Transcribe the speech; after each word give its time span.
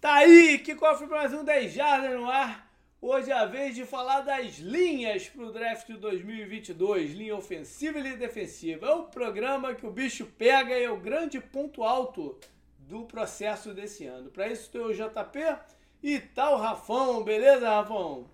Tá 0.00 0.14
aí, 0.14 0.60
que 0.60 0.76
cofre 0.76 1.08
mais 1.08 1.34
um 1.34 1.42
10 1.42 1.72
Jardas 1.72 2.12
no 2.12 2.30
ar. 2.30 2.70
Hoje 3.02 3.32
é 3.32 3.34
a 3.34 3.44
vez 3.46 3.74
de 3.74 3.84
falar 3.84 4.20
das 4.20 4.58
linhas 4.58 5.26
para 5.26 5.42
o 5.42 5.50
draft 5.50 5.88
de 5.88 5.94
2022, 5.94 7.14
linha 7.14 7.34
ofensiva 7.34 7.98
e 7.98 8.02
linha 8.02 8.16
defensiva. 8.16 8.86
É 8.86 8.90
o 8.92 9.06
programa 9.06 9.74
que 9.74 9.84
o 9.84 9.90
bicho 9.90 10.24
pega 10.24 10.78
e 10.78 10.84
é 10.84 10.90
o 10.90 11.00
grande 11.00 11.40
ponto 11.40 11.82
alto 11.82 12.38
do 12.78 13.06
processo 13.06 13.74
desse 13.74 14.06
ano. 14.06 14.30
Para 14.30 14.46
isso 14.46 14.70
tem 14.70 14.80
o 14.80 14.94
JP 14.94 15.56
e 16.00 16.20
tá 16.20 16.48
o 16.50 16.58
Rafão, 16.58 17.24
beleza, 17.24 17.68
Rafão? 17.68 18.30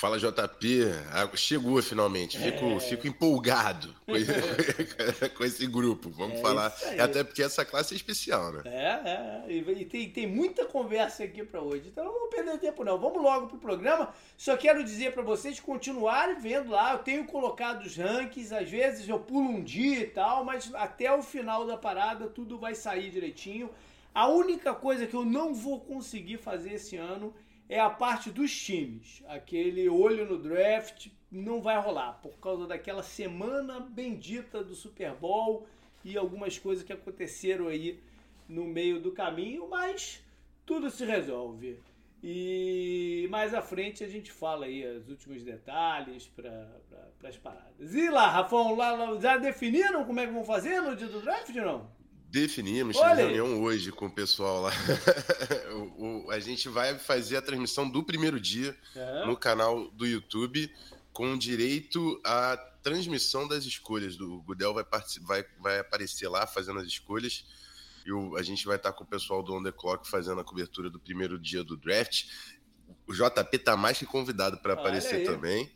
Fala 0.00 0.18
JP, 0.18 0.80
ah, 1.12 1.28
chegou 1.36 1.82
finalmente. 1.82 2.38
Fico, 2.38 2.64
é. 2.64 2.80
fico 2.80 3.06
empolgado 3.06 3.94
com, 4.06 5.36
com, 5.36 5.44
esse 5.44 5.66
grupo. 5.66 6.08
Vamos 6.08 6.38
é 6.38 6.40
falar. 6.40 6.74
Até 6.98 7.22
porque 7.22 7.42
essa 7.42 7.66
classe 7.66 7.92
é 7.92 7.98
especial, 7.98 8.50
né? 8.50 8.62
É, 8.64 9.52
é. 9.52 9.52
E 9.52 9.84
tem, 9.84 10.08
tem 10.08 10.26
muita 10.26 10.64
conversa 10.64 11.24
aqui 11.24 11.44
para 11.44 11.60
hoje. 11.60 11.88
Então 11.88 12.02
não 12.02 12.14
vamos 12.14 12.34
perder 12.34 12.56
tempo, 12.56 12.82
não. 12.82 12.98
Vamos 12.98 13.22
logo 13.22 13.48
pro 13.48 13.58
programa. 13.58 14.08
Só 14.38 14.56
quero 14.56 14.82
dizer 14.82 15.12
para 15.12 15.22
vocês 15.22 15.60
continuarem 15.60 16.40
vendo 16.40 16.70
lá. 16.70 16.92
Eu 16.94 17.00
tenho 17.00 17.26
colocado 17.26 17.82
os 17.82 17.94
rankings. 17.94 18.54
Às 18.54 18.70
vezes 18.70 19.06
eu 19.06 19.18
pulo 19.18 19.50
um 19.50 19.62
dia 19.62 20.00
e 20.00 20.06
tal, 20.06 20.46
mas 20.46 20.74
até 20.76 21.12
o 21.12 21.22
final 21.22 21.66
da 21.66 21.76
parada 21.76 22.26
tudo 22.26 22.56
vai 22.56 22.74
sair 22.74 23.10
direitinho. 23.10 23.68
A 24.14 24.26
única 24.28 24.72
coisa 24.72 25.06
que 25.06 25.14
eu 25.14 25.26
não 25.26 25.52
vou 25.52 25.78
conseguir 25.78 26.38
fazer 26.38 26.72
esse 26.72 26.96
ano 26.96 27.34
é 27.34 27.49
a 27.78 27.90
parte 27.90 28.30
dos 28.30 28.52
times. 28.58 29.22
Aquele 29.28 29.88
olho 29.88 30.26
no 30.26 30.38
draft 30.38 31.08
não 31.30 31.62
vai 31.62 31.80
rolar 31.80 32.14
por 32.14 32.32
causa 32.40 32.66
daquela 32.66 33.02
semana 33.02 33.78
bendita 33.78 34.64
do 34.64 34.74
Super 34.74 35.14
Bowl 35.14 35.66
e 36.04 36.16
algumas 36.16 36.58
coisas 36.58 36.82
que 36.82 36.92
aconteceram 36.92 37.68
aí 37.68 38.00
no 38.48 38.64
meio 38.64 39.00
do 39.00 39.12
caminho, 39.12 39.68
mas 39.68 40.24
tudo 40.66 40.90
se 40.90 41.04
resolve. 41.04 41.78
E 42.22 43.26
mais 43.30 43.54
à 43.54 43.62
frente 43.62 44.04
a 44.04 44.08
gente 44.08 44.30
fala 44.30 44.66
aí 44.66 44.84
os 44.98 45.08
últimos 45.08 45.42
detalhes 45.42 46.26
para 46.26 46.68
as 47.24 47.36
paradas. 47.36 47.94
E 47.94 48.10
lá, 48.10 48.28
Rafão, 48.28 48.74
lá, 48.74 48.92
lá, 48.92 49.18
já 49.20 49.36
definiram 49.36 50.04
como 50.04 50.20
é 50.20 50.26
que 50.26 50.32
vão 50.32 50.44
fazer 50.44 50.80
no 50.80 50.96
dia 50.96 51.06
do 51.06 51.20
draft 51.22 51.54
ou 51.56 51.62
não? 51.62 51.99
Definimos, 52.30 52.96
tivemos 52.96 53.18
reunião 53.18 53.60
hoje 53.60 53.90
com 53.90 54.06
o 54.06 54.10
pessoal 54.10 54.62
lá. 54.62 54.70
o, 55.98 56.26
o, 56.26 56.30
a 56.30 56.38
gente 56.38 56.68
vai 56.68 56.96
fazer 56.96 57.36
a 57.36 57.42
transmissão 57.42 57.90
do 57.90 58.04
primeiro 58.04 58.38
dia 58.38 58.76
no 59.26 59.36
canal 59.36 59.90
do 59.90 60.06
YouTube, 60.06 60.72
com 61.12 61.36
direito 61.36 62.20
à 62.24 62.56
transmissão 62.84 63.48
das 63.48 63.64
escolhas. 63.64 64.18
O 64.20 64.40
Gudel 64.42 64.72
vai, 64.72 64.84
vai, 65.22 65.44
vai 65.58 65.78
aparecer 65.80 66.28
lá 66.28 66.46
fazendo 66.46 66.78
as 66.78 66.86
escolhas. 66.86 67.44
E 68.06 68.12
o, 68.12 68.36
a 68.36 68.42
gente 68.42 68.64
vai 68.64 68.76
estar 68.76 68.92
com 68.92 69.02
o 69.02 69.06
pessoal 69.08 69.42
do 69.42 69.52
On 69.52 69.62
The 69.62 69.72
Clock 69.72 70.08
fazendo 70.08 70.40
a 70.40 70.44
cobertura 70.44 70.88
do 70.88 71.00
primeiro 71.00 71.36
dia 71.36 71.64
do 71.64 71.76
draft. 71.76 72.26
O 73.08 73.12
JP 73.12 73.58
tá 73.58 73.76
mais 73.76 73.98
que 73.98 74.06
convidado 74.06 74.56
para 74.58 74.74
aparecer 74.74 75.24
também. 75.24 75.68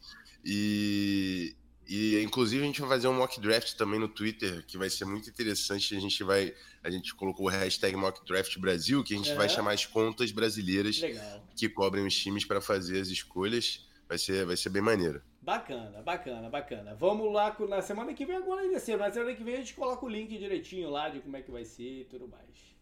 E, 0.44 1.56
e 1.86 2.22
inclusive 2.22 2.62
a 2.62 2.66
gente 2.66 2.80
vai 2.80 2.90
fazer 2.90 3.08
um 3.08 3.14
mock 3.14 3.40
draft 3.40 3.74
também 3.74 4.00
no 4.00 4.08
Twitter, 4.08 4.64
que 4.66 4.78
vai 4.78 4.88
ser 4.88 5.04
muito 5.04 5.28
interessante. 5.28 5.96
A 5.96 6.00
gente 6.00 6.22
vai. 6.24 6.54
A 6.82 6.90
gente 6.90 7.14
colocou 7.14 7.46
o 7.46 7.48
hashtag 7.48 7.96
mock 7.96 8.24
draft 8.26 8.58
Brasil, 8.58 9.02
que 9.02 9.14
a 9.14 9.16
gente 9.16 9.32
vai 9.34 9.48
chamar 9.48 9.72
as 9.72 9.86
contas 9.86 10.30
brasileiras 10.30 11.00
Legal. 11.00 11.42
que 11.56 11.68
cobrem 11.68 12.06
os 12.06 12.16
times 12.16 12.44
para 12.44 12.60
fazer 12.60 13.00
as 13.00 13.08
escolhas. 13.08 13.86
Vai 14.08 14.18
ser, 14.18 14.44
vai 14.44 14.56
ser 14.56 14.68
bem 14.68 14.82
maneiro. 14.82 15.22
Bacana, 15.40 16.02
bacana, 16.02 16.48
bacana. 16.48 16.94
Vamos 16.94 17.32
lá 17.32 17.56
na 17.68 17.82
semana 17.82 18.12
que 18.14 18.24
vem, 18.24 18.36
agora 18.36 18.62
ainda 18.62 18.78
cedo. 18.78 19.00
Na 19.00 19.10
semana 19.10 19.34
que 19.34 19.42
vem 19.42 19.54
a 19.54 19.58
gente 19.58 19.74
coloca 19.74 20.04
o 20.04 20.08
link 20.08 20.36
direitinho 20.38 20.90
lá 20.90 21.08
de 21.08 21.20
como 21.20 21.36
é 21.36 21.42
que 21.42 21.50
vai 21.50 21.64
ser 21.64 22.00
e 22.00 22.04
tudo 22.04 22.28
mais. 22.28 22.73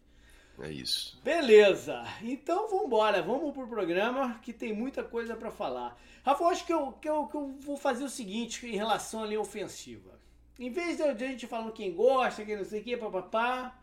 É 0.59 0.71
isso. 0.71 1.19
Beleza. 1.23 2.03
Então 2.21 2.69
vamos 2.69 2.85
embora. 2.85 3.21
Vamos 3.21 3.53
pro 3.53 3.67
programa 3.67 4.39
que 4.41 4.53
tem 4.53 4.73
muita 4.73 5.03
coisa 5.03 5.35
para 5.35 5.51
falar. 5.51 5.97
Rafa, 6.23 6.45
acho 6.45 6.65
que 6.65 6.73
eu, 6.73 6.91
que, 6.93 7.09
eu, 7.09 7.25
que 7.27 7.35
eu 7.35 7.55
vou 7.59 7.75
fazer 7.75 8.03
o 8.03 8.09
seguinte 8.09 8.65
em 8.65 8.75
relação 8.75 9.23
à 9.23 9.25
linha 9.25 9.41
ofensiva. 9.41 10.11
Em 10.59 10.69
vez 10.69 10.97
de 10.97 11.03
a 11.03 11.13
gente 11.15 11.47
falando 11.47 11.73
quem 11.73 11.93
gosta, 11.93 12.45
quem 12.45 12.55
não 12.55 12.63
sei 12.63 12.81
o 12.81 12.83
que, 12.83 12.95
papapá, 12.95 13.75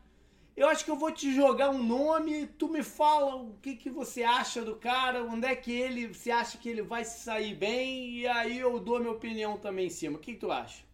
eu 0.57 0.69
acho 0.69 0.85
que 0.85 0.91
eu 0.91 0.97
vou 0.97 1.11
te 1.11 1.35
jogar 1.35 1.71
um 1.71 1.83
nome, 1.83 2.47
tu 2.47 2.69
me 2.69 2.83
fala 2.83 3.35
o 3.35 3.55
que, 3.61 3.75
que 3.75 3.91
você 3.91 4.23
acha 4.23 4.63
do 4.63 4.77
cara, 4.77 5.25
onde 5.25 5.47
é 5.47 5.57
que 5.57 5.73
ele, 5.73 6.09
você 6.09 6.31
acha 6.31 6.59
que 6.59 6.69
ele 6.69 6.83
vai 6.83 7.05
se 7.05 7.25
sair 7.25 7.55
bem, 7.55 8.11
e 8.11 8.27
aí 8.27 8.59
eu 8.59 8.79
dou 8.79 9.01
minha 9.01 9.11
opinião 9.13 9.59
também 9.59 9.87
em 9.87 9.91
cima. 9.91 10.17
O 10.17 10.21
que, 10.21 10.35
que 10.35 10.41
tu 10.41 10.53
acha? 10.53 10.85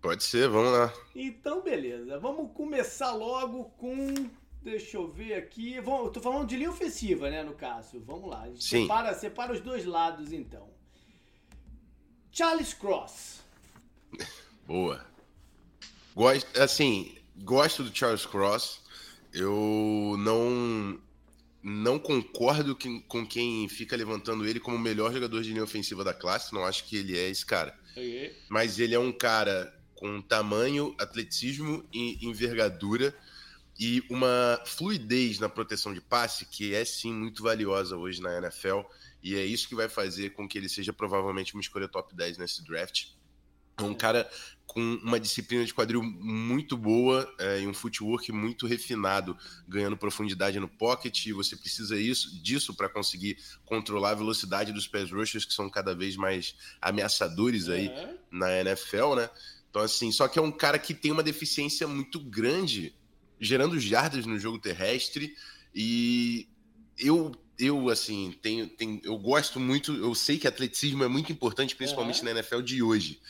Pode 0.00 0.22
ser, 0.22 0.48
vamos 0.48 0.72
lá. 0.72 0.92
Então, 1.14 1.62
beleza. 1.62 2.18
Vamos 2.18 2.52
começar 2.52 3.12
logo 3.12 3.64
com 3.78 4.28
Deixa 4.64 4.96
eu 4.96 5.06
ver 5.06 5.34
aqui. 5.34 5.74
Eu 5.74 5.84
tô 6.08 6.22
falando 6.22 6.48
de 6.48 6.56
linha 6.56 6.70
ofensiva, 6.70 7.28
né, 7.28 7.42
no 7.42 7.52
caso. 7.52 8.00
Vamos 8.00 8.30
lá. 8.30 8.46
Sim. 8.58 8.82
Separa, 8.82 9.12
separa 9.12 9.52
os 9.52 9.60
dois 9.60 9.84
lados, 9.84 10.32
então. 10.32 10.70
Charles 12.32 12.72
Cross. 12.72 13.40
Boa. 14.66 15.04
Gosto, 16.14 16.58
assim, 16.58 17.14
gosto 17.36 17.82
do 17.82 17.94
Charles 17.94 18.24
Cross. 18.24 18.80
Eu 19.34 20.16
não 20.18 20.98
não 21.62 21.98
concordo 21.98 22.76
com 23.08 23.26
quem 23.26 23.68
fica 23.68 23.96
levantando 23.96 24.46
ele 24.46 24.60
como 24.60 24.76
o 24.76 24.80
melhor 24.80 25.12
jogador 25.12 25.42
de 25.42 25.50
linha 25.50 25.64
ofensiva 25.64 26.02
da 26.02 26.14
classe. 26.14 26.54
Não 26.54 26.64
acho 26.64 26.84
que 26.84 26.96
ele 26.96 27.18
é 27.18 27.28
esse 27.28 27.44
cara. 27.44 27.78
Okay. 27.92 28.34
Mas 28.48 28.78
ele 28.78 28.94
é 28.94 28.98
um 28.98 29.12
cara 29.12 29.74
com 29.94 30.22
tamanho, 30.22 30.94
atleticismo 30.98 31.84
e 31.92 32.26
envergadura 32.26 33.14
e 33.78 34.04
uma 34.08 34.60
fluidez 34.64 35.38
na 35.38 35.48
proteção 35.48 35.92
de 35.92 36.00
passe 36.00 36.46
que 36.46 36.74
é 36.74 36.84
sim 36.84 37.12
muito 37.12 37.42
valiosa 37.42 37.96
hoje 37.96 38.22
na 38.22 38.38
NFL 38.38 38.80
e 39.22 39.34
é 39.34 39.44
isso 39.44 39.66
que 39.68 39.74
vai 39.74 39.88
fazer 39.88 40.30
com 40.30 40.46
que 40.46 40.58
ele 40.58 40.68
seja 40.68 40.92
provavelmente 40.92 41.54
uma 41.54 41.60
escolha 41.60 41.88
top 41.88 42.14
10 42.14 42.38
nesse 42.38 42.62
draft. 42.62 43.06
É 43.76 43.82
um 43.82 43.94
cara 43.94 44.30
com 44.66 44.80
uma 45.02 45.18
disciplina 45.18 45.64
de 45.64 45.74
quadril 45.74 46.02
muito 46.02 46.76
boa 46.76 47.28
é, 47.38 47.60
e 47.60 47.66
um 47.66 47.74
footwork 47.74 48.30
muito 48.30 48.66
refinado, 48.66 49.36
ganhando 49.66 49.96
profundidade 49.96 50.60
no 50.60 50.68
pocket. 50.68 51.26
E 51.26 51.32
você 51.32 51.56
precisa 51.56 51.98
isso, 51.98 52.40
disso 52.40 52.74
para 52.74 52.88
conseguir 52.88 53.36
controlar 53.64 54.10
a 54.10 54.14
velocidade 54.14 54.72
dos 54.72 54.86
pés 54.86 55.10
rushers, 55.10 55.44
que 55.44 55.52
são 55.52 55.68
cada 55.68 55.94
vez 55.94 56.16
mais 56.16 56.54
ameaçadores 56.80 57.68
aí 57.68 57.88
uhum. 57.88 58.18
na 58.30 58.60
NFL, 58.60 59.14
né? 59.16 59.30
Então, 59.70 59.82
assim, 59.82 60.12
só 60.12 60.28
que 60.28 60.38
é 60.38 60.42
um 60.42 60.52
cara 60.52 60.78
que 60.78 60.94
tem 60.94 61.10
uma 61.10 61.22
deficiência 61.22 61.88
muito 61.88 62.20
grande 62.20 62.94
gerando 63.44 63.78
jardas 63.78 64.26
no 64.26 64.38
jogo 64.38 64.58
terrestre. 64.58 65.36
E 65.74 66.48
eu 66.98 67.32
eu 67.56 67.88
assim 67.88 68.34
tenho, 68.42 68.68
tenho 68.68 69.00
eu 69.04 69.16
gosto 69.16 69.60
muito 69.60 69.92
eu 69.92 70.12
sei 70.12 70.38
que 70.38 70.48
atleticismo 70.48 71.04
é 71.04 71.08
muito 71.08 71.30
importante 71.30 71.76
principalmente 71.76 72.24
na 72.24 72.32
NFL 72.32 72.60
de 72.60 72.82
hoje. 72.82 73.20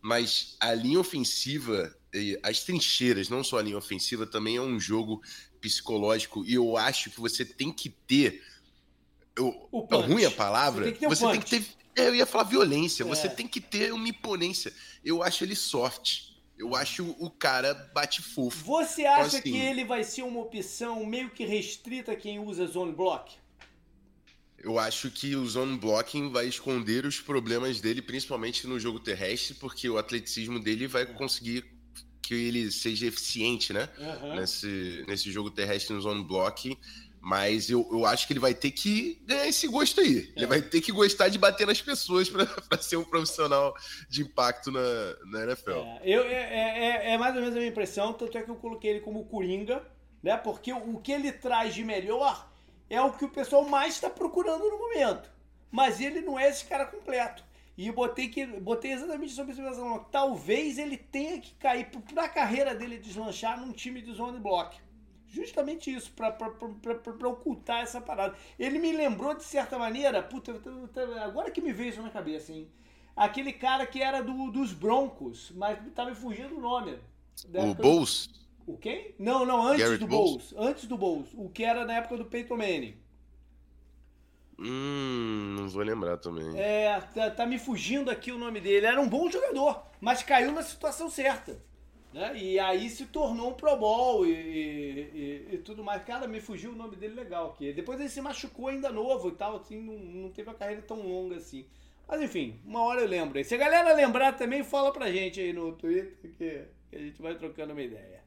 Mas 0.00 0.56
a 0.60 0.72
linha 0.74 1.00
ofensiva 1.00 1.94
as 2.42 2.62
trincheiras 2.62 3.28
não 3.28 3.42
só 3.42 3.58
a 3.58 3.62
linha 3.62 3.76
ofensiva 3.76 4.26
também 4.26 4.56
é 4.56 4.60
um 4.60 4.78
jogo 4.78 5.22
psicológico. 5.60 6.44
E 6.46 6.54
eu 6.54 6.76
acho 6.76 7.10
que 7.10 7.20
você 7.20 7.44
tem 7.44 7.72
que 7.72 7.88
ter 7.88 8.42
eu, 9.36 9.68
é 9.90 9.96
ruim 9.96 10.24
a 10.24 10.30
palavra 10.30 10.84
você 10.84 10.92
tem 10.92 10.94
que 10.94 11.00
ter, 11.00 11.08
você 11.08 11.30
tem 11.30 11.40
que 11.40 11.50
ter 11.50 11.84
é, 11.96 12.08
eu 12.08 12.14
ia 12.14 12.26
falar 12.26 12.44
violência. 12.44 13.04
É. 13.04 13.06
você 13.06 13.28
tem 13.28 13.46
que 13.46 13.60
ter 13.60 13.92
uma 13.92 14.08
imponência. 14.08 14.72
Eu 15.04 15.22
acho 15.22 15.44
ele 15.44 15.54
soft 15.54 16.33
eu 16.56 16.74
acho 16.74 17.14
o 17.18 17.30
cara 17.30 17.74
bate 17.94 18.22
fofo. 18.22 18.64
Você 18.64 19.02
então, 19.02 19.14
acha 19.14 19.38
assim, 19.38 19.42
que 19.42 19.56
ele 19.56 19.84
vai 19.84 20.04
ser 20.04 20.22
uma 20.22 20.40
opção 20.40 21.04
meio 21.04 21.30
que 21.30 21.44
restrita 21.44 22.12
a 22.12 22.16
quem 22.16 22.38
usa 22.38 22.66
zone 22.66 22.92
block? 22.92 23.36
Eu 24.58 24.78
acho 24.78 25.10
que 25.10 25.36
o 25.36 25.46
zone 25.46 25.76
blocking 25.76 26.30
vai 26.30 26.46
esconder 26.46 27.04
os 27.04 27.20
problemas 27.20 27.80
dele, 27.80 28.00
principalmente 28.00 28.66
no 28.66 28.80
jogo 28.80 28.98
terrestre, 28.98 29.54
porque 29.54 29.90
o 29.90 29.98
atleticismo 29.98 30.58
dele 30.58 30.86
vai 30.86 31.04
conseguir 31.04 31.64
que 32.22 32.34
ele 32.34 32.70
seja 32.70 33.06
eficiente, 33.06 33.72
né? 33.72 33.88
Uhum. 33.98 34.36
Nesse, 34.36 35.04
nesse 35.06 35.30
jogo 35.30 35.50
terrestre 35.50 35.94
no 35.94 36.00
zone 36.00 36.24
blocking. 36.24 36.78
Mas 37.24 37.70
eu, 37.70 37.88
eu 37.90 38.04
acho 38.04 38.26
que 38.26 38.34
ele 38.34 38.40
vai 38.40 38.52
ter 38.52 38.70
que 38.70 39.18
ganhar 39.24 39.48
esse 39.48 39.66
gosto 39.66 39.98
aí. 40.02 40.30
É. 40.36 40.40
Ele 40.40 40.46
vai 40.46 40.60
ter 40.60 40.82
que 40.82 40.92
gostar 40.92 41.30
de 41.30 41.38
bater 41.38 41.66
nas 41.66 41.80
pessoas 41.80 42.28
para 42.28 42.46
ser 42.82 42.98
um 42.98 43.04
profissional 43.04 43.74
de 44.10 44.20
impacto 44.20 44.70
na, 44.70 44.80
na 45.30 45.44
NFL. 45.44 45.70
É, 45.70 46.00
eu, 46.04 46.22
é, 46.22 46.34
é, 46.34 46.78
é, 46.78 47.12
é, 47.14 47.18
mais 47.18 47.34
ou 47.34 47.40
menos 47.40 47.56
a 47.56 47.58
minha 47.58 47.70
impressão, 47.70 48.12
tanto 48.12 48.36
é 48.36 48.42
que 48.42 48.50
eu 48.50 48.56
coloquei 48.56 48.90
ele 48.90 49.00
como 49.00 49.24
Coringa, 49.24 49.82
né? 50.22 50.36
Porque 50.36 50.70
o, 50.70 50.96
o 50.96 51.00
que 51.00 51.12
ele 51.12 51.32
traz 51.32 51.74
de 51.74 51.82
melhor 51.82 52.46
é 52.90 53.00
o 53.00 53.14
que 53.14 53.24
o 53.24 53.30
pessoal 53.30 53.66
mais 53.66 53.94
está 53.94 54.10
procurando 54.10 54.68
no 54.68 54.78
momento. 54.78 55.30
Mas 55.70 56.02
ele 56.02 56.20
não 56.20 56.38
é 56.38 56.50
esse 56.50 56.66
cara 56.66 56.84
completo. 56.84 57.42
E 57.74 57.86
eu 57.86 57.94
botei, 57.94 58.28
que, 58.28 58.44
botei 58.44 58.92
exatamente 58.92 59.32
sobre 59.32 59.52
essa 59.52 59.62
situação. 59.62 60.06
Talvez 60.12 60.76
ele 60.76 60.98
tenha 60.98 61.40
que 61.40 61.54
cair 61.54 61.86
para 61.86 62.24
a 62.24 62.28
carreira 62.28 62.74
dele 62.74 62.98
deslanchar 62.98 63.58
num 63.58 63.72
time 63.72 64.02
de 64.02 64.12
zone 64.12 64.38
block 64.38 64.76
justamente 65.34 65.92
isso, 65.92 66.12
para 66.12 67.28
ocultar 67.28 67.82
essa 67.82 68.00
parada. 68.00 68.36
Ele 68.58 68.78
me 68.78 68.92
lembrou, 68.92 69.34
de 69.34 69.42
certa 69.42 69.78
maneira, 69.78 70.22
puta, 70.22 70.60
agora 71.24 71.50
que 71.50 71.60
me 71.60 71.72
veio 71.72 71.90
isso 71.90 72.02
na 72.02 72.10
cabeça, 72.10 72.52
hein? 72.52 72.68
Aquele 73.16 73.52
cara 73.52 73.86
que 73.86 74.00
era 74.00 74.22
do, 74.22 74.50
dos 74.50 74.72
Broncos, 74.72 75.52
mas 75.54 75.78
tá 75.94 76.04
me 76.04 76.14
fugindo 76.14 76.56
o 76.56 76.60
nome. 76.60 76.98
O 77.52 77.74
Bowles? 77.74 78.28
O 78.66 78.76
quem? 78.76 79.14
Não, 79.18 79.44
não, 79.44 79.62
antes 79.66 79.82
Garrett 79.82 80.00
do 80.00 80.06
Bowles? 80.06 80.52
Bowles. 80.52 80.70
Antes 80.70 80.86
do 80.86 80.96
Bowles. 80.96 81.28
O 81.34 81.48
que 81.48 81.64
era 81.64 81.84
na 81.84 81.94
época 81.94 82.16
do 82.16 82.24
Peyton 82.24 82.56
Manning. 82.56 82.96
Hum, 84.58 85.56
não 85.58 85.68
vou 85.68 85.82
lembrar 85.82 86.16
também. 86.16 86.58
É, 86.58 87.00
tá, 87.12 87.30
tá 87.30 87.46
me 87.46 87.58
fugindo 87.58 88.10
aqui 88.10 88.32
o 88.32 88.38
nome 88.38 88.60
dele. 88.60 88.86
Era 88.86 89.00
um 89.00 89.08
bom 89.08 89.30
jogador, 89.30 89.84
mas 90.00 90.22
caiu 90.22 90.52
na 90.52 90.62
situação 90.62 91.10
certa. 91.10 91.60
Né? 92.14 92.36
E 92.38 92.60
aí 92.60 92.88
se 92.88 93.06
tornou 93.06 93.50
um 93.50 93.54
Pro 93.54 93.76
Bowl 93.76 94.24
e, 94.24 94.30
e- 94.30 95.10
e- 95.50 95.54
e 95.56 95.58
tudo 95.58 95.82
mais. 95.82 96.04
Cara, 96.04 96.28
me 96.28 96.40
fugiu 96.40 96.70
o 96.70 96.76
nome 96.76 96.94
dele 96.94 97.14
legal 97.14 97.50
aqui. 97.50 97.72
Depois 97.72 97.98
ele 97.98 98.08
se 98.08 98.20
machucou 98.20 98.68
ainda 98.68 98.88
novo 98.92 99.30
e 99.30 99.32
tal, 99.32 99.56
assim, 99.56 99.82
não, 99.82 99.98
não 99.98 100.30
teve 100.30 100.48
uma 100.48 100.54
carreira 100.56 100.80
tão 100.80 101.02
longa 101.02 101.38
assim. 101.38 101.66
Mas 102.06 102.22
enfim, 102.22 102.60
uma 102.64 102.82
hora 102.82 103.00
eu 103.00 103.08
lembro. 103.08 103.36
aí. 103.36 103.42
Se 103.44 103.56
a 103.56 103.58
galera 103.58 103.92
lembrar 103.92 104.34
também, 104.34 104.62
fala 104.62 104.92
pra 104.92 105.10
gente 105.10 105.40
aí 105.40 105.52
no 105.52 105.72
Twitter 105.72 106.16
que, 106.20 106.28
que 106.88 106.96
a 106.96 107.00
gente 107.00 107.20
vai 107.20 107.34
trocando 107.34 107.72
uma 107.72 107.82
ideia. 107.82 108.22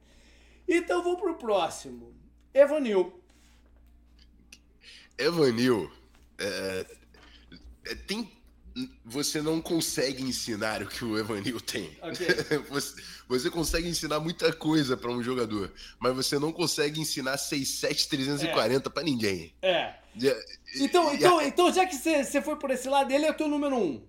Então 0.67 1.01
vou 1.01 1.15
pro 1.15 1.35
próximo. 1.35 2.13
Evanil. 2.53 3.21
Evanil, 5.17 5.89
é, 6.37 6.85
é, 7.85 7.95
tem, 7.95 8.29
você 9.05 9.41
não 9.41 9.61
consegue 9.61 10.21
ensinar 10.23 10.81
o 10.81 10.87
que 10.87 11.03
o 11.05 11.17
Evanil 11.17 11.59
tem. 11.61 11.97
Ok. 12.01 12.27
Você, 12.69 13.01
você 13.27 13.49
consegue 13.49 13.87
ensinar 13.87 14.19
muita 14.19 14.53
coisa 14.53 14.95
para 14.95 15.11
um 15.11 15.21
jogador, 15.21 15.71
mas 15.99 16.15
você 16.15 16.39
não 16.39 16.51
consegue 16.51 16.99
ensinar 16.99 17.35
6'7", 17.37 18.07
340 18.07 18.89
para 18.89 19.03
ninguém. 19.03 19.53
É. 19.61 19.93
E- 20.15 20.35
Então, 20.83 21.11
e- 21.13 21.17
então, 21.17 21.41
então 21.41 21.73
já 21.73 21.85
que 21.85 21.95
você 21.95 22.23
você 22.23 22.41
foi 22.41 22.55
por 22.57 22.71
esse 22.71 22.87
lado, 22.87 23.11
ele 23.11 23.25
é 23.25 23.31
o 23.31 23.33
teu 23.33 23.47
número 23.47 23.75
um. 23.75 24.01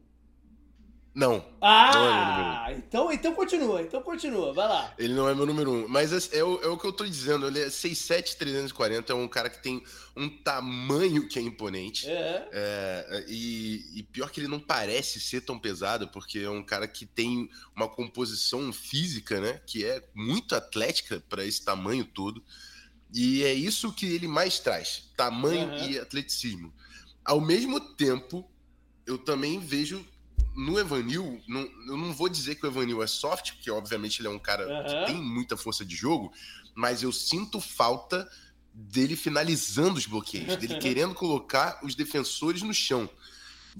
Não, 1.18 1.32
Não 1.32 1.38
é 1.38 1.44
Ah, 1.62 2.66
então, 2.76 3.12
então 3.12 3.34
continua, 3.34 3.82
então 3.82 4.00
continua, 4.00 4.52
vai 4.52 4.68
lá. 4.68 4.94
ele 4.96 5.14
não 5.14 5.28
é 5.28 5.34
meu 5.34 5.44
número 5.46 5.68
um. 5.72 5.88
Mas 5.88 6.12
é, 6.12 6.38
é 6.38 6.44
o, 6.44 6.62
é 6.62 6.68
o 6.68 6.78
que 6.78 6.86
eu 6.86 6.92
tô 6.92 7.04
dizendo. 7.04 7.48
Ele 7.48 7.58
é 7.58 7.66
6'7", 7.66 8.36
340, 8.36 9.12
é 9.12 9.16
um 9.16 9.26
cara 9.26 9.50
que 9.50 9.60
tem 9.60 9.82
um 10.16 10.28
tamanho 10.28 11.26
que 11.26 11.36
é 11.36 11.42
imponente. 11.42 12.08
É. 12.08 12.48
É, 12.52 13.24
e, 13.26 13.98
e 13.98 14.02
pior 14.04 14.30
que 14.30 14.38
ele 14.38 14.46
não 14.46 14.60
parece 14.60 15.20
ser 15.20 15.40
tão 15.40 15.58
pesado, 15.58 16.06
porque 16.06 16.38
é 16.38 16.50
um 16.50 16.62
cara 16.62 16.86
que 16.86 17.04
tem 17.04 17.50
uma 17.74 17.88
composição 17.88 18.72
física, 18.72 19.40
né? 19.40 19.60
Que 19.66 19.84
é 19.84 20.00
muito 20.14 20.54
atlética 20.54 21.20
para 21.28 21.44
esse 21.44 21.64
tamanho 21.64 22.04
todo. 22.04 22.44
E 23.12 23.42
é 23.42 23.52
isso 23.52 23.92
que 23.92 24.06
ele 24.06 24.28
mais 24.28 24.60
traz: 24.60 25.10
tamanho 25.16 25.68
Aham. 25.68 25.88
e 25.88 25.98
atleticismo. 25.98 26.72
Ao 27.24 27.40
mesmo 27.40 27.80
tempo, 27.80 28.48
eu 29.04 29.18
também 29.18 29.58
vejo 29.58 30.06
no 30.58 30.78
Evanil, 30.78 31.40
não, 31.46 31.60
eu 31.86 31.96
não 31.96 32.12
vou 32.12 32.28
dizer 32.28 32.56
que 32.56 32.66
o 32.66 32.68
Evanil 32.68 33.00
é 33.02 33.06
soft, 33.06 33.52
porque 33.52 33.70
obviamente 33.70 34.20
ele 34.20 34.26
é 34.28 34.30
um 34.30 34.38
cara 34.38 34.64
Aham. 34.64 34.84
que 35.04 35.12
tem 35.12 35.22
muita 35.22 35.56
força 35.56 35.84
de 35.84 35.94
jogo, 35.94 36.32
mas 36.74 37.02
eu 37.02 37.12
sinto 37.12 37.60
falta 37.60 38.28
dele 38.74 39.14
finalizando 39.14 39.98
os 39.98 40.06
bloqueios, 40.06 40.56
dele 40.56 40.74
querendo 40.82 41.14
colocar 41.14 41.78
os 41.84 41.94
defensores 41.94 42.62
no 42.62 42.74
chão. 42.74 43.08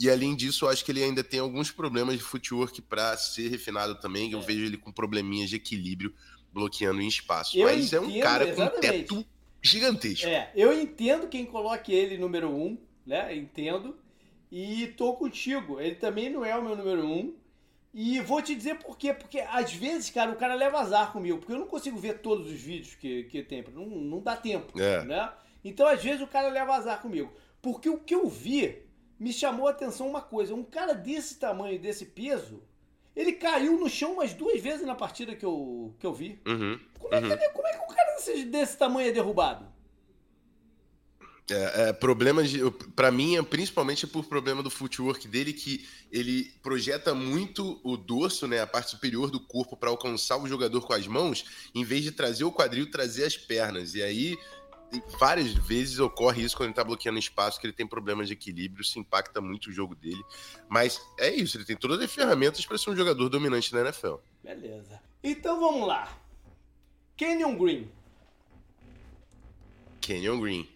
E 0.00 0.08
além 0.08 0.36
disso, 0.36 0.64
eu 0.64 0.68
acho 0.68 0.84
que 0.84 0.92
ele 0.92 1.02
ainda 1.02 1.24
tem 1.24 1.40
alguns 1.40 1.72
problemas 1.72 2.16
de 2.16 2.22
footwork 2.22 2.80
para 2.82 3.16
ser 3.16 3.48
refinado 3.48 3.96
também. 3.96 4.30
Eu 4.30 4.38
É. 4.38 4.42
vejo 4.42 4.64
ele 4.64 4.76
com 4.76 4.92
probleminhas 4.92 5.50
de 5.50 5.56
equilíbrio 5.56 6.14
bloqueando 6.52 7.00
em 7.00 7.08
espaço. 7.08 7.58
Eu 7.58 7.66
Mas 7.66 7.92
é 7.92 7.98
um 8.00 8.04
entendo, 8.08 8.22
cara 8.22 8.46
com 8.46 8.52
exatamente. 8.52 8.80
teto 9.02 9.26
gigantesco. 9.60 10.26
É, 10.28 10.52
eu 10.54 10.72
entendo 10.80 11.26
quem 11.28 11.44
coloque 11.44 11.92
ele 11.92 12.16
número 12.16 12.48
um, 12.48 12.78
né? 13.04 13.34
Entendo. 13.36 13.96
E 14.50 14.88
tô 14.96 15.14
contigo. 15.14 15.80
Ele 15.80 15.94
também 15.94 16.30
não 16.30 16.44
é 16.44 16.56
o 16.56 16.62
meu 16.62 16.76
número 16.76 17.06
um. 17.06 17.34
E 17.92 18.20
vou 18.20 18.40
te 18.42 18.54
dizer 18.54 18.78
por 18.78 18.96
quê. 18.96 19.12
Porque 19.12 19.40
às 19.40 19.72
vezes, 19.72 20.10
cara, 20.10 20.30
o 20.30 20.36
cara 20.36 20.54
leva 20.54 20.78
azar 20.80 21.12
comigo. 21.12 21.38
Porque 21.38 21.52
eu 21.52 21.58
não 21.58 21.66
consigo 21.66 21.98
ver 21.98 22.18
todos 22.18 22.46
os 22.50 22.60
vídeos 22.60 22.94
que, 22.94 23.24
que 23.24 23.42
tem. 23.42 23.64
Não, 23.72 23.86
não 23.86 24.20
dá 24.20 24.36
tempo, 24.36 24.80
É. 24.80 25.04
né? 25.04 25.30
Então, 25.64 25.86
às 25.86 26.02
vezes, 26.02 26.20
o 26.22 26.26
cara 26.26 26.48
leva 26.48 26.74
azar 26.74 27.00
comigo. 27.02 27.32
Porque 27.60 27.88
o 27.88 27.98
que 27.98 28.14
eu 28.14 28.28
vi 28.28 28.82
me 29.18 29.32
chamou 29.32 29.66
a 29.66 29.70
atenção 29.72 30.08
uma 30.08 30.20
coisa. 30.22 30.54
Um 30.54 30.62
cara 30.62 30.94
desse 30.94 31.38
tamanho, 31.38 31.78
desse 31.78 32.06
peso, 32.06 32.62
ele 33.16 33.32
caiu 33.32 33.78
no 33.78 33.88
chão 33.88 34.12
umas 34.14 34.32
duas 34.32 34.60
vezes 34.60 34.86
na 34.86 34.94
partida 34.94 35.34
que 35.34 35.44
eu, 35.44 35.92
que 35.98 36.06
eu 36.06 36.14
vi. 36.14 36.38
Uhum. 36.46 36.78
Como 36.98 37.14
é, 37.14 37.20
que, 37.20 37.48
como 37.50 37.66
é 37.66 37.72
que 37.72 37.82
um 37.82 37.94
cara 37.94 38.14
desse, 38.14 38.44
desse 38.44 38.78
tamanho 38.78 39.08
é 39.08 39.12
derrubado? 39.12 39.66
É, 41.50 41.88
é, 41.88 41.92
problemas 41.94 42.50
de, 42.50 42.60
para 42.94 43.10
mim 43.10 43.36
é 43.36 43.42
principalmente 43.42 44.06
por 44.06 44.24
problema 44.26 44.62
do 44.62 44.68
footwork 44.68 45.26
dele 45.26 45.52
que 45.52 45.88
ele 46.12 46.52
projeta 46.62 47.14
muito 47.14 47.80
o 47.82 47.96
dorso, 47.96 48.46
né, 48.46 48.60
a 48.60 48.66
parte 48.66 48.90
superior 48.90 49.30
do 49.30 49.40
corpo 49.40 49.74
para 49.76 49.88
alcançar 49.88 50.36
o 50.36 50.46
jogador 50.46 50.82
com 50.82 50.92
as 50.92 51.06
mãos, 51.06 51.46
em 51.74 51.84
vez 51.84 52.02
de 52.02 52.12
trazer 52.12 52.44
o 52.44 52.52
quadril, 52.52 52.90
trazer 52.90 53.24
as 53.24 53.36
pernas. 53.36 53.94
E 53.94 54.02
aí 54.02 54.38
várias 55.18 55.52
vezes 55.52 55.98
ocorre 55.98 56.42
isso 56.42 56.56
quando 56.56 56.68
ele 56.68 56.74
tá 56.74 56.84
bloqueando 56.84 57.18
espaço, 57.18 57.60
que 57.60 57.66
ele 57.66 57.72
tem 57.72 57.86
problemas 57.86 58.26
de 58.26 58.34
equilíbrio, 58.34 58.82
isso 58.82 58.98
impacta 58.98 59.40
muito 59.40 59.68
o 59.68 59.72
jogo 59.72 59.94
dele. 59.94 60.22
Mas 60.68 61.00
é 61.18 61.30
isso, 61.30 61.56
ele 61.56 61.64
tem 61.64 61.76
todas 61.76 62.00
as 62.00 62.12
ferramentas 62.12 62.64
para 62.64 62.78
ser 62.78 62.90
um 62.90 62.96
jogador 62.96 63.28
dominante 63.28 63.72
na 63.72 63.80
NFL. 63.80 64.16
Beleza. 64.42 65.00
Então 65.22 65.58
vamos 65.58 65.86
lá. 65.86 66.16
Canyon 67.16 67.56
Green. 67.56 67.90
Kenyon 70.00 70.40
Green. 70.40 70.68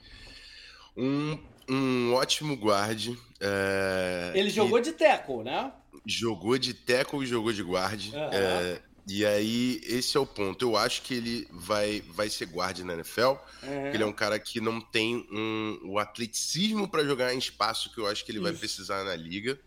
Um, 0.96 1.38
um 1.68 2.14
ótimo 2.14 2.56
guarde. 2.56 3.18
é, 3.40 4.32
Ele 4.34 4.50
jogou 4.50 4.80
de 4.80 4.92
tackle, 4.92 5.42
né? 5.44 5.72
jogou 6.04 6.58
de 6.58 6.74
tackle 6.74 7.22
e 7.22 7.26
jogou 7.26 7.52
de 7.52 7.62
guard. 7.62 8.12
Aham. 8.12 8.30
É, 8.32 8.82
e 9.06 9.24
aí, 9.26 9.80
esse 9.84 10.16
é 10.16 10.20
o 10.20 10.26
ponto. 10.26 10.64
Eu 10.64 10.76
acho 10.76 11.02
que 11.02 11.14
ele 11.14 11.46
vai, 11.50 12.00
vai 12.08 12.28
ser 12.28 12.46
guard 12.46 12.78
na 12.80 12.94
NFL. 12.94 13.34
porque 13.60 13.96
Ele 13.96 14.02
é 14.02 14.06
um 14.06 14.12
cara 14.12 14.38
que 14.38 14.60
não 14.60 14.80
tem 14.80 15.26
um, 15.30 15.78
o 15.84 15.98
atleticismo 15.98 16.88
para 16.88 17.04
jogar 17.04 17.34
em 17.34 17.38
espaço 17.38 17.92
que 17.92 17.98
eu 17.98 18.06
acho 18.06 18.24
que 18.24 18.32
ele 18.32 18.40
vai 18.40 18.50
Isso. 18.52 18.60
precisar 18.60 19.04
na 19.04 19.14
liga. 19.14 19.58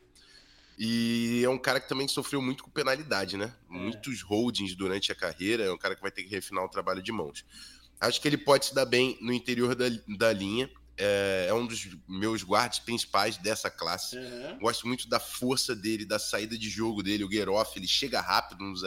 E 0.77 1.42
é 1.44 1.50
um 1.50 1.57
cara 1.57 1.80
que 1.80 1.88
também 1.88 2.07
sofreu 2.07 2.42
muito 2.42 2.63
com 2.63 2.69
penalidade, 2.69 3.38
né? 3.38 3.54
É. 3.69 3.74
Muitos 3.74 4.22
holdings 4.22 4.75
durante 4.75 5.12
a 5.12 5.16
carreira. 5.16 5.63
É 5.63 5.72
um 5.72 5.77
cara 5.77 5.95
que 5.95 6.01
vai 6.01 6.12
ter 6.12 6.24
que 6.24 6.30
refinar 6.30 6.63
o 6.66 6.69
trabalho 6.69 7.01
de 7.01 7.12
mãos. 7.12 7.45
Acho 8.00 8.19
que 8.22 8.27
ele 8.27 8.38
pode 8.38 8.66
se 8.68 8.75
dar 8.75 8.86
bem 8.86 9.18
no 9.22 9.31
interior 9.31 9.74
da, 9.74 9.86
da 10.18 10.33
linha. 10.33 10.69
É, 10.97 11.47
é 11.50 11.53
um 11.53 11.65
dos 11.65 11.89
meus 12.07 12.42
guardas 12.42 12.80
principais 12.80 13.36
dessa 13.38 13.69
classe. 13.69 14.18
Aham. 14.18 14.59
Gosto 14.59 14.88
muito 14.88 15.09
da 15.09 15.19
força 15.19 15.75
dele, 15.75 16.06
da 16.06 16.18
saída 16.18 16.57
de 16.57 16.69
jogo 16.69 17.03
dele. 17.03 17.25
O 17.25 17.31
Geroff, 17.31 17.77
ele 17.77 17.88
chega 17.88 18.21
rápido 18.21 18.63
nos, 18.63 18.81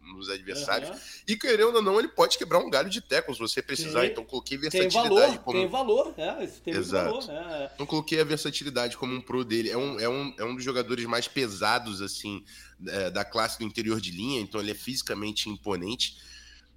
nos 0.00 0.30
adversários. 0.30 0.88
Aham. 0.90 0.98
E 1.28 1.36
querendo 1.36 1.74
ou 1.76 1.82
não, 1.82 1.98
ele 1.98 2.08
pode 2.08 2.38
quebrar 2.38 2.60
um 2.60 2.70
galho 2.70 2.88
de 2.88 3.02
tackle 3.02 3.34
se 3.34 3.40
você 3.40 3.60
precisar. 3.60 4.00
Tem- 4.00 4.10
então 4.10 4.24
coloquei 4.24 4.56
Tem 4.58 4.70
versatilidade 4.70 5.32
valor, 5.32 5.38
como. 5.40 5.58
tem 5.58 5.68
valor. 5.68 6.14
É, 6.16 6.46
tem 6.46 6.74
Exato. 6.74 7.26
valor. 7.26 7.30
É. 7.30 7.70
Então 7.74 7.84
coloquei 7.84 8.20
a 8.20 8.24
versatilidade 8.24 8.96
como 8.96 9.14
um 9.14 9.20
pro 9.20 9.44
dele. 9.44 9.68
É 9.68 9.76
um, 9.76 10.00
é 10.00 10.08
um, 10.08 10.34
é 10.38 10.44
um 10.44 10.54
dos 10.54 10.64
jogadores 10.64 11.04
mais 11.04 11.28
pesados, 11.28 12.00
assim, 12.00 12.42
é, 12.86 13.10
da 13.10 13.22
classe 13.24 13.58
do 13.58 13.64
interior 13.64 14.00
de 14.00 14.10
linha, 14.10 14.40
então 14.40 14.60
ele 14.60 14.70
é 14.70 14.74
fisicamente 14.74 15.50
imponente. 15.50 16.16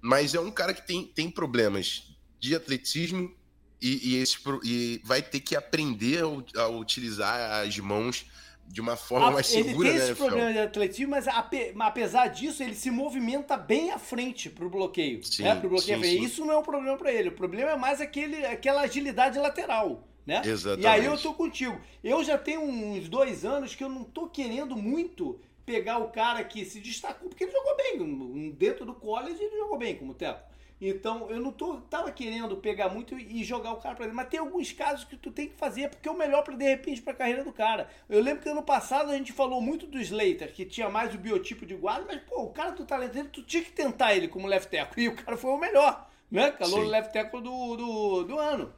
Mas 0.00 0.34
é 0.34 0.40
um 0.40 0.50
cara 0.50 0.74
que 0.74 0.86
tem, 0.86 1.06
tem 1.06 1.30
problemas 1.30 2.04
de 2.38 2.54
atleticismo 2.54 3.34
e, 3.80 4.10
e, 4.14 4.16
esse, 4.22 4.38
e 4.64 5.00
vai 5.04 5.22
ter 5.22 5.40
que 5.40 5.54
aprender 5.56 6.22
a, 6.56 6.62
a 6.62 6.68
utilizar 6.68 7.62
as 7.64 7.78
mãos 7.78 8.26
de 8.66 8.80
uma 8.80 8.96
forma 8.96 9.28
A- 9.28 9.30
mais 9.30 9.52
ele 9.54 9.64
segura, 9.70 9.88
tem 9.88 9.98
né, 9.98 10.04
esse 10.04 10.10
NFL? 10.12 10.24
problema 10.26 10.52
de 10.52 10.58
atletismo, 10.58 11.10
mas 11.10 11.26
ape- 11.28 11.74
apesar 11.78 12.26
disso, 12.28 12.62
ele 12.62 12.74
se 12.74 12.90
movimenta 12.90 13.56
bem 13.56 13.90
à 13.92 13.98
frente 13.98 14.50
pro 14.50 14.68
bloqueio. 14.68 15.24
Sim, 15.24 15.44
né? 15.44 15.54
Pro 15.54 15.70
bloqueio. 15.70 16.02
sim, 16.04 16.18
sim. 16.18 16.22
Isso 16.24 16.44
não 16.44 16.52
é 16.54 16.58
um 16.58 16.62
problema 16.62 16.96
pra 16.98 17.10
ele. 17.12 17.30
O 17.30 17.32
problema 17.32 17.70
é 17.70 17.76
mais 17.76 18.00
aquele, 18.00 18.44
aquela 18.44 18.82
agilidade 18.82 19.38
lateral. 19.38 20.04
Né? 20.26 20.42
Exatamente. 20.44 20.84
E 20.84 20.86
aí 20.86 21.06
eu 21.06 21.16
tô 21.16 21.32
contigo. 21.32 21.80
Eu 22.04 22.22
já 22.22 22.36
tenho 22.36 22.60
uns 22.60 23.08
dois 23.08 23.46
anos 23.46 23.74
que 23.74 23.82
eu 23.82 23.88
não 23.88 24.04
tô 24.04 24.26
querendo 24.28 24.76
muito 24.76 25.40
pegar 25.64 25.96
o 25.98 26.08
cara 26.08 26.44
que 26.44 26.66
se 26.66 26.80
destacou, 26.80 27.30
porque 27.30 27.44
ele 27.44 27.52
jogou 27.52 27.74
bem. 27.76 28.00
um- 28.02 28.50
Dentro 28.50 28.84
do 28.84 28.92
college 28.92 29.42
ele 29.42 29.56
jogou 29.56 29.78
bem 29.78 29.96
como 29.96 30.12
teco. 30.12 30.40
Então 30.80 31.28
eu 31.28 31.40
não 31.40 31.50
tô, 31.50 31.78
tava 31.82 32.10
querendo 32.12 32.56
pegar 32.56 32.88
muito 32.88 33.18
e 33.18 33.42
jogar 33.42 33.72
o 33.72 33.76
cara 33.78 33.96
pra 33.96 34.04
dentro. 34.04 34.16
Mas 34.16 34.28
tem 34.28 34.38
alguns 34.38 34.70
casos 34.70 35.04
que 35.04 35.16
tu 35.16 35.30
tem 35.30 35.48
que 35.48 35.56
fazer, 35.56 35.88
porque 35.88 36.08
é 36.08 36.12
o 36.12 36.16
melhor 36.16 36.44
para 36.44 36.54
de 36.54 36.64
repente 36.64 37.02
pra 37.02 37.14
carreira 37.14 37.42
do 37.42 37.52
cara. 37.52 37.88
Eu 38.08 38.22
lembro 38.22 38.42
que 38.42 38.48
ano 38.48 38.62
passado 38.62 39.10
a 39.10 39.16
gente 39.16 39.32
falou 39.32 39.60
muito 39.60 39.86
do 39.86 39.98
Slater, 39.98 40.52
que 40.52 40.64
tinha 40.64 40.88
mais 40.88 41.14
o 41.14 41.18
biotipo 41.18 41.66
de 41.66 41.74
guarda, 41.74 42.06
mas 42.06 42.20
pô, 42.22 42.42
o 42.42 42.50
cara 42.50 42.70
do 42.70 42.84
talento 42.84 43.12
dele, 43.12 43.28
tu 43.32 43.42
tinha 43.42 43.62
que 43.62 43.72
tentar 43.72 44.14
ele 44.14 44.28
como 44.28 44.46
left 44.46 44.70
tackle. 44.70 45.02
E 45.02 45.08
o 45.08 45.16
cara 45.16 45.36
foi 45.36 45.50
o 45.50 45.58
melhor, 45.58 46.08
né? 46.30 46.52
Calor 46.52 46.84
Sim. 46.84 46.90
left 46.90 47.12
tackle 47.12 47.42
do, 47.42 47.76
do, 47.76 48.24
do 48.24 48.38
ano. 48.38 48.72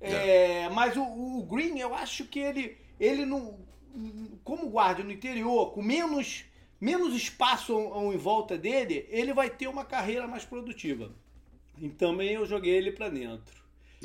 É, 0.00 0.68
mas 0.70 0.96
o, 0.96 1.02
o 1.02 1.42
Green, 1.44 1.78
eu 1.78 1.94
acho 1.94 2.24
que 2.26 2.40
ele, 2.40 2.76
ele 2.98 3.24
não, 3.24 3.58
como 4.42 4.68
guarda 4.68 5.02
no 5.02 5.12
interior, 5.12 5.72
com 5.72 5.80
menos, 5.80 6.44
menos 6.80 7.14
espaço 7.14 7.72
em 8.12 8.16
volta 8.16 8.58
dele, 8.58 9.06
ele 9.10 9.32
vai 9.32 9.48
ter 9.48 9.68
uma 9.68 9.84
carreira 9.84 10.26
mais 10.26 10.44
produtiva. 10.44 11.14
E 11.80 11.88
também 11.88 12.32
eu 12.34 12.46
joguei 12.46 12.74
ele 12.74 12.90
pra 12.92 13.08
dentro. 13.08 13.54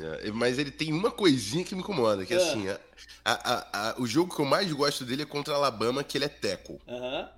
É, 0.00 0.30
mas 0.32 0.58
ele 0.58 0.70
tem 0.70 0.92
uma 0.92 1.10
coisinha 1.10 1.64
que 1.64 1.74
me 1.74 1.80
incomoda, 1.82 2.24
que 2.24 2.32
É. 2.34 2.36
assim, 2.36 2.68
a- 2.68 2.80
a- 3.24 3.52
a- 3.54 3.90
a- 3.90 3.94
o 4.00 4.06
jogo 4.06 4.34
que 4.34 4.40
eu 4.40 4.46
mais 4.46 4.72
gosto 4.72 5.04
dele 5.04 5.22
é 5.22 5.26
contra 5.26 5.52
a 5.54 5.56
Alabama, 5.56 6.02
que 6.02 6.16
ele 6.18 6.24
é 6.24 6.28
tackle. 6.28 6.78
Aham. 6.88 7.28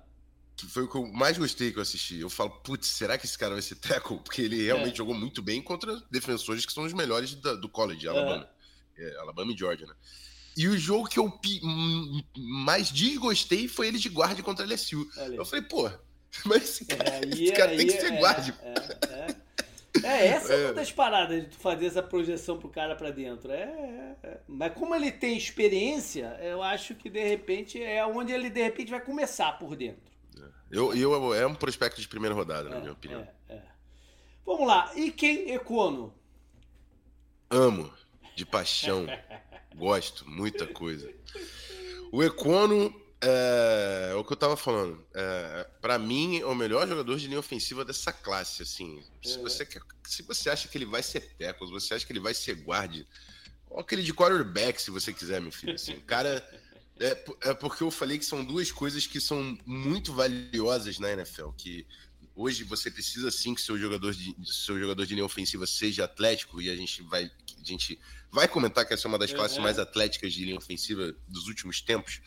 que 0.57 0.65
foi 0.67 0.83
o 0.83 0.87
que 0.89 0.95
eu 0.95 1.05
mais 1.07 1.37
gostei 1.37 1.69
que 1.69 1.77
eu 1.77 1.81
assisti. 1.81 2.17
Eu 2.17 2.29
falo, 2.29 2.49
putz, 2.49 2.87
será 2.87 3.17
que 3.17 3.25
esse 3.25 3.37
cara 3.37 3.51
vai 3.51 3.61
ser 3.61 3.75
tackle? 3.75 4.19
Porque 4.19 4.41
ele 4.41 4.63
realmente 4.63 4.93
é. 4.93 4.95
jogou 4.95 5.13
muito 5.13 5.41
bem 5.41 5.61
contra 5.61 6.01
defensores 6.09 6.65
que 6.65 6.71
são 6.71 6.85
os 6.85 6.93
melhores 6.93 7.35
da, 7.35 7.55
do 7.55 7.67
college, 7.67 8.07
Alabama. 8.07 8.47
É. 8.97 9.03
É, 9.03 9.17
Alabama 9.19 9.51
e 9.51 9.57
Georgia, 9.57 9.85
né? 9.85 9.93
E 10.55 10.69
o 10.69 10.77
jogo 10.77 11.09
que 11.09 11.19
eu 11.19 11.29
mais 12.37 12.89
desgostei 12.89 13.67
foi 13.67 13.87
ele 13.89 13.99
de 13.99 14.07
guarda 14.07 14.41
contra 14.41 14.65
LSU. 14.65 15.05
Eu 15.33 15.43
falei, 15.45 15.65
pô, 15.65 15.91
mas 16.45 16.63
esse 16.63 16.85
cara, 16.85 17.09
é, 17.09 17.21
esse 17.29 17.51
cara 17.51 17.75
tem 17.75 17.87
que 17.87 17.99
ser 17.99 18.13
é, 18.13 18.17
guarda. 18.17 18.57
É, 18.61 19.35
é, 20.03 20.27
essa 20.27 20.53
é 20.53 20.65
uma 20.65 20.73
das 20.73 20.91
paradas 20.91 21.41
de 21.41 21.49
tu 21.49 21.57
fazer 21.57 21.85
essa 21.87 22.03
projeção 22.03 22.57
pro 22.57 22.69
cara 22.69 22.95
para 22.95 23.11
dentro. 23.11 23.51
É, 23.51 24.15
é, 24.23 24.37
mas 24.47 24.73
como 24.73 24.95
ele 24.95 25.11
tem 25.11 25.37
experiência, 25.37 26.37
eu 26.41 26.61
acho 26.61 26.95
que 26.95 27.09
de 27.09 27.23
repente 27.23 27.81
é 27.81 28.05
onde 28.05 28.31
ele 28.31 28.49
de 28.49 28.61
repente 28.61 28.91
vai 28.91 29.01
começar 29.01 29.53
por 29.53 29.75
dentro. 29.75 30.13
Eu, 30.71 30.95
eu, 30.95 31.33
é 31.33 31.45
um 31.45 31.55
prospecto 31.55 32.01
de 32.01 32.07
primeira 32.07 32.35
rodada, 32.35 32.69
na 32.69 32.79
minha 32.79 32.91
opinião. 32.91 33.25
Vamos 34.45 34.67
lá, 34.67 34.91
e 34.95 35.11
quem 35.11 35.51
Econo? 35.51 36.13
Amo, 37.49 37.91
de 38.35 38.45
paixão. 38.45 39.05
Gosto, 39.75 40.27
muita 40.29 40.67
coisa. 40.67 41.11
O 42.11 42.23
Econo 42.23 42.93
é, 43.27 44.13
o 44.13 44.23
que 44.23 44.33
eu 44.33 44.37
tava 44.37 44.55
falando. 44.55 45.03
É, 45.13 45.67
para 45.81 45.97
mim, 45.97 46.39
é 46.39 46.45
o 46.45 46.53
melhor 46.53 46.87
jogador 46.87 47.17
de 47.17 47.25
linha 47.27 47.39
ofensiva 47.39 47.83
dessa 47.83 48.13
classe. 48.13 48.61
Assim, 48.61 49.03
se, 49.23 49.39
é. 49.39 49.41
você 49.41 49.65
quer, 49.65 49.81
se 50.03 50.21
você 50.21 50.49
acha 50.49 50.67
que 50.67 50.77
ele 50.77 50.85
vai 50.85 51.01
ser 51.01 51.21
tackle, 51.35 51.67
se 51.67 51.73
você 51.73 51.93
acha 51.95 52.05
que 52.05 52.13
ele 52.13 52.19
vai 52.19 52.35
ser 52.35 52.53
guard, 52.53 53.03
ou 53.67 53.79
aquele 53.79 54.03
de 54.03 54.13
quarterback, 54.13 54.79
se 54.79 54.91
você 54.91 55.11
quiser, 55.11 55.41
meu 55.41 55.51
filho. 55.51 55.73
Assim, 55.73 55.99
cara, 56.01 56.47
é, 56.99 57.25
é 57.41 57.53
porque 57.55 57.83
eu 57.83 57.89
falei 57.89 58.19
que 58.19 58.25
são 58.25 58.45
duas 58.45 58.71
coisas 58.71 59.07
que 59.07 59.19
são 59.19 59.57
muito 59.65 60.13
valiosas 60.13 60.99
na 60.99 61.11
NFL. 61.11 61.49
Que 61.57 61.87
hoje 62.35 62.63
você 62.63 62.91
precisa 62.91 63.31
sim 63.31 63.55
que 63.55 63.61
seu 63.61 63.75
jogador 63.75 64.13
de 64.13 64.35
seu 64.45 64.77
jogador 64.77 65.03
de 65.03 65.15
linha 65.15 65.25
ofensiva 65.25 65.65
seja 65.65 66.05
atlético 66.05 66.61
e 66.61 66.69
a 66.69 66.75
gente 66.75 67.01
vai 67.01 67.23
a 67.23 67.67
gente 67.67 67.99
vai 68.29 68.47
comentar 68.47 68.85
que 68.85 68.93
essa 68.93 69.07
é 69.07 69.09
uma 69.09 69.17
das 69.17 69.33
classes 69.33 69.57
mais 69.57 69.79
atléticas 69.79 70.31
de 70.31 70.45
linha 70.45 70.57
ofensiva 70.57 71.15
dos 71.27 71.47
últimos 71.47 71.81
tempos 71.81 72.21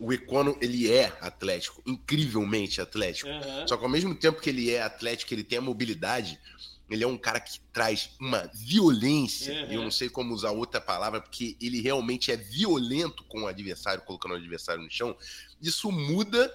o 0.00 0.14
Econo, 0.14 0.56
ele 0.62 0.90
é 0.90 1.12
atlético, 1.20 1.82
incrivelmente 1.86 2.80
atlético. 2.80 3.28
Uhum. 3.28 3.68
Só 3.68 3.76
que 3.76 3.84
ao 3.84 3.90
mesmo 3.90 4.14
tempo 4.14 4.40
que 4.40 4.48
ele 4.48 4.70
é 4.70 4.82
atlético, 4.82 5.34
ele 5.34 5.44
tem 5.44 5.58
a 5.58 5.62
mobilidade, 5.62 6.40
ele 6.88 7.04
é 7.04 7.06
um 7.06 7.18
cara 7.18 7.38
que 7.38 7.60
traz 7.70 8.10
uma 8.18 8.50
violência, 8.54 9.52
uhum. 9.52 9.72
eu 9.72 9.82
não 9.82 9.90
sei 9.90 10.08
como 10.08 10.34
usar 10.34 10.52
outra 10.52 10.80
palavra, 10.80 11.20
porque 11.20 11.54
ele 11.60 11.82
realmente 11.82 12.32
é 12.32 12.36
violento 12.36 13.22
com 13.24 13.42
o 13.42 13.46
adversário, 13.46 14.02
colocando 14.02 14.32
o 14.32 14.36
adversário 14.36 14.82
no 14.82 14.90
chão. 14.90 15.14
Isso 15.60 15.92
muda 15.92 16.52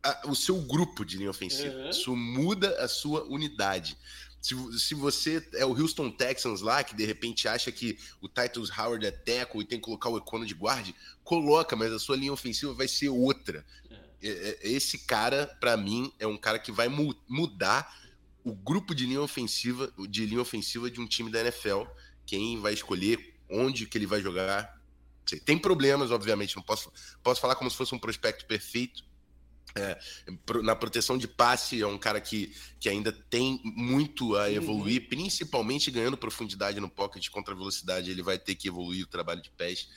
a, 0.00 0.28
o 0.28 0.36
seu 0.36 0.56
grupo 0.62 1.04
de 1.04 1.18
linha 1.18 1.30
ofensiva, 1.30 1.74
uhum. 1.74 1.90
isso 1.90 2.14
muda 2.14 2.70
a 2.80 2.86
sua 2.86 3.24
unidade. 3.24 3.98
Se, 4.40 4.54
se 4.78 4.94
você 4.94 5.44
é 5.54 5.66
o 5.66 5.76
Houston 5.76 6.08
Texans 6.08 6.60
lá, 6.60 6.84
que 6.84 6.94
de 6.94 7.04
repente 7.04 7.48
acha 7.48 7.72
que 7.72 7.98
o 8.20 8.28
Titus 8.28 8.70
Howard 8.70 9.04
é 9.04 9.10
teco 9.10 9.60
e 9.60 9.64
tem 9.64 9.76
que 9.76 9.84
colocar 9.84 10.08
o 10.08 10.18
Econo 10.18 10.46
de 10.46 10.54
guarde, 10.54 10.94
coloca, 11.26 11.74
mas 11.74 11.92
a 11.92 11.98
sua 11.98 12.16
linha 12.16 12.32
ofensiva 12.32 12.72
vai 12.72 12.88
ser 12.88 13.08
outra. 13.08 13.66
É. 13.90 14.28
é, 14.28 14.58
é 14.62 14.70
esse 14.70 14.98
cara, 15.00 15.46
para 15.60 15.76
mim, 15.76 16.10
é 16.18 16.26
um 16.26 16.36
cara 16.36 16.58
que 16.58 16.72
vai 16.72 16.88
mu 16.88 17.14
mudar 17.28 17.94
o 18.44 18.54
grupo 18.54 18.94
de 18.94 19.04
linha 19.04 19.20
ofensiva, 19.20 19.92
de 20.08 20.24
linha 20.24 20.40
ofensiva 20.40 20.88
de 20.88 21.00
um 21.00 21.06
time 21.06 21.30
da 21.30 21.40
NFL. 21.40 21.82
Quem 22.24 22.60
vai 22.60 22.72
escolher 22.72 23.34
onde 23.50 23.86
que 23.86 23.98
ele 23.98 24.06
vai 24.06 24.22
jogar. 24.22 24.74
Tem 25.44 25.58
problemas, 25.58 26.12
obviamente, 26.12 26.54
não 26.54 26.62
posso, 26.62 26.92
posso 27.22 27.40
falar 27.40 27.56
como 27.56 27.68
se 27.68 27.76
fosse 27.76 27.92
um 27.94 27.98
prospecto 27.98 28.46
perfeito, 28.46 29.04
é, 29.76 29.98
na 30.62 30.74
proteção 30.74 31.18
de 31.18 31.28
passe, 31.28 31.82
é 31.82 31.86
um 31.86 31.98
cara 31.98 32.20
que, 32.20 32.54
que 32.80 32.88
ainda 32.88 33.12
tem 33.12 33.60
muito 33.62 34.34
a 34.36 34.50
evoluir, 34.50 35.02
uhum. 35.02 35.08
principalmente 35.08 35.90
ganhando 35.90 36.16
profundidade 36.16 36.80
no 36.80 36.88
pocket 36.88 37.28
contra 37.28 37.52
a 37.52 37.56
velocidade. 37.56 38.10
Ele 38.10 38.22
vai 38.22 38.38
ter 38.38 38.54
que 38.54 38.68
evoluir 38.68 39.04
o 39.04 39.08
trabalho 39.08 39.42
de 39.42 39.50
pés. 39.50 39.88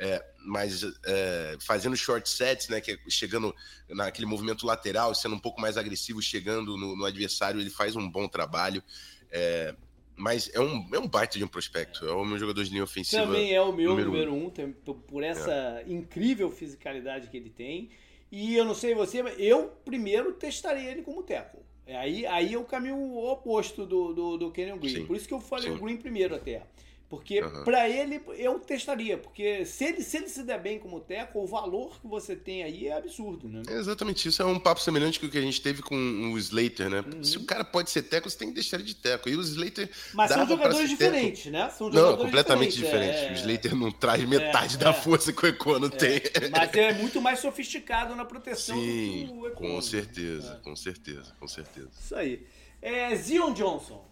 É, 0.00 0.24
mas 0.44 0.82
é, 1.04 1.56
fazendo 1.60 1.96
short 1.96 2.28
sets, 2.28 2.68
né, 2.68 2.80
que 2.80 2.92
é 2.92 2.98
chegando 3.08 3.54
naquele 3.88 4.26
movimento 4.26 4.64
lateral, 4.64 5.14
sendo 5.14 5.34
um 5.34 5.38
pouco 5.40 5.60
mais 5.60 5.76
agressivo, 5.76 6.22
chegando 6.22 6.76
no, 6.76 6.96
no 6.96 7.04
adversário, 7.04 7.60
ele 7.60 7.70
faz 7.70 7.96
um 7.96 8.08
bom 8.08 8.28
trabalho. 8.28 8.82
É, 9.30 9.74
mas 10.18 10.50
é 10.52 10.60
um, 10.60 10.88
é 10.92 10.98
um 10.98 11.06
baita 11.06 11.38
de 11.38 11.44
um 11.44 11.48
prospecto. 11.48 12.04
É 12.06 12.12
o 12.12 12.24
meu 12.24 12.38
jogador 12.38 12.62
de 12.64 12.70
linha 12.70 12.82
ofensiva. 12.82 13.24
Também 13.24 13.54
é 13.54 13.60
o 13.60 13.72
meu 13.72 13.90
número, 13.90 14.10
número 14.10 14.34
um, 14.34 14.50
tem, 14.50 14.72
por 14.72 15.22
essa 15.22 15.52
é. 15.52 15.84
incrível 15.86 16.50
fisicalidade 16.50 17.28
que 17.28 17.36
ele 17.36 17.50
tem. 17.50 17.90
E 18.30 18.54
eu 18.56 18.64
não 18.64 18.74
sei 18.74 18.94
você, 18.94 19.22
mas 19.22 19.34
eu 19.38 19.68
primeiro 19.84 20.32
testaria 20.32 20.90
ele 20.90 21.02
como 21.02 21.22
teco. 21.22 21.64
Aí, 21.86 22.26
aí 22.26 22.52
é 22.52 22.58
o 22.58 22.64
caminho 22.64 23.16
oposto 23.16 23.86
do, 23.86 24.12
do, 24.12 24.36
do 24.36 24.50
Kenyon 24.50 24.78
Green. 24.78 24.94
Sim, 24.94 25.06
Por 25.06 25.16
isso 25.16 25.26
que 25.26 25.32
eu 25.32 25.40
falei 25.40 25.70
sim. 25.70 25.76
o 25.76 25.80
Green 25.80 25.96
primeiro 25.96 26.34
até. 26.34 26.62
Porque 27.08 27.40
uhum. 27.40 27.64
para 27.64 27.88
ele 27.88 28.20
eu 28.36 28.58
testaria, 28.58 29.16
porque 29.16 29.64
se 29.64 29.84
ele, 29.84 30.02
se 30.02 30.18
ele 30.18 30.28
se 30.28 30.42
der 30.42 30.60
bem 30.60 30.78
como 30.78 31.00
teco, 31.00 31.42
o 31.42 31.46
valor 31.46 31.98
que 31.98 32.06
você 32.06 32.36
tem 32.36 32.62
aí 32.62 32.86
é 32.86 32.98
absurdo, 32.98 33.48
né? 33.48 33.62
É 33.66 33.78
exatamente 33.78 34.28
isso, 34.28 34.42
é 34.42 34.44
um 34.44 34.58
papo 34.58 34.82
semelhante 34.82 35.18
com 35.18 35.24
o 35.24 35.30
que 35.30 35.38
a 35.38 35.42
gente 35.42 35.58
teve 35.62 35.80
com 35.80 35.96
o 35.96 36.36
Slater, 36.36 36.90
né? 36.90 37.00
Uhum. 37.00 37.24
Se 37.24 37.38
o 37.38 37.44
cara 37.44 37.64
pode 37.64 37.90
ser 37.90 38.02
teco, 38.02 38.28
você 38.28 38.36
tem 38.36 38.48
que 38.48 38.54
deixar 38.54 38.76
ele 38.76 38.84
de 38.84 38.94
teco. 38.94 39.26
E 39.26 39.36
o 39.36 39.40
Slater. 39.40 39.88
Mas 40.12 40.30
são 40.30 40.46
jogadores 40.46 40.90
diferentes, 40.90 41.44
teco. 41.44 41.56
né? 41.56 41.70
São 41.70 41.90
jogadores 41.90 42.18
não, 42.18 42.24
completamente 42.26 42.76
diferentes. 42.76 43.22
É... 43.22 43.30
O 43.30 43.34
Slater 43.36 43.74
não 43.74 43.90
traz 43.90 44.22
metade 44.24 44.74
é, 44.74 44.78
da 44.78 44.90
é. 44.90 44.92
força 44.92 45.32
que 45.32 45.46
o 45.46 45.48
Econo 45.48 45.86
é. 45.86 45.90
tem. 45.90 46.20
Mas 46.50 46.74
é 46.74 46.92
muito 46.92 47.22
mais 47.22 47.38
sofisticado 47.38 48.14
na 48.14 48.26
proteção 48.26 48.76
Sim, 48.76 48.82
do 48.82 49.32
que 49.32 49.38
o 49.38 49.46
Econo. 49.46 49.74
Com 49.74 49.80
certeza, 49.80 50.60
com 50.62 50.76
certeza, 50.76 51.34
com 51.40 51.48
certeza. 51.48 51.88
Isso 51.98 52.14
aí. 52.14 52.46
É, 52.82 53.16
Zion 53.16 53.54
Johnson. 53.54 54.07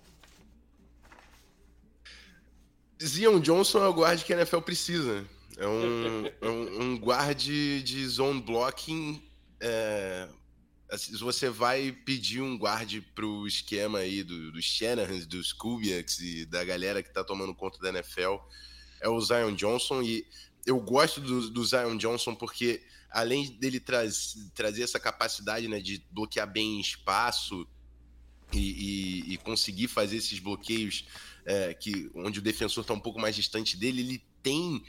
Zion 3.02 3.40
Johnson 3.40 3.84
é 3.84 3.88
o 3.88 3.94
guarde 3.94 4.24
que 4.24 4.32
a 4.32 4.36
NFL 4.36 4.60
precisa. 4.60 5.26
É 5.56 5.66
um, 5.66 6.26
é 6.26 6.48
um, 6.48 6.82
um 6.82 6.98
guarde 6.98 7.82
de 7.82 8.06
zone 8.06 8.40
blocking. 8.42 9.22
É, 9.60 10.28
assim, 10.90 11.16
você 11.16 11.48
vai 11.48 11.92
pedir 11.92 12.40
um 12.40 12.56
guarde 12.56 13.00
pro 13.00 13.46
esquema 13.46 13.98
aí 13.98 14.22
do, 14.22 14.52
dos 14.52 14.64
Shanahans, 14.64 15.26
dos 15.26 15.52
Kubiaks 15.52 16.18
e 16.20 16.46
da 16.46 16.64
galera 16.64 17.02
que 17.02 17.12
tá 17.12 17.24
tomando 17.24 17.54
conta 17.54 17.78
da 17.78 17.88
NFL, 17.88 18.36
é 19.00 19.08
o 19.08 19.20
Zion 19.20 19.54
Johnson. 19.54 20.02
E 20.02 20.26
eu 20.66 20.80
gosto 20.80 21.20
do, 21.20 21.50
do 21.50 21.64
Zion 21.64 21.96
Johnson 21.96 22.34
porque, 22.34 22.82
além 23.10 23.50
dele 23.58 23.80
traz, 23.80 24.34
trazer 24.54 24.82
essa 24.82 25.00
capacidade 25.00 25.68
né, 25.68 25.80
de 25.80 26.04
bloquear 26.10 26.50
bem 26.50 26.80
espaço 26.80 27.66
e, 28.56 29.28
e, 29.28 29.34
e 29.34 29.36
conseguir 29.38 29.88
fazer 29.88 30.16
esses 30.16 30.38
bloqueios 30.38 31.06
é, 31.44 31.72
que 31.74 32.10
onde 32.14 32.40
o 32.40 32.42
defensor 32.42 32.82
está 32.82 32.92
um 32.92 33.00
pouco 33.00 33.20
mais 33.20 33.34
distante 33.34 33.76
dele, 33.76 34.00
ele 34.00 34.24
tem. 34.42 34.82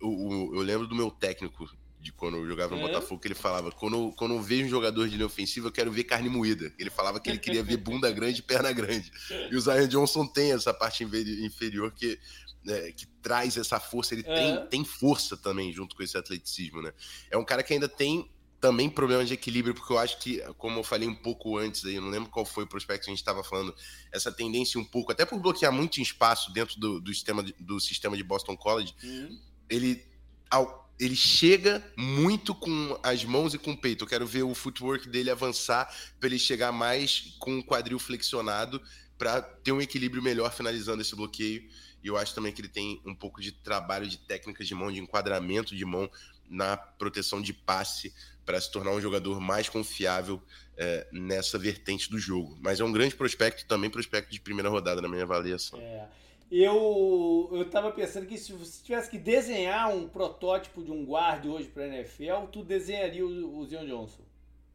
O, 0.00 0.54
eu 0.54 0.62
lembro 0.62 0.86
do 0.86 0.94
meu 0.94 1.10
técnico 1.10 1.68
de 2.02 2.12
quando 2.12 2.36
eu 2.36 2.46
jogava 2.46 2.74
no 2.74 2.82
é. 2.82 2.86
Botafogo, 2.88 3.20
que 3.20 3.28
ele 3.28 3.34
falava: 3.34 3.70
quando, 3.70 4.12
quando 4.12 4.34
eu 4.34 4.42
vejo 4.42 4.66
um 4.66 4.70
jogador 4.70 5.08
de 5.08 5.14
linha 5.14 5.26
ofensiva, 5.26 5.68
eu 5.68 5.72
quero 5.72 5.92
ver 5.92 6.04
carne 6.04 6.28
moída. 6.28 6.72
Ele 6.78 6.90
falava 6.90 7.20
que 7.20 7.30
ele 7.30 7.38
queria 7.38 7.62
ver 7.62 7.76
bunda 7.76 8.10
grande 8.10 8.40
e 8.40 8.42
perna 8.42 8.72
grande. 8.72 9.10
E 9.50 9.56
o 9.56 9.60
Zion 9.60 9.86
Johnson 9.86 10.26
tem 10.26 10.52
essa 10.52 10.74
parte 10.74 11.04
inferior 11.04 11.92
que, 11.92 12.18
é, 12.66 12.92
que 12.92 13.06
traz 13.22 13.56
essa 13.56 13.78
força, 13.78 14.14
ele 14.14 14.24
é. 14.26 14.34
tem, 14.34 14.66
tem 14.66 14.84
força 14.84 15.36
também 15.36 15.72
junto 15.72 15.94
com 15.94 16.02
esse 16.02 16.18
atleticismo, 16.18 16.82
né? 16.82 16.92
É 17.30 17.38
um 17.38 17.44
cara 17.44 17.62
que 17.62 17.72
ainda 17.72 17.88
tem 17.88 18.28
também 18.62 18.88
problema 18.88 19.24
de 19.24 19.34
equilíbrio, 19.34 19.74
porque 19.74 19.92
eu 19.92 19.98
acho 19.98 20.18
que, 20.18 20.40
como 20.56 20.78
eu 20.78 20.84
falei 20.84 21.08
um 21.08 21.14
pouco 21.14 21.58
antes 21.58 21.84
aí, 21.84 21.96
eu 21.96 22.00
não 22.00 22.10
lembro 22.10 22.30
qual 22.30 22.46
foi 22.46 22.62
o 22.62 22.66
prospecto 22.66 23.04
que 23.04 23.10
a 23.10 23.12
gente 23.12 23.18
estava 23.18 23.42
falando, 23.42 23.74
essa 24.12 24.30
tendência 24.30 24.80
um 24.80 24.84
pouco, 24.84 25.10
até 25.10 25.26
por 25.26 25.40
bloquear 25.40 25.72
muito 25.72 26.00
espaço 26.00 26.52
dentro 26.52 26.78
do, 26.78 27.00
do, 27.00 27.12
sistema, 27.12 27.42
de, 27.42 27.52
do 27.58 27.80
sistema 27.80 28.16
de 28.16 28.22
Boston 28.22 28.56
College, 28.56 28.94
uhum. 29.02 29.40
ele, 29.68 30.06
ao, 30.48 30.88
ele 30.96 31.16
chega 31.16 31.84
muito 31.96 32.54
com 32.54 32.96
as 33.02 33.24
mãos 33.24 33.52
e 33.52 33.58
com 33.58 33.72
o 33.72 33.76
peito. 33.76 34.04
Eu 34.04 34.08
quero 34.08 34.24
ver 34.28 34.44
o 34.44 34.54
footwork 34.54 35.08
dele 35.08 35.28
avançar 35.28 35.92
para 36.20 36.28
ele 36.28 36.38
chegar 36.38 36.70
mais 36.70 37.34
com 37.40 37.58
o 37.58 37.64
quadril 37.64 37.98
flexionado 37.98 38.80
para 39.18 39.42
ter 39.42 39.72
um 39.72 39.82
equilíbrio 39.82 40.22
melhor 40.22 40.52
finalizando 40.52 41.02
esse 41.02 41.16
bloqueio. 41.16 41.68
E 42.00 42.06
eu 42.06 42.16
acho 42.16 42.32
também 42.32 42.52
que 42.52 42.60
ele 42.60 42.68
tem 42.68 43.02
um 43.04 43.14
pouco 43.14 43.40
de 43.40 43.50
trabalho 43.50 44.06
de 44.06 44.18
técnicas 44.18 44.68
de 44.68 44.74
mão, 44.74 44.92
de 44.92 45.00
enquadramento 45.00 45.74
de 45.74 45.84
mão 45.84 46.08
na 46.48 46.76
proteção 46.76 47.40
de 47.40 47.52
passe 47.52 48.14
para 48.44 48.60
se 48.60 48.70
tornar 48.70 48.92
um 48.92 49.00
jogador 49.00 49.40
mais 49.40 49.68
confiável 49.68 50.40
é, 50.76 51.06
nessa 51.12 51.58
vertente 51.58 52.10
do 52.10 52.18
jogo. 52.18 52.56
Mas 52.60 52.80
é 52.80 52.84
um 52.84 52.92
grande 52.92 53.14
prospecto, 53.14 53.66
também 53.66 53.90
prospecto 53.90 54.32
de 54.32 54.40
primeira 54.40 54.68
rodada 54.68 55.00
na 55.00 55.08
minha 55.08 55.22
avaliação. 55.22 55.78
É. 55.80 56.08
Eu 56.50 57.48
eu 57.50 57.62
estava 57.62 57.90
pensando 57.92 58.26
que 58.26 58.36
se 58.36 58.52
você 58.52 58.82
tivesse 58.84 59.08
que 59.08 59.18
desenhar 59.18 59.94
um 59.94 60.06
protótipo 60.06 60.84
de 60.84 60.90
um 60.90 61.04
guarda 61.04 61.48
hoje 61.48 61.68
para 61.68 61.84
a 61.84 61.86
NFL, 61.86 62.46
tu 62.52 62.62
desenharia 62.62 63.24
o, 63.24 63.58
o 63.58 63.66
Zion 63.66 63.86
Johnson, 63.86 64.22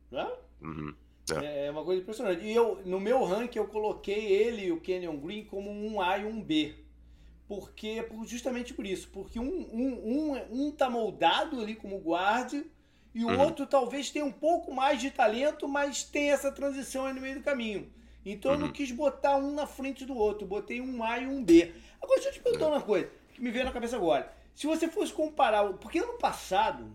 né? 0.10 0.28
Uhum. 0.60 0.96
É. 1.36 1.68
é. 1.68 1.72
uma 1.72 1.84
coisa 1.84 2.02
impressionante. 2.02 2.44
E 2.44 2.52
eu, 2.52 2.82
no 2.84 3.00
meu 3.00 3.24
ranking 3.24 3.60
eu 3.60 3.68
coloquei 3.68 4.26
ele 4.26 4.66
e 4.66 4.72
o 4.72 4.82
Kenyon 4.82 5.18
Green 5.18 5.46
como 5.46 5.70
um 5.70 6.02
A 6.02 6.18
e 6.18 6.26
um 6.26 6.42
B. 6.42 6.74
Porque, 7.48 8.06
justamente 8.26 8.74
por 8.74 8.86
isso, 8.86 9.08
porque 9.10 9.40
um, 9.40 9.70
um, 9.72 10.34
um, 10.34 10.68
um 10.68 10.72
tá 10.72 10.90
moldado 10.90 11.62
ali 11.62 11.76
como 11.76 12.00
guarda 12.00 12.66
E 13.18 13.26
o 13.26 13.30
uhum. 13.30 13.40
outro 13.40 13.66
talvez 13.66 14.12
tenha 14.12 14.24
um 14.24 14.32
pouco 14.32 14.72
mais 14.72 15.02
de 15.02 15.10
talento, 15.10 15.68
mas 15.68 16.04
tem 16.04 16.30
essa 16.30 16.52
transição 16.52 17.08
aí 17.08 17.14
no 17.16 17.20
meio 17.20 17.34
do 17.34 17.44
caminho. 17.44 17.92
Então 18.24 18.52
uhum. 18.52 18.58
eu 18.58 18.60
não 18.60 18.68
uhum. 18.68 18.74
quis 18.74 18.92
botar 18.92 19.38
um 19.38 19.56
na 19.56 19.66
frente 19.66 20.06
do 20.06 20.16
outro, 20.16 20.46
botei 20.46 20.80
um 20.80 21.04
A 21.04 21.18
e 21.18 21.26
um 21.26 21.44
B. 21.44 21.74
Agora 22.00 22.22
deixa 22.22 22.30
eu 22.30 22.34
te 22.34 22.40
perguntar 22.42 22.68
uma 22.68 22.80
coisa 22.80 23.10
que 23.34 23.42
me 23.42 23.50
veio 23.50 23.66
na 23.66 23.72
cabeça 23.72 23.96
agora. 23.96 24.32
Se 24.54 24.68
você 24.68 24.88
fosse 24.88 25.12
comparar, 25.12 25.68
porque 25.74 25.98
ano 25.98 26.14
passado 26.20 26.94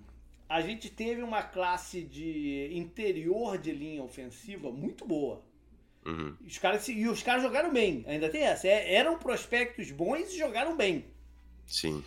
a 0.49 0.61
gente 0.61 0.89
teve 0.89 1.25
uma 1.25 1.43
classe 1.43 2.03
de 2.03 2.71
interior 2.73 3.59
de 3.59 3.73
linha 3.73 4.05
ofensiva 4.05 4.71
muito 4.71 5.05
boa. 5.05 5.43
Uhum. 6.07 6.37
Os 6.47 6.57
caras, 6.57 6.87
e 6.87 7.09
os 7.09 7.21
caras 7.21 7.43
jogaram 7.43 7.73
bem, 7.73 8.05
ainda 8.07 8.29
tem 8.29 8.43
essa. 8.43 8.69
É, 8.69 8.95
eram 8.95 9.19
prospectos 9.19 9.91
bons 9.91 10.33
e 10.33 10.39
jogaram 10.39 10.77
bem. 10.77 11.05
Sim. 11.67 12.05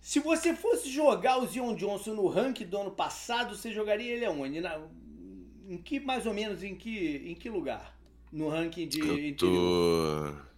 Se 0.00 0.18
você 0.20 0.54
fosse 0.54 0.90
jogar 0.90 1.38
o 1.38 1.46
Zion 1.46 1.74
Johnson 1.74 2.14
no 2.14 2.26
ranking 2.26 2.66
do 2.66 2.78
ano 2.78 2.90
passado, 2.90 3.56
você 3.56 3.70
jogaria 3.72 4.12
ele 4.12 4.24
aonde? 4.24 4.60
Na, 4.60 4.80
em 5.68 5.76
que, 5.76 6.00
mais 6.00 6.26
ou 6.26 6.34
menos, 6.34 6.62
em 6.62 6.74
que, 6.74 7.22
em 7.26 7.34
que 7.34 7.50
lugar? 7.50 7.96
No 8.32 8.48
ranking 8.48 8.88
de 8.88 9.00
eu 9.00 9.18
interior? 9.18 9.36
Tô... 9.36 10.50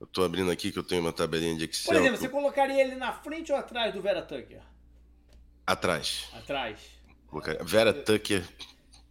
Eu 0.00 0.06
tô 0.06 0.24
abrindo 0.24 0.50
aqui 0.50 0.72
que 0.72 0.78
eu 0.78 0.82
tenho 0.82 1.02
uma 1.02 1.12
tabelinha 1.12 1.54
de 1.54 1.66
Excel. 1.66 1.92
Por 1.92 2.00
exemplo, 2.00 2.18
você 2.18 2.28
colocaria 2.28 2.80
ele 2.80 2.94
na 2.94 3.12
frente 3.12 3.52
ou 3.52 3.58
atrás 3.58 3.92
do 3.92 4.00
Vera 4.00 4.22
Tucker? 4.22 4.62
Atrás. 5.66 6.28
Atrás. 6.32 6.80
Vera 7.62 7.92
Tucker, 7.92 8.42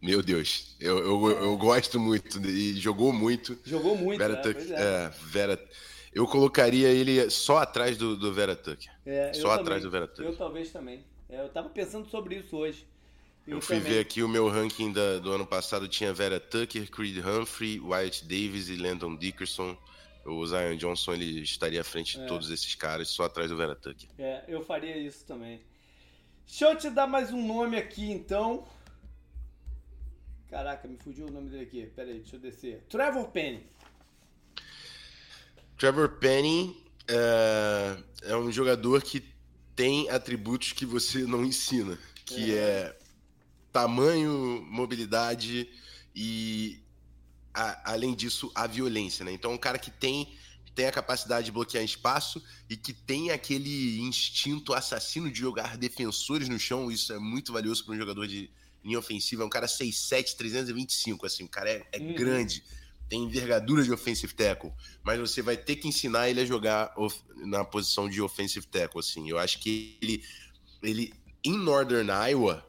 meu 0.02 0.24
Deus, 0.24 0.76
eu, 0.80 0.98
eu, 0.98 1.30
eu 1.30 1.58
gosto 1.58 2.00
muito 2.00 2.40
e 2.46 2.74
jogou 2.74 3.14
muito. 3.14 3.58
Jogou 3.64 3.96
muito, 3.96 4.18
Vera 4.18 4.34
né? 4.34 4.42
Tucker, 4.42 4.72
é. 4.72 4.82
é. 4.82 5.10
Vera. 5.28 5.70
Eu 6.14 6.26
colocaria 6.28 6.90
ele 6.90 7.30
só 7.30 7.58
atrás 7.58 7.98
do, 7.98 8.16
do 8.16 8.34
Vera 8.34 8.56
Tucker. 8.56 8.92
É, 9.06 9.34
só 9.34 9.52
atrás 9.52 9.84
do 9.84 9.92
Vera 9.92 10.08
Tucker. 10.08 10.26
Eu 10.26 10.36
talvez 10.36 10.72
também. 10.72 11.04
É, 11.30 11.42
eu 11.42 11.50
tava 11.50 11.70
pensando 11.70 12.10
sobre 12.10 12.36
isso 12.36 12.58
hoje. 12.58 12.88
Eu, 13.46 13.58
eu 13.58 13.62
fui 13.62 13.78
também. 13.78 13.94
ver 13.94 14.00
aqui 14.00 14.24
o 14.24 14.28
meu 14.28 14.48
ranking 14.48 14.92
da, 14.92 15.20
do 15.20 15.32
ano 15.32 15.46
passado 15.46 15.88
tinha 15.88 16.14
Vera 16.14 16.40
Tucker, 16.40 16.90
Creed 16.90 17.18
Humphrey, 17.24 17.80
Wyatt 17.80 18.24
Davis 18.24 18.70
e 18.70 18.76
Landon 18.76 19.16
Dickerson. 19.16 19.78
O 20.26 20.46
Zion 20.46 20.76
Johnson 20.76 21.14
ele 21.14 21.42
estaria 21.42 21.82
à 21.82 21.84
frente 21.84 22.18
de 22.18 22.24
é. 22.24 22.28
todos 22.28 22.50
esses 22.50 22.76
caras, 22.76 23.08
só 23.08 23.24
atrás 23.24 23.50
do 23.50 23.58
Vera 23.58 23.76
Tucker. 23.76 24.10
É, 24.18 24.44
eu 24.48 24.62
faria 24.62 24.98
isso 24.98 25.26
também. 25.26 25.62
Deixa 26.46 26.66
eu 26.66 26.76
te 26.76 26.90
dar 26.90 27.08
mais 27.08 27.32
um 27.32 27.46
nome 27.46 27.78
aqui, 27.78 28.12
então. 28.12 28.68
Caraca, 30.50 30.88
me 30.88 30.98
fugiu 30.98 31.28
o 31.28 31.32
nome 31.32 31.50
dele 31.50 31.64
aqui. 31.64 31.86
Pera 31.96 32.10
aí, 32.10 32.20
deixa 32.20 32.36
eu 32.36 32.40
descer. 32.40 32.84
Trevor 32.90 33.30
Penny. 33.30 33.68
Trevor 35.80 36.10
Penny 36.20 36.76
é, 37.08 37.98
é 38.24 38.36
um 38.36 38.52
jogador 38.52 39.02
que 39.02 39.24
tem 39.76 40.10
atributos 40.10 40.74
que 40.74 40.86
você 40.86 41.20
não 41.26 41.44
ensina, 41.46 41.98
que 42.26 42.54
é, 42.54 42.58
é 42.58 42.98
tamanho, 43.72 44.62
mobilidade 44.70 45.70
e, 46.14 46.84
a, 47.54 47.94
além 47.94 48.14
disso, 48.14 48.52
a 48.54 48.68
violência, 48.68 49.24
né? 49.24 49.32
Então, 49.32 49.54
um 49.54 49.58
cara 49.58 49.80
que 49.80 49.90
tem 49.90 50.38
tem 50.76 50.86
a 50.86 50.92
capacidade 50.94 51.46
de 51.46 51.52
bloquear 51.52 51.84
espaço 51.84 52.42
e 52.70 52.78
que 52.78 52.94
tem 52.94 53.32
aquele 53.32 54.00
instinto 54.00 54.74
assassino 54.74 55.30
de 55.30 55.38
jogar 55.38 55.76
defensores 55.76 56.48
no 56.48 56.58
chão. 56.58 56.90
Isso 56.90 57.12
é 57.12 57.20
muito 57.20 57.52
valioso 57.52 57.84
para 57.84 57.96
um 57.96 57.98
jogador 57.98 58.26
de 58.26 58.50
linha 58.82 58.98
ofensiva. 58.98 59.44
É 59.44 59.46
um 59.46 59.50
cara 59.50 59.68
6'7, 59.68 60.38
325, 60.38 61.26
assim, 61.26 61.44
o 61.44 61.50
cara 61.50 61.70
é, 61.70 61.86
é 61.92 62.00
uhum. 62.00 62.14
grande, 62.16 62.64
tem 63.10 63.24
envergadura 63.24 63.84
de 63.84 63.92
offensive 63.92 64.34
tackle, 64.34 64.72
mas 65.04 65.20
você 65.20 65.42
vai 65.42 65.58
ter 65.58 65.76
que 65.76 65.88
ensinar 65.88 66.30
ele 66.30 66.42
a 66.42 66.46
jogar 66.46 66.94
na 67.38 67.66
posição 67.66 68.08
de 68.08 68.22
offensive 68.22 68.68
tackle, 68.68 69.00
assim. 69.00 69.30
Eu 69.30 69.40
acho 69.40 69.60
que 69.60 69.98
ele, 70.02 70.24
ele 70.84 71.14
em 71.44 71.58
Northern 71.58 72.10
Iowa, 72.30 72.66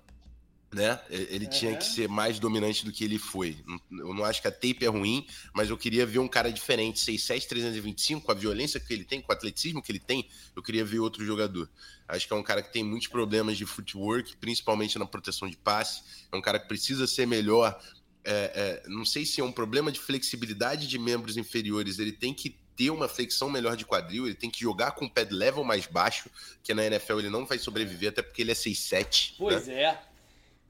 né? 0.73 1.01
Ele 1.11 1.47
tinha 1.49 1.77
que 1.77 1.85
ser 1.85 2.09
mais 2.09 2.39
dominante 2.39 2.85
do 2.85 2.93
que 2.93 3.05
ele 3.05 3.19
foi. 3.19 3.59
Eu 3.91 4.15
não 4.15 4.25
acho 4.25 4.41
que 4.41 4.47
a 4.47 4.53
tape 4.53 4.85
é 4.85 4.89
ruim, 4.89 5.27
mas 5.53 5.69
eu 5.69 5.77
queria 5.77 6.07
ver 6.07 6.21
um 6.21 6.29
cara 6.29 6.51
diferente, 6.53 7.01
6'7", 7.01 7.49
325, 7.49 8.25
com 8.25 8.31
a 8.31 8.35
violência 8.35 8.79
que 8.79 8.93
ele 8.93 9.05
tem, 9.05 9.21
com 9.21 9.33
o 9.33 9.35
atleticismo 9.35 9.83
que 9.83 9.91
ele 9.91 9.99
tem, 9.99 10.29
eu 10.55 10.63
queria 10.63 10.85
ver 10.85 11.01
outro 11.01 11.25
jogador. 11.25 11.69
Acho 12.07 12.27
que 12.27 12.33
é 12.33 12.37
um 12.37 12.43
cara 12.43 12.63
que 12.63 12.73
tem 12.73 12.85
muitos 12.85 13.09
problemas 13.09 13.59
de 13.59 13.67
footwork, 13.67 14.37
principalmente 14.37 14.99
na 14.99 15.07
proteção 15.07 15.49
de 15.49 15.57
passe. 15.57 16.03
É 16.31 16.37
um 16.37 16.41
cara 16.41 16.59
que 16.59 16.69
precisa 16.69 17.07
ser 17.07 17.27
melhor. 17.27 17.81
É, 18.25 18.83
é, 18.85 18.89
não 18.89 19.05
sei 19.05 19.25
se 19.25 19.41
é 19.41 19.45
um 19.45 19.53
problema 19.53 19.91
de 19.91 19.99
flexibilidade 19.99 20.87
de 20.87 20.99
membros 20.99 21.37
inferiores, 21.37 21.99
ele 21.99 22.13
tem 22.13 22.35
que 22.35 22.59
ter 22.77 22.91
uma 22.91 23.09
flexão 23.09 23.51
melhor 23.51 23.77
de 23.77 23.85
quadril, 23.85 24.27
ele 24.27 24.35
tem 24.35 24.51
que 24.51 24.61
jogar 24.61 24.93
com 24.93 25.05
o 25.05 25.11
pad 25.11 25.33
level 25.33 25.65
mais 25.65 25.87
baixo, 25.87 26.31
que 26.63 26.73
na 26.73 26.85
NFL 26.85 27.19
ele 27.19 27.31
não 27.31 27.45
vai 27.45 27.59
sobreviver, 27.59 28.11
até 28.11 28.23
porque 28.23 28.43
ele 28.43 28.53
é 28.53 28.55
6'7". 28.55 29.35
Pois 29.39 29.67
né? 29.67 29.83
é. 29.83 30.03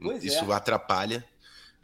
Pois 0.01 0.25
Isso 0.25 0.51
é. 0.51 0.55
atrapalha. 0.55 1.25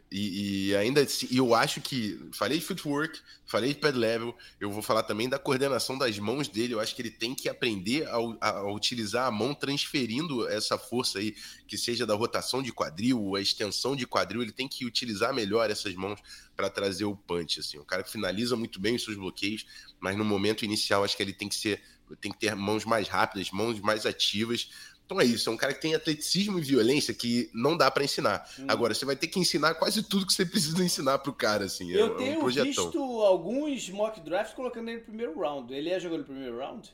E, 0.09 0.69
e, 0.69 0.75
ainda 0.75 1.05
e 1.29 1.37
eu 1.37 1.53
acho 1.53 1.81
que 1.81 2.17
falei 2.31 2.59
de 2.59 2.65
footwork, 2.65 3.19
falei 3.45 3.73
de 3.73 3.79
pad 3.79 3.97
level, 3.97 4.33
eu 4.59 4.71
vou 4.71 4.81
falar 4.81 5.03
também 5.03 5.27
da 5.27 5.37
coordenação 5.37 5.97
das 5.97 6.17
mãos 6.17 6.47
dele. 6.47 6.73
Eu 6.73 6.79
acho 6.79 6.95
que 6.95 7.01
ele 7.01 7.11
tem 7.11 7.35
que 7.35 7.49
aprender 7.49 8.07
a, 8.07 8.15
a, 8.39 8.71
utilizar 8.71 9.27
a 9.27 9.31
mão 9.31 9.53
transferindo 9.53 10.47
essa 10.47 10.77
força 10.77 11.19
aí, 11.19 11.35
que 11.67 11.77
seja 11.77 12.05
da 12.05 12.15
rotação 12.15 12.63
de 12.63 12.71
quadril, 12.71 13.35
a 13.35 13.41
extensão 13.41 13.95
de 13.95 14.07
quadril, 14.07 14.41
ele 14.41 14.53
tem 14.53 14.67
que 14.67 14.85
utilizar 14.85 15.33
melhor 15.33 15.69
essas 15.69 15.93
mãos 15.93 16.21
para 16.55 16.69
trazer 16.69 17.03
o 17.03 17.15
punch 17.15 17.59
assim. 17.59 17.77
O 17.77 17.85
cara 17.85 18.03
finaliza 18.05 18.55
muito 18.55 18.79
bem 18.79 18.95
os 18.95 19.03
seus 19.03 19.17
bloqueios, 19.17 19.65
mas 19.99 20.15
no 20.15 20.23
momento 20.23 20.63
inicial 20.63 21.03
acho 21.03 21.17
que 21.17 21.23
ele 21.23 21.33
tem 21.33 21.49
que 21.49 21.55
ser 21.55 21.81
tem 22.21 22.31
que 22.31 22.39
ter 22.39 22.55
mãos 22.55 22.85
mais 22.85 23.09
rápidas, 23.09 23.51
mãos 23.51 23.81
mais 23.81 24.05
ativas 24.05 24.69
então 25.07 25.21
é 25.21 25.23
isso, 25.23 25.49
é 25.49 25.53
um 25.53 25.57
cara 25.57 25.73
que 25.73 25.79
tem 25.79 25.95
atleticismo 25.95 26.59
e 26.59 26.61
violência 26.61 27.13
que 27.13 27.49
não 27.53 27.77
dá 27.77 27.89
para 27.89 28.03
ensinar. 28.03 28.45
Hum. 28.59 28.65
Agora, 28.67 28.93
você 28.93 29.05
vai 29.05 29.15
ter 29.15 29.27
que 29.27 29.39
ensinar 29.39 29.73
quase 29.75 30.03
tudo 30.03 30.25
que 30.25 30.33
você 30.33 30.45
precisa 30.45 30.83
ensinar 30.83 31.19
pro 31.19 31.31
cara, 31.31 31.63
assim. 31.63 31.89
Eu 31.89 32.15
é, 32.15 32.17
tenho 32.17 32.41
é 32.41 32.43
um 32.43 32.47
visto 32.47 32.99
alguns 33.21 33.89
mock 33.89 34.19
drafts 34.19 34.53
colocando 34.53 34.89
ele 34.89 34.97
no 34.97 35.05
primeiro 35.05 35.39
round. 35.39 35.73
Ele 35.73 35.89
é 35.89 35.97
jogador 35.97 36.19
no 36.19 36.25
primeiro 36.25 36.57
round? 36.57 36.93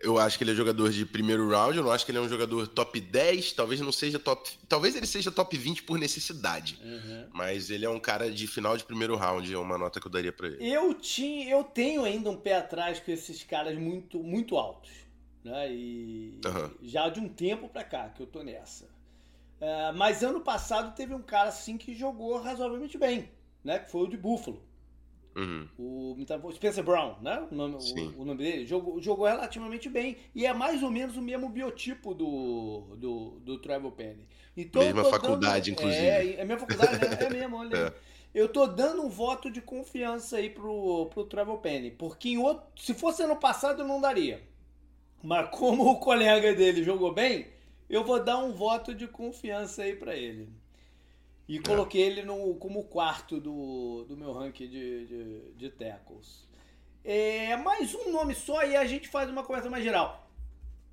Eu 0.00 0.18
acho 0.18 0.36
que 0.36 0.44
ele 0.44 0.50
é 0.50 0.54
jogador 0.54 0.90
de 0.90 1.06
primeiro 1.06 1.48
round, 1.48 1.78
eu 1.78 1.84
não 1.84 1.90
acho 1.90 2.04
que 2.04 2.10
ele 2.10 2.18
é 2.18 2.20
um 2.20 2.28
jogador 2.28 2.66
top 2.66 3.00
10, 3.00 3.52
talvez 3.52 3.80
não 3.80 3.92
seja 3.92 4.18
top. 4.18 4.50
Talvez 4.68 4.96
ele 4.96 5.06
seja 5.06 5.30
top 5.30 5.56
20 5.56 5.84
por 5.84 5.98
necessidade. 5.98 6.78
Uhum. 6.82 7.26
Mas 7.32 7.70
ele 7.70 7.84
é 7.84 7.90
um 7.90 8.00
cara 8.00 8.30
de 8.30 8.46
final 8.46 8.76
de 8.76 8.84
primeiro 8.84 9.16
round, 9.16 9.52
é 9.52 9.58
uma 9.58 9.78
nota 9.78 10.00
que 10.00 10.06
eu 10.06 10.10
daria 10.10 10.32
para 10.32 10.48
ele. 10.48 10.72
Eu 10.72 10.92
tinha, 10.94 11.48
eu 11.48 11.62
tenho 11.62 12.04
ainda 12.04 12.30
um 12.30 12.36
pé 12.36 12.56
atrás 12.56 12.98
com 12.98 13.12
esses 13.12 13.44
caras 13.44 13.78
muito, 13.78 14.18
muito 14.18 14.56
altos. 14.56 15.03
Né? 15.44 15.72
E 15.72 16.40
uhum. 16.44 16.70
já 16.82 17.08
de 17.08 17.20
um 17.20 17.28
tempo 17.28 17.68
para 17.68 17.84
cá 17.84 18.08
que 18.08 18.22
eu 18.22 18.26
tô 18.26 18.42
nessa. 18.42 18.88
É, 19.60 19.92
mas 19.92 20.22
ano 20.22 20.40
passado 20.40 20.94
teve 20.94 21.14
um 21.14 21.22
cara 21.22 21.50
assim 21.50 21.76
que 21.76 21.94
jogou 21.94 22.40
razoavelmente 22.40 22.98
bem, 22.98 23.28
né? 23.62 23.78
Que 23.78 23.90
foi 23.90 24.02
o 24.02 24.08
de 24.08 24.16
Buffalo. 24.16 24.62
Uhum. 25.36 25.68
O 25.76 26.52
Spencer 26.52 26.84
Brown, 26.84 27.16
né? 27.20 27.46
O 27.50 27.54
nome, 27.54 27.74
o, 27.74 28.22
o, 28.22 28.24
nome 28.24 28.38
dele. 28.38 28.66
Jogou, 28.66 29.00
jogou 29.00 29.26
relativamente 29.26 29.88
bem. 29.88 30.16
E 30.34 30.46
é 30.46 30.52
mais 30.52 30.82
ou 30.82 30.90
menos 30.90 31.16
o 31.16 31.22
mesmo 31.22 31.48
biotipo 31.48 32.14
do, 32.14 32.96
do, 32.96 33.40
do 33.40 33.58
Trevor 33.58 33.90
Penny. 33.92 34.24
Então, 34.56 34.82
mesma 34.82 35.04
faculdade, 35.04 35.72
dando, 35.72 35.80
inclusive. 35.80 36.06
É, 36.06 36.40
é 36.40 36.44
mesma 36.44 36.66
faculdade, 36.66 37.04
é, 37.04 37.24
é 37.24 37.30
mesmo, 37.30 37.56
olha. 37.56 37.94
É. 38.00 38.14
Eu 38.34 38.48
tô 38.48 38.66
dando 38.66 39.00
um 39.00 39.08
voto 39.08 39.48
de 39.48 39.60
confiança 39.60 40.38
aí 40.38 40.50
pro, 40.50 41.06
pro 41.06 41.24
Trevor 41.24 41.58
Penny. 41.58 41.92
Porque 41.92 42.30
em 42.30 42.38
outro, 42.38 42.64
se 42.76 42.92
fosse 42.92 43.22
ano 43.22 43.36
passado, 43.36 43.82
eu 43.82 43.86
não 43.86 44.00
daria. 44.00 44.42
Mas 45.24 45.48
como 45.48 45.90
o 45.90 45.98
colega 45.98 46.54
dele 46.54 46.84
jogou 46.84 47.10
bem, 47.10 47.48
eu 47.88 48.04
vou 48.04 48.22
dar 48.22 48.36
um 48.36 48.52
voto 48.52 48.94
de 48.94 49.08
confiança 49.08 49.82
aí 49.82 49.96
para 49.96 50.14
ele. 50.14 50.50
E 51.48 51.58
coloquei 51.58 52.02
é. 52.02 52.06
ele 52.08 52.22
no, 52.22 52.54
como 52.56 52.84
quarto 52.84 53.40
do, 53.40 54.04
do 54.06 54.18
meu 54.18 54.34
ranking 54.34 54.68
de, 54.68 55.06
de, 55.06 55.52
de 55.54 55.70
tackles. 55.70 56.46
É, 57.02 57.56
mais 57.56 57.94
um 57.94 58.12
nome 58.12 58.34
só 58.34 58.64
e 58.64 58.76
a 58.76 58.84
gente 58.84 59.08
faz 59.08 59.30
uma 59.30 59.42
conversa 59.42 59.70
mais 59.70 59.82
geral. 59.82 60.30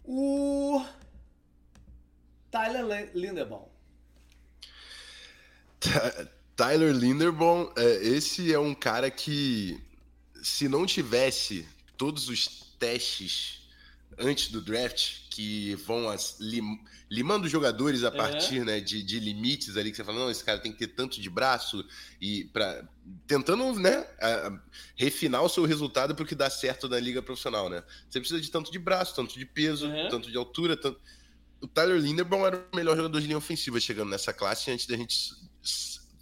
O 0.02 0.82
Tyler 2.50 3.12
Linderbaum. 3.14 3.68
Tyler 6.56 6.94
Linderbaum, 6.94 7.70
é, 7.76 7.96
esse 8.08 8.54
é 8.54 8.60
um 8.60 8.74
cara 8.74 9.12
que, 9.12 9.78
se 10.42 10.70
não 10.70 10.86
tivesse 10.86 11.68
todos 11.98 12.30
os 12.30 12.48
testes 12.80 13.61
antes 14.18 14.50
do 14.50 14.62
draft 14.62 15.22
que 15.30 15.76
vão 15.76 16.10
as, 16.10 16.38
lim, 16.40 16.80
limando 17.10 17.48
jogadores 17.48 18.04
a 18.04 18.12
partir 18.12 18.60
uhum. 18.60 18.66
né, 18.66 18.80
de, 18.80 19.04
de, 19.04 19.20
limites 19.20 19.76
ali 19.78 19.92
que 19.92 19.98
você 19.98 20.04
fala, 20.04 20.20
não, 20.20 20.32
esse 20.32 20.44
cara 20.44 20.60
tem 20.60 20.72
que 20.72 20.78
ter 20.78 20.88
tanto 20.88 21.20
de 21.20 21.30
braço 21.30 21.86
e 22.20 22.46
para 22.46 22.88
tentando 23.28 23.74
né, 23.80 24.06
a, 24.20 24.60
refinar 24.96 25.42
o 25.44 25.50
seu 25.50 25.66
resultado 25.66 26.16
para 26.16 26.24
o 26.24 26.28
que 26.28 26.36
dá 26.36 26.50
certo 26.50 26.88
na 26.88 27.00
liga 27.00 27.22
profissional, 27.22 27.70
né? 27.70 27.84
Você 28.10 28.20
precisa 28.20 28.40
de 28.40 28.50
tanto 28.50 28.72
de 28.72 28.80
braço, 28.80 29.16
tanto 29.16 29.38
de 29.38 29.46
peso, 29.46 29.88
uhum. 29.88 30.10
tanto 30.10 30.32
de 30.32 30.38
altura, 30.38 30.78
tanto... 30.78 31.00
O 31.60 31.68
Tyler 31.68 31.98
Linderbaum 31.98 32.46
era 32.46 32.66
o 32.72 32.76
melhor 32.76 32.96
jogador 32.96 33.20
de 33.20 33.28
linha 33.28 33.38
ofensiva 33.38 33.80
chegando 33.80 34.10
nessa 34.10 34.34
classe 34.34 34.72
antes 34.72 34.88
da 34.88 34.98
gente 34.98 35.32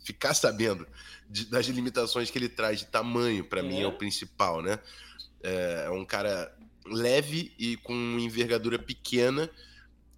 ficar 0.04 0.34
sabendo 0.34 0.88
de, 1.30 1.45
das 1.45 1.67
limitações 1.67 2.32
que 2.32 2.38
ele 2.38 2.49
traz 2.49 2.80
de 2.80 2.88
tamanho, 2.88 3.45
para 3.45 3.62
uhum. 3.62 3.67
mim 3.67 3.82
é 3.82 3.88
o 3.88 3.97
principal, 3.97 4.62
né? 4.62 4.80
É, 5.41 5.84
é 5.86 5.89
um 5.91 6.04
cara 6.04 6.54
leve 6.91 7.54
e 7.58 7.78
com 7.78 7.93
envergadura 7.93 8.80
pequena 8.80 9.49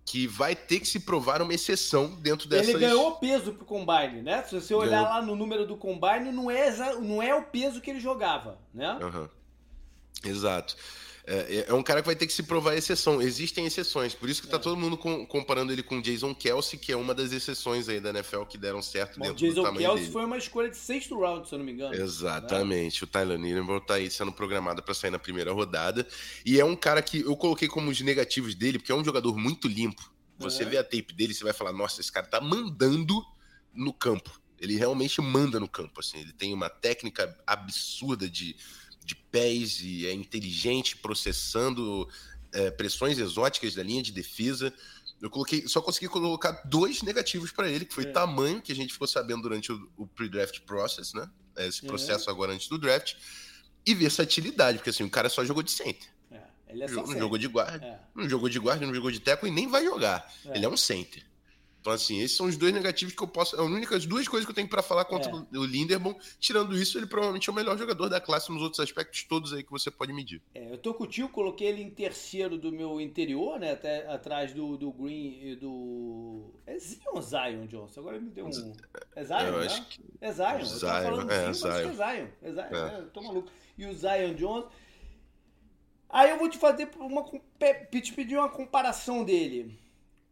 que 0.05 0.27
vai 0.27 0.55
ter 0.55 0.79
que 0.79 0.87
se 0.87 0.99
provar 0.99 1.41
uma 1.41 1.53
exceção 1.53 2.15
dentro 2.15 2.49
dessas... 2.49 2.69
Ele 2.69 2.79
ganhou 2.79 3.13
peso 3.17 3.53
pro 3.53 3.65
Combine, 3.65 4.21
né? 4.21 4.43
Se 4.43 4.55
você 4.55 4.73
olhar 4.73 5.03
ganhou. 5.03 5.09
lá 5.09 5.21
no 5.21 5.35
número 5.35 5.65
do 5.65 5.77
Combine, 5.77 6.31
não 6.31 6.49
é, 6.49 6.69
não 6.99 7.21
é 7.21 7.33
o 7.35 7.43
peso 7.43 7.79
que 7.79 7.91
ele 7.91 7.99
jogava, 7.99 8.57
né? 8.73 8.99
Uhum. 9.01 9.29
Exato. 10.25 10.75
É, 11.25 11.35
é, 11.35 11.65
é, 11.69 11.73
um 11.73 11.83
cara 11.83 12.01
que 12.01 12.07
vai 12.07 12.15
ter 12.15 12.25
que 12.25 12.33
se 12.33 12.43
provar 12.43 12.75
exceção. 12.75 13.21
Existem 13.21 13.65
exceções, 13.65 14.13
por 14.13 14.29
isso 14.29 14.41
que 14.41 14.47
tá 14.47 14.57
é. 14.57 14.59
todo 14.59 14.77
mundo 14.77 14.97
com, 14.97 15.25
comparando 15.25 15.71
ele 15.71 15.83
com 15.83 16.01
Jason 16.01 16.33
Kelsey, 16.33 16.79
que 16.79 16.91
é 16.91 16.95
uma 16.95 17.13
das 17.13 17.31
exceções 17.31 17.87
aí 17.87 17.99
da 17.99 18.09
NFL 18.09 18.43
que 18.43 18.57
deram 18.57 18.81
certo 18.81 19.19
Bom, 19.19 19.25
dentro 19.25 19.39
Jason 19.39 19.55
do 19.55 19.63
tamanho 19.63 19.87
Kelsey 19.87 19.99
dele. 20.01 20.11
foi 20.11 20.25
uma 20.25 20.37
escolha 20.37 20.69
de 20.69 20.77
sexto 20.77 21.19
round, 21.19 21.47
se 21.47 21.53
eu 21.53 21.59
não 21.59 21.65
me 21.65 21.71
engano. 21.71 21.93
Exatamente. 21.93 23.01
Né? 23.01 23.05
O 23.05 23.07
Tyler 23.07 23.37
Nirenberg 23.37 23.85
tá 23.85 23.95
aí 23.95 24.09
sendo 24.09 24.31
programado 24.31 24.81
para 24.81 24.93
sair 24.93 25.11
na 25.11 25.19
primeira 25.19 25.51
rodada. 25.51 26.07
E 26.45 26.59
é 26.59 26.65
um 26.65 26.75
cara 26.75 27.01
que 27.01 27.21
eu 27.21 27.35
coloquei 27.35 27.67
como 27.67 27.91
os 27.91 28.01
negativos 28.01 28.55
dele, 28.55 28.79
porque 28.79 28.91
é 28.91 28.95
um 28.95 29.03
jogador 29.03 29.37
muito 29.37 29.67
limpo. 29.67 30.11
Você 30.39 30.63
é. 30.63 30.65
vê 30.65 30.77
a 30.77 30.83
tape 30.83 31.13
dele, 31.13 31.33
você 31.33 31.43
vai 31.43 31.53
falar, 31.53 31.71
nossa, 31.71 32.01
esse 32.01 32.11
cara 32.11 32.25
tá 32.25 32.41
mandando 32.41 33.23
no 33.73 33.93
campo. 33.93 34.41
Ele 34.59 34.75
realmente 34.75 35.19
manda 35.21 35.59
no 35.59 35.67
campo, 35.67 35.99
assim. 35.99 36.19
Ele 36.19 36.33
tem 36.33 36.53
uma 36.53 36.69
técnica 36.69 37.35
absurda 37.47 38.29
de 38.29 38.55
de 39.03 39.15
pés 39.15 39.81
e 39.81 40.05
é 40.05 40.13
inteligente 40.13 40.97
processando 40.97 42.07
é, 42.51 42.71
pressões 42.71 43.17
exóticas 43.17 43.75
da 43.75 43.83
linha 43.83 44.03
de 44.03 44.11
defesa. 44.11 44.73
Eu 45.21 45.29
coloquei, 45.29 45.67
só 45.67 45.81
consegui 45.81 46.07
colocar 46.07 46.63
dois 46.65 47.01
negativos 47.01 47.51
para 47.51 47.69
ele, 47.69 47.85
que 47.85 47.93
foi 47.93 48.05
é. 48.05 48.11
tamanho, 48.11 48.61
que 48.61 48.71
a 48.71 48.75
gente 48.75 48.93
ficou 48.93 49.07
sabendo 49.07 49.43
durante 49.43 49.71
o, 49.71 49.89
o 49.97 50.07
pre-draft 50.07 50.59
process, 50.61 51.13
né? 51.13 51.29
Esse 51.57 51.85
é. 51.85 51.87
processo 51.87 52.29
é. 52.29 52.33
agora 52.33 52.53
antes 52.53 52.67
do 52.67 52.77
draft, 52.77 53.15
e 53.85 53.93
versatilidade, 53.93 54.77
porque 54.77 54.89
assim, 54.89 55.03
o 55.03 55.09
cara 55.09 55.29
só 55.29 55.43
jogou 55.43 55.63
de 55.63 55.71
center. 55.71 56.09
É, 56.31 56.41
ele 56.69 56.83
é 56.83 56.87
só 56.87 57.05
não 57.05 57.17
jogou 57.17 57.37
de 57.37 57.47
guarda, 57.47 57.85
é. 57.85 57.99
não 58.15 58.27
jogou 58.27 58.49
de 58.49 58.59
guarda, 58.59 58.85
não 58.85 58.93
jogou 58.93 59.11
de 59.11 59.19
teco 59.19 59.45
e 59.45 59.51
nem 59.51 59.67
vai 59.67 59.83
jogar. 59.83 60.31
Ele 60.45 60.65
é 60.65 60.69
um 60.69 60.77
center. 60.77 61.23
Então, 61.81 61.91
assim, 61.91 62.21
esses 62.21 62.37
são 62.37 62.45
os 62.45 62.55
dois 62.55 62.71
negativos 62.71 63.15
que 63.15 63.23
eu 63.23 63.27
posso. 63.27 63.55
É 63.55 63.59
as 63.59 63.65
únicas 63.65 64.05
duas 64.05 64.27
coisas 64.27 64.45
que 64.45 64.51
eu 64.51 64.55
tenho 64.55 64.67
para 64.67 64.83
falar 64.83 65.03
contra 65.03 65.31
é. 65.31 65.57
o 65.57 65.65
Linderbaum. 65.65 66.15
Tirando 66.39 66.77
isso, 66.77 66.95
ele 66.97 67.07
provavelmente 67.07 67.49
é 67.49 67.51
o 67.51 67.55
melhor 67.55 67.75
jogador 67.75 68.07
da 68.07 68.21
classe 68.21 68.51
nos 68.51 68.61
outros 68.61 68.79
aspectos 68.79 69.23
todos 69.23 69.51
aí 69.51 69.63
que 69.63 69.71
você 69.71 69.89
pode 69.89 70.13
medir. 70.13 70.43
É, 70.53 70.71
eu 70.71 70.77
tô 70.77 70.93
com 70.93 71.05
o 71.05 71.07
tio, 71.07 71.27
coloquei 71.27 71.67
ele 71.67 71.81
em 71.81 71.89
terceiro 71.89 72.55
do 72.55 72.71
meu 72.71 73.01
interior, 73.01 73.59
né? 73.59 73.71
Até 73.71 74.07
atrás 74.07 74.53
do, 74.53 74.77
do 74.77 74.91
Green 74.91 75.39
e 75.41 75.55
do. 75.55 76.53
É 76.67 76.77
Zion 76.77 77.19
Zion 77.19 77.65
Johnson. 77.65 77.99
Agora 77.99 78.19
me 78.19 78.29
deu 78.29 78.45
um. 78.45 78.73
É 79.15 79.23
Zion, 79.23 79.39
eu 79.39 79.59
né? 79.59 79.65
Acho 79.65 79.87
que... 79.87 80.01
É 80.21 80.31
Zion. 80.31 80.63
Zion. 80.63 80.87
Eu 80.87 81.03
falando 81.03 81.31
é, 81.31 81.53
Zion. 81.53 81.67
é 81.67 81.93
Zion. 81.93 82.27
É 82.43 82.51
Zion. 82.51 82.75
É. 82.75 82.99
É, 82.99 83.01
tô 83.11 83.21
maluco. 83.23 83.49
E 83.75 83.87
o 83.87 83.93
Zion 83.95 84.35
Johnson. 84.35 84.69
Aí 86.07 86.29
eu 86.29 86.37
vou 86.37 86.47
te 86.47 86.59
fazer 86.59 86.91
uma. 86.99 87.25
te 87.89 88.13
pedir 88.13 88.37
uma 88.37 88.49
comparação 88.49 89.23
dele 89.23 89.81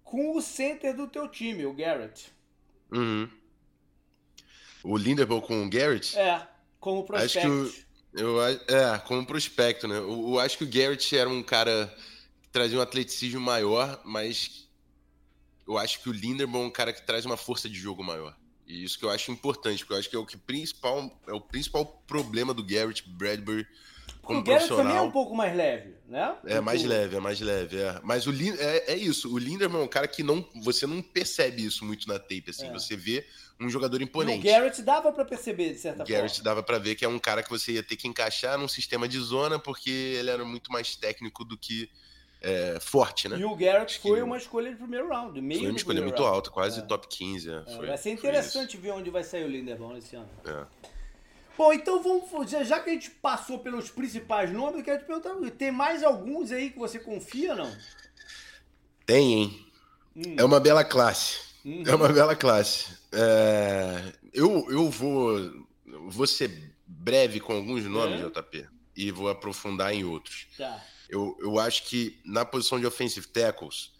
com 0.10 0.36
o 0.36 0.42
center 0.42 0.96
do 0.96 1.08
teu 1.08 1.28
time, 1.28 1.68
o 1.68 1.74
Garrett. 1.74 2.32
Uhum. 2.92 3.30
O 4.84 4.98
Linderbaum 4.98 5.40
com 5.40 5.64
o 5.64 5.70
Garrett? 5.70 6.18
É, 6.18 6.48
como 6.80 7.04
prospecto. 7.04 7.38
Acho 7.38 7.72
que 7.72 7.86
eu, 8.20 8.42
é, 8.42 8.98
como 9.06 9.24
prospecto, 9.24 9.88
né? 9.88 9.98
Eu, 9.98 10.32
eu, 10.32 10.40
acho 10.40 10.58
que 10.58 10.64
o 10.64 10.68
Garrett 10.68 11.16
era 11.16 11.30
um 11.30 11.44
cara 11.44 11.96
que 12.42 12.50
trazia 12.50 12.80
um 12.80 12.82
atleticismo 12.82 13.40
maior, 13.40 14.02
mas 14.04 14.68
eu 15.68 15.78
acho 15.78 16.02
que 16.02 16.10
o 16.10 16.14
Linderbaum 16.14 16.64
é 16.64 16.68
um 16.68 16.72
cara 16.72 16.92
que 16.92 17.06
traz 17.06 17.24
uma 17.24 17.38
força 17.38 17.70
de 17.70 17.78
jogo 17.78 18.04
maior. 18.04 18.36
E 18.66 18.84
isso 18.84 18.98
que 18.98 19.06
eu 19.06 19.12
acho 19.12 19.32
importante, 19.32 19.80
porque 19.80 19.94
eu 19.94 20.00
acho 20.00 20.10
que 20.10 20.16
é 20.16 20.20
o 20.20 20.26
que 20.26 20.38
principal 20.38 21.22
é 21.28 21.34
o 21.34 21.42
principal 21.42 21.86
problema 22.08 22.52
do 22.52 22.64
Garrett 22.64 23.08
Bradbury 23.08 23.68
como 24.30 24.42
o 24.42 24.44
Garrett 24.44 24.70
também 24.70 24.96
é 24.96 25.02
um 25.02 25.10
pouco 25.10 25.36
mais 25.36 25.56
leve, 25.56 25.96
né? 26.08 26.36
É 26.46 26.62
mais 26.62 26.84
leve, 26.84 27.16
é 27.16 27.20
mais 27.20 27.42
leve. 27.42 27.78
É. 27.80 28.00
Mas 28.04 28.28
o 28.28 28.32
Lind 28.32 28.56
é, 28.60 28.94
é 28.94 28.96
isso. 28.96 29.34
O 29.34 29.40
Linderman 29.40 29.82
é 29.82 29.84
um 29.84 29.88
cara 29.88 30.08
que 30.08 30.22
não, 30.22 30.48
você 30.62 30.86
não 30.86 31.02
percebe 31.02 31.66
isso 31.66 31.84
muito 31.84 32.08
na 32.08 32.20
tape. 32.20 32.44
Assim, 32.50 32.68
é. 32.68 32.72
Você 32.72 32.96
vê 32.96 33.26
um 33.60 33.68
jogador 33.68 34.00
imponente. 34.04 34.46
E 34.46 34.50
o 34.50 34.54
Garrett 34.54 34.82
dava 34.84 35.12
para 35.12 35.26
perceber, 35.26 35.74
de 35.74 35.80
certa 35.80 36.04
o 36.04 36.06
Garrett 36.06 36.36
forma. 36.36 36.44
dava 36.44 36.62
para 36.62 36.78
ver 36.78 36.94
que 36.94 37.04
é 37.04 37.10
um 37.10 37.18
cara 37.18 37.42
que 37.42 37.50
você 37.50 37.72
ia 37.72 37.84
ter 37.84 37.96
que 37.96 38.08
encaixar 38.08 38.56
num 38.56 38.68
sistema 38.68 39.08
de 39.08 39.18
zona, 39.20 39.58
porque 39.58 39.90
ele 39.90 40.30
era 40.30 40.46
muito 40.46 40.72
mais 40.72 40.96
técnico 40.96 41.44
do 41.44 41.58
que 41.58 41.90
é, 42.40 42.78
forte, 42.80 43.28
né? 43.28 43.40
E 43.40 43.46
o 43.46 43.56
Garrett 43.56 43.98
foi 44.00 44.22
uma 44.22 44.38
escolha 44.38 44.70
de 44.70 44.76
primeiro 44.76 45.10
round, 45.10 45.42
meio 45.42 45.62
Foi 45.62 45.70
uma 45.70 45.78
escolha 45.78 46.02
muito 46.04 46.22
round. 46.22 46.36
alta, 46.36 46.52
quase 46.52 46.80
é. 46.80 46.84
top 46.84 47.08
15. 47.08 47.50
É, 47.50 47.64
foi, 47.76 47.88
vai 47.88 47.98
ser 47.98 48.12
interessante 48.12 48.78
ver 48.78 48.92
onde 48.92 49.10
vai 49.10 49.24
sair 49.24 49.44
o 49.44 49.48
Linderman 49.48 49.98
esse 49.98 50.16
ano. 50.16 50.30
É. 50.46 50.89
Bom, 51.60 51.74
então 51.74 52.02
vamos. 52.02 52.50
Já 52.50 52.80
que 52.80 52.90
a 52.90 52.94
gente 52.94 53.12
passou 53.12 53.60
pelos 53.60 53.92
principais 53.92 54.50
nomes, 54.50 54.78
eu 54.78 54.84
quero 54.86 55.00
te 55.00 55.06
perguntar: 55.06 55.36
tem 55.58 55.70
mais 55.70 56.02
alguns 56.06 56.54
aí 56.54 56.70
que 56.70 56.80
você 56.80 56.98
confia, 56.98 57.54
não? 57.54 57.70
Tem, 59.06 59.34
hein? 59.34 59.66
Hum. 60.16 60.36
É 60.38 60.44
uma 60.46 60.62
bela 60.62 60.86
classe. 60.86 61.42
Uhum. 61.66 61.84
É 61.86 61.94
uma 61.94 62.08
bela 62.14 62.34
classe. 62.34 62.98
É... 63.12 64.14
Eu, 64.34 64.72
eu 64.72 64.90
vou, 64.90 65.66
vou 66.08 66.26
ser 66.26 66.74
breve 66.88 67.42
com 67.42 67.52
alguns 67.52 67.84
nomes, 67.84 68.22
é. 68.22 68.30
JP, 68.30 68.66
e 68.96 69.12
vou 69.12 69.28
aprofundar 69.28 69.94
em 69.94 70.06
outros. 70.06 70.48
Tá. 70.58 70.82
Eu, 71.10 71.38
eu 71.42 71.60
acho 71.60 71.84
que 71.88 72.22
na 72.24 72.46
posição 72.46 72.80
de 72.80 72.88
offensive 72.88 73.28
tackles, 73.28 73.92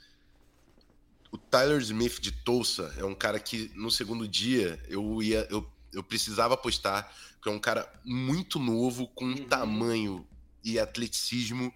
o 1.30 1.38
Tyler 1.38 1.82
Smith 1.82 2.22
de 2.22 2.32
Tulsa 2.32 2.96
é 2.98 3.04
um 3.04 3.14
cara 3.14 3.38
que 3.38 3.70
no 3.76 3.92
segundo 3.92 4.26
dia 4.26 4.82
eu 4.88 5.22
ia. 5.22 5.46
Eu, 5.50 5.70
eu 5.94 6.04
precisava 6.04 6.54
apostar 6.54 7.12
que 7.42 7.50
é 7.50 7.52
um 7.52 7.60
cara 7.60 7.92
muito 8.04 8.60
novo, 8.60 9.08
com 9.08 9.26
uhum. 9.26 9.48
tamanho 9.48 10.28
e 10.64 10.80
atleticismo. 10.80 11.74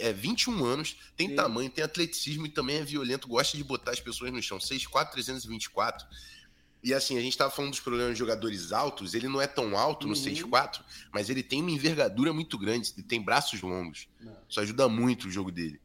É 0.00 0.12
21 0.12 0.64
anos, 0.64 0.96
tem 1.16 1.28
Sim. 1.28 1.36
tamanho, 1.36 1.70
tem 1.70 1.84
atleticismo 1.84 2.46
e 2.46 2.48
também 2.48 2.76
é 2.76 2.82
violento, 2.82 3.28
gosta 3.28 3.56
de 3.56 3.62
botar 3.62 3.92
as 3.92 4.00
pessoas 4.00 4.32
no 4.32 4.42
chão. 4.42 4.58
6'4", 4.58 5.12
324. 5.12 6.06
E 6.82 6.92
assim, 6.92 7.16
a 7.18 7.20
gente 7.20 7.36
tava 7.36 7.50
falando 7.50 7.70
dos 7.70 7.80
problemas 7.80 8.12
de 8.14 8.18
jogadores 8.18 8.72
altos, 8.72 9.14
ele 9.14 9.28
não 9.28 9.40
é 9.40 9.46
tão 9.46 9.76
alto 9.76 10.04
uhum. 10.04 10.10
no 10.10 10.16
6'4", 10.16 10.80
mas 11.12 11.30
ele 11.30 11.42
tem 11.42 11.60
uma 11.60 11.70
envergadura 11.70 12.32
muito 12.32 12.58
grande, 12.58 12.92
ele 12.96 13.06
tem 13.06 13.22
braços 13.22 13.60
longos. 13.60 14.08
Não. 14.20 14.36
Isso 14.48 14.60
ajuda 14.60 14.88
muito 14.88 15.28
o 15.28 15.30
jogo 15.30 15.52
dele. 15.52 15.80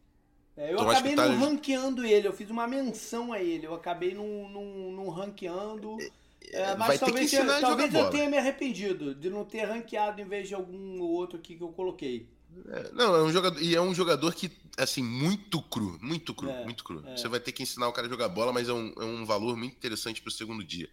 É, 0.57 0.69
eu 0.69 0.73
então, 0.73 0.89
acabei 0.89 1.15
não 1.15 1.23
tá... 1.23 1.45
ranqueando 1.45 2.05
ele, 2.05 2.27
eu 2.27 2.33
fiz 2.33 2.49
uma 2.49 2.67
menção 2.67 3.31
a 3.31 3.41
ele, 3.41 3.65
eu 3.65 3.73
acabei 3.73 4.13
não, 4.13 4.49
não, 4.49 4.91
não 4.91 5.09
ranqueando. 5.09 5.97
É 6.01 6.11
é, 6.51 6.75
mas 6.75 6.87
vai 6.87 6.97
talvez, 6.97 7.31
ter 7.31 7.37
que 7.37 7.41
ensinar 7.41 7.57
eu, 7.57 7.61
talvez 7.61 7.93
eu 7.93 8.09
tenha 8.09 8.29
me 8.29 8.37
arrependido 8.37 9.15
de 9.15 9.29
não 9.29 9.45
ter 9.45 9.65
ranqueado 9.65 10.19
em 10.19 10.25
vez 10.25 10.47
de 10.47 10.55
algum 10.55 11.01
outro 11.01 11.37
aqui 11.37 11.55
que 11.55 11.63
eu 11.63 11.69
coloquei. 11.69 12.27
É, 12.67 12.91
não, 12.93 13.15
é 13.15 13.23
um 13.23 13.31
jogador 13.31 13.61
e 13.61 13.75
é 13.75 13.81
um 13.81 13.93
jogador 13.93 14.33
que 14.33 14.51
assim 14.77 15.01
muito 15.01 15.61
cru, 15.61 15.97
muito 16.01 16.33
cru, 16.33 16.49
é, 16.49 16.65
muito 16.65 16.83
cru. 16.83 17.03
É. 17.07 17.15
Você 17.15 17.27
vai 17.27 17.39
ter 17.39 17.51
que 17.51 17.63
ensinar 17.63 17.87
o 17.87 17.93
cara 17.93 18.07
a 18.07 18.09
jogar 18.09 18.29
bola, 18.29 18.51
mas 18.51 18.67
é 18.67 18.73
um, 18.73 18.93
é 18.99 19.05
um 19.05 19.25
valor 19.25 19.55
muito 19.55 19.75
interessante 19.75 20.21
para 20.21 20.29
o 20.29 20.33
segundo 20.33 20.63
dia. 20.63 20.89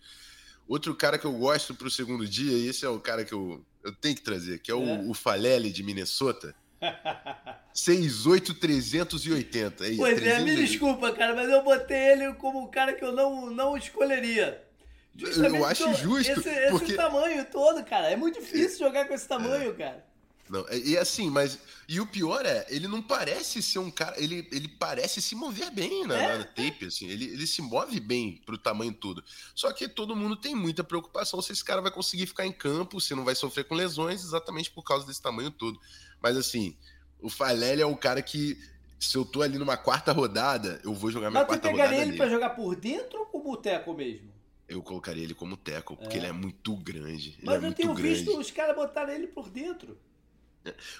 Outro 0.69 0.95
cara 0.95 1.19
que 1.19 1.25
eu 1.25 1.33
gosto 1.33 1.75
para 1.75 1.89
o 1.89 1.91
segundo 1.91 2.27
dia, 2.27 2.53
e 2.53 2.69
esse 2.69 2.85
é 2.85 2.89
o 2.89 3.01
cara 3.01 3.25
que 3.25 3.33
eu, 3.33 3.65
eu 3.83 3.93
tenho 3.93 4.15
que 4.15 4.21
trazer, 4.21 4.61
que 4.61 4.71
é 4.71 4.75
o, 4.75 4.87
é. 4.87 5.01
o 5.09 5.15
Falele 5.15 5.73
de 5.73 5.83
Minnesota. 5.83 6.55
68380. 7.73 9.85
Aí, 9.85 9.97
pois 9.97 10.23
é, 10.23 10.41
me 10.41 10.55
desculpa, 10.55 11.11
cara, 11.13 11.35
mas 11.35 11.49
eu 11.49 11.63
botei 11.63 12.13
ele 12.13 12.35
como 12.35 12.63
um 12.63 12.69
cara 12.69 12.93
que 12.93 13.05
eu 13.05 13.13
não, 13.13 13.51
não 13.51 13.77
escolheria. 13.77 14.68
Justamente 15.15 15.57
eu 15.57 15.67
acho 15.67 15.95
justo. 15.95 16.31
Esse, 16.31 16.49
esse 16.49 16.71
porque... 16.71 16.95
tamanho 16.95 17.45
todo, 17.51 17.85
cara. 17.85 18.09
É 18.09 18.17
muito 18.17 18.41
difícil 18.41 18.79
jogar 18.79 19.07
com 19.07 19.15
esse 19.15 19.27
tamanho, 19.27 19.71
é. 19.73 19.75
cara. 19.75 20.09
Não, 20.49 20.67
e 20.73 20.97
assim, 20.97 21.31
mas. 21.31 21.59
E 21.87 22.01
o 22.01 22.07
pior 22.07 22.45
é, 22.45 22.67
ele 22.69 22.89
não 22.89 23.03
parece 23.03 23.63
ser 23.63 23.79
um 23.79 23.91
cara. 23.91 24.21
Ele, 24.21 24.49
ele 24.51 24.69
parece 24.69 25.21
se 25.21 25.35
mover 25.35 25.71
bem 25.71 26.07
na, 26.07 26.17
é? 26.17 26.39
na 26.39 26.45
tape, 26.45 26.87
assim. 26.87 27.07
Ele, 27.09 27.27
ele 27.27 27.47
se 27.47 27.61
move 27.61 28.01
bem 28.01 28.41
pro 28.47 28.57
tamanho 28.57 28.93
todo. 28.93 29.23
Só 29.55 29.73
que 29.73 29.89
todo 29.89 30.17
mundo 30.17 30.37
tem 30.37 30.55
muita 30.55 30.83
preocupação 30.83 31.41
se 31.43 31.53
esse 31.53 31.65
cara 31.65 31.83
vai 31.83 31.91
conseguir 31.91 32.27
ficar 32.27 32.47
em 32.47 32.53
campo, 32.53 33.01
se 33.01 33.15
não 33.15 33.25
vai 33.25 33.35
sofrer 33.35 33.65
com 33.65 33.75
lesões, 33.75 34.25
exatamente 34.25 34.71
por 34.71 34.83
causa 34.83 35.07
desse 35.07 35.21
tamanho 35.21 35.51
todo. 35.51 35.79
Mas 36.21 36.37
assim, 36.37 36.77
o 37.21 37.29
Falele 37.29 37.83
é 37.83 37.87
o 37.87 37.97
cara 37.97 38.23
que. 38.23 38.59
Se 38.99 39.17
eu 39.17 39.25
tô 39.25 39.43
ali 39.43 39.59
numa 39.59 39.77
quarta 39.77 40.11
rodada, 40.11 40.81
eu 40.83 40.93
vou 40.93 41.11
jogar 41.11 41.31
minha 41.31 41.41
mas 41.41 41.49
quarta 41.49 41.69
rodada. 41.69 41.89
Mas 41.89 41.89
tu 41.89 41.95
pegaria 41.95 42.09
ele 42.09 42.17
pra 42.17 42.29
jogar 42.29 42.51
por 42.51 42.75
dentro 42.75 43.21
ou 43.21 43.27
com 43.27 43.39
o 43.39 43.43
boteco 43.43 43.95
mesmo? 43.95 44.38
Eu 44.69 44.83
colocaria 44.83 45.25
ele 45.25 45.35
como 45.35 45.57
teco, 45.57 45.97
porque 45.97 46.17
é. 46.17 46.21
ele 46.21 46.27
é 46.27 46.33
muito 46.33 46.77
grande. 46.77 47.39
Mas 47.43 47.63
é 47.63 47.67
eu 47.67 47.73
tenho 47.73 47.95
grande. 47.95 48.25
visto 48.25 48.39
os 48.39 48.51
caras 48.51 48.77
botarem 48.77 49.15
ele 49.15 49.27
por 49.27 49.49
dentro. 49.49 49.97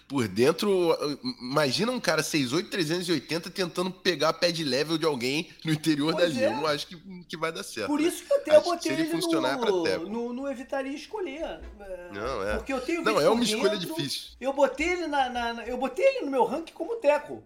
Por 0.07 0.27
dentro, 0.27 0.97
imagina 1.41 1.93
um 1.93 2.01
cara 2.01 2.23
6'8", 2.23 2.71
380 2.71 3.51
tentando 3.51 3.91
pegar 3.91 4.33
pé 4.33 4.51
de 4.51 4.65
level 4.65 4.97
de 4.97 5.05
alguém 5.05 5.51
no 5.65 5.73
interior 5.73 6.15
pois 6.15 6.35
dali. 6.35 6.45
É. 6.45 6.47
Eu 6.47 6.57
não 6.57 6.67
acho 6.67 6.87
que, 6.87 6.97
que 7.25 7.37
vai 7.37 7.53
dar 7.53 7.63
certo. 7.63 7.89
Por 7.89 8.01
isso 8.01 8.25
que 8.25 8.33
eu, 8.33 8.41
tenho, 8.41 8.57
eu 8.57 8.63
botei 8.63 8.93
ele, 8.93 9.13
no, 9.13 9.87
é 9.87 9.99
no, 9.99 10.33
no, 10.33 10.49
evitaria 10.49 10.95
escolher. 10.95 11.43
É, 11.43 12.11
não, 12.13 12.49
é. 12.49 12.57
Porque 12.57 12.73
eu 12.73 12.81
tenho 12.81 13.03
Não, 13.03 13.21
é 13.21 13.29
uma 13.29 13.45
escolha 13.45 13.77
difícil. 13.77 14.31
Eu 14.41 14.53
botei 14.53 14.89
ele 14.89 15.07
na, 15.07 15.29
na, 15.29 15.67
eu 15.67 15.77
botei 15.77 16.07
ele 16.07 16.25
no 16.25 16.31
meu 16.31 16.45
ranking 16.45 16.73
como 16.73 16.97
teco. 16.97 17.45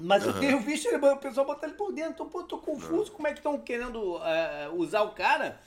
Mas 0.00 0.24
uhum. 0.24 0.30
eu 0.30 0.40
tenho 0.40 0.60
visto 0.60 0.88
ele, 0.88 0.96
o 0.96 1.16
pessoal 1.18 1.46
botar 1.46 1.66
ele 1.66 1.76
por 1.76 1.92
dentro. 1.92 2.12
Então, 2.12 2.28
pô, 2.28 2.42
tô 2.42 2.58
confuso 2.58 3.10
uhum. 3.10 3.16
como 3.16 3.28
é 3.28 3.32
que 3.32 3.38
estão 3.38 3.58
querendo 3.60 4.16
uh, 4.16 4.74
usar 4.74 5.02
o 5.02 5.12
cara. 5.12 5.60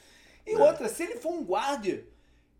E 0.45 0.53
é. 0.53 0.57
outra, 0.57 0.89
se 0.89 1.03
ele 1.03 1.17
for 1.17 1.31
um 1.31 1.43
guarda, 1.43 2.03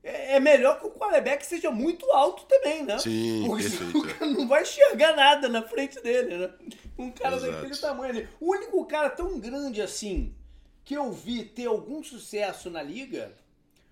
é, 0.03 0.35
é 0.35 0.39
melhor 0.39 0.79
que 0.79 0.85
o 0.85 0.91
quarterback 0.91 1.45
seja 1.45 1.71
muito 1.71 2.05
alto 2.11 2.45
também, 2.45 2.83
né? 2.83 2.99
Sim, 2.99 3.45
Porque 3.47 3.63
perfeito. 3.63 3.97
o 3.99 4.07
cara 4.07 4.25
não 4.27 4.47
vai 4.47 4.61
enxergar 4.61 5.15
nada 5.15 5.49
na 5.49 5.63
frente 5.63 5.99
dele, 6.01 6.37
né? 6.37 6.53
Um 6.97 7.11
cara 7.11 7.37
Exato. 7.37 7.51
daquele 7.53 7.77
tamanho 7.77 8.09
ali. 8.11 8.29
O 8.39 8.51
único 8.51 8.85
cara 8.85 9.09
tão 9.09 9.39
grande 9.39 9.81
assim 9.81 10.35
que 10.83 10.93
eu 10.93 11.11
vi 11.11 11.43
ter 11.43 11.65
algum 11.65 12.03
sucesso 12.03 12.69
na 12.69 12.83
liga 12.83 13.33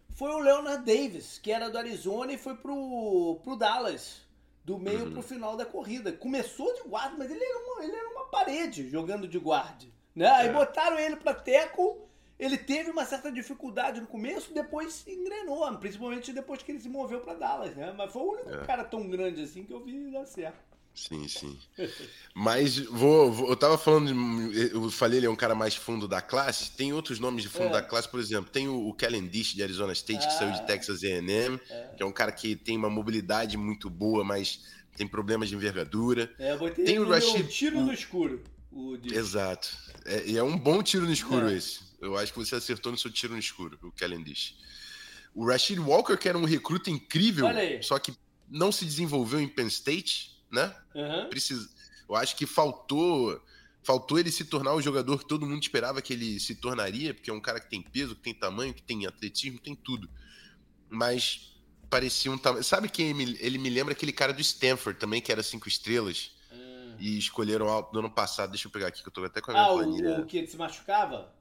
foi 0.09 0.29
o 0.29 0.39
Leonard 0.39 0.85
Davis, 0.85 1.39
que 1.41 1.51
era 1.51 1.69
do 1.69 1.77
Arizona 1.77 2.33
e 2.33 2.37
foi 2.37 2.55
pro, 2.55 3.39
pro 3.43 3.55
Dallas. 3.55 4.21
Do 4.63 4.77
meio 4.77 5.05
Uhum. 5.05 5.11
pro 5.13 5.21
final 5.21 5.57
da 5.57 5.65
corrida. 5.65 6.11
Começou 6.11 6.71
de 6.75 6.81
guarda, 6.87 7.15
mas 7.17 7.31
ele 7.31 7.43
era 7.43 7.57
uma, 7.59 7.83
ele 7.83 7.95
era 7.95 8.09
uma 8.09 8.25
parede 8.25 8.89
jogando 8.89 9.27
de 9.27 9.39
guarda. 9.39 9.85
Né? 10.15 10.27
Aí 10.27 10.47
É. 10.49 10.51
botaram 10.53 10.99
ele 10.99 11.15
pra 11.15 11.33
tackle. 11.33 11.95
Ele 12.37 12.57
teve 12.57 12.89
uma 12.89 13.05
certa 13.05 13.31
dificuldade 13.31 14.01
no 14.01 14.07
começo, 14.07 14.51
depois 14.53 15.05
engrenou, 15.07 15.71
principalmente 15.77 16.33
depois 16.33 16.63
que 16.63 16.71
ele 16.71 16.79
se 16.79 16.89
moveu 16.89 17.21
pra 17.21 17.35
Dallas, 17.35 17.75
né? 17.75 17.93
Mas 17.95 18.11
foi 18.11 18.21
o 18.23 18.31
único 18.33 18.49
É. 18.49 18.65
cara 18.65 18.83
tão 18.83 19.07
grande 19.07 19.43
assim 19.43 19.63
que 19.63 19.71
eu 19.71 19.79
vi 19.83 20.09
dar 20.11 20.25
certo. 20.25 20.57
Sim, 20.93 21.27
sim. 21.27 21.57
Mas 22.33 22.77
vou, 22.77 23.31
vou- 23.31 23.49
eu 23.49 23.55
tava 23.55 23.77
falando, 23.77 24.11
eu 24.53 24.89
falei 24.91 25.19
ele 25.19 25.25
é 25.25 25.29
um 25.29 25.35
cara 25.35 25.55
mais 25.55 25.75
fundo 25.75 26.07
da 26.07 26.21
classe. 26.21 26.71
Tem 26.71 26.93
outros 26.93 27.19
nomes 27.19 27.43
de 27.43 27.49
fundo 27.49 27.69
É. 27.69 27.71
da 27.71 27.81
classe, 27.81 28.07
por 28.09 28.19
exemplo, 28.19 28.51
tem 28.51 28.67
o, 28.67 28.89
o 28.89 28.93
Kellen 28.93 29.27
Dish 29.27 29.53
de 29.55 29.63
Arizona 29.63 29.93
State 29.93 30.19
que 30.19 30.33
Ah. 30.33 30.37
saiu 30.37 30.51
de 30.51 30.65
Texas 30.67 31.03
A&M, 31.03 31.57
que 31.97 32.03
é 32.03 32.05
um 32.05 32.11
cara 32.11 32.31
que 32.31 32.55
tem 32.55 32.77
uma 32.77 32.89
mobilidade 32.89 33.57
muito 33.57 33.89
boa, 33.89 34.23
mas 34.23 34.61
tem 34.95 35.07
problemas 35.07 35.49
de 35.49 35.55
envergadura. 35.55 36.31
É, 36.37 36.51
eu 36.51 36.59
botei 36.59 36.85
Tem 36.85 36.99
o 36.99 37.07
Rashid- 37.09 37.47
tiro 37.49 37.81
no 37.81 37.93
escuro. 37.93 38.43
Exato. 39.11 39.69
É, 40.05 40.25
e 40.29 40.37
é 40.37 40.43
um 40.43 40.57
bom 40.57 40.81
tiro 40.83 41.05
no 41.05 41.11
escuro 41.13 41.49
É. 41.49 41.55
esse. 41.55 41.79
Eu 42.01 42.17
acho 42.17 42.31
que 42.33 42.39
você 42.39 42.55
acertou 42.55 42.91
no 42.91 42.97
seu 42.97 43.11
tiro 43.11 43.33
no 43.33 43.39
escuro, 43.39 43.77
o 43.81 43.91
Kellen 43.91 44.23
Dish. 44.23 44.55
O 45.33 45.45
Rashid 45.45 45.79
Walker, 45.79 46.17
que 46.17 46.27
era 46.27 46.37
um 46.37 46.43
recruta 46.45 46.89
incrível, 46.89 47.47
só 47.81 47.97
que 47.99 48.13
não 48.49 48.71
se 48.71 48.83
desenvolveu 48.85 49.39
em 49.39 49.47
Penn 49.47 49.67
State, 49.67 50.30
né? 50.51 50.75
Aham. 50.95 51.29
precisa. 51.29 51.69
Eu 52.09 52.15
acho 52.15 52.35
que 52.35 52.45
faltou 52.45 53.41
faltou 53.83 54.19
ele 54.19 54.31
se 54.31 54.45
tornar 54.45 54.73
o 54.75 54.81
jogador 54.81 55.17
que 55.17 55.25
todo 55.27 55.43
mundo 55.47 55.59
esperava 55.63 56.01
que 56.03 56.13
ele 56.13 56.39
se 56.39 56.53
tornaria, 56.55 57.15
porque 57.15 57.31
é 57.31 57.33
um 57.33 57.41
cara 57.41 57.59
que 57.59 57.67
tem 57.67 57.81
peso, 57.81 58.13
que 58.15 58.21
tem 58.21 58.33
tamanho, 58.33 58.73
que 58.75 58.83
tem 58.83 59.07
atletismo, 59.07 59.57
tem 59.57 59.73
tudo. 59.75 60.07
Mas 60.87 61.55
parecia 61.89 62.31
um 62.31 62.37
tamanho. 62.37 62.63
Sabe 62.63 62.87
quem 62.89 63.07
ele 63.09 63.13
me, 63.25 63.37
ele 63.39 63.69
lembra 63.71 63.93
aquele 63.93 64.11
cara 64.13 64.33
do 64.33 64.41
Stanford 64.41 64.99
também, 64.99 65.19
que 65.21 65.31
era 65.31 65.41
cinco 65.41 65.67
estrelas 65.67 66.31
Ah. 66.51 66.95
e 66.99 67.17
escolheram 67.17 67.67
alto 67.69 67.91
no 67.93 67.99
ano 67.99 68.11
passado. 68.11 68.51
Deixa 68.51 68.67
eu 68.67 68.71
pegar 68.71 68.87
aqui 68.87 69.01
que 69.01 69.07
eu 69.07 69.13
tô 69.13 69.23
até 69.23 69.41
com 69.41 69.49
a 69.51 69.53
minha 69.55 69.65
Ah, 69.65 69.73
planilha. 69.73 70.19
o, 70.19 70.21
o 70.21 70.25
que 70.27 70.45
se 70.45 70.57
machucava? 70.57 71.33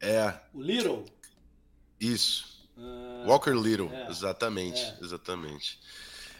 É, 0.00 0.34
O 0.52 0.60
Little? 0.60 1.04
isso. 2.00 2.66
Ah, 2.76 3.24
Walker 3.26 3.52
Little, 3.54 3.90
é. 3.92 4.10
exatamente, 4.10 4.80
É. 4.80 4.98
exatamente. 5.02 5.78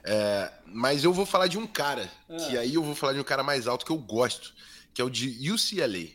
É, 0.09 0.53
mas 0.67 1.03
eu 1.03 1.13
vou 1.13 1.27
falar 1.27 1.49
de 1.49 1.59
um 1.59 1.67
cara, 1.67 2.09
Ah. 2.29 2.37
que 2.37 2.57
aí 2.57 2.75
eu 2.75 2.83
vou 2.83 2.95
falar 2.95 3.13
de 3.13 3.19
um 3.19 3.25
cara 3.25 3.43
mais 3.43 3.67
alto 3.67 3.85
que 3.85 3.91
eu 3.91 3.99
gosto, 3.99 4.55
que 4.95 5.03
é 5.03 5.05
o 5.05 5.11
de 5.11 5.51
UCLA, 5.51 6.11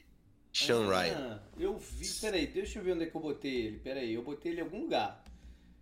Sean 0.54 0.88
ah, 0.90 1.02
Ryan. 1.02 1.42
Eu 1.60 1.78
vi. 1.78 2.08
Peraí, 2.22 2.48
deixa 2.48 2.80
eu 2.80 2.84
ver 2.84 2.94
onde 2.94 3.04
é 3.04 3.08
que 3.08 3.16
eu 3.16 3.22
botei 3.22 3.54
ele. 3.54 3.80
Peraí, 3.80 4.14
eu 4.14 4.24
botei 4.24 4.54
ele 4.54 4.62
em 4.62 4.64
algum 4.64 4.82
lugar. 4.84 5.22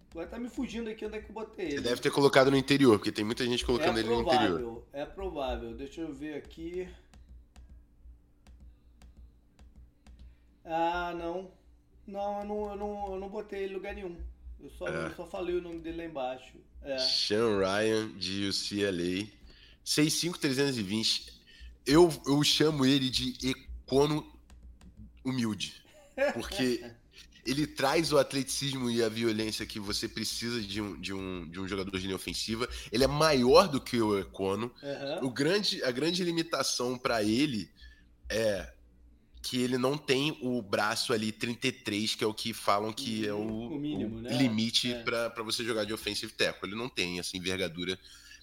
Agora 0.10 0.26
tá 0.26 0.40
me 0.40 0.50
fugindo 0.50 0.90
aqui 0.90 1.06
onde 1.06 1.18
é 1.18 1.22
que 1.22 1.30
eu 1.30 1.34
botei 1.34 1.68
ele. 1.68 1.76
Você 1.78 1.82
deve 1.82 2.02
ter 2.02 2.12
colocado 2.12 2.50
no 2.50 2.58
interior, 2.58 2.98
porque 2.98 3.12
tem 3.12 3.24
muita 3.24 3.46
gente 3.46 3.64
colocando 3.64 3.98
é 3.98 4.00
ele 4.00 4.10
no 4.10 4.22
interior. 4.22 4.60
provável, 4.60 4.88
é 4.92 5.06
provável. 5.06 5.74
Deixa 5.76 6.02
eu 6.02 6.12
ver 6.12 6.36
aqui. 6.36 6.90
Ah, 10.66 11.14
não. 11.16 11.52
Não, 12.08 12.40
eu 12.40 12.46
não, 12.46 12.70
eu 12.70 12.76
não, 12.76 13.14
eu 13.14 13.20
não 13.20 13.30
botei 13.30 13.64
ele 13.64 13.74
em 13.74 13.76
lugar 13.76 13.94
nenhum. 13.94 14.18
Eu 14.62 14.70
só, 14.72 14.88
É. 14.88 15.06
eu 15.08 15.16
só 15.16 15.26
falei 15.28 15.56
o 15.56 15.62
nome 15.62 15.80
dele 15.80 15.98
lá 15.98 16.06
embaixo. 16.06 16.54
É. 16.82 16.98
Sean 16.98 17.60
Ryan 17.60 18.12
de 18.18 18.48
UCLA, 18.50 19.28
65320. 19.84 21.40
Eu, 21.86 22.10
eu 22.28 22.44
chamo 22.44 22.86
ele 22.86 23.10
de 23.10 23.36
Econo 23.50 24.26
humilde, 25.24 25.82
porque 26.34 26.84
ele 27.46 27.66
traz 27.66 28.12
o 28.12 28.18
atleticismo 28.18 28.90
e 28.92 29.04
a 29.04 29.10
violência 29.10 29.66
que 29.66 29.80
você 29.80 30.08
precisa 30.08 30.62
de 30.62 30.82
um, 30.82 31.00
de 31.00 31.14
um, 31.14 31.50
de 31.50 31.60
um 31.60 31.68
jogador 31.68 31.98
de 31.98 32.04
linha 32.06 32.16
ofensiva. 32.16 32.68
Ele 32.92 33.04
é 33.04 33.08
maior 33.08 33.68
do 33.68 33.82
que 33.82 34.00
o 34.00 34.20
Econo. 34.20 34.72
Aham. 34.84 35.20
O 35.26 35.32
grande, 35.32 35.84
a 35.84 35.92
grande 35.92 36.24
limitação 36.24 36.98
para 36.98 37.24
ele 37.24 37.70
é 38.30 38.72
que 39.42 39.62
ele 39.62 39.78
não 39.78 39.98
tem 39.98 40.38
o 40.42 40.62
braço 40.62 41.14
ali 41.14 41.32
33, 41.32 42.16
que 42.16 42.24
é 42.24 42.28
o 42.28 42.34
que 42.34 42.54
falam 42.54 42.92
que 42.92 43.26
é 43.26 43.34
o, 43.34 43.40
o 43.40 43.80
mínimo, 43.80 44.18
o 44.18 44.22
né? 44.22 44.38
limite 44.38 44.92
É. 44.92 45.02
para 45.04 45.44
você 45.44 45.64
jogar 45.64 45.86
de 45.86 45.94
offensive 45.94 46.32
tackle. 46.34 46.70
Ele 46.70 46.78
não 46.78 46.90
tem 46.90 47.20
essa 47.20 47.38
envergadura. 47.38 47.98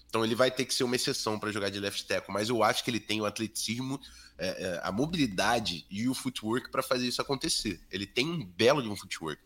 Então 0.09 0.23
ele 0.23 0.35
vai 0.35 0.49
ter 0.49 0.65
que 0.65 0.73
ser 0.73 0.83
uma 0.83 0.95
exceção 0.95 1.37
para 1.37 1.51
jogar 1.51 1.69
de 1.69 1.79
left 1.79 2.05
tackle, 2.05 2.33
mas 2.33 2.49
eu 2.49 2.63
acho 2.63 2.83
que 2.83 2.89
ele 2.89 2.99
tem 2.99 3.21
o 3.21 3.25
atleticismo, 3.25 3.99
é, 4.37 4.47
é, 4.47 4.81
a 4.83 4.91
mobilidade 4.91 5.85
e 5.89 6.07
o 6.07 6.13
footwork 6.13 6.71
para 6.71 6.81
fazer 6.81 7.07
isso 7.07 7.21
acontecer. 7.21 7.79
Ele 7.91 8.07
tem 8.07 8.25
um 8.27 8.43
belo 8.43 8.81
de 8.81 8.87
um 8.87 8.95
footwork. 8.95 9.41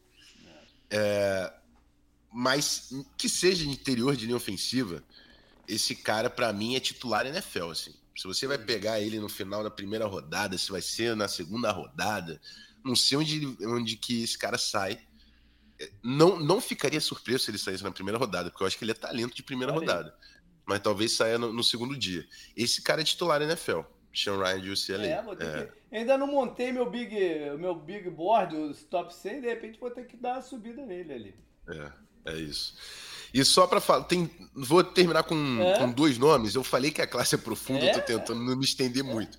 É, 0.89 1.53
mas 2.31 2.89
que 3.17 3.27
seja 3.27 3.63
de 3.63 3.69
interior 3.69 4.15
de 4.15 4.25
linha 4.25 4.37
ofensiva, 4.37 5.03
esse 5.67 5.95
cara 5.95 6.29
para 6.29 6.53
mim 6.53 6.75
é 6.75 6.79
titular 6.79 7.25
NFL, 7.25 7.71
assim. 7.71 7.93
Se 8.15 8.27
você 8.27 8.45
vai 8.45 8.57
pegar 8.57 8.99
ele 8.99 9.19
no 9.19 9.29
final 9.29 9.63
da 9.63 9.71
primeira 9.71 10.05
rodada, 10.05 10.57
se 10.57 10.71
vai 10.71 10.81
ser 10.81 11.15
na 11.15 11.27
segunda 11.27 11.71
rodada, 11.71 12.39
não 12.83 12.95
sei 12.95 13.17
onde, 13.17 13.57
onde 13.65 13.95
que 13.95 14.23
esse 14.23 14.37
cara 14.37 14.57
sai. 14.57 14.99
É, 15.79 15.89
Não, 16.03 16.39
não 16.39 16.59
ficaria 16.59 16.99
surpreso 16.99 17.45
se 17.45 17.51
ele 17.51 17.57
saísse 17.57 17.83
na 17.83 17.91
primeira 17.91 18.17
rodada, 18.17 18.49
porque 18.49 18.63
eu 18.63 18.67
acho 18.67 18.77
que 18.77 18.83
ele 18.83 18.91
é 18.91 18.95
talento 18.95 19.35
de 19.35 19.43
primeira 19.43 19.71
aí. 19.71 19.79
rodada. 19.79 20.15
Mas 20.65 20.79
talvez 20.79 21.13
saia 21.13 21.37
no, 21.37 21.51
no 21.51 21.63
segundo 21.63 21.97
dia. 21.97 22.25
Esse 22.55 22.81
cara 22.81 23.01
é 23.01 23.03
titular 23.03 23.41
NFL, 23.41 23.81
Sean 24.13 24.37
Ryan 24.37 24.61
de 24.61 24.69
UCLA. 24.71 25.05
É, 25.07 25.21
vou 25.21 25.35
ter 25.35 25.45
É, 25.45 25.65
que... 25.65 25.95
Ainda 25.95 26.17
não 26.17 26.27
montei 26.27 26.71
meu 26.71 26.89
big, 26.89 27.15
meu 27.57 27.75
big 27.75 28.09
board, 28.09 28.55
os 28.55 28.83
top 28.83 29.13
100, 29.13 29.41
de 29.41 29.47
repente 29.47 29.79
vou 29.79 29.91
ter 29.91 30.05
que 30.05 30.15
dar 30.15 30.33
uma 30.33 30.41
subida 30.41 30.85
nele 30.85 31.13
ali. 31.13 31.35
é, 31.67 31.91
é 32.33 32.37
isso. 32.37 32.75
E 33.33 33.43
só 33.45 33.65
pra 33.67 33.79
falar, 33.79 34.03
tem, 34.03 34.29
vou 34.53 34.83
terminar 34.83 35.23
com, 35.23 35.61
É? 35.61 35.77
com 35.77 35.91
dois 35.91 36.17
nomes. 36.17 36.53
Eu 36.55 36.63
falei 36.63 36.91
que 36.91 37.01
a 37.01 37.07
classe 37.07 37.35
é 37.35 37.37
profunda, 37.37 37.85
eu 37.85 37.93
tô 37.93 37.99
É? 37.99 38.01
tentando 38.01 38.41
não 38.43 38.55
me 38.57 38.65
estender 38.65 39.03
muito. 39.03 39.37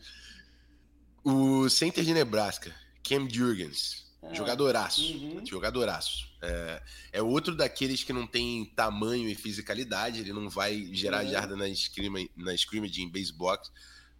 O 1.25 1.69
center 1.69 2.05
de 2.05 2.13
Nebraska, 2.15 2.75
Cam 3.07 3.29
Jurgens. 3.29 4.03
Ah, 4.23 4.33
Jogadoraço. 4.35 5.03
uhum. 5.03 5.45
Jogadoraço. 5.45 6.29
É, 6.41 6.83
é 7.15 7.23
outro 7.23 7.55
daqueles 7.57 8.03
que 8.05 8.13
não 8.13 8.27
tem 8.27 8.65
tamanho 8.77 9.29
e 9.29 9.35
fisicalidade, 9.35 10.21
ele 10.21 10.33
não 10.33 10.49
vai 10.49 10.89
gerar 10.93 11.25
Uhum. 11.25 11.31
jarda 11.31 11.57
na, 11.57 11.69
scrimmage, 11.69 12.31
na 12.37 12.55
scrimmage 12.55 13.03
em 13.03 13.09
base 13.09 13.33
box, 13.33 13.71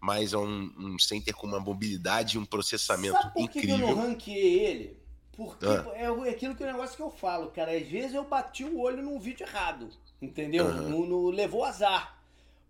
mas 0.01 0.33
é 0.33 0.37
um, 0.39 0.73
um 0.77 0.99
center 0.99 1.35
com 1.35 1.47
uma 1.47 1.61
mobilidade 1.61 2.37
e 2.37 2.39
um 2.39 2.45
processamento 2.45 3.15
Sabe 3.15 3.33
por 3.35 3.49
que, 3.51 3.61
que 3.61 3.71
eu 3.71 3.75
incrível. 3.77 3.97
não 3.97 4.03
ranqueei 4.09 4.59
ele? 4.67 5.02
Porque 5.37 5.65
Ah. 5.67 5.93
é 5.97 6.11
o- 6.11 6.25
é 6.25 6.31
aquilo 6.31 6.55
que 6.55 6.63
é 6.63 6.67
o 6.69 6.73
negócio 6.73 6.97
que 6.97 7.03
eu 7.03 7.11
falo, 7.11 7.51
cara. 7.51 7.73
Às 7.77 7.87
vezes 7.89 8.15
eu 8.15 8.25
bati 8.25 8.65
o 8.65 8.79
olho 8.81 9.03
num 9.03 9.19
vídeo 9.19 9.45
errado, 9.47 9.89
entendeu? 10.21 10.73
No, 10.75 11.07
no- 11.07 11.31
levou 11.31 11.65
azar. 11.65 12.19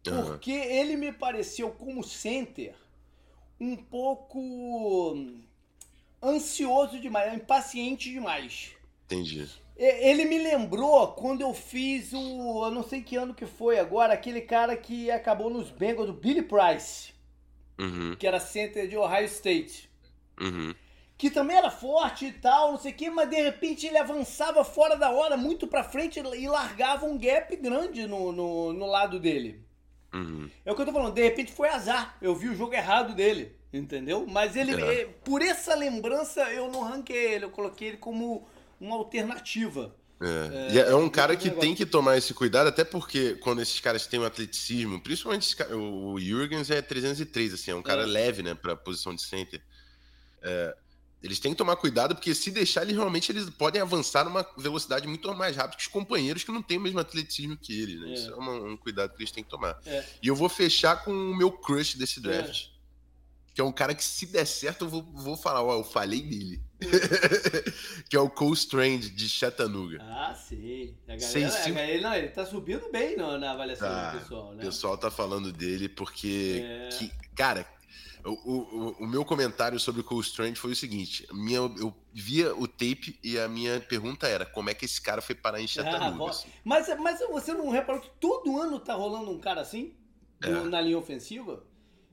Porque 0.04 0.50
ele 0.50 0.96
me 0.96 1.12
pareceu 1.12 1.70
como 1.70 2.02
center 2.02 2.74
um 3.60 3.76
pouco 3.76 5.16
ansioso 6.22 6.98
demais, 7.00 7.34
impaciente 7.34 8.10
demais. 8.10 8.72
Entendi. 9.06 9.48
Ele 9.76 10.24
me 10.26 10.38
lembrou 10.38 11.08
quando 11.12 11.40
eu 11.40 11.52
fiz 11.54 12.12
o. 12.12 12.64
Eu 12.66 12.70
não 12.70 12.82
sei 12.84 13.02
que 13.02 13.16
ano 13.16 13.34
que 13.34 13.46
foi 13.46 13.78
agora, 13.78 14.12
aquele 14.14 14.40
cara 14.42 14.76
que 14.76 15.10
acabou 15.10 15.50
nos 15.50 15.70
Bengals, 15.70 16.06
do 16.06 16.12
Billy 16.12 16.42
Price, 16.42 17.12
Uhum, 17.78 18.14
que 18.16 18.26
era 18.26 18.38
center 18.38 18.86
de 18.86 18.96
Ohio 18.96 19.24
State. 19.26 19.90
uhum. 20.40 20.74
Que 21.22 21.30
também 21.30 21.56
era 21.56 21.70
forte 21.70 22.26
e 22.26 22.32
tal, 22.32 22.72
não 22.72 22.78
sei 22.80 22.90
o 22.90 22.94
quê, 22.96 23.08
mas 23.08 23.30
de 23.30 23.36
repente 23.40 23.86
ele 23.86 23.96
avançava 23.96 24.64
fora 24.64 24.96
da 24.96 25.12
hora, 25.12 25.36
muito 25.36 25.68
pra 25.68 25.84
frente 25.84 26.18
e 26.18 26.48
largava 26.48 27.06
um 27.06 27.16
gap 27.16 27.54
grande 27.54 28.08
no, 28.08 28.32
no, 28.32 28.72
no 28.72 28.86
lado 28.86 29.20
dele. 29.20 29.64
Uhum. 30.12 30.50
É 30.64 30.72
o 30.72 30.74
que 30.74 30.82
eu 30.82 30.86
tô 30.86 30.92
falando, 30.92 31.14
de 31.14 31.22
repente 31.22 31.52
foi 31.52 31.68
azar. 31.68 32.16
Eu 32.20 32.34
vi 32.34 32.48
o 32.48 32.56
jogo 32.56 32.74
errado 32.74 33.14
dele, 33.14 33.54
entendeu? 33.72 34.26
Mas 34.28 34.56
ele, 34.56 34.74
É. 34.74 35.02
eh, 35.02 35.04
por 35.24 35.40
essa 35.42 35.76
lembrança, 35.76 36.40
eu 36.52 36.68
não 36.68 36.82
ranquei 36.82 37.34
ele, 37.34 37.44
eu 37.44 37.50
coloquei 37.50 37.90
ele 37.90 37.98
como 37.98 38.44
uma 38.80 38.96
alternativa. 38.96 39.94
É. 40.20 40.74
E 40.74 40.78
é 40.80 40.96
um 40.96 41.08
cara 41.08 41.36
que 41.36 41.50
tem 41.50 41.72
que 41.72 41.86
tomar 41.86 42.18
esse 42.18 42.34
cuidado, 42.34 42.66
até 42.66 42.82
porque 42.82 43.36
quando 43.36 43.62
esses 43.62 43.78
caras 43.78 44.08
têm 44.08 44.18
um 44.18 44.24
atleticismo, 44.24 45.00
principalmente 45.00 45.54
o 45.72 46.18
Jurgens 46.18 46.68
é 46.68 46.82
303, 46.82 47.54
assim, 47.54 47.70
é 47.70 47.76
um 47.76 47.82
cara 47.82 48.02
É. 48.02 48.06
leve, 48.06 48.42
né, 48.42 48.56
pra 48.56 48.74
posição 48.74 49.14
de 49.14 49.22
center. 49.22 49.62
É, 50.42 50.76
eles 51.22 51.38
têm 51.38 51.52
que 51.52 51.58
tomar 51.58 51.76
cuidado, 51.76 52.14
porque 52.14 52.34
se 52.34 52.50
deixar, 52.50 52.82
eles 52.82 52.96
realmente 52.96 53.30
eles 53.30 53.48
podem 53.50 53.80
avançar 53.80 54.24
numa 54.24 54.44
velocidade 54.56 55.06
muito 55.06 55.32
mais 55.36 55.54
rápida 55.54 55.76
que 55.76 55.82
os 55.82 55.88
companheiros 55.88 56.42
que 56.42 56.50
não 56.50 56.60
têm 56.62 56.78
o 56.78 56.80
mesmo 56.80 56.98
atleticismo 56.98 57.56
que 57.56 57.80
eles, 57.80 58.00
né? 58.00 58.10
É. 58.10 58.14
Isso 58.14 58.30
é 58.30 58.34
uma- 58.34 58.54
um 58.54 58.76
cuidado 58.76 59.14
que 59.14 59.22
eles 59.22 59.30
têm 59.30 59.44
que 59.44 59.50
tomar. 59.50 59.78
É. 59.86 60.04
E 60.20 60.26
eu 60.26 60.34
vou 60.34 60.48
fechar 60.48 61.04
com 61.04 61.12
o 61.12 61.36
meu 61.36 61.52
crush 61.52 61.96
desse 61.96 62.20
draft. 62.20 62.72
que 63.54 63.60
é 63.60 63.64
um 63.64 63.70
cara 63.70 63.94
que, 63.94 64.02
se 64.02 64.24
der 64.24 64.46
certo, 64.46 64.86
eu 64.86 64.88
vou, 64.88 65.02
vou 65.12 65.36
falar, 65.36 65.62
ó, 65.62 65.74
eu 65.74 65.84
falei 65.84 66.22
dele. 66.22 66.62
que 68.08 68.16
é 68.16 68.18
o 68.20 68.30
Cole 68.30 68.54
Strange, 68.54 69.10
de 69.10 69.28
Chattanooga. 69.28 69.98
Ah, 70.00 70.34
sim. 70.34 70.94
A 71.06 71.16
galera, 71.16 71.56
a 71.66 71.70
galera, 71.70 72.00
não, 72.00 72.14
ele 72.14 72.28
tá 72.28 72.46
subindo 72.46 72.90
bem 72.90 73.14
no, 73.14 73.36
na 73.38 73.52
avaliação 73.52 73.86
tá, 73.88 74.12
do 74.12 74.18
pessoal, 74.20 74.50
né? 74.54 74.62
O 74.62 74.66
pessoal 74.66 74.96
tá 74.96 75.10
falando 75.10 75.52
dele 75.52 75.86
porque, 75.88 76.62
é... 76.64 76.88
que, 76.96 77.12
cara, 77.36 77.66
o, 78.24 78.30
o, 78.30 78.96
o, 79.00 79.06
meu 79.06 79.24
comentário 79.24 79.78
sobre 79.80 80.00
o 80.00 80.04
Cole 80.04 80.20
Strange 80.20 80.56
foi 80.56 80.72
o 80.72 80.76
seguinte: 80.76 81.26
minha, 81.32 81.58
eu 81.58 81.94
via 82.12 82.54
o 82.54 82.68
tape 82.68 83.18
e 83.22 83.38
a 83.38 83.48
minha 83.48 83.80
pergunta 83.80 84.28
era 84.28 84.46
como 84.46 84.70
é 84.70 84.74
que 84.74 84.84
esse 84.84 85.00
cara 85.00 85.20
foi 85.20 85.34
parar 85.34 85.60
em 85.60 85.64
ah, 85.64 85.68
Chattanooga. 85.68 86.24
Ah, 86.24 86.30
assim. 86.30 86.48
mas, 86.64 86.88
mas 87.00 87.20
você 87.20 87.52
não 87.52 87.70
reparou 87.70 88.00
que 88.00 88.10
todo 88.20 88.60
ano 88.60 88.78
tá 88.78 88.94
rolando 88.94 89.30
um 89.30 89.40
cara 89.40 89.60
assim? 89.60 89.94
É. 90.42 90.48
Na 90.48 90.80
linha 90.80 90.98
ofensiva? 90.98 91.64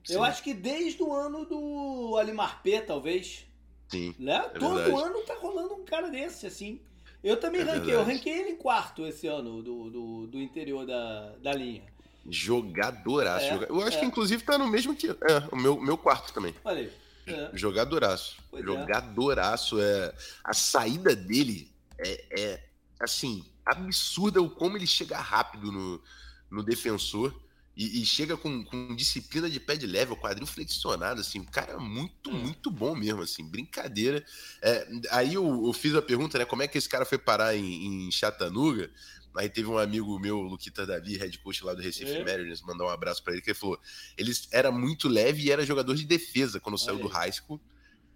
Sim. 0.04 0.16
Eu 0.16 0.24
acho 0.24 0.42
que 0.44 0.54
desde 0.54 1.04
o 1.04 1.14
ano 1.14 1.46
do 1.46 2.18
Alimar 2.18 2.62
P, 2.64 2.82
talvez. 2.82 3.46
Sim. 3.88 4.16
Né? 4.18 4.38
É 4.54 4.60
Todo 4.60 4.76
verdade. 4.76 5.04
ano 5.04 5.22
tá 5.26 5.36
rolando 5.36 5.74
um 5.76 5.84
cara 5.84 6.10
desse, 6.10 6.48
assim. 6.48 6.82
Eu 7.24 7.40
também 7.40 7.62
é 7.62 7.64
ranquei, 7.66 7.94
eu 7.94 8.04
ranquei 8.04 8.34
ele 8.34 8.52
em 8.52 8.56
quarto 8.56 9.06
esse 9.06 9.28
ano 9.28 9.62
do, 9.62 9.90
do, 9.90 10.28
do 10.28 10.40
interior 10.40 10.86
da, 10.86 11.36
da 11.38 11.54
linha. 11.54 11.84
Jogadoraço. 12.30 13.46
É, 13.46 13.66
eu 13.70 13.82
acho 13.82 13.98
é. 13.98 14.00
que 14.00 14.06
inclusive 14.06 14.44
tá 14.44 14.58
no 14.58 14.68
mesmo 14.68 14.96
que. 14.96 15.10
É, 15.10 15.16
o 15.52 15.56
meu, 15.56 15.80
meu 15.80 15.98
quarto 15.98 16.34
também. 16.34 16.54
Olha 16.64 16.80
aí. 16.80 16.92
É. 17.28 17.52
Jogadoraço. 17.54 18.38
Pois 18.50 18.64
é. 18.64 18.66
Jogadoraço. 18.66 19.80
É. 19.80 20.14
A 20.44 20.54
saída 20.54 21.16
dele 21.16 21.72
é, 21.98 22.26
é 22.40 22.64
assim, 23.00 23.46
absurda 23.66 24.42
o 24.42 24.50
como 24.50 24.78
ele 24.78 24.88
chega 24.88 25.18
rápido 25.18 25.72
no, 25.72 26.02
no 26.50 26.64
defensor. 26.64 27.34
E, 27.78 28.02
e, 28.02 28.06
chega 28.06 28.36
com, 28.36 28.62
com, 28.66 28.94
disciplina 28.94 29.50
de 29.50 29.58
pé 29.58 29.78
de 29.78 29.88
level, 29.88 30.18
quadril 30.18 30.46
flexionado, 30.46 31.22
assim, 31.22 31.40
o 31.40 31.46
cara 31.46 31.72
é 31.72 31.78
muito, 31.78 32.30
hum. 32.30 32.34
muito 32.34 32.70
bom 32.70 32.94
mesmo, 32.94 33.22
assim, 33.22 33.50
brincadeira. 33.50 34.22
É, 34.62 34.86
aí 35.12 35.36
eu, 35.36 35.66
eu, 35.66 35.72
fiz 35.72 35.96
a 35.96 36.02
pergunta, 36.02 36.38
né, 36.38 36.44
como 36.44 36.62
é 36.62 36.68
que 36.68 36.78
esse 36.78 36.90
cara 36.90 37.06
foi 37.06 37.18
parar 37.18 37.56
em, 37.56 38.08
em 38.08 38.12
Chattanooga? 38.12 38.92
Aí 39.36 39.50
teve 39.50 39.68
um 39.68 39.78
amigo 39.78 40.20
meu, 40.20 40.40
Luquita 40.42 40.86
Davi, 40.86 41.18
head 41.18 41.38
coach 41.40 41.64
lá 41.64 41.74
do 41.74 41.82
Recife 41.82 42.12
é. 42.12 42.24
Mariners, 42.24 42.62
mandar 42.62 42.86
um 42.86 42.90
abraço 42.90 43.24
para 43.24 43.34
ele, 43.34 43.42
que 43.42 43.52
ele 43.52 43.58
falou, 43.58 43.80
ele 44.18 44.32
era 44.52 44.72
muito 44.72 45.08
leve 45.08 45.44
e 45.44 45.52
era 45.52 45.66
jogador 45.66 45.96
de 45.96 46.06
defesa 46.06 46.60
quando 46.60 46.78
saiu 46.78 47.00
do 47.00 47.08
high 47.08 47.32
school. 47.32 47.62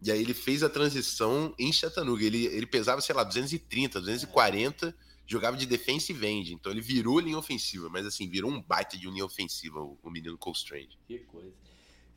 E 0.01 0.11
aí 0.11 0.19
ele 0.19 0.33
fez 0.33 0.63
a 0.63 0.69
transição 0.69 1.55
em 1.57 1.71
Chattanooga. 1.71 2.25
Ele, 2.25 2.45
ele 2.47 2.65
pesava, 2.65 2.99
sei 2.99 3.15
lá, 3.15 3.23
230, 3.23 4.01
240. 4.01 4.87
É 4.87 5.13
jogava 5.25 5.57
de 5.57 5.65
defensive 5.65 6.25
end, 6.25 6.53
então 6.53 6.71
ele 6.71 6.81
virou 6.81 7.19
linha 7.19 7.37
ofensiva, 7.37 7.89
mas 7.89 8.05
assim, 8.05 8.27
virou 8.29 8.51
um 8.51 8.61
baita 8.61 8.97
de 8.97 9.09
linha 9.09 9.25
ofensiva 9.25 9.79
o, 9.79 9.97
o 10.03 10.09
menino 10.09 10.37
Cole 10.37 10.55
Strange. 10.55 10.99
Que 11.07 11.19
coisa. 11.19 11.53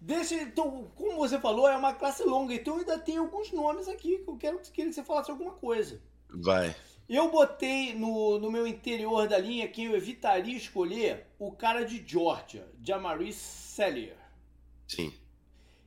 Deixa, 0.01 0.35
então, 0.35 0.91
como 0.95 1.17
você 1.17 1.41
falou, 1.41 1.69
é 1.69 1.77
uma 1.77 1.95
classe 1.95 2.23
longa, 2.23 2.55
então 2.55 2.79
ainda 2.79 2.99
tem 2.99 3.17
alguns 3.17 3.51
nomes 3.51 3.89
aqui 3.89 4.19
que 4.19 4.29
eu 4.29 4.37
quero, 4.37 4.59
queria 4.59 4.91
que 4.91 4.93
você 4.93 5.03
falasse 5.03 5.31
alguma 5.31 5.53
coisa. 5.53 6.01
Vai. 6.29 6.77
Eu 7.09 7.31
botei 7.31 7.95
no, 7.95 8.39
no 8.39 8.51
meu 8.51 8.67
interior 8.67 9.29
da 9.29 9.39
linha 9.39 9.69
quem 9.69 9.87
eu 9.87 9.97
evitaria 9.97 10.57
escolher 10.57 11.27
o 11.39 11.53
cara 11.53 11.85
de 11.85 12.03
Georgia, 12.05 12.67
Jamaris 12.83 13.37
Sellier. 13.37 14.17
Sim. 14.89 15.13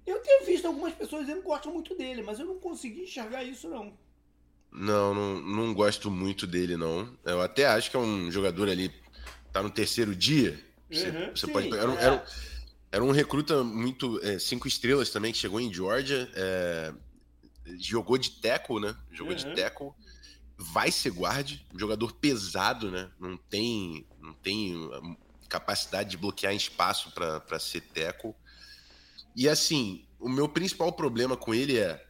Eu 0.06 0.20
tenho 0.20 0.46
visto 0.46 0.66
algumas 0.66 0.94
pessoas 0.94 1.22
dizendo 1.26 1.42
que 1.42 1.48
gostam 1.48 1.74
muito 1.74 1.94
dele, 1.96 2.24
mas 2.24 2.40
eu 2.40 2.46
não 2.46 2.58
consegui 2.58 3.04
enxergar 3.04 3.44
isso 3.44 3.68
não. 3.68 3.94
Não, 4.72 5.14
não, 5.14 5.42
não 5.42 5.74
gosto 5.74 6.10
muito 6.10 6.48
dele, 6.48 6.78
não. 6.78 7.18
Eu 7.26 7.42
até 7.42 7.66
acho 7.66 7.92
que 7.92 7.98
é 7.98 8.00
um 8.00 8.32
jogador 8.32 8.70
ali, 8.70 8.94
tá 9.52 9.62
no 9.62 9.70
terceiro 9.70 10.16
dia. 10.16 10.60
Você, 10.90 11.10
uhum, 11.10 11.30
você 11.36 11.48
sim, 11.48 11.54
pode 11.54 11.70
pegar. 11.70 11.84
Era, 11.84 11.94
é. 11.94 12.04
era, 12.04 12.26
era, 12.92 13.04
um 13.04 13.12
recruta 13.12 13.64
muito. 13.64 14.20
É, 14.24 14.40
cinco 14.40 14.68
estrelas 14.68 15.10
também, 15.10 15.32
que 15.32 15.38
chegou 15.38 15.60
em 15.60 15.74
Georgia. 15.74 16.30
É, 16.34 16.94
jogou 17.78 18.18
de 18.18 18.32
tackle, 18.42 18.80
né? 18.80 18.96
Jogou 19.12 19.34
uhum. 19.34 19.38
de 19.38 19.56
tackle. 19.56 19.92
Vai 20.62 20.92
ser 20.92 21.12
guarde, 21.12 21.66
jogador 21.74 22.12
pesado, 22.12 22.92
né? 22.92 23.10
Não 23.18 23.38
tem, 23.38 24.06
não 24.20 24.34
tem 24.34 24.76
hum, 24.76 25.16
capacidade 25.48 26.10
de 26.10 26.18
bloquear 26.18 26.54
espaço 26.54 27.12
para 27.12 27.60
ser 27.60 27.82
tackle. 27.82 28.36
E 29.34 29.48
assim, 29.48 30.06
o 30.20 30.28
meu 30.28 30.50
principal 30.50 30.92
problema 30.92 31.38
com 31.38 31.54
ele 31.54 31.78
é 31.78 32.06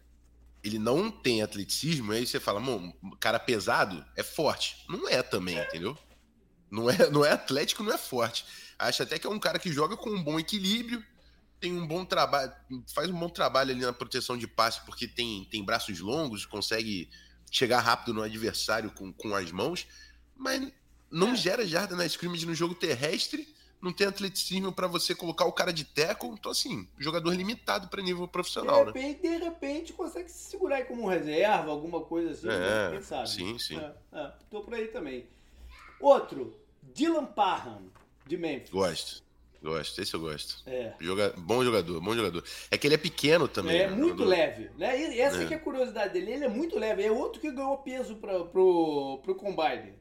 ele 0.63 0.77
não 0.77 1.09
tem 1.09 1.41
atleticismo, 1.41 2.12
aí 2.12 2.25
você 2.25 2.39
fala, 2.39 2.59
mano, 2.59 2.93
cara 3.19 3.39
pesado 3.39 4.05
é 4.15 4.23
forte. 4.23 4.83
Não 4.89 5.07
é 5.07 5.21
também, 5.21 5.57
entendeu? 5.57 5.97
Não 6.69 6.89
é, 6.89 7.09
não 7.09 7.23
é 7.23 7.31
atlético, 7.31 7.83
não 7.83 7.93
é 7.93 7.97
forte. 7.97 8.45
Acho 8.77 9.03
até 9.03 9.17
que 9.17 9.25
é 9.25 9.29
um 9.29 9.39
cara 9.39 9.57
que 9.59 9.71
joga 9.71 9.95
com 9.95 10.09
um 10.09 10.23
bom 10.23 10.39
equilíbrio, 10.39 11.03
tem 11.59 11.73
um 11.73 11.88
bom 11.88 12.05
trabalho, 12.05 12.53
faz 12.93 13.09
um 13.09 13.19
bom 13.19 13.29
trabalho 13.29 13.71
ali 13.71 13.81
na 13.81 13.93
proteção 13.93 14.38
de 14.38 14.47
passe, 14.47 14.83
porque 14.85 15.07
tem, 15.07 15.45
tem 15.45 15.63
braços 15.63 15.99
longos, 15.99 16.45
consegue 16.45 17.09
chegar 17.51 17.79
rápido 17.79 18.13
no 18.13 18.21
adversário 18.21 18.91
com, 18.91 19.12
com 19.12 19.35
as 19.35 19.51
mãos, 19.51 19.88
mas 20.35 20.71
não 21.12 21.33
é. 21.33 21.35
gera 21.35 21.65
jarda 21.65 21.95
na 21.95 22.05
scrimmage 22.05 22.45
no 22.45 22.55
jogo 22.55 22.75
terrestre 22.75 23.47
não 23.81 23.93
tem 23.93 24.07
atleticismo 24.07 24.71
para 24.71 24.88
você 24.88 25.15
colocar 25.15 25.45
o 25.45 25.53
cara 25.53 25.71
de 25.71 25.85
tackle. 25.85 26.29
Então, 26.29 26.51
assim, 26.51 26.88
jogador 26.97 27.33
limitado 27.33 27.88
para 27.88 28.01
nível 28.01 28.27
profissional. 28.27 28.85
De 28.85 28.93
né? 28.93 28.99
repente, 28.99 29.27
né? 29.27 29.38
de 29.38 29.43
repente, 29.43 29.93
consegue 29.93 30.29
se 30.29 30.49
segurar 30.49 30.77
aí 30.77 30.85
como 30.85 31.07
reserva, 31.07 31.71
alguma 31.71 32.01
coisa 32.01 32.31
assim. 32.31 32.49
É, 32.49 32.91
quem 32.91 33.01
sabe? 33.01 33.29
Sim, 33.29 33.57
sim. 33.57 33.77
É, 33.77 33.93
é, 34.13 34.33
tô 34.49 34.62
por 34.62 34.73
aí 34.73 34.88
também. 34.88 35.27
Outro, 35.99 36.55
Dylan 36.93 37.25
Parham, 37.25 37.83
de 38.25 38.38
Memphis. 38.38 38.69
Gosto. 38.69 39.23
Gosto, 39.62 40.02
esse 40.02 40.13
eu 40.13 40.19
gosto. 40.22 40.63
É. 40.65 40.93
Joga... 41.02 41.34
Bom 41.38 41.63
jogador, 41.63 42.00
bom 42.00 42.15
jogador. 42.15 42.43
É 42.72 42.78
que 42.78 42.88
ele 42.88 42.95
é 42.95 42.98
pequeno 42.98 43.48
também. 43.48 43.78
É, 43.78 43.89
né? 43.89 43.95
muito 43.95 44.19
jogador. 44.19 44.30
leve. 44.30 44.72
Né? 44.78 45.13
E 45.13 45.19
essa 45.19 45.43
é. 45.43 45.45
que 45.45 45.54
é 45.54 45.58
a 45.58 45.60
curiosidade 45.60 46.13
dele. 46.13 46.32
Ele 46.32 46.45
é 46.45 46.50
muito 46.50 46.80
leve. 46.80 47.04
É 47.04 47.12
outro 47.12 47.41
que 47.41 47.52
ganhou 47.52 47.78
peso 47.78 48.15
pra, 48.15 48.45
pro, 48.45 49.19
pro 49.24 49.36
Combine. 49.36 49.95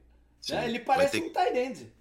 Né? 0.49 0.65
Ele 0.65 0.79
parece 0.79 1.19
ter... 1.19 1.37
um 1.37 1.55
end. 1.55 1.91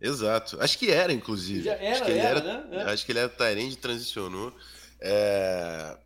Exato. 0.00 0.58
Acho 0.60 0.78
que 0.78 0.90
era, 0.90 1.12
inclusive. 1.12 1.62
Já 1.62 1.74
era, 1.74 1.92
acho 1.92 2.04
que 2.04 2.10
ele 2.10 2.20
era, 2.20 2.40
era, 2.40 2.64
né? 2.64 2.82
Acho 2.84 3.06
que 3.06 3.12
ele 3.12 3.18
era 3.18 3.28
Tyrande, 3.28 3.76
transicionou. 3.78 4.52
É... 5.00 5.96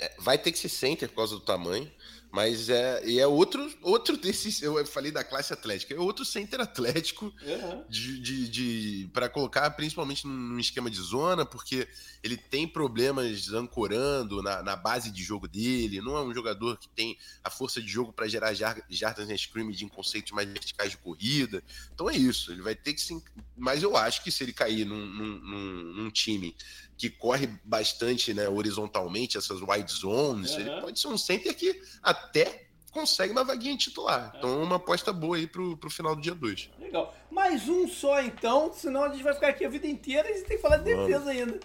É, 0.00 0.12
vai 0.20 0.38
ter 0.38 0.52
que 0.52 0.58
ser 0.58 0.68
center 0.68 1.08
por 1.08 1.16
causa 1.16 1.34
do 1.34 1.40
tamanho. 1.40 1.90
Mas 2.30 2.68
é, 2.68 3.02
e 3.06 3.18
é 3.18 3.26
outro, 3.26 3.72
outro 3.82 4.16
desses. 4.16 4.60
Eu 4.60 4.84
falei 4.86 5.10
da 5.10 5.24
classe 5.24 5.52
atlética, 5.52 5.94
é 5.94 5.98
outro 5.98 6.24
center 6.24 6.60
atlético 6.60 7.32
uhum. 7.42 7.84
de, 7.88 8.20
de, 8.20 8.48
de 8.48 9.10
para 9.14 9.28
colocar 9.28 9.70
principalmente 9.70 10.26
num 10.26 10.58
esquema 10.58 10.90
de 10.90 11.00
zona, 11.00 11.46
porque 11.46 11.88
ele 12.22 12.36
tem 12.36 12.68
problemas 12.68 13.50
ancorando 13.52 14.42
na, 14.42 14.62
na, 14.62 14.76
base 14.76 15.10
de 15.10 15.22
jogo 15.22 15.48
dele. 15.48 16.02
Não 16.02 16.16
é 16.16 16.22
um 16.22 16.34
jogador 16.34 16.76
que 16.76 16.88
tem 16.88 17.16
a 17.42 17.48
força 17.48 17.80
de 17.80 17.88
jogo 17.88 18.12
para 18.12 18.28
gerar 18.28 18.52
jardas 18.54 19.30
em 19.30 19.34
scrimmage 19.34 19.84
em 19.84 19.88
conceitos 19.88 20.32
mais 20.32 20.48
verticais 20.48 20.90
de 20.90 20.98
corrida. 20.98 21.62
Então 21.94 22.10
é 22.10 22.16
isso, 22.16 22.52
ele 22.52 22.62
vai 22.62 22.74
ter 22.74 22.92
que 22.92 23.00
se. 23.00 23.22
Mas 23.56 23.82
eu 23.82 23.96
acho 23.96 24.22
que 24.22 24.30
se 24.30 24.44
ele 24.44 24.52
cair 24.52 24.84
num, 24.84 25.06
num, 25.06 25.82
num 25.94 26.10
time 26.10 26.54
que 26.98 27.08
corre 27.08 27.46
bastante 27.64 28.34
né, 28.34 28.48
horizontalmente, 28.48 29.38
essas 29.38 29.60
wide 29.62 29.92
zones, 29.92 30.50
uhum. 30.52 30.60
ele 30.60 30.80
pode 30.80 31.00
ser 31.00 31.06
um 31.06 31.16
center 31.16 31.54
que 31.54 31.80
até 32.02 32.66
consegue 32.90 33.30
uma 33.30 33.44
vaguinha 33.44 33.76
titular. 33.76 34.32
Então, 34.36 34.60
é 34.60 34.64
uma 34.64 34.76
aposta 34.76 35.12
boa 35.12 35.36
aí 35.36 35.46
pro, 35.46 35.76
pro 35.76 35.88
final 35.88 36.16
do 36.16 36.20
dia 36.20 36.34
2. 36.34 36.70
Legal. 36.80 37.14
Mais 37.30 37.68
um 37.68 37.86
só, 37.86 38.20
então, 38.20 38.72
senão 38.74 39.04
a 39.04 39.08
gente 39.10 39.22
vai 39.22 39.32
ficar 39.32 39.48
aqui 39.48 39.64
a 39.64 39.68
vida 39.68 39.86
inteira 39.86 40.28
e 40.28 40.32
a 40.32 40.36
gente 40.36 40.46
tem 40.46 40.56
que 40.56 40.62
falar 40.62 40.78
de 40.78 40.84
defesa 40.84 41.30
ainda. 41.30 41.60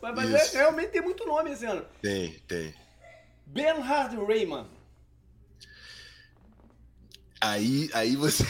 Mas 0.00 0.54
é, 0.54 0.58
realmente 0.58 0.90
tem 0.90 1.02
muito 1.02 1.26
nome 1.26 1.52
esse 1.52 1.66
ano. 1.66 1.84
Tem, 2.00 2.32
tem. 2.46 2.74
Bernhard 3.44 4.16
Rayman. 4.16 4.66
Aí, 7.40 7.90
aí 7.92 8.16
você. 8.16 8.44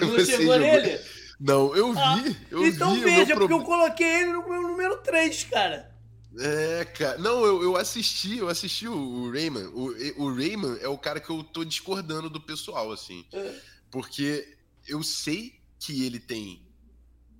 Não 0.00 0.08
você 0.12 0.26
chegou 0.26 0.54
jogou... 0.54 0.58
nele? 0.58 1.00
Não, 1.42 1.74
eu 1.74 1.92
vi. 1.92 1.98
Ah, 1.98 2.36
eu 2.52 2.66
então 2.66 2.94
vi, 2.94 3.00
veja, 3.00 3.34
porque 3.34 3.52
eu 3.52 3.64
coloquei 3.64 4.06
ele 4.06 4.32
no 4.32 4.48
meu 4.48 4.62
número 4.62 4.98
3, 4.98 5.42
cara. 5.44 5.92
É, 6.38 6.84
cara. 6.84 7.18
Não, 7.18 7.44
eu, 7.44 7.62
eu 7.64 7.76
assisti, 7.76 8.38
eu 8.38 8.48
assisti 8.48 8.86
o, 8.86 8.94
o 8.96 9.30
Rayman. 9.32 9.66
O, 9.74 10.22
o 10.22 10.32
Rayman 10.32 10.78
é 10.80 10.86
o 10.86 10.96
cara 10.96 11.18
que 11.18 11.30
eu 11.30 11.42
tô 11.42 11.64
discordando 11.64 12.30
do 12.30 12.40
pessoal, 12.40 12.92
assim. 12.92 13.26
É. 13.32 13.54
Porque 13.90 14.56
eu 14.86 15.02
sei 15.02 15.60
que 15.80 16.06
ele 16.06 16.20
tem 16.20 16.64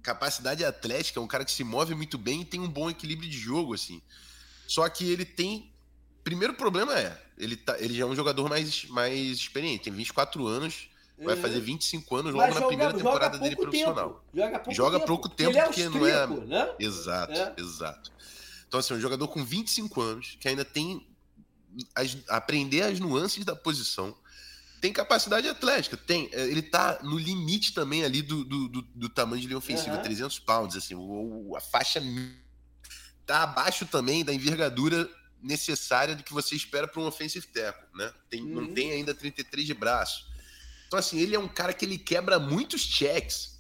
capacidade 0.03 0.65
atlética, 0.65 1.21
é 1.21 1.23
um 1.23 1.29
cara 1.29 1.45
que 1.45 1.53
se 1.53 1.63
move 1.63 1.95
muito 1.95 2.19
bem 2.19 2.41
e 2.41 2.45
tem 2.45 2.59
um 2.59 2.69
bom 2.69 2.91
equilíbrio 2.91 3.31
de 3.31 3.39
jogo, 3.39 3.73
assim. 3.73 4.03
Só 4.67 4.89
que 4.89 5.09
ele 5.09 5.25
tem. 5.25 5.73
Primeiro 6.25 6.55
problema 6.55 6.99
é, 6.99 7.21
ele, 7.39 7.57
tá, 7.57 7.79
ele 7.79 7.95
já 7.95 8.03
é 8.03 8.07
um 8.07 8.17
jogador 8.17 8.49
mais, 8.49 8.85
mais 8.87 9.39
experiente, 9.39 9.85
tem 9.85 9.93
24 9.93 10.45
anos 10.45 10.89
vai 11.19 11.37
fazer 11.37 11.61
25 11.61 12.17
anos 12.17 12.35
logo 12.35 12.55
na 12.55 12.67
primeira 12.67 12.93
temporada 12.93 13.39
dele 13.39 13.57
profissional. 13.57 14.25
Joga 14.35 14.59
pouco 14.59 14.75
joga 14.75 14.99
tempo. 14.99 15.07
pouco 15.07 15.29
tempo 15.29 15.57
é 15.57 15.65
porque 15.65 15.89
não 15.89 16.07
é. 16.07 16.27
Né? 16.27 16.75
Exato, 16.79 17.33
é. 17.33 17.55
exato. 17.59 18.13
Então, 18.67 18.81
assim, 18.81 18.95
um 18.95 19.01
jogador 19.01 19.29
com 19.29 19.45
25 19.45 20.01
anos, 20.01 20.37
que 20.41 20.49
ainda 20.49 20.65
tem. 20.65 21.07
As, 21.95 22.17
aprender 22.29 22.83
as 22.83 23.01
nuances 23.01 23.45
da 23.45 23.57
posição. 23.57 24.15
Tem 24.81 24.93
capacidade 24.93 25.49
atlética, 25.49 25.97
tem. 25.97 26.29
É, 26.33 26.45
ele 26.47 26.63
tá 26.63 26.99
no 27.03 27.17
limite 27.17 27.73
também 27.73 28.03
ali 28.03 28.21
do, 28.21 28.45
do, 28.45 28.69
do, 28.69 28.83
do 28.83 29.09
tamanho 29.09 29.41
de 29.41 29.47
linha 29.47 29.59
ofensiva, 29.59 29.97
uhum. 29.97 30.03
300 30.03 30.39
pounds, 30.41 30.77
assim, 30.77 30.95
o, 30.95 31.55
a 31.57 31.61
faixa 31.61 32.03
tá 33.25 33.45
abaixo 33.45 33.87
também 33.87 34.25
da 34.25 34.35
envergadura 34.35 35.09
necessária 35.43 36.17
do 36.17 36.23
que 36.23 36.33
você 36.33 36.55
espera 36.55 36.89
para 36.89 37.01
um 37.01 37.07
offensive 37.07 37.47
tackle, 37.47 37.87
né? 37.95 38.13
Tem, 38.29 38.43
uhum. 38.43 38.63
Não 38.63 38.75
tem 38.75 38.93
ainda 38.93 39.15
33 39.15 39.67
de 39.67 39.75
braço. 39.75 40.32
Então, 40.93 40.99
assim, 41.01 41.19
ele 41.19 41.35
é 41.35 41.39
um 41.39 41.49
cara 41.49 41.73
que 41.73 41.87
ele 41.87 41.97
quebra 41.97 42.39
muitos 42.39 42.83
checks 42.83 43.59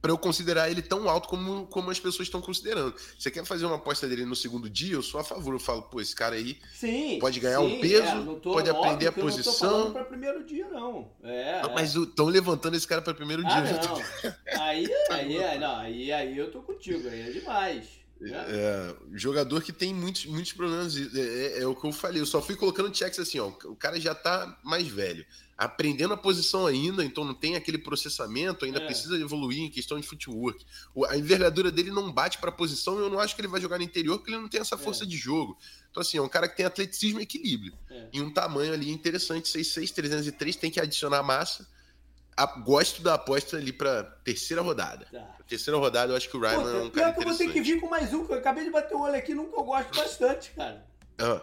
para 0.00 0.10
eu 0.10 0.16
considerar 0.16 0.70
ele 0.70 0.80
tão 0.80 1.10
alto 1.10 1.28
como, 1.28 1.66
como 1.66 1.90
as 1.90 2.00
pessoas 2.00 2.26
estão 2.26 2.40
considerando. 2.40 2.94
Você 3.18 3.30
quer 3.30 3.44
fazer 3.44 3.66
uma 3.66 3.76
aposta 3.76 4.08
dele 4.08 4.24
no 4.24 4.34
segundo 4.34 4.70
dia? 4.70 4.94
Eu 4.94 5.02
sou 5.02 5.20
a 5.20 5.24
favor. 5.24 5.52
Eu 5.52 5.60
falo, 5.60 5.82
pô, 5.82 6.00
esse 6.00 6.16
cara 6.16 6.36
aí 6.36 6.58
sim, 6.72 7.18
pode 7.20 7.38
ganhar 7.38 7.58
sim, 7.58 7.66
um 7.66 7.80
peso, 7.82 8.02
é, 8.02 8.40
tô, 8.40 8.52
pode 8.52 8.70
aprender 8.70 9.08
a 9.08 9.12
posição. 9.12 9.78
não 9.78 9.86
tô 9.88 9.92
para 9.92 10.04
primeiro 10.06 10.42
dia, 10.42 10.68
não. 10.68 11.12
É, 11.22 11.60
não, 11.60 11.70
é. 11.70 11.74
Mas 11.74 11.94
estão 11.94 12.24
levantando 12.24 12.78
esse 12.78 12.88
cara 12.88 13.02
para 13.02 13.12
primeiro 13.12 13.42
ah, 13.44 13.60
dia. 13.60 13.78
Não. 13.82 14.32
aí, 14.64 14.88
aí, 15.10 15.58
não, 15.58 15.76
aí, 15.76 16.10
aí 16.10 16.38
eu 16.38 16.50
tô 16.50 16.62
contigo, 16.62 17.06
aí 17.10 17.28
é 17.28 17.30
demais. 17.30 17.99
Né? 18.20 18.44
É, 18.48 18.96
jogador 19.14 19.62
que 19.62 19.72
tem 19.72 19.94
muitos, 19.94 20.26
muitos 20.26 20.52
problemas. 20.52 20.96
É, 20.96 21.20
é, 21.20 21.62
é, 21.62 21.66
o 21.66 21.74
que 21.74 21.86
eu 21.86 21.92
falei. 21.92 22.20
Eu 22.20 22.26
só 22.26 22.42
fui 22.42 22.54
colocando 22.54 22.94
checks 22.94 23.18
assim, 23.18 23.38
ó. 23.38 23.48
O 23.48 23.76
cara 23.76 23.98
já 24.00 24.14
tá 24.14 24.58
mais 24.62 24.86
velho 24.86 25.24
aprendendo 25.60 26.14
a 26.14 26.16
posição 26.16 26.66
ainda, 26.66 27.04
então 27.04 27.22
não 27.22 27.34
tem 27.34 27.54
aquele 27.54 27.76
processamento, 27.76 28.64
ainda 28.64 28.80
é. 28.80 28.86
precisa 28.86 29.14
evoluir 29.20 29.60
em 29.60 29.68
questão 29.68 30.00
de 30.00 30.06
footwork. 30.06 30.64
A 31.06 31.18
envergadura 31.18 31.70
dele 31.70 31.90
não 31.90 32.10
bate 32.10 32.38
para 32.38 32.48
a 32.48 32.52
posição 32.52 32.98
e 32.98 33.02
eu 33.02 33.10
não 33.10 33.20
acho 33.20 33.34
que 33.36 33.42
ele 33.42 33.48
vai 33.48 33.60
jogar 33.60 33.76
no 33.76 33.84
interior 33.84 34.16
porque 34.16 34.30
ele 34.30 34.40
não 34.40 34.48
tem 34.48 34.58
essa 34.58 34.78
força 34.78 35.04
é. 35.04 35.06
de 35.06 35.18
jogo. 35.18 35.58
Então, 35.90 36.00
assim, 36.00 36.16
é 36.16 36.22
um 36.22 36.30
cara 36.30 36.48
que 36.48 36.56
tem 36.56 36.64
atleticismo 36.64 37.20
e 37.20 37.24
equilíbrio. 37.24 37.74
É. 37.90 38.08
E 38.10 38.22
um 38.22 38.32
tamanho 38.32 38.72
ali 38.72 38.90
interessante, 38.90 39.52
6'6", 39.52 39.92
303, 39.92 40.56
tem 40.56 40.70
que 40.70 40.80
adicionar 40.80 41.22
massa. 41.22 41.68
A, 42.42 42.46
gosto 42.46 43.02
da 43.02 43.14
aposta 43.14 43.56
ali 43.56 43.72
para 43.72 44.02
terceira 44.24 44.62
rodada. 44.62 45.06
Tá. 45.10 45.36
Terceira 45.46 45.78
rodada, 45.78 46.12
eu 46.12 46.16
acho 46.16 46.28
que 46.28 46.36
o 46.36 46.40
Ryan 46.40 46.62
Pô, 46.62 46.68
é 46.68 46.82
um 46.82 46.90
cara 46.90 47.12
que 47.12 47.20
eu 47.20 47.24
vou 47.24 47.36
ter 47.36 47.52
que 47.52 47.60
vir 47.60 47.80
com 47.80 47.88
mais 47.88 48.14
um, 48.14 48.26
que 48.26 48.32
eu 48.32 48.38
acabei 48.38 48.64
de 48.64 48.70
bater 48.70 48.94
o 48.94 49.00
olho 49.00 49.16
aqui, 49.16 49.34
nunca 49.34 49.56
eu 49.56 49.64
gosto 49.64 49.96
bastante, 49.96 50.50
cara. 50.52 50.86
Ah. 51.18 51.42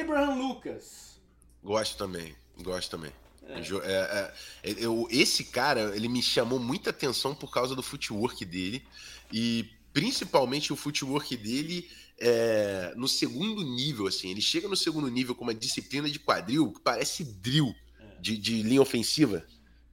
Abraham 0.00 0.34
Lucas. 0.34 1.20
Gosto 1.62 1.96
também, 1.96 2.36
gosto 2.62 2.90
também. 2.90 3.12
É. 3.48 3.60
É, 3.84 4.32
é, 4.62 4.74
eu, 4.78 5.08
esse 5.10 5.44
cara, 5.44 5.96
ele 5.96 6.08
me 6.08 6.22
chamou 6.22 6.58
muita 6.58 6.90
atenção 6.90 7.34
por 7.34 7.50
causa 7.50 7.74
do 7.74 7.82
footwork 7.82 8.44
dele 8.44 8.86
e 9.32 9.70
principalmente 9.92 10.72
o 10.72 10.76
footwork 10.76 11.34
dele 11.36 11.88
é, 12.18 12.92
no 12.96 13.08
segundo 13.08 13.62
nível, 13.62 14.06
assim. 14.06 14.30
Ele 14.30 14.40
chega 14.40 14.68
no 14.68 14.76
segundo 14.76 15.08
nível 15.08 15.34
com 15.34 15.44
uma 15.44 15.54
disciplina 15.54 16.08
de 16.10 16.18
quadril 16.18 16.72
que 16.72 16.80
parece 16.80 17.24
drill 17.24 17.74
é. 17.98 18.20
de, 18.20 18.36
de 18.36 18.62
linha 18.62 18.82
ofensiva. 18.82 19.44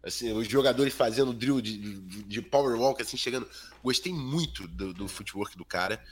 Assim, 0.05 0.31
os 0.33 0.47
jogadores 0.47 0.93
fazendo 0.93 1.33
drill 1.33 1.59
de, 1.59 1.99
de, 1.99 2.41
power 2.41 2.79
walk, 2.79 3.01
assim, 3.01 3.17
chegando. 3.17 3.49
Gostei 3.83 4.13
muito 4.13 4.67
do, 4.67 4.93
do 4.93 5.07
footwork 5.07 5.57
do 5.57 5.65
cara. 5.65 6.03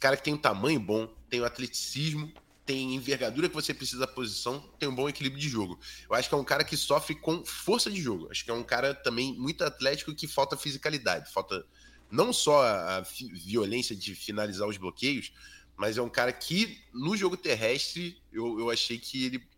Cara 0.00 0.16
que 0.16 0.22
tem 0.22 0.34
um 0.34 0.38
tamanho 0.38 0.78
bom, 0.78 1.12
tem 1.28 1.40
um 1.40 1.44
atleticismo, 1.44 2.32
tem 2.64 2.94
envergadura 2.94 3.48
que 3.48 3.54
você 3.54 3.74
precisa 3.74 4.00
da 4.00 4.06
posição, 4.06 4.60
tem 4.78 4.88
um 4.88 4.94
bom 4.94 5.08
equilíbrio 5.08 5.40
de 5.40 5.48
jogo. 5.48 5.78
Eu 6.08 6.14
acho 6.14 6.28
que 6.28 6.34
é 6.34 6.38
um 6.38 6.44
cara 6.44 6.64
que 6.64 6.76
sofre 6.76 7.14
com 7.14 7.44
força 7.44 7.90
de 7.90 8.00
jogo. 8.00 8.28
Acho 8.30 8.44
que 8.44 8.50
é 8.50 8.54
um 8.54 8.62
cara 8.62 8.94
também 8.94 9.34
muito 9.34 9.64
atlético 9.64 10.14
que 10.14 10.28
falta 10.28 10.56
fisicalidade, 10.56 11.32
falta 11.32 11.66
não 12.10 12.32
só 12.32 12.62
a, 12.62 13.02
violência 13.44 13.96
de 13.96 14.14
finalizar 14.14 14.68
os 14.68 14.76
bloqueios, 14.76 15.32
mas 15.76 15.96
é 15.96 16.02
um 16.02 16.08
cara 16.08 16.32
que 16.32 16.78
no 16.92 17.16
jogo 17.16 17.36
terrestre 17.36 18.22
eu, 18.30 18.60
eu 18.60 18.70
achei 18.70 18.98
que 18.98 19.24
ele 19.24 19.48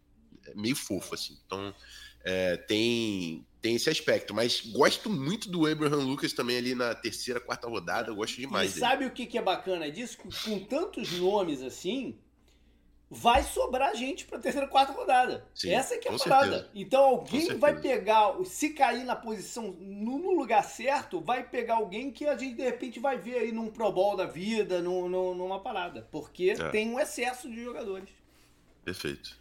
é 0.46 0.54
meio 0.54 0.76
fofo, 0.76 1.14
assim. 1.14 1.36
Então 1.44 1.74
é, 2.24 2.56
tem, 2.56 3.44
tem 3.64 3.76
esse 3.76 3.88
aspecto. 3.88 4.34
Mas 4.34 4.60
gosto 4.60 5.08
muito 5.08 5.48
do 5.48 5.66
Abraham 5.66 6.04
Lucas 6.04 6.34
também 6.34 6.58
ali 6.58 6.74
na 6.74 6.94
terceira, 6.94 7.40
quarta 7.40 7.66
rodada. 7.66 8.10
Eu 8.10 8.14
gosto 8.14 8.36
demais. 8.36 8.76
E 8.76 8.78
sabe 8.78 9.06
o 9.06 9.10
que, 9.10 9.24
que 9.24 9.38
é 9.38 9.42
bacana 9.42 9.90
disso? 9.90 10.18
Com 10.44 10.58
tantos 10.58 11.12
nomes 11.12 11.62
assim, 11.62 12.18
vai 13.08 13.42
sobrar 13.42 13.96
gente 13.96 14.26
para 14.26 14.38
terceira, 14.38 14.68
quarta 14.68 14.92
rodada. 14.92 15.48
Sim, 15.54 15.70
Essa 15.70 15.94
é 15.94 15.98
que 15.98 16.06
é 16.06 16.14
a 16.14 16.18
parada. 16.18 16.46
Certeza. 16.46 16.70
Então 16.74 17.02
alguém 17.04 17.56
vai 17.56 17.80
pegar, 17.80 18.34
se 18.44 18.68
cair 18.68 19.02
na 19.02 19.16
posição 19.16 19.68
no, 19.80 20.18
no, 20.18 20.32
lugar 20.32 20.62
certo, 20.62 21.22
vai 21.22 21.42
pegar 21.42 21.76
alguém 21.76 22.10
que 22.10 22.26
a 22.26 22.36
gente 22.36 22.56
de 22.56 22.62
repente 22.64 23.00
vai 23.00 23.16
ver 23.16 23.38
aí 23.38 23.50
num 23.50 23.68
Pro 23.68 23.90
Bowl 23.90 24.14
da 24.14 24.26
vida, 24.26 24.82
num, 24.82 25.08
num, 25.08 25.34
numa 25.34 25.58
parada, 25.58 26.06
porque 26.12 26.50
é. 26.50 26.68
tem 26.68 26.90
um 26.90 27.00
excesso 27.00 27.48
de 27.50 27.64
jogadores. 27.64 28.10
Perfeito. 28.84 29.38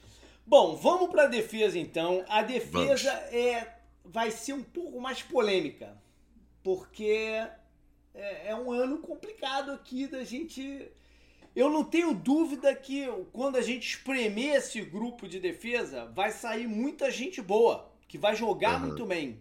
Bom, 0.48 0.78
vamos 0.78 1.10
para 1.10 1.24
a 1.24 1.28
defesa 1.28 1.78
então. 1.78 2.24
A 2.30 2.42
defesa 2.42 3.12
é 3.34 3.83
vai 4.04 4.32
ser 4.32 4.54
um 4.54 4.64
pouco 4.64 5.00
mais 5.00 5.22
polêmica, 5.22 5.98
porque 6.62 7.42
é, 8.14 8.50
é 8.50 8.56
um 8.56 8.72
ano 8.72 9.00
complicado 9.00 9.72
aqui 9.72 10.08
da 10.08 10.24
gente 10.24 10.92
eu 11.56 11.70
não 11.70 11.84
tenho 11.84 12.14
dúvida 12.14 12.74
que 12.76 13.08
quando 13.32 13.58
a 13.58 13.62
gente 13.62 13.88
espremer 13.88 14.56
esse 14.56 14.82
grupo 14.82 15.28
de 15.28 15.40
defesa, 15.40 16.06
vai 16.06 16.32
sair 16.32 16.68
muita 16.68 17.12
gente 17.12 17.42
boa, 17.42 17.92
que 18.08 18.18
vai 18.18 18.36
jogar 18.36 18.80
uhum. 18.80 18.88
muito 18.88 19.06
bem. 19.06 19.40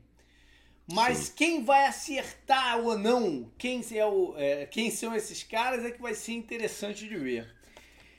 Mas 0.93 1.19
Sim. 1.19 1.33
quem 1.37 1.65
vai 1.65 1.87
acertar 1.87 2.79
ou 2.81 2.99
não, 2.99 3.51
quem, 3.57 3.83
é 3.93 4.05
o, 4.05 4.35
é, 4.37 4.67
quem 4.67 4.91
são 4.91 5.15
esses 5.15 5.43
caras, 5.43 5.85
é 5.85 5.91
que 5.91 6.03
vai 6.03 6.15
ser 6.15 6.33
interessante 6.33 7.09
de 7.09 7.17
ver. 7.17 7.55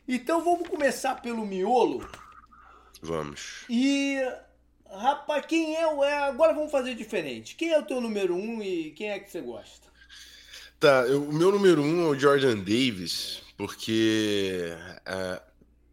Então 0.08 0.44
vamos 0.44 0.68
começar 0.68 1.22
pelo 1.22 1.46
miolo. 1.46 2.10
Vamos. 3.00 3.64
E, 3.70 4.18
rapaz, 4.98 5.46
quem 5.46 5.76
é 5.76 5.88
o. 5.88 6.04
É, 6.04 6.24
agora 6.24 6.54
vamos 6.54 6.72
fazer 6.72 6.96
diferente. 6.96 7.56
Quem 7.56 7.72
é 7.72 7.80
o 7.80 7.86
teu 7.86 8.00
número 8.00 8.36
um 8.36 8.62
e 8.62 8.92
quem 8.92 9.10
é 9.10 9.20
que 9.20 9.30
você 9.30 9.42
gosta? 9.42 9.88
Tá, 10.80 11.06
eu, 11.08 11.24
o 11.24 11.34
meu 11.34 11.52
número 11.52 11.82
um 11.82 12.04
é 12.04 12.08
o 12.08 12.20
Jordan 12.20 12.58
Davis, 12.58 13.42
porque 13.58 14.76
uh, 14.76 15.10
é, 15.10 15.42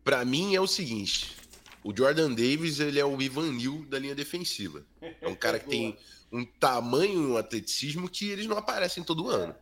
para 0.03 0.25
mim 0.25 0.55
é 0.55 0.61
o 0.61 0.67
seguinte: 0.67 1.37
o 1.83 1.97
Jordan 1.97 2.31
Davis 2.31 2.81
ele 2.81 2.99
é 2.99 3.05
o 3.05 3.21
Ivan 3.21 3.53
Neal 3.53 3.85
da 3.85 3.99
linha 3.99 4.15
defensiva. 4.15 4.85
É 5.21 5.29
um 5.29 5.35
cara 5.35 5.59
que 5.59 5.69
tem 5.69 5.97
um 6.33 6.45
tamanho 6.45 7.13
e 7.13 7.27
um 7.33 7.37
atleticismo 7.37 8.09
que 8.09 8.31
eles 8.31 8.47
não 8.47 8.57
aparecem 8.57 9.03
todo 9.03 9.29
ano. 9.29 9.55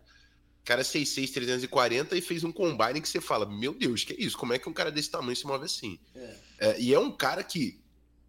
O 0.62 0.64
cara 0.68 0.82
é 0.82 0.84
6'6", 0.84 1.32
340 1.32 2.16
e 2.16 2.20
fez 2.20 2.44
um 2.44 2.52
combine 2.52 3.00
que 3.00 3.08
você 3.08 3.20
fala: 3.20 3.46
Meu 3.46 3.72
Deus, 3.72 4.04
que 4.04 4.12
é 4.12 4.16
isso? 4.18 4.36
Como 4.36 4.52
é 4.52 4.58
que 4.58 4.68
um 4.68 4.72
cara 4.72 4.90
desse 4.90 5.10
tamanho 5.10 5.36
se 5.36 5.46
move 5.46 5.64
assim? 5.64 5.98
É. 6.14 6.36
É, 6.58 6.80
e 6.80 6.92
é 6.92 6.98
um 6.98 7.10
cara 7.10 7.42
que, 7.44 7.80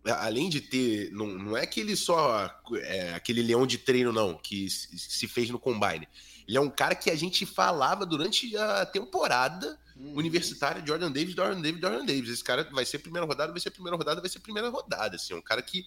além 0.05 0.49
de 0.49 0.61
ter. 0.61 1.11
Não, 1.11 1.27
não 1.27 1.57
é 1.57 1.65
que 1.65 1.79
ele 1.79 1.95
só. 1.95 2.49
É, 2.81 3.13
aquele 3.13 3.41
leão 3.41 3.67
de 3.67 3.77
treino, 3.77 4.11
não, 4.11 4.35
que 4.35 4.69
se 4.69 5.27
fez 5.27 5.49
no 5.49 5.59
combine 5.59 6.07
ele 6.49 6.57
é 6.57 6.61
um 6.61 6.69
cara 6.69 6.95
que 6.95 7.11
a 7.11 7.15
gente 7.15 7.45
falava 7.45 8.07
durante 8.07 8.57
a 8.57 8.83
temporada 8.83 9.79
uhum. 9.95 10.15
universitária, 10.15 10.83
Jordan 10.83 11.11
Davis, 11.11 11.35
Jordan 11.35 11.61
Davis, 11.61 11.79
Jordan 11.79 12.03
Davis. 12.03 12.29
Esse 12.31 12.43
cara 12.43 12.67
vai 12.71 12.83
ser 12.85 12.97
primeira 12.97 13.27
rodada, 13.27 13.51
vai 13.51 13.61
ser 13.61 13.69
primeira 13.69 13.95
rodada, 13.95 14.19
vai 14.19 14.29
ser 14.31 14.39
primeira 14.39 14.67
rodada. 14.67 15.15
Assim, 15.15 15.33
é 15.33 15.35
um 15.35 15.43
cara 15.43 15.61
que 15.61 15.85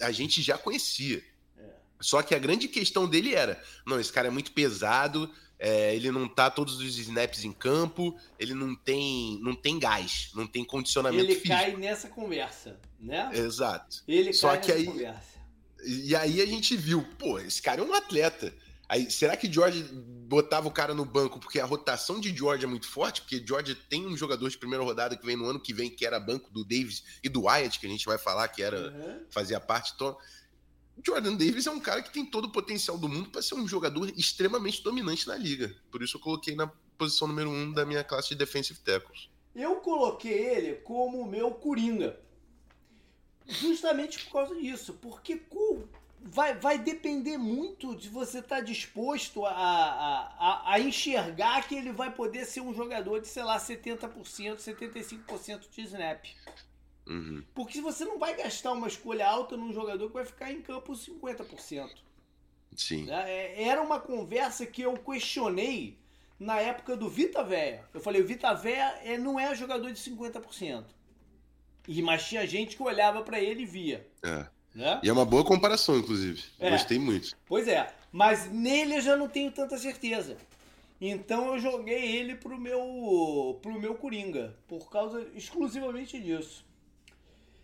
a 0.00 0.10
gente 0.10 0.42
já 0.42 0.58
conhecia. 0.58 1.22
É. 1.56 1.70
Só 2.00 2.20
que 2.20 2.34
a 2.34 2.38
grande 2.40 2.66
questão 2.66 3.06
dele 3.06 3.32
era: 3.32 3.62
não, 3.86 4.00
esse 4.00 4.12
cara 4.12 4.26
é 4.26 4.30
muito 4.30 4.50
pesado, 4.50 5.32
é, 5.64 5.94
ele 5.94 6.10
não 6.10 6.26
tá 6.26 6.50
todos 6.50 6.80
os 6.80 6.98
snaps 6.98 7.44
em 7.44 7.52
campo, 7.52 8.18
ele 8.36 8.52
não 8.52 8.74
tem, 8.74 9.38
não 9.40 9.54
tem 9.54 9.78
gás, 9.78 10.32
não 10.34 10.44
tem 10.44 10.64
condicionamento 10.64 11.22
ele 11.22 11.36
físico. 11.36 11.52
Ele 11.52 11.70
cai 11.70 11.76
nessa 11.76 12.08
conversa, 12.08 12.80
né? 12.98 13.30
Exato. 13.32 14.02
Ele 14.08 14.32
Só 14.32 14.48
cai 14.48 14.60
que 14.60 14.66
nessa 14.66 14.80
aí, 14.80 14.86
conversa. 14.86 15.38
E 15.84 16.16
aí 16.16 16.42
a 16.42 16.46
gente 16.46 16.76
viu, 16.76 17.06
pô, 17.16 17.38
esse 17.38 17.62
cara 17.62 17.80
é 17.80 17.84
um 17.84 17.94
atleta. 17.94 18.52
Aí, 18.88 19.08
será 19.08 19.36
que 19.36 19.50
George 19.50 19.84
botava 20.26 20.66
o 20.66 20.70
cara 20.72 20.94
no 20.94 21.04
banco 21.04 21.38
porque 21.38 21.60
a 21.60 21.64
rotação 21.64 22.18
de 22.18 22.36
George 22.36 22.64
é 22.64 22.68
muito 22.68 22.88
forte? 22.88 23.20
Porque 23.20 23.40
George 23.46 23.76
tem 23.88 24.04
um 24.04 24.16
jogador 24.16 24.50
de 24.50 24.58
primeira 24.58 24.82
rodada 24.82 25.16
que 25.16 25.24
vem 25.24 25.36
no 25.36 25.46
ano 25.46 25.60
que 25.60 25.72
vem, 25.72 25.88
que 25.88 26.04
era 26.04 26.18
banco 26.18 26.50
do 26.50 26.64
Davis 26.64 27.04
e 27.22 27.28
do 27.28 27.44
Wyatt, 27.44 27.78
que 27.78 27.86
a 27.86 27.88
gente 27.88 28.04
vai 28.04 28.18
falar 28.18 28.48
que 28.48 28.64
era 28.64 28.90
uhum. 28.90 29.20
fazia 29.30 29.60
parte. 29.60 29.92
Então, 29.94 30.18
Jordan 31.04 31.34
Davis 31.34 31.66
é 31.66 31.70
um 31.70 31.80
cara 31.80 32.02
que 32.02 32.12
tem 32.12 32.24
todo 32.24 32.46
o 32.46 32.52
potencial 32.52 32.98
do 32.98 33.08
mundo 33.08 33.30
para 33.30 33.42
ser 33.42 33.54
um 33.54 33.66
jogador 33.66 34.10
extremamente 34.16 34.82
dominante 34.82 35.26
na 35.26 35.36
liga. 35.36 35.74
Por 35.90 36.02
isso 36.02 36.16
eu 36.16 36.20
coloquei 36.20 36.54
na 36.54 36.70
posição 36.98 37.26
número 37.26 37.50
um 37.50 37.72
da 37.72 37.84
minha 37.84 38.04
classe 38.04 38.30
de 38.30 38.34
defensive 38.36 38.78
tackles. 38.80 39.28
Eu 39.54 39.76
coloquei 39.76 40.32
ele 40.32 40.74
como 40.76 41.26
meu 41.26 41.50
coringa. 41.52 42.18
Justamente 43.46 44.24
por 44.24 44.32
causa 44.32 44.54
disso. 44.54 44.94
Porque 44.94 45.40
vai, 46.20 46.54
vai 46.54 46.78
depender 46.78 47.36
muito 47.36 47.94
de 47.96 48.08
você 48.08 48.38
estar 48.38 48.56
tá 48.56 48.62
disposto 48.62 49.44
a, 49.44 49.52
a, 49.52 50.74
a, 50.74 50.80
enxergar 50.80 51.66
que 51.66 51.74
ele 51.74 51.92
vai 51.92 52.12
poder 52.12 52.44
ser 52.46 52.60
um 52.60 52.72
jogador 52.72 53.20
de, 53.20 53.28
sei 53.28 53.42
lá, 53.42 53.58
70%, 53.58 54.08
75% 54.56 55.68
de 55.70 55.82
snap. 55.82 56.24
Uhum. 57.12 57.42
Porque 57.54 57.80
você 57.80 58.04
não 58.04 58.18
vai 58.18 58.34
gastar 58.34 58.72
uma 58.72 58.88
escolha 58.88 59.28
alta 59.28 59.56
num 59.56 59.72
jogador 59.72 60.08
que 60.08 60.14
vai 60.14 60.24
ficar 60.24 60.50
em 60.50 60.62
campo 60.62 60.92
50%. 60.92 61.90
Sim. 62.74 63.04
Né? 63.04 63.30
É, 63.30 63.64
era 63.64 63.82
uma 63.82 64.00
conversa 64.00 64.64
que 64.64 64.82
eu 64.82 64.94
questionei 64.94 65.98
na 66.40 66.58
época 66.58 66.96
do 66.96 67.08
Vita 67.08 67.44
Véia. 67.44 67.84
Eu 67.92 68.00
falei, 68.00 68.22
o 68.22 68.26
Vita 68.26 68.54
Véia 68.54 68.98
é, 69.04 69.18
não 69.18 69.38
é 69.38 69.54
jogador 69.54 69.92
de 69.92 70.00
50%. 70.00 70.84
E, 71.86 72.00
mas 72.00 72.26
tinha 72.26 72.46
gente 72.46 72.76
que 72.76 72.82
olhava 72.82 73.22
para 73.22 73.40
ele 73.40 73.62
e 73.62 73.66
via. 73.66 74.06
É. 74.22 74.46
Né? 74.74 75.00
E 75.02 75.08
é 75.08 75.12
uma 75.12 75.26
boa 75.26 75.44
comparação, 75.44 75.98
inclusive. 75.98 76.42
É. 76.58 76.70
Gostei 76.70 76.98
muito. 76.98 77.36
Pois 77.44 77.68
é, 77.68 77.92
mas 78.10 78.50
nele 78.50 78.96
eu 78.96 79.00
já 79.02 79.16
não 79.16 79.28
tenho 79.28 79.50
tanta 79.52 79.76
certeza. 79.76 80.36
Então 81.00 81.52
eu 81.52 81.58
joguei 81.58 82.16
ele 82.16 82.36
pro 82.36 82.56
meu 82.56 83.58
pro 83.60 83.78
meu 83.78 83.94
Coringa, 83.96 84.56
por 84.68 84.88
causa 84.88 85.26
exclusivamente 85.34 86.18
disso. 86.20 86.64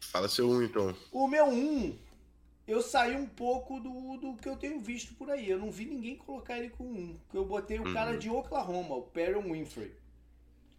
Fala 0.01 0.29
seu 0.29 0.49
um 0.49 0.63
então. 0.63 0.95
O 1.13 1.27
meu 1.29 1.47
um, 1.47 1.97
eu 2.67 2.83
saí 2.83 3.17
um 3.17 3.27
pouco 3.27 3.81
do, 3.81 4.17
do 4.19 4.37
que 4.37 4.49
eu 4.49 4.57
tenho 4.57 4.81
visto 4.81 5.15
por 5.15 5.31
aí. 5.31 5.49
Eu 5.49 5.59
não 5.59 5.71
vi 5.71 5.87
ninguém 5.87 6.17
colocar 6.17 6.59
ele 6.59 6.71
com 6.71 6.85
um. 6.85 7.17
Eu 7.33 7.45
botei 7.45 7.79
o 7.79 7.87
uhum. 7.87 7.95
cara 7.95 8.17
de 8.17 8.29
Oklahoma, 8.29 8.95
o 8.95 9.03
Perry 9.03 9.41
Winfrey. 9.41 9.93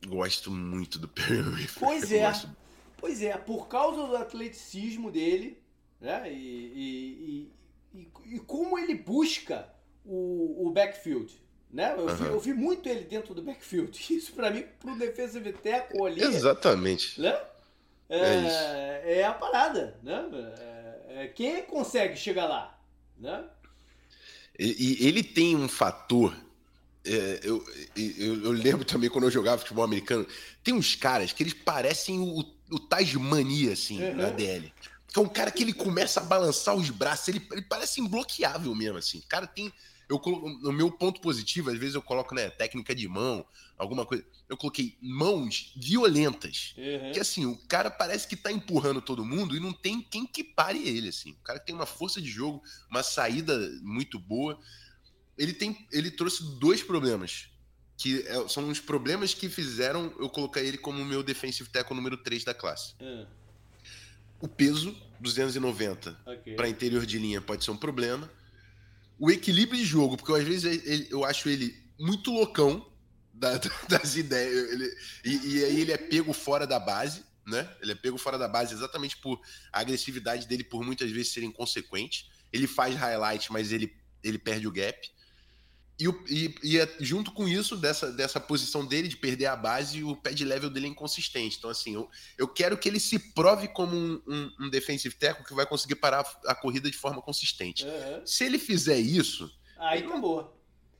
Gosto 0.05 0.51
muito 0.51 0.99
do 0.99 1.07
Perry 1.07 1.41
Winfrey. 1.41 1.79
Pois 1.79 2.11
é. 2.11 2.27
Gosto... 2.27 2.49
Pois 2.97 3.21
é, 3.21 3.37
por 3.37 3.67
causa 3.67 4.05
do 4.05 4.15
atleticismo 4.17 5.09
dele, 5.09 5.57
né? 6.01 6.31
E, 6.31 7.49
e, 7.93 7.99
e, 7.99 8.35
e 8.35 8.39
como 8.39 8.77
ele 8.77 8.93
busca 8.93 9.67
o, 10.05 10.67
o 10.67 10.71
backfield. 10.71 11.41
Né? 11.71 11.93
Eu, 11.95 12.07
uhum. 12.07 12.15
vi, 12.15 12.25
eu, 12.25 12.39
vi, 12.39 12.53
muito 12.53 12.89
ele 12.89 13.05
dentro 13.05 13.33
do 13.33 13.41
backfield. 13.41 13.97
Isso 14.13 14.33
para 14.33 14.51
mim, 14.51 14.65
pro 14.79 14.97
defensive 14.97 15.53
tackle 15.53 16.05
ali. 16.05 16.21
Exatamente. 16.21 17.21
Né? 17.21 17.39
É, 18.09 18.17
é, 18.17 19.19
é, 19.19 19.25
a 19.25 19.33
parada, 19.33 19.95
né? 20.01 20.25
É, 20.57 21.23
é, 21.23 21.27
quem 21.27 21.61
consegue 21.63 22.17
chegar 22.17 22.47
lá, 22.47 22.75
né? 23.17 23.43
E, 24.57 25.03
e 25.03 25.07
ele 25.07 25.23
tem 25.23 25.55
um 25.55 25.69
fator. 25.69 26.35
É, 27.05 27.39
eu, 27.43 27.63
eu, 27.95 28.43
eu, 28.45 28.51
lembro 28.51 28.83
também 28.83 29.09
quando 29.09 29.25
eu 29.25 29.31
jogava 29.31 29.59
futebol 29.59 29.85
americano. 29.85 30.27
Tem 30.63 30.73
uns 30.73 30.95
caras 30.95 31.31
que 31.31 31.43
eles 31.43 31.53
parecem 31.53 32.19
o, 32.19 32.39
o 32.71 32.79
Tasmania, 32.79 33.73
assim, 33.73 34.03
uhum. 34.03 34.15
na 34.15 34.29
DL. 34.29 34.73
Que 35.07 35.19
é 35.19 35.21
um 35.21 35.29
cara 35.29 35.51
que 35.51 35.63
ele 35.63 35.73
começa 35.73 36.19
a 36.19 36.23
balançar 36.23 36.75
os 36.75 36.89
braços, 36.89 37.27
ele, 37.29 37.47
ele 37.51 37.61
parece 37.61 38.01
imbloqueável 38.01 38.73
mesmo, 38.75 38.97
assim. 38.97 39.19
O 39.19 39.27
cara 39.27 39.47
tem 39.47 39.71
eu 40.09 40.19
no 40.61 40.73
meu 40.73 40.89
ponto 40.89 41.21
positivo, 41.21 41.69
às 41.69 41.77
vezes 41.77 41.93
eu 41.93 42.01
coloco, 42.01 42.33
né, 42.33 42.49
técnica 42.49 42.95
de 42.95 43.07
mão, 43.07 43.45
alguma 43.77 44.05
coisa. 44.05 44.25
Eu 44.49 44.57
coloquei 44.57 44.97
mãos 44.99 45.71
violentas. 45.75 46.73
Uhum. 46.75 47.11
Que 47.11 47.19
assim, 47.19 47.45
o 47.45 47.55
cara 47.67 47.91
parece 47.91 48.27
que 48.27 48.35
tá 48.35 48.51
empurrando 48.51 49.01
todo 49.01 49.23
mundo 49.23 49.55
e 49.55 49.59
não 49.59 49.71
tem 49.71 50.01
quem 50.01 50.25
que 50.25 50.43
pare 50.43 50.81
ele, 50.81 51.09
assim. 51.09 51.33
O 51.33 51.43
cara 51.43 51.59
tem 51.59 51.75
uma 51.75 51.85
força 51.85 52.19
de 52.19 52.27
jogo, 52.27 52.63
uma 52.89 53.03
saída 53.03 53.55
muito 53.83 54.17
boa. 54.17 54.59
Ele 55.37 55.53
tem, 55.53 55.87
ele 55.91 56.09
trouxe 56.09 56.43
dois 56.59 56.81
problemas, 56.81 57.47
que 57.95 58.23
é, 58.27 58.47
são 58.47 58.67
os 58.67 58.79
problemas 58.79 59.35
que 59.35 59.47
fizeram 59.47 60.11
eu 60.19 60.27
colocar 60.27 60.61
ele 60.61 60.79
como 60.79 61.05
meu 61.05 61.21
defensive 61.21 61.69
tackle 61.69 61.95
número 61.95 62.17
3 62.17 62.43
da 62.43 62.53
classe. 62.55 62.95
Uhum. 62.99 63.27
O 64.41 64.47
peso, 64.47 64.95
290 65.19 66.17
okay. 66.25 66.55
para 66.55 66.67
interior 66.67 67.05
de 67.05 67.19
linha 67.19 67.41
pode 67.41 67.63
ser 67.63 67.71
um 67.71 67.77
problema 67.77 68.38
o 69.19 69.29
equilíbrio 69.29 69.77
de 69.77 69.85
jogo, 69.85 70.15
porque 70.15 70.31
às 70.31 70.47
vezes 70.47 70.83
ele, 70.85 71.07
eu 71.11 71.25
acho 71.25 71.49
ele 71.49 71.75
muito 71.99 72.31
loucão 72.31 72.87
da, 73.33 73.59
das 73.87 74.15
ideias. 74.15 74.71
Ele, 74.71 74.97
e, 75.25 75.29
e, 75.29 75.65
aí 75.65 75.81
ele 75.81 75.91
é 75.91 75.97
pego 75.97 76.33
fora 76.33 76.65
da 76.65 76.79
base, 76.79 77.23
né? 77.45 77.69
Ele 77.81 77.91
é 77.91 77.95
pego 77.95 78.17
fora 78.17 78.37
da 78.37 78.47
base 78.47 78.73
exatamente 78.73 79.17
por 79.17 79.39
a 79.71 79.79
agressividade 79.81 80.47
dele, 80.47 80.63
por 80.63 80.83
muitas 80.83 81.11
vezes 81.11 81.33
ser 81.33 81.43
inconsequente. 81.43 82.29
Ele 82.51 82.67
faz 82.67 82.95
highlight, 82.95 83.51
mas 83.51 83.71
ele, 83.71 83.93
ele 84.23 84.37
perde 84.37 84.67
o 84.67 84.71
gap. 84.71 85.11
E, 85.99 86.07
e, 86.29 86.55
e, 86.63 86.79
é 86.79 86.87
junto 87.01 87.29
com 87.33 87.45
isso, 87.45 87.75
dessa, 87.75 88.09
dessa 88.09 88.39
posição 88.39 88.85
dele 88.85 89.09
de 89.09 89.17
perder 89.17 89.47
a 89.47 89.55
base, 89.55 90.01
o 90.01 90.15
pad 90.15 90.45
level 90.45 90.69
dele 90.69 90.87
é 90.87 90.89
inconsistente. 90.89 91.57
Então, 91.57 91.69
assim, 91.69 91.93
eu, 91.93 92.09
eu 92.37 92.47
quero 92.47 92.77
que 92.77 92.87
ele 92.87 93.01
se 93.01 93.19
prove 93.19 93.67
como 93.67 93.93
um, 93.93 94.21
um, 94.25 94.51
um 94.61 94.69
defensive 94.69 95.13
tackle 95.15 95.43
que 95.43 95.53
vai 95.53 95.65
conseguir 95.65 95.95
parar 95.95 96.21
a, 96.45 96.51
a 96.51 96.55
corrida 96.55 96.89
de 96.89 96.97
forma 96.97 97.21
consistente. 97.21 97.85
Uhum. 97.85 98.25
Se 98.25 98.45
ele 98.45 98.57
fizer 98.57 98.97
isso. 98.97 99.53
Aí 99.77 99.99
acabou. 99.99 100.55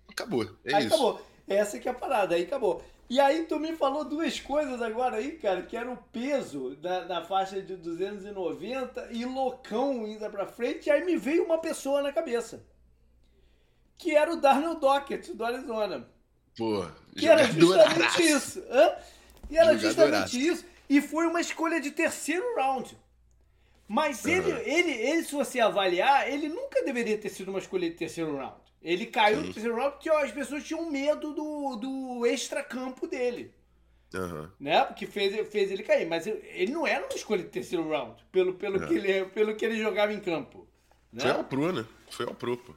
Acabou. 0.09 0.43
É 0.65 0.75
aí 0.75 0.85
isso. 0.85 0.93
acabou. 0.93 1.25
Essa 1.47 1.79
que 1.79 1.87
é 1.87 1.91
a 1.91 1.95
parada, 1.95 2.35
aí 2.35 2.43
acabou. 2.43 2.83
E 3.09 3.21
aí 3.21 3.45
tu 3.45 3.57
me 3.57 3.75
falou 3.77 4.03
duas 4.03 4.39
coisas 4.39 4.81
agora 4.81 5.15
aí, 5.15 5.31
cara, 5.31 5.61
que 5.61 5.77
era 5.77 5.89
o 5.89 5.97
peso 5.97 6.75
da, 6.75 7.05
da 7.05 7.23
faixa 7.23 7.61
de 7.61 7.75
290 7.77 9.09
e 9.11 9.25
loucão 9.25 10.05
indo 10.05 10.29
pra 10.29 10.45
frente, 10.45 10.87
e 10.87 10.91
aí 10.91 11.03
me 11.05 11.15
veio 11.15 11.45
uma 11.45 11.57
pessoa 11.57 12.03
na 12.03 12.11
cabeça 12.11 12.63
que 13.99 14.15
era 14.15 14.33
o 14.33 14.37
Darnell 14.37 14.79
Dockett, 14.79 15.33
do 15.33 15.43
Arizona. 15.43 16.07
Pô, 16.57 16.85
que 17.15 17.27
era 17.27 17.43
justamente 17.43 18.23
isso. 18.23 18.63
Hã? 18.71 18.95
E 19.49 19.57
era 19.57 19.77
justamente 19.77 20.47
isso. 20.47 20.65
E 20.89 21.01
foi 21.01 21.27
uma 21.27 21.41
escolha 21.41 21.79
de 21.79 21.91
terceiro 21.91 22.55
round. 22.55 22.97
Mas 23.87 24.23
uhum. 24.23 24.31
ele, 24.31 24.51
ele, 24.51 24.91
ele, 24.91 25.23
se 25.23 25.35
você 25.35 25.59
avaliar, 25.59 26.31
ele 26.31 26.47
nunca 26.47 26.83
deveria 26.83 27.17
ter 27.17 27.29
sido 27.29 27.49
uma 27.49 27.59
escolha 27.59 27.89
de 27.89 27.95
terceiro 27.95 28.37
round. 28.37 28.55
Ele 28.81 29.05
caiu 29.05 29.41
Sim. 29.41 29.47
no 29.47 29.53
terceiro 29.53 29.75
round 29.75 29.91
porque 29.93 30.09
ó, 30.09 30.23
as 30.23 30.31
pessoas 30.31 30.63
tinham 30.63 30.89
medo 30.89 31.33
do, 31.33 31.75
do 31.75 32.25
extra-campo 32.25 33.05
dele. 33.05 33.53
Uhum. 34.13 34.49
Né? 34.59 34.83
Porque 34.85 35.05
fez, 35.05 35.47
fez 35.49 35.71
ele 35.71 35.83
cair. 35.83 36.07
Mas 36.07 36.25
ele 36.25 36.71
não 36.71 36.87
era 36.87 37.05
uma 37.05 37.15
escolha 37.15 37.43
de 37.43 37.49
terceiro 37.49 37.89
round, 37.89 38.23
pelo, 38.31 38.53
pelo, 38.53 38.79
uhum. 38.79 38.87
que, 38.87 38.93
ele, 38.93 39.25
pelo 39.25 39.55
que 39.55 39.65
ele 39.65 39.77
jogava 39.77 40.13
em 40.13 40.19
campo. 40.19 40.65
Né? 41.11 41.21
Foi 41.21 41.31
ao 41.31 41.43
pro, 41.43 41.71
né? 41.73 41.85
Foi 42.09 42.25
ao 42.25 42.33
pro, 42.33 42.57
pô. 42.57 42.73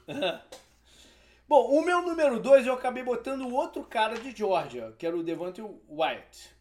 Bom, 1.49 1.79
o 1.79 1.85
meu 1.85 2.03
número 2.03 2.41
2 2.41 2.67
eu 2.67 2.75
acabei 2.75 3.03
botando 3.03 3.43
o 3.43 3.53
outro 3.53 3.85
cara 3.85 4.19
de 4.19 4.35
Georgia, 4.35 4.95
que 4.99 5.07
era 5.07 5.17
o 5.17 5.23
Devante 5.23 5.61
White. 5.61 6.55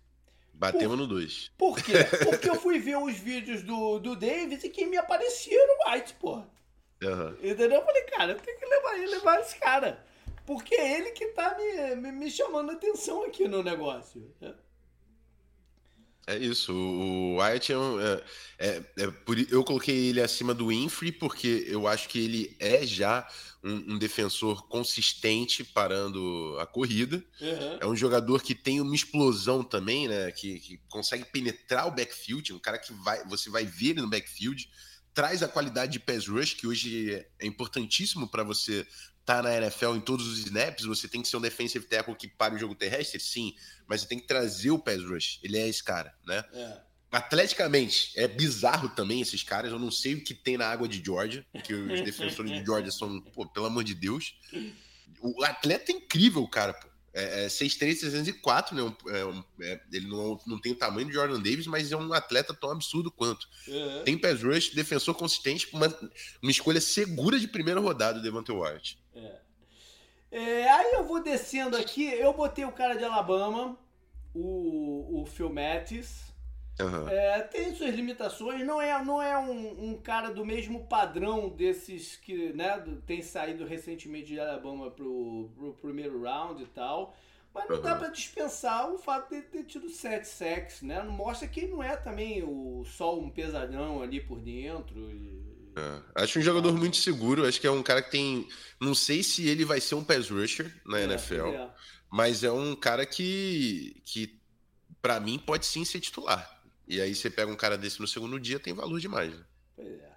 Batemos 0.54 0.98
no 0.98 1.08
2. 1.08 1.54
Por 1.58 1.78
quê? 1.78 1.94
Porque 2.24 2.50
eu 2.50 2.56
fui 2.56 2.78
ver 2.78 2.98
os 2.98 3.18
vídeos 3.18 3.64
do, 3.64 4.00
do 4.00 4.16
Davis 4.16 4.64
e 4.64 4.70
quem 4.70 4.88
me 4.88 4.98
aparecia 4.98 5.58
era 5.58 5.74
o 5.74 5.92
White, 5.92 6.14
porra. 6.16 6.48
Uhum. 7.02 7.30
Entendeu? 7.42 7.80
Eu 7.80 7.86
falei, 7.86 8.04
cara, 8.04 8.32
eu 8.34 8.40
tenho 8.40 8.60
que 8.60 8.66
levar 8.66 8.96
ele, 8.98 9.08
levar 9.08 9.40
esse 9.40 9.58
cara. 9.58 10.06
Porque 10.46 10.76
é 10.76 10.98
ele 11.00 11.12
que 11.12 11.28
tá 11.28 11.58
me, 11.58 11.96
me, 11.96 12.12
me 12.12 12.30
chamando 12.30 12.72
a 12.72 12.74
atenção 12.74 13.24
aqui 13.24 13.48
no 13.48 13.64
negócio. 13.64 14.32
Né? 14.40 14.54
É 16.28 16.38
isso, 16.38 16.72
o 16.72 17.38
Wyatt 17.38 17.72
é, 17.72 17.78
um, 17.78 18.00
é, 18.00 18.24
é, 18.60 18.84
é 18.98 19.12
por, 19.26 19.38
eu 19.52 19.64
coloquei 19.64 20.10
ele 20.10 20.22
acima 20.22 20.54
do 20.54 20.68
Winfrey 20.68 21.12
porque 21.12 21.66
eu 21.68 21.88
acho 21.88 22.08
que 22.08 22.20
ele 22.20 22.56
é 22.60 22.86
já 22.86 23.28
um, 23.64 23.94
um 23.94 23.98
defensor 23.98 24.68
consistente 24.68 25.64
parando 25.64 26.56
a 26.60 26.66
corrida. 26.66 27.24
Uhum. 27.40 27.78
É 27.80 27.88
um 27.88 27.96
jogador 27.96 28.42
que 28.44 28.54
tem 28.54 28.80
uma 28.80 28.96
explosão 28.96 29.64
também, 29.64 30.08
né? 30.08 30.32
Que, 30.32 30.60
que, 30.60 30.78
consegue 30.90 31.26
penetrar 31.26 31.88
o 31.88 31.92
backfield, 31.92 32.54
um 32.54 32.60
cara 32.60 32.78
que 32.78 32.94
vai, 32.94 33.26
você 33.26 33.50
vai 33.50 33.66
ver 33.66 33.90
ele 33.90 34.02
no 34.02 34.10
backfield, 34.10 34.70
traz 35.14 35.44
a 35.44 35.48
qualidade 35.48 35.94
de 35.94 36.00
pass 36.00 36.28
rush, 36.28 36.54
que 36.54 36.68
hoje 36.68 37.14
é 37.40 37.46
importantíssimo 37.46 38.28
para 38.28 38.44
você 38.44 38.86
tá 39.26 39.42
na 39.42 39.56
NFL 39.56 39.96
em 39.96 40.02
todos 40.02 40.28
os 40.28 40.40
snaps, 40.40 40.86
você 40.86 41.08
tem 41.08 41.22
que 41.22 41.28
ser 41.28 41.38
um 41.38 41.42
defensive 41.42 41.86
tackle 41.86 42.16
que 42.16 42.28
pare 42.28 42.56
o 42.56 42.58
jogo 42.58 42.76
terrestre, 42.76 43.20
sim, 43.20 43.56
mas 43.88 44.02
você 44.02 44.08
tem 44.08 44.20
que 44.20 44.28
trazer 44.28 44.72
o 44.72 44.80
pass 44.80 45.04
rush. 45.04 45.40
Ele 45.44 45.58
é 45.58 45.68
esse 45.68 45.84
cara, 45.84 46.14
né? 46.26 46.44
É. 46.54 46.82
Atleticamente, 47.12 48.14
é 48.16 48.28
bizarro 48.28 48.90
também 48.90 49.20
esses 49.20 49.44
caras. 49.44 49.72
Eu 49.72 49.80
não 49.80 49.92
sei 49.92 50.16
o 50.16 50.24
que 50.24 50.34
tem 50.34 50.58
na 50.58 50.68
água 50.68 50.88
de 50.88 51.04
Georgia, 51.04 51.46
que 51.64 51.74
os 51.74 52.02
defensores 52.06 52.52
de 52.52 52.64
Georgia 52.64 52.92
são, 52.92 53.22
pô, 53.22 53.46
pelo 53.50 53.66
amor 53.66 53.84
de 53.84 53.94
Deus. 53.94 54.36
O 55.20 55.44
atleta 55.44 55.92
é 55.92 55.96
incrível, 55.96 56.48
cara, 56.48 56.74
pô. 56.74 56.91
É, 57.14 57.46
é 57.46 57.48
6'3", 57.48 58.00
304, 58.00 58.76
né? 58.76 58.96
É, 59.08 59.72
é, 59.72 59.82
ele 59.92 60.08
não, 60.08 60.40
não 60.48 60.60
tem 60.60 60.72
o 60.72 60.76
tamanho 60.76 61.08
de 61.08 61.14
Jordan 61.14 61.42
Davis, 61.42 61.68
mas 61.68 61.92
é 61.92 61.98
um 61.98 62.14
atleta 62.14 62.54
tão 62.54 62.72
absurdo 62.72 63.12
quanto. 63.12 63.48
Uhum. 63.68 64.04
Tem 64.04 64.18
pass 64.18 64.42
rush, 64.42 64.70
defensor 64.70 65.14
consistente, 65.16 65.68
uma, 65.74 65.88
uma 66.42 66.52
escolha 66.52 66.80
segura 66.80 67.40
de 67.40 67.48
primeira 67.48 67.80
rodada, 67.80 68.20
o 68.20 68.22
Devante 68.22 68.52
Wyatt. 68.52 68.98
É. 69.14 69.40
é. 70.32 70.72
aí 70.72 70.94
eu 70.94 71.04
vou 71.04 71.22
descendo 71.22 71.76
aqui, 71.76 72.06
eu 72.06 72.34
botei 72.34 72.64
o 72.64 72.72
cara 72.72 72.96
de 72.96 73.04
Alabama, 73.04 73.78
o, 74.34 75.22
o 75.22 75.26
Phil 75.26 75.50
Mattis, 75.50 76.31
Uhum. 76.84 77.10
É, 77.10 77.42
tem 77.42 77.76
suas 77.76 77.94
limitações, 77.94 78.66
não 78.66 78.82
é, 78.82 79.04
não 79.04 79.22
é 79.22 79.38
um, 79.38 79.92
um, 79.92 79.98
cara 80.02 80.30
do 80.30 80.46
mesmo 80.46 80.86
padrão 80.88 81.50
desses 81.50 82.16
que 82.16 82.54
né, 82.54 82.84
tem 83.06 83.22
saído 83.22 83.66
recentemente 83.66 84.28
de 84.28 84.40
Alabama 84.40 84.92
pro, 84.92 85.50
pro 85.56 85.74
primeiro 85.82 86.22
round 86.22 86.62
e 86.62 86.68
tal. 86.68 87.16
Mas 87.54 87.68
não 87.68 87.78
uhum. 87.78 87.82
dá 87.82 87.96
para 87.96 88.08
dispensar 88.10 88.90
o 88.90 88.98
fato 88.98 89.36
de 89.36 89.42
ter 89.42 89.66
tido 89.66 89.90
sete 89.90 90.26
sacks, 90.28 90.82
né? 90.82 91.04
Não 91.04 91.12
mostra 91.12 91.48
que 91.48 91.62
ele 91.62 91.72
não 91.74 91.84
é 91.84 91.98
também 91.98 92.42
o, 92.44 92.86
só 92.86 93.20
um 93.20 93.30
pesadão 93.30 94.02
ali 94.02 94.22
por 94.22 94.40
dentro. 94.40 94.98
E... 95.12 95.74
É. 95.76 96.24
Acho 96.24 96.40
um 96.40 96.42
jogador 96.42 96.72
muito 96.72 96.96
seguro. 96.96 97.46
Acho 97.46 97.60
que 97.60 97.68
é 97.68 97.72
um 97.72 97.84
cara 97.84 98.02
que 98.02 98.10
tem. 98.10 98.48
Não 98.80 98.96
sei 98.96 99.22
se 99.22 99.50
ele 99.50 99.66
vai 99.66 99.82
ser 99.82 99.96
um 99.96 100.04
pass 100.04 100.30
rusher 100.30 100.74
na 100.86 101.00
é, 101.00 101.04
NFL, 101.04 101.48
é. 101.48 101.70
mas 102.10 102.42
é 102.42 102.52
um 102.52 102.74
cara 102.74 103.06
que, 103.06 104.02
que 104.06 104.42
para 105.02 105.20
mim, 105.20 105.40
pode 105.40 105.66
sim 105.66 105.84
ser 105.84 106.00
titular. 106.00 106.61
E 106.88 107.00
aí 107.00 107.16
você 107.16 107.30
pega 107.30 107.52
um 107.52 107.56
cara 107.56 107.78
desse 107.78 108.00
no 108.00 108.08
segundo 108.08 108.40
dia, 108.40 108.60
tem 108.60 108.74
valor 108.74 109.00
demais. 109.00 109.32
Né? 109.34 109.44
Pois 109.76 110.00
é. 110.00 110.12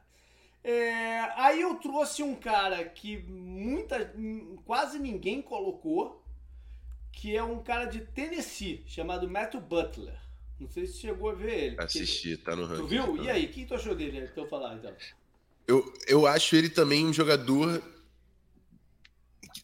é. 0.65 1.33
Aí 1.37 1.61
eu 1.61 1.75
trouxe 1.77 2.23
um 2.23 2.35
cara 2.35 2.85
que 2.85 3.19
muita, 3.19 4.13
quase 4.65 4.99
ninguém 4.99 5.41
colocou, 5.41 6.23
que 7.13 7.37
é 7.37 7.43
um 7.43 7.63
cara 7.63 7.85
de 7.85 8.01
Tennessee, 8.01 8.83
chamado 8.87 9.29
Matthew 9.29 9.61
Butler. 9.61 10.25
Não 10.59 10.69
sei 10.69 10.87
se 10.87 10.99
chegou 10.99 11.31
a 11.31 11.35
ver 11.35 11.59
ele. 11.59 11.81
Assisti, 11.81 12.29
ele... 12.29 12.37
tá 12.39 12.55
no 12.55 12.65
ranking. 12.65 12.83
Tu 12.83 12.87
viu? 12.87 13.23
E 13.23 13.29
aí, 13.29 13.47
o 13.47 13.49
que 13.49 13.67
tu 13.67 13.75
achou 13.75 13.95
dele? 13.95 14.19
Então 14.21 14.47
falar 14.47 14.75
então. 14.75 14.95
Eu, 15.67 15.93
eu 16.07 16.27
acho 16.27 16.55
ele 16.55 16.69
também 16.69 17.05
um 17.07 17.13
jogador 17.13 17.83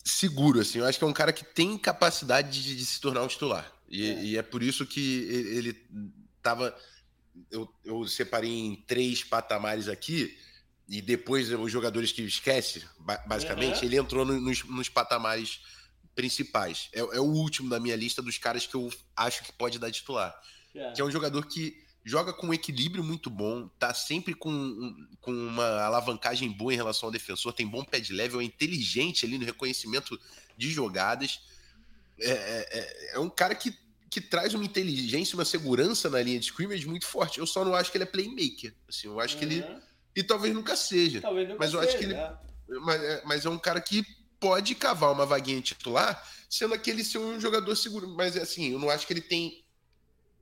seguro, 0.05 0.61
assim. 0.61 0.79
Eu 0.79 0.87
acho 0.87 0.99
que 0.99 1.05
é 1.05 1.07
um 1.07 1.13
cara 1.13 1.33
que 1.33 1.45
tem 1.45 1.77
capacidade 1.79 2.63
de, 2.63 2.77
de 2.77 2.87
se 2.87 3.01
tornar 3.01 3.23
um 3.23 3.29
titular. 3.29 3.71
E 3.89 4.11
é. 4.11 4.25
e 4.25 4.37
é. 4.37 4.43
por 4.43 4.63
isso 4.63 4.87
que 4.87 5.25
ele 5.57 5.75
estava. 6.41 6.77
Eu, 7.51 7.73
eu 7.85 8.07
separei 8.09 8.51
em 8.51 8.77
três 8.87 9.23
patamares 9.23 9.89
aqui, 9.89 10.37
e 10.89 11.01
depois 11.01 11.49
os 11.53 11.71
jogadores 11.71 12.11
que 12.11 12.23
esquece, 12.23 12.85
basicamente, 13.25 13.79
uhum. 13.79 13.85
ele 13.85 13.97
entrou 13.97 14.25
nos, 14.25 14.65
nos 14.65 14.89
patamares 14.89 15.61
principais. 16.17 16.89
É, 16.93 16.99
é, 16.99 17.21
o 17.21 17.25
último 17.25 17.71
da 17.71 17.79
minha 17.79 17.95
lista 17.95 18.21
dos 18.21 18.39
caras 18.39 18.67
que 18.67 18.75
eu 18.75 18.93
acho 19.17 19.45
que 19.45 19.53
pode 19.53 19.79
dar 19.79 19.91
titular. 19.93 20.35
É. 20.75 20.93
Que 20.93 21.01
é 21.01 21.05
um 21.05 21.11
jogador 21.11 21.47
que 21.47 21.81
joga 22.05 22.33
com 22.33 22.49
um 22.49 22.55
equilíbrio 22.55 23.05
muito 23.05 23.31
bom, 23.31 23.69
tá 23.79 23.95
sempre 23.95 24.35
com, 24.35 25.07
com 25.21 25.31
uma 25.31 25.81
alavancagem 25.83 26.51
boa 26.51 26.73
em 26.73 26.77
relação 26.77 27.07
ao 27.07 27.13
defensor, 27.13 27.53
tem 27.53 27.67
bom 27.67 27.85
pé 27.85 28.01
de 28.01 28.13
level, 28.13 28.41
é 28.41 28.45
inteligente 28.45 29.25
ali 29.25 29.39
no 29.39 29.45
reconhecimento 29.45 30.19
de 30.57 30.71
jogadas. 30.71 31.41
É, 32.19 32.31
é, 32.31 32.69
é, 32.73 33.15
é 33.15 33.19
um 33.19 33.31
cara 33.31 33.55
que, 33.55 33.73
que 34.11 34.21
traz 34.21 34.53
uma 34.55 34.65
inteligência, 34.65 35.37
uma 35.37 35.45
segurança 35.45 36.11
na 36.11 36.21
linha 36.21 36.41
de 36.41 36.47
scrimmage 36.47 36.87
muito 36.87 37.07
forte. 37.07 37.39
Eu 37.39 37.47
só 37.47 37.65
não 37.65 37.75
acho 37.75 37.93
que 37.93 37.97
ele 37.97 38.05
é 38.05 38.07
playmaker. 38.07 38.75
Assim, 38.89 39.07
eu 39.07 39.21
acho 39.21 39.35
uhum. 39.35 39.39
que 39.39 39.45
ele. 39.47 39.65
E 40.17 40.23
talvez 40.25 40.53
nunca 40.53 40.75
seja. 40.75 41.21
Talvez 41.21 41.49
nunca 41.49 41.61
mas 41.61 41.73
eu 41.73 41.81
seja, 41.81 41.91
acho 41.91 41.99
que 41.99 42.05
ele. 42.05 42.15
É. 42.15 42.33
Mas, 42.81 43.03
é, 43.03 43.23
mas 43.25 43.47
é 43.47 43.49
um 43.49 43.59
cara 43.59 43.81
que 43.81 44.05
pode 44.41 44.75
cavar 44.75 45.13
uma 45.13 45.25
vaguinha 45.25 45.61
titular, 45.61 46.29
sendo 46.49 46.75
aquele 46.75 47.05
ser 47.05 47.19
um 47.19 47.39
jogador 47.39 47.77
seguro. 47.77 48.09
Mas 48.09 48.37
assim, 48.37 48.73
eu 48.73 48.81
não 48.81 48.91
acho 48.91 49.07
que 49.07 49.13
ele 49.13 49.21
tem 49.21 49.65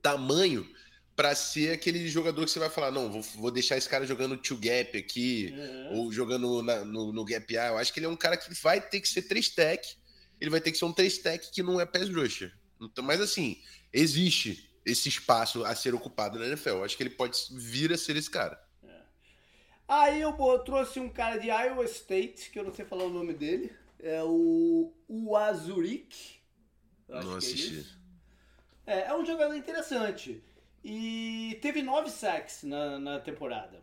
tamanho 0.01 0.67
para 1.15 1.35
ser 1.35 1.73
aquele 1.73 2.07
jogador 2.07 2.45
que 2.45 2.51
você 2.51 2.59
vai 2.59 2.69
falar, 2.69 2.91
não, 2.91 3.11
vou, 3.11 3.21
vou 3.21 3.51
deixar 3.51 3.77
esse 3.77 3.89
cara 3.89 4.07
jogando 4.07 4.37
two 4.37 4.57
gap 4.57 4.97
aqui, 4.97 5.53
uhum. 5.53 5.97
ou 5.97 6.11
jogando 6.11 6.63
na, 6.63 6.85
no, 6.85 7.11
no, 7.11 7.25
gap 7.25 7.57
A. 7.57 7.67
Eu 7.67 7.77
acho 7.77 7.93
que 7.93 7.99
ele 7.99 8.05
é 8.05 8.09
um 8.09 8.15
cara 8.15 8.37
que 8.37 8.51
vai 8.63 8.79
ter 8.79 9.01
que 9.01 9.07
ser 9.07 9.23
três 9.23 9.49
tech, 9.49 9.97
ele 10.39 10.49
vai 10.49 10.61
ter 10.61 10.71
que 10.71 10.77
ser 10.77 10.85
um 10.85 10.93
três 10.93 11.17
tech 11.17 11.51
que 11.51 11.61
não 11.61 11.79
é 11.79 11.85
pass 11.85 12.09
rusher. 12.09 12.57
Então, 12.79 13.03
mas 13.03 13.19
assim, 13.19 13.61
existe 13.91 14.69
esse 14.85 15.09
espaço 15.09 15.63
a 15.65 15.75
ser 15.75 15.93
ocupado 15.93 16.39
na 16.39 16.47
NFL. 16.47 16.69
Eu 16.69 16.83
acho 16.83 16.95
que 16.95 17.03
ele 17.03 17.09
pode 17.09 17.37
vir 17.51 17.91
a 17.91 17.97
ser 17.97 18.15
esse 18.15 18.29
cara. 18.29 18.61
É. 18.83 19.01
Aí 19.87 20.21
eu, 20.21 20.35
eu 20.37 20.59
trouxe 20.59 20.99
um 20.99 21.09
cara 21.09 21.37
de 21.37 21.47
Iowa 21.47 21.85
State, 21.85 22.49
que 22.49 22.59
eu 22.59 22.63
não 22.63 22.73
sei 22.73 22.85
falar 22.85 23.03
o 23.03 23.09
nome 23.09 23.33
dele. 23.33 23.71
É 23.99 24.23
o, 24.23 24.93
o 25.07 25.35
Azurik. 25.35 26.39
Não 27.07 27.35
assisti. 27.35 27.85
É, 28.85 28.99
é, 28.99 29.07
é 29.07 29.15
um 29.15 29.25
jogador 29.25 29.55
interessante. 29.55 30.43
E 30.83 31.59
teve 31.61 31.81
nove 31.81 32.09
sacks 32.09 32.63
na, 32.63 32.97
na 32.99 33.19
temporada. 33.19 33.81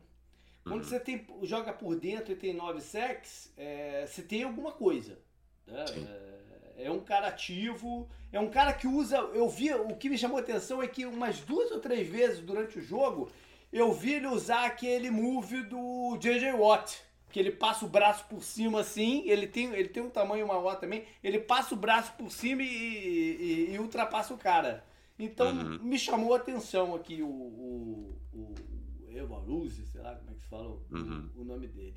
Quando 0.64 0.82
uhum. 0.82 0.88
você 0.88 0.98
tem, 0.98 1.24
joga 1.42 1.72
por 1.72 1.94
dentro 1.94 2.32
e 2.32 2.36
tem 2.36 2.52
nove 2.52 2.80
sacks, 2.80 3.52
é, 3.56 4.04
você 4.06 4.22
tem 4.22 4.42
alguma 4.42 4.72
coisa. 4.72 5.18
Né? 5.66 5.84
É, 5.84 6.45
é, 6.76 6.90
um 6.90 7.00
cara 7.00 7.28
ativo, 7.28 8.08
é 8.32 8.40
um 8.40 8.50
cara 8.50 8.72
que 8.72 8.86
usa. 8.86 9.16
Eu 9.34 9.48
vi, 9.48 9.72
o 9.72 9.96
que 9.96 10.08
me 10.08 10.18
chamou 10.18 10.38
a 10.38 10.40
atenção 10.40 10.82
é 10.82 10.88
que 10.88 11.06
umas 11.06 11.40
duas 11.40 11.70
ou 11.70 11.80
três 11.80 12.08
vezes 12.08 12.40
durante 12.40 12.78
o 12.78 12.82
jogo 12.82 13.30
eu 13.72 13.92
vi 13.92 14.14
ele 14.14 14.26
usar 14.26 14.66
aquele 14.66 15.10
move 15.10 15.62
do 15.64 16.16
JJ 16.18 16.52
Watt. 16.52 17.04
Que 17.30 17.40
ele 17.40 17.50
passa 17.50 17.84
o 17.84 17.88
braço 17.88 18.24
por 18.28 18.42
cima 18.42 18.80
assim, 18.80 19.28
ele 19.28 19.46
tem, 19.46 19.74
ele 19.74 19.88
tem 19.88 20.02
um 20.02 20.08
tamanho 20.08 20.46
maior 20.46 20.76
também, 20.76 21.04
ele 21.22 21.38
passa 21.38 21.74
o 21.74 21.76
braço 21.76 22.12
por 22.14 22.30
cima 22.30 22.62
e, 22.62 22.66
e, 22.66 23.74
e 23.74 23.78
ultrapassa 23.78 24.32
o 24.32 24.38
cara. 24.38 24.82
Então 25.18 25.48
uhum. 25.48 25.78
me 25.82 25.98
chamou 25.98 26.32
a 26.32 26.38
atenção 26.38 26.94
aqui 26.94 27.22
o, 27.22 27.26
o, 27.26 28.18
o 28.32 28.54
sei 29.68 30.00
lá 30.02 30.14
como 30.14 30.30
é 30.30 30.34
que 30.34 30.40
se 30.40 30.46
fala 30.48 30.68
o, 30.68 30.82
uhum. 30.90 31.30
o 31.36 31.44
nome 31.44 31.66
dele. 31.68 31.96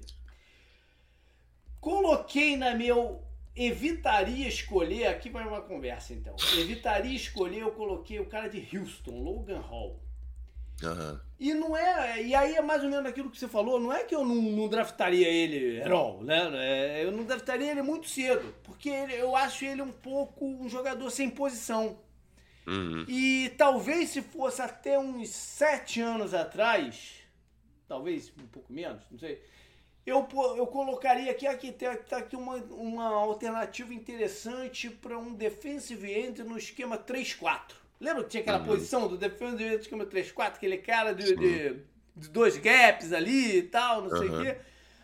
Coloquei 1.80 2.56
na 2.56 2.76
meu. 2.76 3.24
Evitaria 3.62 4.47
escolher, 4.47 5.07
aqui 5.07 5.30
vai 5.30 5.45
uma 5.45 5.62
conversa 5.62 6.14
então. 6.14 6.34
Evitaria 6.57 7.14
escolher, 7.14 7.60
eu 7.60 7.72
coloquei 7.72 8.18
o 8.18 8.26
cara 8.26 8.47
de 8.47 8.66
Houston, 8.74 9.22
Logan 9.22 9.60
Hall. 9.60 9.99
Uhum. 10.82 11.20
E 11.38 11.53
não 11.53 11.76
é. 11.76 12.24
E 12.24 12.34
aí 12.34 12.55
é 12.55 12.62
mais 12.62 12.82
ou 12.86 12.89
menos 12.89 13.05
aquilo 13.05 13.30
que 13.30 13.38
você 13.38 13.49
falou, 13.49 13.78
não 13.78 13.91
é 13.91 14.05
que 14.05 14.16
eu 14.16 14.24
não, 14.24 14.36
não 14.36 14.70
draftaria 14.70 15.28
ele 15.28 15.78
herói, 15.78 16.24
né? 16.24 16.49
É, 16.53 17.03
eu 17.03 17.12
não 17.12 17.26
draftaria 17.26 17.72
ele 17.72 17.82
muito 17.82 18.07
cedo, 18.07 18.55
porque 18.64 18.89
ele, 18.89 19.14
eu 19.16 19.36
acho 19.36 19.66
ele 19.66 19.82
um 19.82 19.91
pouco 19.91 20.45
um 20.45 20.70
jogador 20.70 21.10
sem 21.10 21.30
posição. 21.30 21.99
Uhum. 22.66 23.03
E 23.10 23.53
talvez 23.57 24.12
se 24.12 24.22
fosse 24.22 24.62
até 24.62 24.97
uns 24.97 25.30
sete 25.30 25.99
anos 25.99 26.34
atrás, 26.34 27.24
talvez 27.89 28.32
um 28.41 28.47
pouco 28.47 28.72
menos, 28.72 29.03
não 29.12 29.20
sei, 29.20 29.41
eu, 30.10 30.28
eu 30.57 30.68
colocaria 30.68 31.32
aqui, 31.32 31.47
aqui 31.47 31.72
tem 31.72 31.95
tá 31.95 32.18
aqui 32.18 32.36
uma, 32.36 32.55
uma 32.55 33.07
alternativa 33.07 33.93
interessante 33.93 34.89
para 34.89 35.18
um 35.18 35.34
defensive 35.34 36.12
end 36.12 36.43
no 36.43 36.57
esquema 36.57 36.97
3-4. 36.97 37.74
Lembra 37.99 38.24
que 38.24 38.30
tinha 38.30 38.41
aquela 38.41 38.60
uhum. 38.60 38.66
posição 38.66 39.07
do 39.07 39.18
defensive 39.18 39.64
end 39.64 39.76
no 39.76 39.82
esquema 39.82 40.05
3-4, 40.05 40.47
aquele 40.55 40.78
cara 40.78 41.14
de, 41.14 41.36
de, 41.36 41.82
de, 42.16 42.30
dois 42.30 42.57
gaps 42.57 43.14
ali 43.14 43.57
e 43.57 43.64
tal, 43.64 44.03
não 44.03 44.12
uhum. 44.12 44.18
sei 44.18 44.30
o 44.30 44.41
quê. 44.41 44.57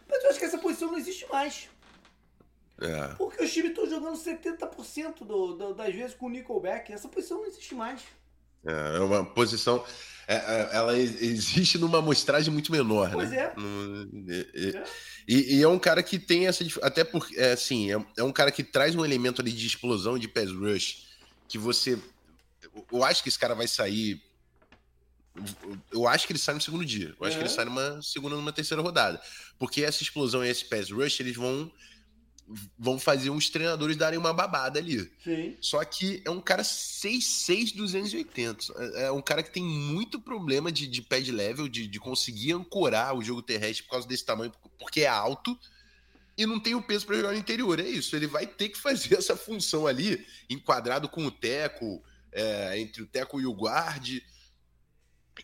Mas 0.07 0.23
eu 0.23 0.29
acho 0.29 0.39
que 0.39 0.45
essa 0.45 0.57
posição 0.57 0.91
não 0.91 0.97
existe 0.97 1.27
mais. 1.29 1.69
É. 2.81 3.07
Porque 3.15 3.43
os 3.43 3.53
times 3.53 3.71
estão 3.71 3.87
jogando 3.87 4.17
70% 4.17 5.19
do, 5.19 5.53
do, 5.53 5.73
das 5.73 5.93
vezes 5.93 6.13
com 6.13 6.25
o 6.25 6.29
Nickelback. 6.29 6.91
Essa 6.91 7.07
posição 7.07 7.37
não 7.37 7.45
existe 7.45 7.73
mais. 7.73 8.01
É, 8.65 8.97
é 8.97 8.99
uma 8.99 9.25
posição. 9.25 9.83
É, 10.27 10.35
é 10.35 10.69
ela 10.73 10.97
existe 10.97 11.77
numa 11.77 11.99
amostragem 11.99 12.51
muito 12.51 12.71
menor, 12.71 13.11
pois 13.11 13.29
né? 13.29 13.37
É. 13.37 13.53
No, 13.59 14.31
é. 14.31 14.83
E, 15.27 15.57
e, 15.57 15.63
é 15.63 15.67
um 15.67 15.79
cara 15.79 16.03
que 16.03 16.19
tem 16.19 16.47
essa. 16.47 16.63
Até 16.81 17.03
porque, 17.03 17.39
é, 17.39 17.53
assim, 17.53 17.91
é, 17.91 18.05
é, 18.17 18.23
um 18.23 18.31
cara 18.31 18.51
que 18.51 18.63
traz 18.63 18.95
um 18.95 19.03
elemento 19.03 19.41
ali 19.41 19.51
de 19.51 19.65
explosão 19.65 20.17
de 20.17 20.27
pass 20.27 20.51
rush 20.51 21.07
que 21.47 21.57
você. 21.57 21.99
Eu 22.91 23.03
acho 23.03 23.23
que 23.23 23.29
esse 23.29 23.39
cara 23.39 23.55
vai 23.55 23.67
sair. 23.67 24.21
Eu 25.91 26.07
acho 26.07 26.25
que 26.25 26.33
ele 26.33 26.39
sai 26.39 26.55
no 26.55 26.61
segundo 26.61 26.85
dia. 26.85 27.13
Eu 27.19 27.27
acho 27.27 27.35
que 27.37 27.43
ele 27.43 27.49
sai 27.49 27.65
numa 27.65 28.01
segunda, 28.01 28.35
numa 28.35 28.53
terceira 28.53 28.81
rodada. 28.81 29.21
Porque 29.59 29.83
essa 29.83 30.01
explosão 30.01 30.45
e 30.45 30.49
esse 30.49 30.65
pass 30.65 30.89
rush, 30.91 31.19
eles 31.19 31.35
vão 31.35 31.71
vão 32.77 32.99
fazer 32.99 33.29
uns 33.29 33.49
treinadores 33.49 33.97
darem 33.97 34.19
uma 34.19 34.33
babada 34.33 34.79
ali. 34.79 35.11
Sim. 35.23 35.57
Só 35.59 35.83
que 35.83 36.21
é 36.23 36.29
um 36.29 36.39
cara 36.39 36.61
6'6", 36.61 37.75
280. 37.75 38.73
É, 38.77 39.05
é 39.05 39.11
um 39.11 39.21
cara 39.21 39.41
que 39.41 39.51
tem 39.51 39.63
muito 39.63 40.19
problema 40.19 40.71
de, 40.71 40.87
de 40.87 41.01
pad 41.01 41.31
level, 41.31 41.67
de, 41.67 41.87
de 41.87 41.99
conseguir 41.99 42.53
ancorar 42.53 43.15
o 43.15 43.23
jogo 43.23 43.41
terrestre 43.41 43.83
por 43.83 43.91
causa 43.91 44.07
desse 44.07 44.25
tamanho, 44.25 44.51
porque 44.77 45.01
é 45.01 45.07
alto 45.07 45.57
e 46.37 46.45
não 46.45 46.59
tem 46.59 46.75
o 46.75 46.81
peso 46.81 47.05
para 47.05 47.15
jogar 47.15 47.31
no 47.31 47.37
interior. 47.37 47.79
É 47.79 47.87
isso, 47.87 48.15
ele 48.15 48.27
vai 48.27 48.45
ter 48.45 48.69
que 48.69 48.77
fazer 48.77 49.15
essa 49.17 49.35
função 49.35 49.87
ali, 49.87 50.25
enquadrado 50.49 51.09
com 51.09 51.25
o 51.25 51.31
teco, 51.31 52.03
é, 52.31 52.79
entre 52.79 53.01
o 53.01 53.07
teco 53.07 53.39
e 53.39 53.45
o 53.45 53.53
guarde, 53.53 54.23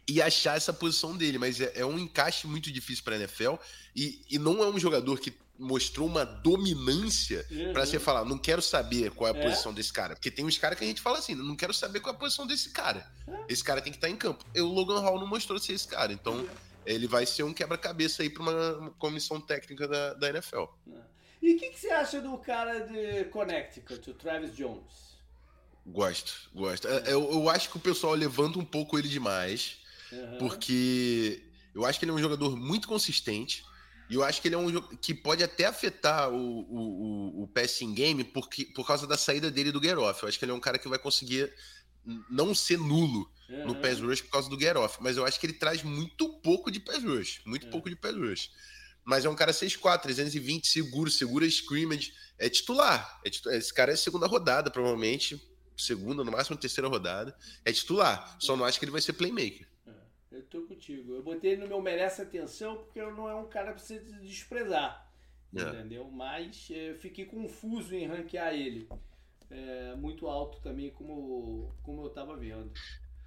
e 0.08 0.22
achar 0.22 0.56
essa 0.56 0.72
posição 0.72 1.18
dele. 1.18 1.38
Mas 1.38 1.60
é, 1.60 1.72
é 1.76 1.86
um 1.86 1.97
encaixe 1.97 2.45
muito 2.45 2.72
difícil 2.72 3.04
para 3.04 3.16
a 3.16 3.20
NFL 3.20 3.56
e, 3.95 4.22
e 4.30 4.38
não 4.38 4.62
é 4.62 4.68
um 4.68 4.80
jogador 4.80 5.20
que 5.20 5.34
mostrou 5.62 6.07
uma 6.07 6.26
dominância 6.26 7.45
uhum. 7.51 7.72
para 7.72 7.86
você 7.86 7.99
falar, 7.99 8.26
não 8.26 8.38
quero 8.38 8.62
saber 8.62 9.12
qual 9.12 9.34
é 9.34 9.38
a 9.38 9.39
é? 9.39 9.43
posição 9.43 9.72
desse 9.72 9.93
cara. 9.93 10.16
Porque 10.16 10.32
tem 10.32 10.43
uns 10.43 10.57
caras 10.57 10.78
que 10.78 10.84
a 10.84 10.88
gente 10.88 10.99
fala 10.99 11.20
assim, 11.20 11.36
não 11.36 11.55
quero 11.55 11.74
saber 11.74 11.99
qual 11.99 12.14
é 12.14 12.18
a 12.18 12.20
posição 12.20 12.47
desse 12.47 12.72
cara. 12.72 13.07
É. 13.28 13.45
Esse 13.47 13.64
cara 13.64 13.80
tem 13.80 13.91
que 13.91 13.97
estar 13.97 14.07
tá 14.07 14.14
em 14.14 14.18
campo. 14.18 14.43
E 14.55 14.59
o 14.59 14.68
Logan 14.68 14.99
Hall 14.99 15.20
não 15.20 15.28
mostrou 15.28 15.59
ser 15.59 15.74
esse 15.74 15.88
cara. 15.88 16.12
Então, 16.12 16.34
uhum. 16.34 16.49
ele 16.84 17.07
vai 17.07 17.28
ser 17.28 17.43
um 17.43 17.53
quebra-cabeça 17.53 18.24
aí 18.24 18.30
para 18.30 18.41
uma 18.41 18.91
comissão 18.97 19.39
técnica 19.39 19.88
da, 19.88 20.16
da 20.16 20.30
NFL. 20.30 20.64
É. 20.91 21.12
E 21.43 21.55
o 21.55 21.59
que, 21.59 21.70
que, 21.70 21.80
você 21.80 21.89
acha 21.91 22.20
do 22.22 22.36
cara 22.38 22.80
de 22.80 23.26
Connecticut, 23.26 24.09
o 24.09 24.14
Travis 24.14 24.55
Jones? 24.55 25.12
Gosto, 25.86 26.49
gosto. 26.53 26.88
É, 26.88 27.14
eu, 27.14 27.32
eu 27.32 27.49
acho 27.49 27.70
que 27.70 27.78
o 27.78 27.80
pessoal 27.80 28.14
levanta 28.14 28.59
um 28.59 28.66
pouco 28.66 28.97
ele 28.97 29.07
demais, 29.07 29.78
porque 30.38 31.43
eu 31.74 31.84
acho 31.86 31.97
que 31.97 32.05
ele 32.05 32.12
é 32.12 32.16
um 32.16 32.20
jogador 32.20 32.55
muito 32.55 32.88
consistente 32.88 33.64
e 34.12 34.16
eu 34.16 34.26
acho 34.26 34.41
que 34.41 34.49
ele 34.49 34.55
é 34.55 34.57
um 34.57 34.70
jogo 34.70 34.97
que 34.97 35.14
pode 35.14 35.41
até 35.41 35.64
afetar 35.64 36.30
o, 36.30 36.36
o, 36.36 37.43
o 37.43 37.47
passing 37.47 37.93
game 37.93 38.26
porque, 38.26 38.66
por 38.66 38.86
causa 38.86 39.07
da 39.07 39.16
saída 39.16 39.49
dele 39.49 39.72
do 39.72 39.82
Geroff. 39.82 40.22
Eu 40.22 40.28
acho 40.28 40.38
que 40.38 40.43
ele 40.43 40.51
é 40.51 40.53
um 40.53 40.59
cara 40.59 40.78
que 40.78 40.89
vai 40.89 40.99
conseguir 40.99 41.49
não 42.30 42.53
ser 42.53 42.78
nulo 42.78 43.32
uhum. 43.47 43.68
no 43.68 43.76
pass 43.76 44.01
rush 44.01 44.20
por 44.20 44.32
causa 44.32 44.49
do 44.49 44.59
Geroff. 44.59 44.97
Mas 44.99 45.16
eu 45.16 45.26
acho 45.26 45.39
que 45.39 45.45
ele 45.45 45.53
traz 45.53 45.82
muito 45.82 46.28
pouco 46.41 46.70
de 46.70 46.82
pass 46.82 47.01
rush. 47.01 47.39
Muito 47.45 47.64
uhum. 47.64 47.70
pouco 47.70 47.89
de 47.89 47.95
pass 47.95 48.14
rush. 48.14 48.51
Mas 49.05 49.24
é 49.24 49.30
um 49.30 49.36
cara 49.36 49.53
6'4", 49.53 50.01
320, 50.01 50.68
seguro, 50.68 51.09
segura 51.09 51.45
scrimmage. 51.45 52.14
É 52.38 52.49
titular. 52.49 53.22
É 53.24 53.30
titular. 53.30 53.57
Esse 53.57 53.74
cara 53.74 53.93
é 53.93 53.95
segunda 53.95 54.28
rodada, 54.28 54.70
provavelmente. 54.70 55.41
Segunda, 55.78 56.22
no 56.22 56.34
máximo 56.34 56.57
terceira 56.57 56.89
rodada. 56.89 57.34
É 57.64 57.72
titular. 57.72 58.36
Só 58.41 58.57
não 58.57 58.66
acho 58.66 58.78
que 58.78 58.84
ele 58.84 58.91
vai 58.91 58.99
ser 58.99 59.14
playmaker. 59.14 59.71
Eu 60.32 60.44
tô 60.44 60.62
contigo. 60.62 61.14
Eu 61.14 61.22
botei 61.22 61.52
ele 61.52 61.62
no 61.62 61.68
meu 61.68 61.82
merece 61.82 62.22
atenção 62.22 62.78
porque 62.78 63.00
ele 63.00 63.12
não 63.12 63.28
é 63.28 63.36
um 63.36 63.48
cara 63.48 63.74
pra 63.74 63.84
você 63.84 64.00
desprezar. 64.00 65.12
É. 65.56 65.62
Entendeu? 65.62 66.10
Mas 66.10 66.68
eu 66.70 66.96
fiquei 66.96 67.26
confuso 67.26 67.94
em 67.94 68.08
ranquear 68.08 68.54
ele. 68.54 68.88
É, 69.50 69.96
muito 69.98 70.28
alto 70.28 70.62
também, 70.62 70.90
como, 70.92 71.76
como 71.84 72.06
eu 72.06 72.10
tava 72.10 72.38
vendo. 72.38 72.72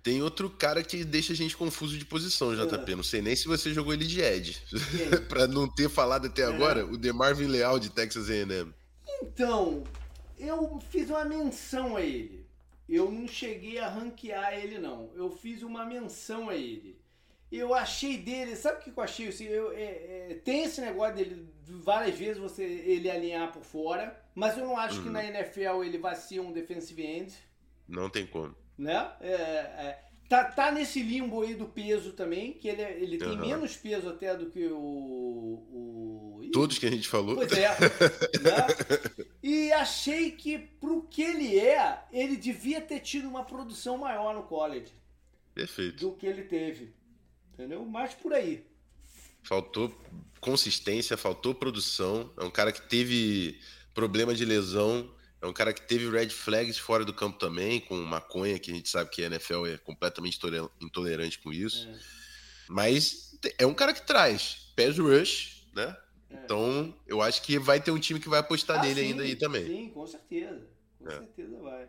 Tem 0.03 0.23
outro 0.23 0.49
cara 0.49 0.83
que 0.83 1.05
deixa 1.05 1.35
a 1.35 1.37
gente 1.37 1.57
confuso 1.57 1.99
de 1.99 2.05
posição, 2.05 2.55
JP. 2.55 2.93
É. 2.93 2.97
Não 2.97 3.03
sei 3.03 3.21
nem 3.21 3.37
se 3.37 3.47
você 3.47 3.73
jogou 3.73 3.93
ele 3.93 4.07
de 4.07 4.21
Ed. 4.21 4.63
para 5.29 5.47
não 5.47 5.69
ter 5.69 5.91
falado 5.91 6.27
até 6.27 6.43
é. 6.43 6.47
agora, 6.47 6.87
o 6.87 6.97
DeMarvin 6.97 7.47
Leal 7.47 7.79
de 7.79 7.91
Texas 7.91 8.31
A&M. 8.31 8.73
Então, 9.23 9.85
eu 10.39 10.81
fiz 10.91 11.11
uma 11.11 11.25
menção 11.25 11.97
a 11.97 12.03
ele. 12.03 12.44
Eu 12.89 13.11
não 13.11 13.26
cheguei 13.26 13.78
a 13.78 13.89
ranquear 13.89 14.55
ele, 14.55 14.78
não. 14.78 15.11
Eu 15.14 15.30
fiz 15.30 15.62
uma 15.62 15.85
menção 15.85 16.49
a 16.49 16.55
ele. 16.55 17.03
Eu 17.51 17.72
achei 17.72 18.18
dele, 18.18 18.57
sabe 18.57 18.80
o 18.80 18.82
que 18.82 18.99
eu 18.99 19.03
achei? 19.03 19.28
Assim, 19.28 19.45
eu, 19.45 19.72
é, 19.72 20.30
é, 20.30 20.41
tem 20.45 20.64
esse 20.64 20.80
negócio 20.80 21.14
dele, 21.14 21.49
várias 21.62 22.18
vezes 22.18 22.39
você 22.39 22.64
ele 22.64 23.11
alinhar 23.11 23.53
por 23.53 23.62
fora, 23.62 24.20
mas 24.35 24.59
eu 24.59 24.66
não 24.66 24.76
acho 24.76 24.99
uhum. 24.99 25.05
que 25.05 25.11
na 25.11 25.24
NFL 25.24 25.85
ele 25.85 25.99
vai 25.99 26.16
ser 26.16 26.41
um 26.41 26.53
defensive 26.53 27.03
end. 27.03 27.35
Não 27.87 28.11
tem 28.11 28.26
como. 28.26 28.55
Né? 28.76 29.12
É, 29.20 29.32
é, 29.32 30.04
tá, 30.29 30.45
tá 30.45 30.70
nesse 30.70 31.03
limbo 31.03 31.43
aí 31.43 31.55
do 31.55 31.66
peso 31.66 32.12
também, 32.12 32.53
que 32.53 32.68
ele, 32.68 32.83
é, 32.83 33.01
ele 33.01 33.18
tem 33.18 33.29
uhum. 33.29 33.41
menos 33.41 33.77
peso 33.77 34.09
até 34.09 34.37
do 34.37 34.47
que 34.47 34.66
o, 34.66 34.77
o. 34.77 36.51
Todos 36.53 36.79
que 36.79 36.87
a 36.87 36.91
gente 36.91 37.09
falou. 37.09 37.35
Pois 37.35 37.53
é. 37.53 37.68
né? 38.41 38.66
E 39.43 39.72
achei 39.72 40.31
que, 40.31 40.59
pro 40.59 41.03
que 41.03 41.22
ele 41.22 41.59
é, 41.59 42.05
ele 42.12 42.37
devia 42.37 42.81
ter 42.81 43.01
tido 43.01 43.29
uma 43.29 43.45
produção 43.45 43.99
maior 43.99 44.35
no 44.35 44.45
college. 44.45 44.93
Perfeito. 45.55 46.01
Do 46.01 46.16
que 46.16 46.27
ele 46.27 46.43
teve. 46.43 46.95
Entendeu? 47.53 47.85
Mas 47.85 48.14
por 48.14 48.33
aí. 48.33 48.64
Faltou 49.43 49.93
consistência, 50.41 51.16
faltou 51.16 51.55
produção. 51.55 52.33
É 52.37 52.45
um 52.45 52.51
cara 52.51 52.72
que 52.72 52.83
teve 52.83 53.61
problema 53.95 54.35
de 54.35 54.45
lesão. 54.45 55.09
É 55.45 55.47
um 55.47 55.53
cara 55.53 55.75
que 55.75 55.83
teve 55.83 56.09
red 56.09 56.31
flags 56.31 56.79
fora 56.79 57.05
do 57.05 57.13
campo 57.13 57.39
também, 57.39 57.79
com 57.79 57.95
maconha, 57.97 58.59
que 58.59 58.71
a 58.71 58.75
gente 58.75 58.89
sabe 58.89 59.11
que 59.11 59.23
a 59.23 59.27
NFL 59.27 59.67
é 59.67 59.77
completamente 59.77 60.39
intolerante 60.81 61.39
com 61.39 61.53
isso. 61.53 61.87
É. 61.87 61.99
Mas 62.67 63.39
é 63.59 63.67
um 63.67 63.75
cara 63.75 63.93
que 63.93 64.01
traz 64.07 64.73
pass 64.75 64.99
rush, 64.99 65.67
né? 65.75 65.95
É. 66.31 66.35
Então, 66.37 66.95
eu 67.07 67.21
acho 67.21 67.43
que 67.43 67.59
vai 67.59 67.79
ter 67.79 67.91
um 67.91 67.99
time 67.99 68.19
que 68.19 68.29
vai 68.29 68.41
apostar 68.41 68.79
ah, 68.79 68.83
nele 68.83 69.03
sim, 69.03 69.07
ainda 69.09 69.23
aí 69.23 69.37
também. 69.37 69.67
Sim, 69.67 69.91
com 69.91 70.07
certeza. 70.07 70.67
Com 70.99 71.11
é. 71.11 71.19
certeza 71.19 71.59
vai. 71.59 71.89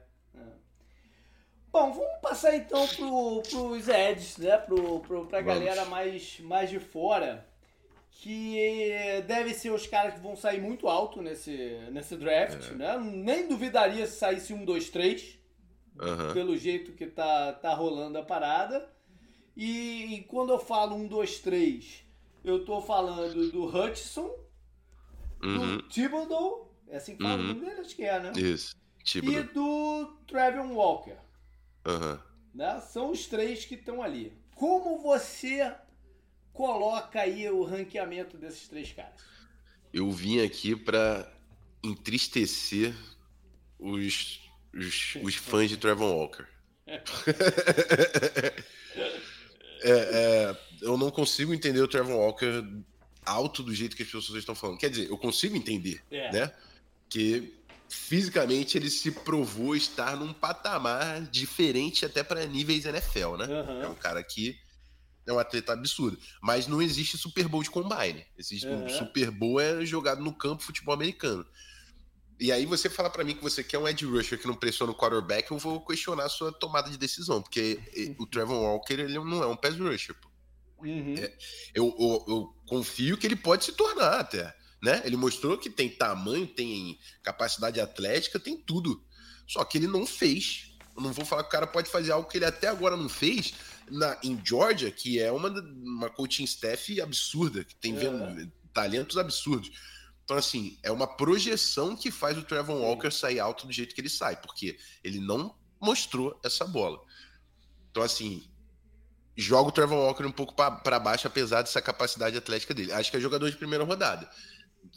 Bom, 1.71 1.93
vamos 1.93 2.21
passar 2.21 2.55
então 2.57 2.85
pro, 2.89 3.41
pros 3.41 3.87
Eds, 3.87 4.37
né? 4.37 4.57
Pro, 4.57 4.99
pro, 4.99 5.27
pra 5.27 5.41
vamos. 5.41 5.59
galera 5.59 5.85
mais, 5.85 6.41
mais 6.41 6.69
de 6.69 6.79
fora. 6.79 7.47
Que 8.17 9.21
deve 9.27 9.53
ser 9.53 9.71
os 9.71 9.85
caras 9.85 10.13
que 10.15 10.21
vão 10.21 10.35
sair 10.35 10.61
muito 10.61 10.87
alto 10.87 11.21
nesse, 11.21 11.77
nesse 11.91 12.15
draft, 12.15 12.71
é. 12.71 12.75
né? 12.75 12.97
Nem 12.97 13.47
duvidaria 13.47 14.07
se 14.07 14.17
saísse 14.17 14.53
um, 14.53 14.63
dois, 14.63 14.89
três. 14.89 15.37
Uhum. 15.99 16.33
Pelo 16.33 16.57
jeito 16.57 16.93
que 16.93 17.07
tá, 17.07 17.53
tá 17.53 17.73
rolando 17.73 18.17
a 18.17 18.23
parada. 18.23 18.89
E, 19.55 20.15
e, 20.15 20.23
quando 20.23 20.51
eu 20.51 20.59
falo 20.59 20.95
um, 20.95 21.07
dois, 21.07 21.39
três, 21.39 22.03
eu 22.43 22.65
tô 22.65 22.81
falando 22.81 23.51
do 23.51 23.65
Hutchinson, 23.65 24.33
uhum. 25.43 25.77
do 25.77 25.83
Thibodeau, 25.83 26.73
é 26.87 26.97
assim 26.97 27.15
que 27.15 27.23
fala 27.23 27.37
uhum. 27.37 27.43
o 27.43 27.47
nome 27.53 27.65
dele? 27.65 27.81
Acho 27.81 27.95
que 27.95 28.03
é, 28.03 28.19
né? 28.19 28.31
Isso. 28.35 28.75
Thibodeau. 29.03 29.41
E 29.41 29.43
do 29.43 30.05
Trevor 30.27 30.71
Walker. 30.71 31.17
Uhum. 31.85 32.19
Né? 32.53 32.79
São 32.81 33.11
os 33.11 33.27
três 33.27 33.65
que 33.65 33.75
estão 33.75 34.01
ali. 34.01 34.33
Como 34.55 34.99
você 34.99 35.73
coloca 36.55 37.21
aí 37.21 37.47
o 37.49 37.63
ranqueamento 37.63 38.37
desses 38.37 38.67
três 38.67 38.91
caras? 38.91 39.21
Eu 39.93 40.09
vim 40.09 40.41
aqui 40.41 40.75
para 40.75 41.31
entristecer 41.83 42.95
os, 43.77 44.39
os, 44.73 45.15
os, 45.21 45.35
fãs 45.35 45.69
de 45.69 45.77
Trevor 45.77 46.11
Walker. 46.11 46.45
é, 49.81 49.91
é, 49.91 50.57
eu 50.81 50.97
não 50.97 51.11
consigo 51.11 51.53
entender 51.53 51.81
o 51.81 51.87
Trevor 51.87 52.15
Walker 52.15 52.63
alto 53.25 53.61
do 53.61 53.73
jeito 53.73 53.95
que 53.95 54.03
as 54.03 54.09
pessoas 54.09 54.39
estão 54.39 54.55
falando. 54.55 54.79
Quer 54.79 54.89
dizer, 54.89 55.09
eu 55.09 55.17
consigo 55.17 55.55
entender, 55.55 56.01
é. 56.09 56.31
né? 56.31 56.51
Que 57.09 57.53
fisicamente 57.89 58.77
ele 58.77 58.89
se 58.89 59.11
provou 59.11 59.75
estar 59.75 60.15
num 60.15 60.33
patamar 60.33 61.21
diferente 61.23 62.05
até 62.05 62.23
para 62.23 62.45
níveis 62.45 62.85
NFL, 62.85 63.35
né? 63.37 63.45
Uhum. 63.45 63.83
É 63.83 63.87
um 63.87 63.95
cara 63.95 64.23
que 64.23 64.57
é 65.25 65.33
um 65.33 65.39
atleta 65.39 65.73
absurdo. 65.73 66.17
Mas 66.41 66.67
não 66.67 66.81
existe 66.81 67.17
Super 67.17 67.47
Bowl 67.47 67.63
de 67.63 67.69
combine. 67.69 68.25
Existe 68.37 68.67
uhum. 68.67 68.85
um 68.85 68.89
Super 68.89 69.31
Bowl 69.31 69.59
é 69.59 69.85
jogado 69.85 70.23
no 70.23 70.33
campo 70.33 70.63
futebol 70.63 70.93
americano. 70.93 71.45
E 72.39 72.51
aí 72.51 72.65
você 72.65 72.89
fala 72.89 73.09
para 73.09 73.23
mim 73.23 73.35
que 73.35 73.43
você 73.43 73.63
quer 73.63 73.77
um 73.77 73.87
edge 73.87 74.05
rusher 74.05 74.39
que 74.39 74.47
não 74.47 74.55
pressiona 74.55 74.91
o 74.91 74.95
quarterback, 74.95 75.49
eu 75.49 75.57
vou 75.57 75.85
questionar 75.85 76.25
a 76.25 76.29
sua 76.29 76.51
tomada 76.51 76.89
de 76.89 76.97
decisão, 76.97 77.41
porque 77.41 77.79
o 78.19 78.25
Trevor 78.25 78.57
Walker 78.57 78.93
ele 78.93 79.13
não 79.13 79.41
é 79.41 79.47
um 79.47 79.55
pass 79.55 79.77
rusher. 79.77 80.15
Uhum. 80.79 81.15
É, 81.17 81.33
eu, 81.73 81.95
eu, 81.97 82.25
eu 82.27 82.55
confio 82.67 83.17
que 83.17 83.25
ele 83.25 83.37
pode 83.37 83.63
se 83.63 83.71
tornar 83.71 84.19
até 84.19 84.53
né? 84.85 85.01
Ele 85.03 85.17
mostrou 85.17 85.57
que 85.57 85.69
tem 85.69 85.89
tamanho, 85.89 86.45
tem 86.45 86.99
capacidade 87.23 87.81
atlética, 87.81 88.39
tem 88.39 88.55
tudo. 88.55 89.03
Só 89.47 89.63
que 89.63 89.79
ele 89.79 89.87
não 89.87 90.05
fez. 90.05 90.71
Eu 90.95 91.01
não 91.01 91.11
vou 91.11 91.25
falar 91.25 91.41
que 91.41 91.49
o 91.49 91.51
cara 91.51 91.65
pode 91.65 91.89
fazer 91.89 92.11
algo 92.11 92.29
que 92.29 92.37
ele 92.37 92.45
até 92.45 92.67
agora 92.67 92.95
não 92.95 93.09
fez 93.09 93.55
na, 93.89 94.17
em 94.23 94.39
Georgia, 94.43 94.91
que 94.91 95.19
é 95.19 95.31
uma, 95.31 95.49
uma 95.49 96.09
coaching 96.09 96.43
staff 96.43 96.99
absurda, 97.01 97.63
que 97.63 97.75
tem 97.75 97.95
é. 97.95 97.99
vendo, 97.99 98.51
talentos 98.73 99.17
absurdos. 99.17 99.71
Então, 100.23 100.37
assim, 100.37 100.77
é 100.81 100.91
uma 100.91 101.07
projeção 101.07 101.95
que 101.95 102.09
faz 102.09 102.37
o 102.37 102.43
Trevor 102.43 102.77
Walker 102.77 103.11
sair 103.11 103.39
alto 103.39 103.67
do 103.67 103.73
jeito 103.73 103.93
que 103.93 104.01
ele 104.01 104.09
sai, 104.09 104.35
porque 104.35 104.77
ele 105.03 105.19
não 105.19 105.55
mostrou 105.79 106.39
essa 106.43 106.65
bola. 106.65 106.99
Então, 107.91 108.01
assim, 108.01 108.49
joga 109.35 109.69
o 109.69 109.71
Trevor 109.71 109.97
Walker 109.97 110.25
um 110.25 110.31
pouco 110.31 110.55
para 110.55 110.99
baixo, 110.99 111.27
apesar 111.27 111.61
dessa 111.61 111.81
capacidade 111.81 112.35
atlética 112.35 112.73
dele. 112.73 112.91
Acho 112.91 113.11
que 113.11 113.17
é 113.17 113.19
jogador 113.19 113.49
de 113.49 113.57
primeira 113.57 113.83
rodada 113.83 114.29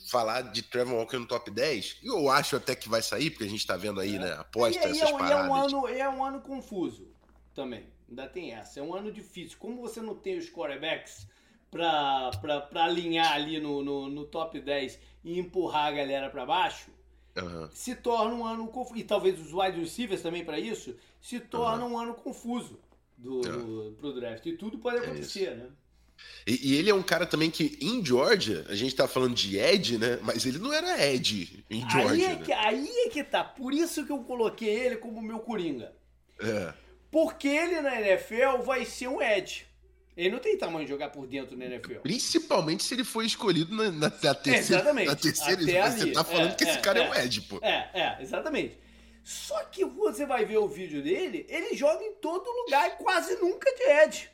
falar 0.07 0.43
de 0.43 0.63
Trevor 0.63 0.99
Walker 0.99 1.19
no 1.19 1.27
top 1.27 1.51
10, 1.51 1.99
eu 2.03 2.31
acho 2.31 2.57
até 2.57 2.75
que 2.75 2.89
vai 2.89 3.03
sair, 3.03 3.31
porque 3.31 3.45
a 3.45 3.49
gente 3.49 3.67
tá 3.67 3.77
vendo 3.77 4.01
aí, 4.01 4.17
é. 4.17 4.19
né, 4.19 4.33
aposta, 4.33 4.81
e, 4.81 4.91
essas 4.91 5.09
e 5.09 5.13
é, 5.13 5.19
paradas. 5.19 5.47
É 5.47 5.51
um, 5.51 5.55
ano, 5.55 5.89
é 5.89 6.09
um 6.09 6.25
ano 6.25 6.41
confuso 6.41 7.09
também, 7.55 7.87
ainda 8.09 8.27
tem 8.27 8.53
essa, 8.53 8.81
é 8.81 8.83
um 8.83 8.95
ano 8.95 9.13
difícil. 9.13 9.59
Como 9.59 9.81
você 9.81 10.01
não 10.01 10.15
tem 10.15 10.39
os 10.39 10.49
quarterbacks 10.49 11.27
pra 11.71 12.31
alinhar 12.75 13.33
ali 13.33 13.61
no, 13.61 13.83
no, 13.83 14.09
no 14.09 14.25
top 14.25 14.61
10 14.61 14.99
e 15.25 15.39
empurrar 15.39 15.87
a 15.87 15.93
galera 15.93 16.31
para 16.31 16.47
baixo, 16.47 16.91
uhum. 17.37 17.69
se 17.73 17.95
torna 17.95 18.35
um 18.35 18.45
ano 18.45 18.67
confuso. 18.69 18.99
E 18.99 19.05
talvez 19.05 19.39
os 19.39 19.53
wide 19.53 19.79
receivers 19.79 20.23
também 20.23 20.45
para 20.45 20.59
isso, 20.59 20.97
se 21.21 21.39
torna 21.39 21.85
uhum. 21.85 21.93
um 21.93 21.99
ano 21.99 22.15
confuso 22.15 22.81
do, 23.17 23.35
uhum. 23.37 23.91
do, 23.91 23.97
pro 23.99 24.15
draft. 24.15 24.45
E 24.47 24.57
tudo 24.57 24.79
pode 24.79 24.99
é 24.99 25.01
acontecer, 25.01 25.49
é 25.49 25.55
né? 25.55 25.69
E, 26.45 26.73
e, 26.73 26.77
ele 26.77 26.91
é 26.91 26.95
um 26.95 27.03
cara 27.03 27.25
também 27.27 27.49
que 27.49 27.79
em 27.81 28.05
Georgia, 28.05 28.65
a 28.69 28.75
gente 28.75 28.93
tá 28.93 29.07
falando 29.07 29.37
de 29.37 29.57
Ed, 29.57 29.99
né? 29.99 30.19
Mas 30.23 30.45
ele 30.45 30.59
não 30.59 30.73
era 30.73 31.07
Ed 31.07 31.65
em 31.71 31.89
Georgia. 31.89 32.11
Aí 32.11 32.25
é, 32.25 32.37
né? 32.37 32.45
que, 32.45 32.53
aí 32.53 32.89
é 33.07 33.09
que 33.09 33.23
tá. 33.23 33.45
Por 33.45 33.73
isso 33.73 34.05
que 34.05 34.11
eu 34.11 34.19
coloquei 34.25 34.69
ele 34.69 34.97
como 34.97 35.23
meu 35.23 35.39
Coringa. 35.39 35.93
É. 36.41 36.75
Porque 37.11 37.49
ele 37.49 37.81
na 37.81 38.01
NFL 38.01 38.63
vai 38.65 38.85
ser 38.85 39.09
um 39.09 39.23
Ed. 39.23 39.67
Ele 40.17 40.31
não 40.31 40.39
tem 40.41 40.59
tamanho 40.59 40.85
de 40.85 40.91
jogar 40.91 41.11
por 41.11 41.27
dentro 41.27 41.57
na 41.57 41.65
NFL. 41.67 42.01
Principalmente 42.01 42.83
se 42.83 42.95
ele 42.95 43.05
foi 43.05 43.25
escolhido 43.27 43.75
na, 43.75 43.85
na, 43.85 44.13
na 44.23 44.35
terceira. 44.35 44.59
Exatamente. 44.83 45.07
Na 45.07 45.17
terceira, 45.17 45.63
Até 45.63 45.91
você 45.91 46.03
ali. 46.03 46.13
tá 46.13 46.25
falando 46.25 46.51
é, 46.51 46.55
que 46.55 46.65
é, 46.65 46.71
esse 46.71 46.79
cara 46.81 46.99
é, 46.99 47.03
é 47.07 47.11
um 47.11 47.15
Ed, 47.15 47.41
pô. 47.43 47.59
É, 47.63 47.91
é, 47.95 48.19
exatamente. 48.21 48.79
Só 49.23 49.63
que 49.65 49.85
você 49.85 50.27
vai 50.27 50.45
ver 50.45 50.59
o 50.59 50.67
vídeo 50.67 51.03
dele, 51.03 51.47
ele 51.49 51.77
joga 51.77 52.03
em 52.03 52.15
todo 52.15 52.51
lugar 52.51 52.89
e 52.89 53.03
quase 53.03 53.37
nunca 53.37 53.73
de 53.75 53.83
Ed 53.83 54.31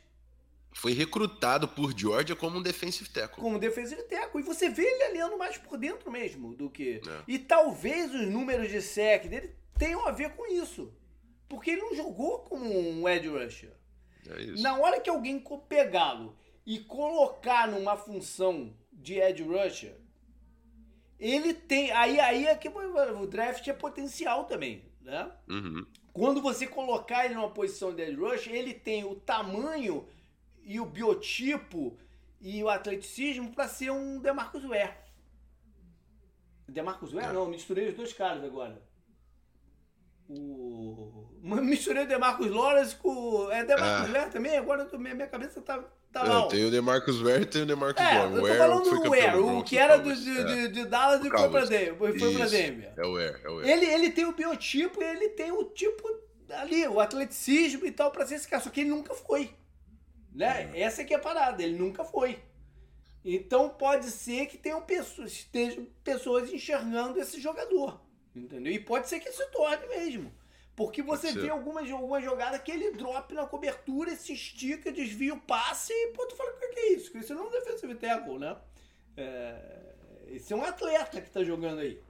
foi 0.75 0.91
recrutado 0.91 1.69
por 1.69 1.97
Georgia 1.97 2.35
como 2.35 2.59
um 2.59 2.61
defensive 2.61 3.09
tackle. 3.09 3.41
Como 3.41 3.57
defensive 3.57 4.03
tackle. 4.03 4.41
E 4.41 4.43
você 4.43 4.69
vê 4.69 4.83
ele 4.83 5.03
aliando 5.03 5.37
mais 5.37 5.57
por 5.57 5.77
dentro 5.77 6.11
mesmo 6.11 6.53
do 6.53 6.69
que. 6.69 7.01
É. 7.07 7.21
E 7.27 7.39
talvez 7.39 8.13
os 8.13 8.27
números 8.27 8.69
de 8.69 8.81
sec 8.81 9.27
dele 9.27 9.55
tenham 9.79 10.05
a 10.05 10.11
ver 10.11 10.31
com 10.31 10.45
isso. 10.45 10.91
Porque 11.47 11.71
ele 11.71 11.81
não 11.81 11.95
jogou 11.95 12.39
como 12.39 12.65
um 12.65 13.07
edge 13.07 13.27
rusher. 13.27 13.73
É. 14.27 14.61
Na 14.61 14.77
hora 14.77 14.99
que 14.99 15.09
alguém 15.09 15.43
pegá-lo 15.67 16.35
e 16.65 16.79
colocar 16.79 17.67
numa 17.67 17.95
função 17.95 18.73
de 18.91 19.19
edge 19.19 19.43
rusher, 19.43 19.95
ele 21.19 21.53
tem. 21.53 21.91
Aí, 21.91 22.19
aí 22.19 22.45
é 22.47 22.55
que 22.55 22.67
o 22.67 23.27
draft 23.27 23.67
é 23.67 23.73
potencial 23.73 24.45
também, 24.45 24.83
né? 25.01 25.31
Uhum. 25.47 25.85
Quando 26.11 26.41
você 26.41 26.65
colocar 26.65 27.25
ele 27.25 27.35
numa 27.35 27.51
posição 27.51 27.93
de 27.93 28.01
edge 28.01 28.15
rusher, 28.15 28.53
ele 28.53 28.73
tem 28.73 29.03
o 29.03 29.15
tamanho 29.15 30.07
e 30.63 30.79
o 30.79 30.85
biotipo 30.85 31.97
e 32.41 32.63
o 32.63 32.69
atleticismo 32.69 33.51
para 33.51 33.67
ser 33.67 33.91
um 33.91 34.19
Demarcus 34.19 34.63
Ware. 34.63 34.95
Demarcus 36.67 37.13
Ware? 37.13 37.27
É. 37.27 37.33
Não, 37.33 37.47
misturei 37.47 37.89
os 37.89 37.95
dois 37.95 38.13
caras 38.13 38.43
agora. 38.43 38.81
O... 40.29 41.27
Misturei 41.41 42.03
o 42.03 42.07
Demarcus 42.07 42.49
Lawrence 42.49 42.95
com. 42.95 43.51
É 43.51 43.63
Demarcus 43.63 44.09
ah. 44.09 44.11
Ware 44.11 44.31
também? 44.31 44.57
Agora 44.57 44.85
tô... 44.85 44.97
minha 44.97 45.27
cabeça 45.27 45.61
tá, 45.61 45.83
tá 46.11 46.21
é, 46.21 46.27
mal. 46.27 46.47
Tem 46.47 46.65
o 46.65 46.71
Demarcus 46.71 47.21
Ware 47.21 47.43
e 47.43 47.45
tem 47.45 47.61
o 47.61 47.65
Demarcus 47.67 48.03
é, 48.03 48.17
Lawrence. 48.17 48.35
Eu 48.35 48.47
tô 48.47 48.55
falando 48.55 49.03
do 49.03 49.09
Ware, 49.09 49.37
o 49.37 49.63
que 49.63 49.77
era 49.77 49.97
do, 49.97 50.15
de, 50.15 50.43
de, 50.43 50.67
de 50.69 50.85
Dallas 50.85 51.23
e 51.23 51.29
foi 51.29 51.49
pra, 51.49 51.65
Denver, 51.65 51.97
foi 51.97 52.33
pra 52.33 52.45
Denver. 52.47 52.93
É 52.97 53.05
o 53.05 53.13
Ware, 53.13 53.41
é 53.43 53.49
o 53.49 53.55
Ware. 53.57 53.69
Ele, 53.69 53.85
ele 53.85 54.09
tem 54.09 54.25
o 54.25 54.33
biotipo 54.33 55.03
e 55.03 55.05
ele 55.05 55.29
tem 55.29 55.51
o 55.51 55.65
tipo 55.65 56.03
ali, 56.49 56.87
o 56.87 56.99
atleticismo 56.99 57.85
e 57.85 57.91
tal, 57.91 58.11
pra 58.11 58.25
ser 58.25 58.35
esse 58.35 58.47
cara. 58.47 58.63
Só 58.63 58.69
que 58.69 58.81
ele 58.81 58.89
nunca 58.89 59.13
foi. 59.13 59.51
Né? 60.33 60.71
Essa 60.73 61.03
que 61.03 61.13
é 61.13 61.17
a 61.17 61.19
parada, 61.19 61.61
ele 61.61 61.77
nunca 61.77 62.03
foi. 62.03 62.39
Então 63.23 63.69
pode 63.69 64.05
ser 64.11 64.45
que 64.47 64.57
tenham 64.57 64.81
pessoas, 64.81 65.31
estejam 65.31 65.87
pessoas 66.03 66.51
enxergando 66.51 67.19
esse 67.19 67.39
jogador. 67.39 67.99
Entendeu? 68.35 68.73
E 68.73 68.79
pode 68.79 69.07
ser 69.07 69.19
que 69.19 69.31
se 69.31 69.45
torne 69.47 69.87
mesmo. 69.87 70.33
Porque 70.75 71.01
você 71.01 71.31
vê 71.31 71.49
algumas, 71.49 71.89
alguma 71.89 72.21
jogada 72.21 72.59
que 72.59 72.69
ele 72.69 72.91
drop 72.91 73.33
na 73.33 73.45
cobertura, 73.45 74.13
se 74.15 74.33
estica, 74.33 74.91
desvia 74.91 75.33
o 75.33 75.39
passe 75.39 75.93
e 75.93 76.11
pô, 76.11 76.25
tu 76.25 76.35
fala, 76.35 76.51
o 76.51 76.59
que 76.59 76.79
é 76.79 76.93
isso? 76.93 77.17
Isso 77.17 77.33
não 77.33 77.45
é 77.45 77.47
um 77.47 77.51
defensive 77.51 77.95
tackle, 77.95 78.39
né? 78.39 78.57
É, 79.15 79.93
esse 80.27 80.51
é 80.51 80.55
um 80.55 80.65
atleta 80.65 81.21
que 81.21 81.29
tá 81.29 81.43
jogando 81.43 81.79
aí. 81.79 82.01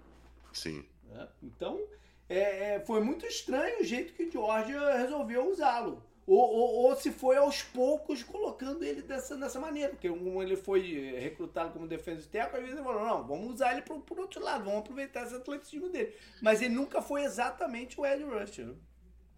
Sim. 0.51 0.83
É, 1.11 1.27
então, 1.43 1.79
é, 2.27 2.73
é, 2.73 2.79
foi 2.79 3.01
muito 3.01 3.25
estranho 3.27 3.81
o 3.81 3.83
jeito 3.83 4.13
que 4.13 4.23
o 4.23 4.31
Georgia 4.31 4.97
resolveu 4.97 5.47
usá-lo. 5.47 6.03
Ou, 6.27 6.39
ou, 6.39 6.75
ou, 6.85 6.95
se 6.95 7.11
foi 7.11 7.37
aos 7.37 7.61
poucos 7.61 8.23
colocando 8.23 8.83
ele 8.83 9.03
dessa, 9.03 9.37
dessa 9.37 9.59
maneira. 9.59 9.89
Porque 9.89 10.09
como 10.09 10.41
ele 10.41 10.55
foi 10.55 10.81
recrutado 11.19 11.71
como 11.71 11.87
defesa 11.87 12.27
tackle, 12.31 12.57
às 12.57 12.63
vezes 12.63 12.75
ele 12.75 12.83
falou, 12.83 13.05
não, 13.05 13.27
vamos 13.27 13.53
usar 13.53 13.73
ele 13.73 13.83
por, 13.83 13.99
por 14.01 14.19
outro 14.19 14.41
lado, 14.41 14.63
vamos 14.63 14.79
aproveitar 14.79 15.23
esse 15.23 15.35
atleticismo 15.35 15.89
dele. 15.89 16.15
Mas 16.41 16.61
ele 16.61 16.73
nunca 16.73 16.99
foi 17.01 17.23
exatamente 17.23 17.99
o 17.99 18.05
Ed 18.05 18.23
Rusher. 18.23 18.73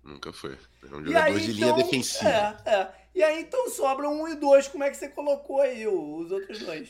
Nunca 0.01 0.31
foi. 0.31 0.57
É 0.83 0.95
um 0.95 1.03
jogador 1.03 1.25
aí, 1.25 1.39
de 1.41 1.51
linha 1.51 1.65
então, 1.67 1.77
defensiva. 1.77 2.63
É, 2.65 2.73
é. 2.73 2.95
E 3.13 3.21
aí 3.21 3.41
então 3.41 3.69
sobra 3.69 4.07
um 4.07 4.25
e 4.29 4.35
dois. 4.35 4.69
Como 4.69 4.83
é 4.85 4.89
que 4.89 4.95
você 4.95 5.09
colocou 5.09 5.59
aí 5.59 5.85
os 5.85 6.31
outros 6.31 6.59
dois? 6.59 6.89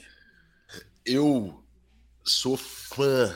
Eu 1.03 1.63
sou 2.23 2.55
fã. 2.55 3.35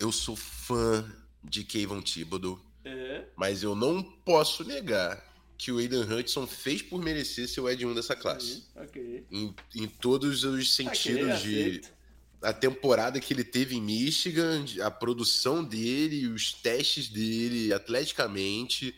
Eu 0.00 0.10
sou 0.10 0.34
fã 0.34 1.08
de 1.44 1.62
Kevin 1.62 2.00
Thibodeau. 2.00 2.58
É. 2.84 3.26
Mas 3.36 3.62
eu 3.62 3.76
não 3.76 4.02
posso 4.02 4.64
negar 4.64 5.22
que 5.58 5.72
o 5.72 5.78
Aiden 5.78 6.02
Hudson 6.02 6.46
fez 6.46 6.82
por 6.82 7.02
merecer 7.02 7.48
ser 7.48 7.60
o 7.60 7.68
Ed 7.68 7.84
1 7.84 7.94
dessa 7.94 8.14
classe. 8.14 8.64
Okay. 8.74 9.24
Em, 9.30 9.54
em 9.74 9.88
todos 9.88 10.44
os 10.44 10.74
sentidos 10.74 11.40
okay, 11.40 11.80
de 11.80 11.82
a 12.42 12.52
temporada 12.52 13.18
que 13.18 13.32
ele 13.32 13.44
teve 13.44 13.76
em 13.76 13.80
Michigan, 13.80 14.64
a 14.82 14.90
produção 14.90 15.64
dele, 15.64 16.28
os 16.28 16.52
testes 16.52 17.08
dele 17.08 17.72
atleticamente 17.72 18.94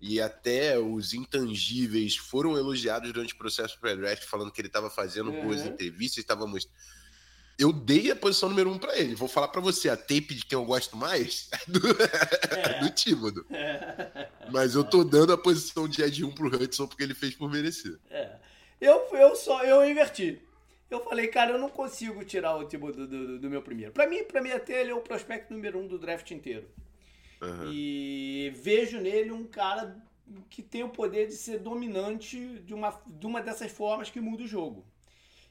e 0.00 0.20
até 0.20 0.78
os 0.78 1.14
intangíveis 1.14 2.16
foram 2.16 2.56
elogiados 2.56 3.10
durante 3.10 3.32
o 3.32 3.38
processo 3.38 3.80
pré-draft, 3.80 4.24
falando 4.24 4.52
que 4.52 4.60
ele 4.60 4.68
estava 4.68 4.90
fazendo 4.90 5.30
uhum. 5.30 5.44
boas 5.44 5.64
entrevistas, 5.64 6.18
estava 6.18 6.46
mostrando 6.46 6.76
eu 7.58 7.72
dei 7.72 8.10
a 8.10 8.16
posição 8.16 8.48
número 8.48 8.70
um 8.70 8.78
para 8.78 8.98
ele. 8.98 9.14
Vou 9.14 9.28
falar 9.28 9.48
para 9.48 9.60
você, 9.60 9.88
a 9.88 9.96
tape 9.96 10.34
de 10.34 10.44
quem 10.44 10.58
eu 10.58 10.64
gosto 10.64 10.96
mais 10.96 11.48
é 11.52 11.70
do, 11.70 11.78
é. 11.90 12.80
do 12.80 12.90
Tímodo. 12.90 13.46
É. 13.50 14.28
Mas 14.50 14.74
eu 14.74 14.84
tô 14.84 15.04
dando 15.04 15.32
a 15.32 15.38
posição 15.38 15.88
de 15.88 16.02
Ed 16.02 16.24
1 16.24 16.32
pro 16.32 16.48
Hudson 16.48 16.86
porque 16.86 17.02
ele 17.02 17.14
fez 17.14 17.34
por 17.34 17.50
merecer. 17.50 17.98
É. 18.10 18.36
Eu, 18.80 19.06
eu 19.12 19.36
só 19.36 19.62
eu 19.64 19.88
inverti. 19.88 20.40
Eu 20.90 21.00
falei, 21.00 21.28
cara, 21.28 21.52
eu 21.52 21.58
não 21.58 21.68
consigo 21.68 22.24
tirar 22.24 22.56
o 22.56 22.64
Tímodo 22.64 23.06
do, 23.06 23.26
do, 23.26 23.38
do, 23.40 23.50
meu 23.50 23.62
primeiro. 23.62 23.92
Para 23.92 24.06
mim, 24.06 24.24
para 24.24 24.40
mim 24.40 24.50
até 24.50 24.80
ele 24.80 24.90
é 24.90 24.94
o 24.94 25.00
prospecto 25.00 25.52
número 25.52 25.78
um 25.78 25.86
do 25.86 25.98
draft 25.98 26.30
inteiro. 26.30 26.68
Uhum. 27.40 27.72
E 27.72 28.52
vejo 28.56 29.00
nele 29.00 29.32
um 29.32 29.44
cara 29.44 29.96
que 30.48 30.62
tem 30.62 30.82
o 30.82 30.88
poder 30.88 31.26
de 31.26 31.34
ser 31.34 31.58
dominante 31.58 32.38
de 32.60 32.74
uma, 32.74 33.00
de 33.06 33.26
uma 33.26 33.40
dessas 33.40 33.70
formas 33.70 34.10
que 34.10 34.20
muda 34.20 34.44
o 34.44 34.48
jogo. 34.48 34.84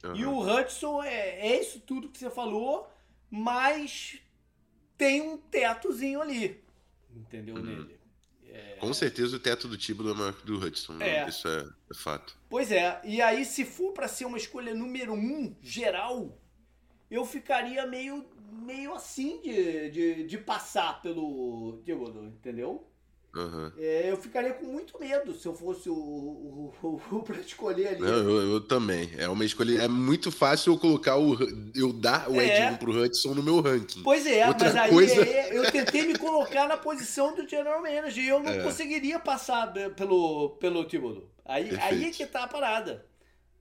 Uhum. 0.04 0.16
E 0.16 0.26
o 0.26 0.40
Hudson 0.40 1.02
é, 1.04 1.48
é 1.48 1.62
isso 1.62 1.80
tudo 1.80 2.10
que 2.10 2.20
você 2.20 2.30
falou, 2.30 2.92
mas 3.30 4.20
tem 4.98 5.22
um 5.22 5.38
tetozinho 5.38 6.22
ali. 6.22 6.62
Entendeu? 7.16 7.56
Uhum. 7.56 7.64
Nele. 7.64 8.00
É... 8.50 8.76
Com 8.80 8.94
certeza 8.94 9.36
o 9.36 9.40
teto 9.40 9.68
do 9.68 9.78
Tibo 9.78 10.10
é 10.10 10.14
maior 10.14 10.34
que 10.34 10.46
do 10.46 10.58
Hudson. 10.58 11.02
É. 11.02 11.28
Isso 11.28 11.48
é, 11.48 11.68
é, 11.92 11.96
fato. 11.96 12.38
Pois 12.50 12.72
é. 12.72 13.02
E 13.04 13.22
aí, 13.22 13.46
se 13.46 13.66
for 13.66 13.94
para 13.94 14.08
ser 14.08 14.26
uma 14.26 14.38
escolha 14.38 14.76
número 14.76 15.14
um, 15.14 15.56
geral, 15.62 16.38
eu 17.10 17.26
ficaria 17.26 17.86
meio, 17.88 18.26
meio 18.52 18.94
assim 18.94 19.42
de, 19.42 19.90
de, 19.90 20.24
de 20.26 20.38
passar 20.38 21.02
pelo 21.02 21.82
Thibodeau, 21.84 22.26
entendeu? 22.26 22.88
Uhum. 23.36 23.72
É, 23.80 24.12
eu 24.12 24.18
ficaria 24.18 24.54
com 24.54 24.66
muito 24.68 25.00
medo 25.00 25.34
se 25.34 25.48
eu 25.48 25.56
fosse 25.56 25.90
o, 25.90 25.96
o, 25.96 26.74
o, 26.84 27.02
o 27.12 27.24
para 27.24 27.40
escolher 27.40 27.88
ali. 27.88 28.02
Não, 28.02 28.08
eu, 28.08 28.54
eu, 28.54 28.62
também. 28.62 29.10
É 29.18 29.28
uma 29.28 29.44
escolha. 29.44 29.82
É 29.82 29.88
muito 29.88 30.32
fácil 30.32 30.74
eu 30.74 30.78
colocar 30.78 31.18
o. 31.18 31.36
Eu 31.74 31.92
dar 31.92 32.30
o 32.30 32.40
é. 32.40 32.68
Ed 32.68 32.78
pro 32.78 32.92
Hudson 32.92 33.34
no 33.34 33.42
meu 33.42 33.60
ranking. 33.60 34.04
Pois 34.04 34.28
é, 34.28 34.48
Outra 34.48 34.68
mas 34.68 34.76
aí 34.76 34.90
coisa... 34.92 35.26
é, 35.26 35.58
eu 35.58 35.72
tentei 35.72 36.06
me 36.06 36.16
colocar 36.16 36.68
na 36.68 36.78
posição 36.78 37.34
do 37.34 37.48
General 37.48 37.82
Manager 37.82 38.24
e 38.24 38.28
eu 38.28 38.40
não 38.40 38.52
é. 38.52 38.62
conseguiria 38.62 39.18
passar 39.18 39.74
pelo, 39.96 40.52
pelo 40.60 40.86
Thibodeau. 40.86 41.28
Aí, 41.44 41.76
aí 41.82 42.06
é 42.06 42.12
que 42.12 42.26
tá 42.28 42.44
a 42.44 42.48
parada. 42.48 43.04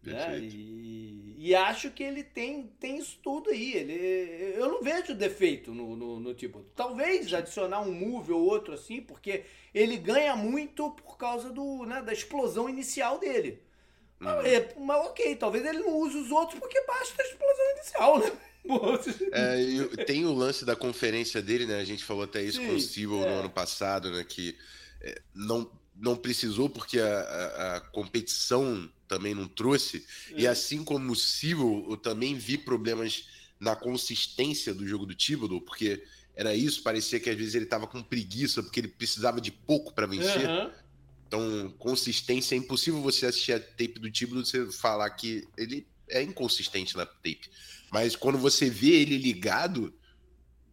Né? 0.02 0.38
E, 0.38 1.01
e, 1.48 1.54
acho 1.54 1.90
que 1.90 2.02
ele 2.02 2.22
tem, 2.22 2.70
tem 2.78 2.98
isso 2.98 3.18
tudo 3.22 3.50
aí. 3.50 3.74
Ele, 3.74 4.54
eu 4.56 4.68
não 4.68 4.82
vejo 4.82 5.14
defeito 5.14 5.72
no, 5.72 5.96
no, 5.96 6.20
no 6.20 6.34
tipo. 6.34 6.64
Talvez 6.76 7.32
adicionar 7.34 7.80
um 7.80 7.92
move 7.92 8.32
ou 8.32 8.44
outro 8.44 8.74
assim, 8.74 9.00
porque 9.00 9.44
ele 9.74 9.96
ganha 9.96 10.36
muito 10.36 10.90
por 10.90 11.16
causa 11.16 11.50
do, 11.50 11.84
né, 11.84 12.00
da 12.02 12.12
explosão 12.12 12.68
inicial 12.68 13.18
dele. 13.18 13.60
Uhum. 14.20 14.40
É, 14.42 14.72
mas 14.78 15.06
ok, 15.06 15.34
talvez 15.34 15.64
ele 15.64 15.78
não 15.78 15.98
use 15.98 16.16
os 16.16 16.30
outros 16.30 16.60
porque 16.60 16.80
basta 16.82 17.20
a 17.20 17.26
explosão 17.26 17.70
inicial, 17.76 18.18
né? 18.18 18.32
É, 19.32 20.04
tem 20.04 20.24
o 20.24 20.32
lance 20.32 20.64
da 20.64 20.76
conferência 20.76 21.42
dele, 21.42 21.66
né? 21.66 21.80
A 21.80 21.84
gente 21.84 22.04
falou 22.04 22.22
até 22.22 22.40
isso 22.40 22.60
Sim, 22.60 22.68
com 22.68 22.74
o 22.76 22.80
Civil 22.80 23.24
é. 23.24 23.28
no 23.28 23.40
ano 23.40 23.50
passado, 23.50 24.08
né? 24.12 24.24
Que 24.24 24.56
é, 25.00 25.20
não, 25.34 25.68
não 25.94 26.16
precisou 26.16 26.68
porque 26.68 26.98
a, 26.98 27.20
a, 27.20 27.76
a 27.76 27.80
competição 27.80 28.90
também 29.06 29.34
não 29.34 29.46
trouxe. 29.46 30.06
E 30.36 30.46
assim 30.46 30.82
como 30.82 31.12
o 31.12 31.16
Civil, 31.16 31.86
eu 31.90 31.96
também 31.96 32.34
vi 32.34 32.56
problemas 32.56 33.28
na 33.60 33.76
consistência 33.76 34.74
do 34.74 34.86
jogo 34.86 35.06
do 35.06 35.14
Thibodeau, 35.14 35.60
porque 35.60 36.02
era 36.34 36.54
isso, 36.54 36.82
parecia 36.82 37.20
que 37.20 37.30
às 37.30 37.36
vezes 37.36 37.54
ele 37.54 37.64
estava 37.64 37.86
com 37.86 38.02
preguiça, 38.02 38.62
porque 38.62 38.80
ele 38.80 38.88
precisava 38.88 39.40
de 39.40 39.52
pouco 39.52 39.92
para 39.92 40.06
vencer. 40.06 40.48
Uhum. 40.48 40.70
Então, 41.26 41.74
consistência, 41.78 42.54
é 42.54 42.58
impossível 42.58 43.00
você 43.00 43.26
assistir 43.26 43.52
a 43.52 43.60
tape 43.60 43.98
do 43.98 44.10
Thibodeau 44.10 44.42
e 44.42 44.46
você 44.46 44.72
falar 44.72 45.08
que 45.10 45.46
ele 45.56 45.86
é 46.08 46.22
inconsistente 46.22 46.96
na 46.96 47.06
tape. 47.06 47.50
Mas 47.90 48.16
quando 48.16 48.38
você 48.38 48.68
vê 48.68 49.00
ele 49.00 49.16
ligado, 49.16 49.94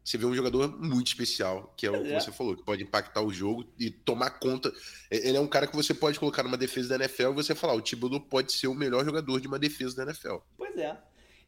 você 0.03 0.17
vê 0.17 0.25
um 0.25 0.33
jogador 0.33 0.79
muito 0.81 1.07
especial, 1.07 1.73
que 1.77 1.85
é 1.85 1.91
o 1.91 2.01
que 2.01 2.11
é. 2.11 2.19
você 2.19 2.31
falou, 2.31 2.55
que 2.55 2.63
pode 2.63 2.83
impactar 2.83 3.21
o 3.21 3.31
jogo 3.31 3.65
e 3.77 3.91
tomar 3.91 4.31
conta. 4.31 4.71
Ele 5.11 5.37
é 5.37 5.39
um 5.39 5.47
cara 5.47 5.67
que 5.67 5.75
você 5.75 5.93
pode 5.93 6.19
colocar 6.19 6.43
numa 6.43 6.57
defesa 6.57 6.89
da 6.89 7.03
NFL 7.03 7.29
e 7.29 7.33
você 7.33 7.53
falar, 7.53 7.73
o 7.73 7.81
Thibodeau 7.81 8.19
pode 8.19 8.53
ser 8.53 8.67
o 8.67 8.73
melhor 8.73 9.05
jogador 9.05 9.39
de 9.39 9.47
uma 9.47 9.59
defesa 9.59 9.97
da 9.97 10.03
NFL. 10.03 10.37
Pois 10.57 10.75
é. 10.77 10.97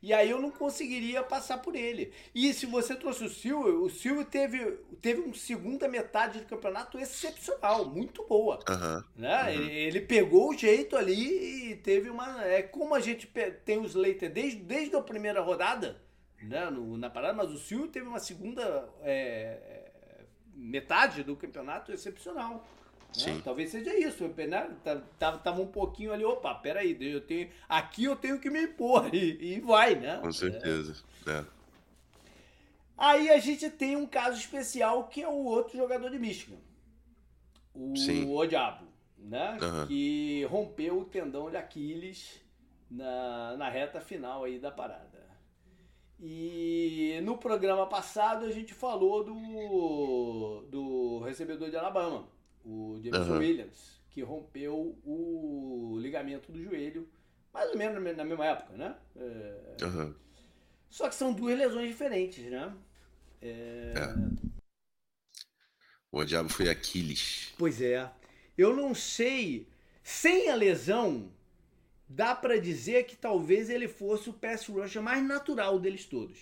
E 0.01 0.13
aí 0.13 0.31
eu 0.31 0.41
não 0.41 0.49
conseguiria 0.49 1.21
passar 1.21 1.59
por 1.59 1.75
ele. 1.75 2.11
E 2.33 2.51
se 2.53 2.65
você 2.65 2.95
trouxe 2.95 3.23
o 3.23 3.29
Silvio, 3.29 3.83
o 3.83 3.89
Silvio 3.89 4.25
teve, 4.25 4.79
teve 4.99 5.21
uma 5.21 5.35
segunda 5.35 5.87
metade 5.87 6.39
do 6.39 6.45
campeonato 6.45 6.97
excepcional, 6.97 7.85
muito 7.85 8.25
boa. 8.27 8.59
Uhum, 8.67 9.03
né? 9.15 9.43
Uhum. 9.43 9.49
Ele, 9.49 9.73
ele, 9.73 10.01
pegou 10.01 10.49
o 10.49 10.57
jeito 10.57 10.95
ali 10.95 11.71
e 11.71 11.75
teve 11.75 12.09
uma. 12.09 12.43
É 12.43 12.63
como 12.63 12.95
a 12.95 12.99
gente 12.99 13.27
tem 13.63 13.79
os 13.79 13.93
Leiter 13.93 14.31
desde, 14.31 14.59
desde 14.59 14.95
a 14.95 15.01
primeira 15.01 15.39
rodada 15.39 16.01
né, 16.41 16.69
no, 16.69 16.97
na 16.97 17.09
parada, 17.09 17.33
mas 17.33 17.51
o 17.51 17.57
Silvio 17.57 17.87
teve 17.87 18.07
uma 18.07 18.19
segunda 18.19 18.89
é, 19.01 19.91
metade 20.53 21.23
do 21.23 21.35
campeonato 21.35 21.91
excepcional. 21.91 22.65
Né? 23.17 23.41
Talvez 23.43 23.69
seja 23.69 23.93
isso, 23.99 24.25
né? 24.47 24.69
Tava, 25.19 25.37
tava 25.39 25.61
um 25.61 25.67
pouquinho 25.67 26.13
ali, 26.13 26.23
opa, 26.23 26.55
peraí, 26.55 26.97
eu 27.01 27.19
tenho, 27.19 27.49
aqui 27.67 28.05
eu 28.05 28.15
tenho 28.15 28.39
que 28.39 28.49
me 28.49 28.63
impor 28.63 29.13
e, 29.13 29.55
e 29.55 29.59
vai, 29.59 29.95
né? 29.95 30.19
Com 30.21 30.31
certeza. 30.31 31.03
É. 31.27 31.31
É. 31.31 31.45
Aí 32.97 33.29
a 33.29 33.39
gente 33.39 33.69
tem 33.69 33.95
um 33.95 34.05
caso 34.05 34.37
especial 34.37 35.07
que 35.07 35.21
é 35.21 35.27
o 35.27 35.43
outro 35.43 35.77
jogador 35.77 36.09
de 36.09 36.19
Michigan, 36.19 36.57
o 37.73 37.95
Sim. 37.97 38.31
Odiabo, 38.31 38.85
né? 39.17 39.57
Uhum. 39.61 39.87
Que 39.87 40.45
rompeu 40.45 40.99
o 40.99 41.05
tendão 41.05 41.49
de 41.49 41.57
Aquiles 41.57 42.39
na, 42.89 43.57
na 43.57 43.69
reta 43.69 43.99
final 43.99 44.43
aí 44.43 44.59
da 44.59 44.71
parada. 44.71 45.10
E 46.23 47.19
no 47.23 47.35
programa 47.35 47.87
passado 47.87 48.45
a 48.45 48.51
gente 48.51 48.75
falou 48.75 49.23
do, 49.23 50.61
do 50.69 51.19
recebedor 51.25 51.71
de 51.71 51.75
Alabama, 51.75 52.27
o 52.63 52.99
James 53.03 53.27
uhum. 53.27 53.37
Williams, 53.39 53.99
que 54.11 54.21
rompeu 54.21 54.95
o 55.03 55.97
ligamento 55.99 56.51
do 56.51 56.61
joelho, 56.61 57.09
mais 57.51 57.71
ou 57.71 57.77
menos 57.77 58.15
na 58.15 58.23
mesma 58.23 58.45
época, 58.45 58.77
né? 58.77 58.95
É... 59.15 59.83
Uhum. 59.83 60.13
Só 60.91 61.09
que 61.09 61.15
são 61.15 61.33
duas 61.33 61.57
lesões 61.57 61.87
diferentes, 61.87 62.43
né? 62.45 62.71
É... 63.41 63.93
É. 63.95 64.61
O 66.11 66.23
diabo 66.23 66.49
foi 66.49 66.69
Aquiles. 66.69 67.51
Pois 67.57 67.81
é. 67.81 68.11
Eu 68.55 68.75
não 68.75 68.93
sei. 68.93 69.67
Sem 70.03 70.49
a 70.49 70.55
lesão, 70.55 71.31
dá 72.15 72.35
para 72.35 72.59
dizer 72.59 73.05
que 73.05 73.15
talvez 73.15 73.69
ele 73.69 73.87
fosse 73.87 74.29
o 74.29 74.33
pass 74.33 74.67
rusher 74.67 75.01
mais 75.01 75.23
natural 75.23 75.79
deles 75.79 76.05
todos. 76.05 76.39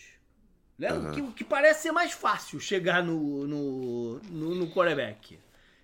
Né? 0.78 0.92
Uhum. 0.92 1.10
O, 1.10 1.14
que, 1.14 1.22
o, 1.22 1.32
que, 1.32 1.44
parece 1.44 1.84
ser 1.84 1.92
mais 1.92 2.12
fácil 2.12 2.60
chegar 2.60 3.04
no, 3.04 3.46
no, 3.46 4.20
no, 4.20 4.56
no 4.56 4.72
quarterback. 4.72 5.38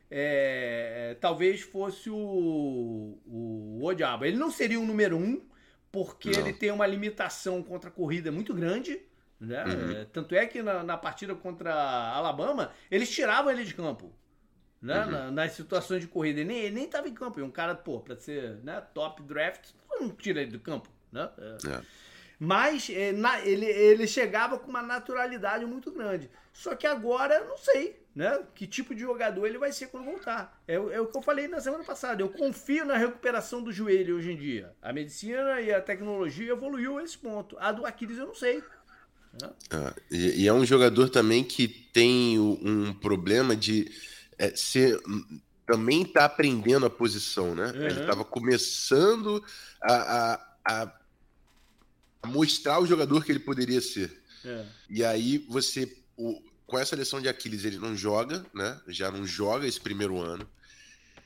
É, 0.09 1.17
talvez 1.19 1.61
fosse 1.61 2.09
o, 2.09 3.17
o 3.25 3.83
Odiaba. 3.83 4.27
Ele 4.27 4.38
não 4.38 4.49
seria 4.49 4.79
o 4.79 4.86
número 4.86 5.17
um 5.17 5.41
porque 5.91 6.29
uhum. 6.29 6.39
ele 6.39 6.53
tem 6.53 6.71
uma 6.71 6.88
limitação 6.88 7.61
contra 7.61 7.89
a 7.89 7.93
corrida 7.93 8.31
muito 8.31 8.53
grande. 8.53 9.01
Né? 9.39 9.63
Uhum. 9.65 10.05
Tanto 10.11 10.33
é 10.33 10.45
que 10.45 10.63
na, 10.63 10.83
na, 10.83 10.97
partida 10.97 11.36
contra 11.36 11.73
Alabama, 11.73 12.71
eles 12.89 13.09
tiravam 13.09 13.51
ele 13.51 13.65
de 13.65 13.73
campo. 13.73 14.11
Né? 14.86 15.03
Uhum. 15.03 15.11
Na, 15.11 15.31
nas 15.31 15.53
situações 15.53 16.01
de 16.01 16.07
corrida. 16.07 16.41
Ele 16.41 16.47
nem, 16.47 16.59
ele 16.59 16.75
nem 16.75 16.88
tava 16.88 17.09
em 17.09 17.13
campo. 17.13 17.39
E 17.39 17.43
um 17.43 17.49
cara, 17.49 17.73
pô, 17.73 17.99
pra 17.99 18.15
ser 18.15 18.57
né, 18.63 18.79
top 18.93 19.23
draft, 19.23 19.71
não 19.99 20.09
tira 20.11 20.41
ele 20.41 20.51
do 20.51 20.59
campo. 20.59 20.88
Né? 21.11 21.27
É. 21.39 21.69
É. 21.69 21.81
Mas 22.38 22.89
é, 22.91 23.11
na, 23.11 23.39
ele, 23.41 23.65
ele 23.65 24.05
chegava 24.05 24.59
com 24.59 24.69
uma 24.69 24.83
naturalidade 24.83 25.65
muito 25.65 25.91
grande. 25.91 26.29
Só 26.53 26.75
que 26.75 26.86
agora, 26.86 27.43
não 27.45 27.57
sei, 27.57 27.99
né? 28.13 28.39
Que 28.53 28.67
tipo 28.67 28.93
de 28.93 29.01
jogador 29.01 29.47
ele 29.47 29.57
vai 29.57 29.71
ser 29.71 29.88
quando 29.88 30.05
voltar. 30.05 30.61
É, 30.67 30.75
é, 30.75 31.01
o 31.01 31.07
que 31.07 31.17
eu 31.17 31.21
falei 31.21 31.47
na 31.47 31.59
semana 31.59 31.83
passada. 31.83 32.21
Eu 32.21 32.29
confio 32.29 32.86
na 32.86 32.95
recuperação 32.95 33.63
do 33.63 33.71
joelho 33.71 34.17
hoje 34.17 34.33
em 34.33 34.38
dia. 34.38 34.71
A 34.81 34.93
medicina 34.93 35.61
e 35.61 35.73
a 35.73 35.81
tecnologia 35.81 36.51
evoluiu 36.51 36.99
a 36.99 37.03
esse 37.03 37.17
ponto. 37.17 37.57
A 37.57 37.71
do 37.71 37.86
Aquiles 37.86 38.19
eu 38.19 38.27
não 38.27 38.36
sei. 38.36 38.61
Né? 39.41 39.49
Ah, 39.71 39.93
e, 40.11 40.43
e, 40.43 40.47
é 40.47 40.53
um 40.53 40.65
jogador 40.65 41.09
também 41.09 41.43
que 41.43 41.67
tem 41.67 42.39
um 42.39 42.93
problema 42.93 43.55
de 43.55 43.91
é, 44.38 44.55
ser 44.55 44.99
também 45.65 46.05
tá 46.05 46.25
aprendendo 46.25 46.86
a 46.86 46.89
posição, 46.89 47.55
né? 47.55 47.71
Uhum. 47.71 47.83
Ele 47.83 48.01
estava 48.01 48.23
começando 48.23 49.43
a, 49.81 50.39
a, 50.63 50.93
a 52.23 52.27
mostrar 52.27 52.79
o 52.79 52.86
jogador 52.86 53.23
que 53.25 53.31
ele 53.31 53.39
poderia 53.39 53.81
ser. 53.81 54.21
É. 54.43 54.65
E 54.89 55.03
aí 55.03 55.39
você, 55.49 55.97
o, 56.15 56.39
com 56.67 56.77
essa 56.77 56.95
lição 56.95 57.19
de 57.19 57.27
Aquiles, 57.27 57.65
ele 57.65 57.79
não 57.79 57.95
joga, 57.95 58.45
né? 58.53 58.79
Já 58.88 59.09
não 59.09 59.25
joga 59.25 59.67
esse 59.67 59.79
primeiro 59.79 60.19
ano. 60.19 60.47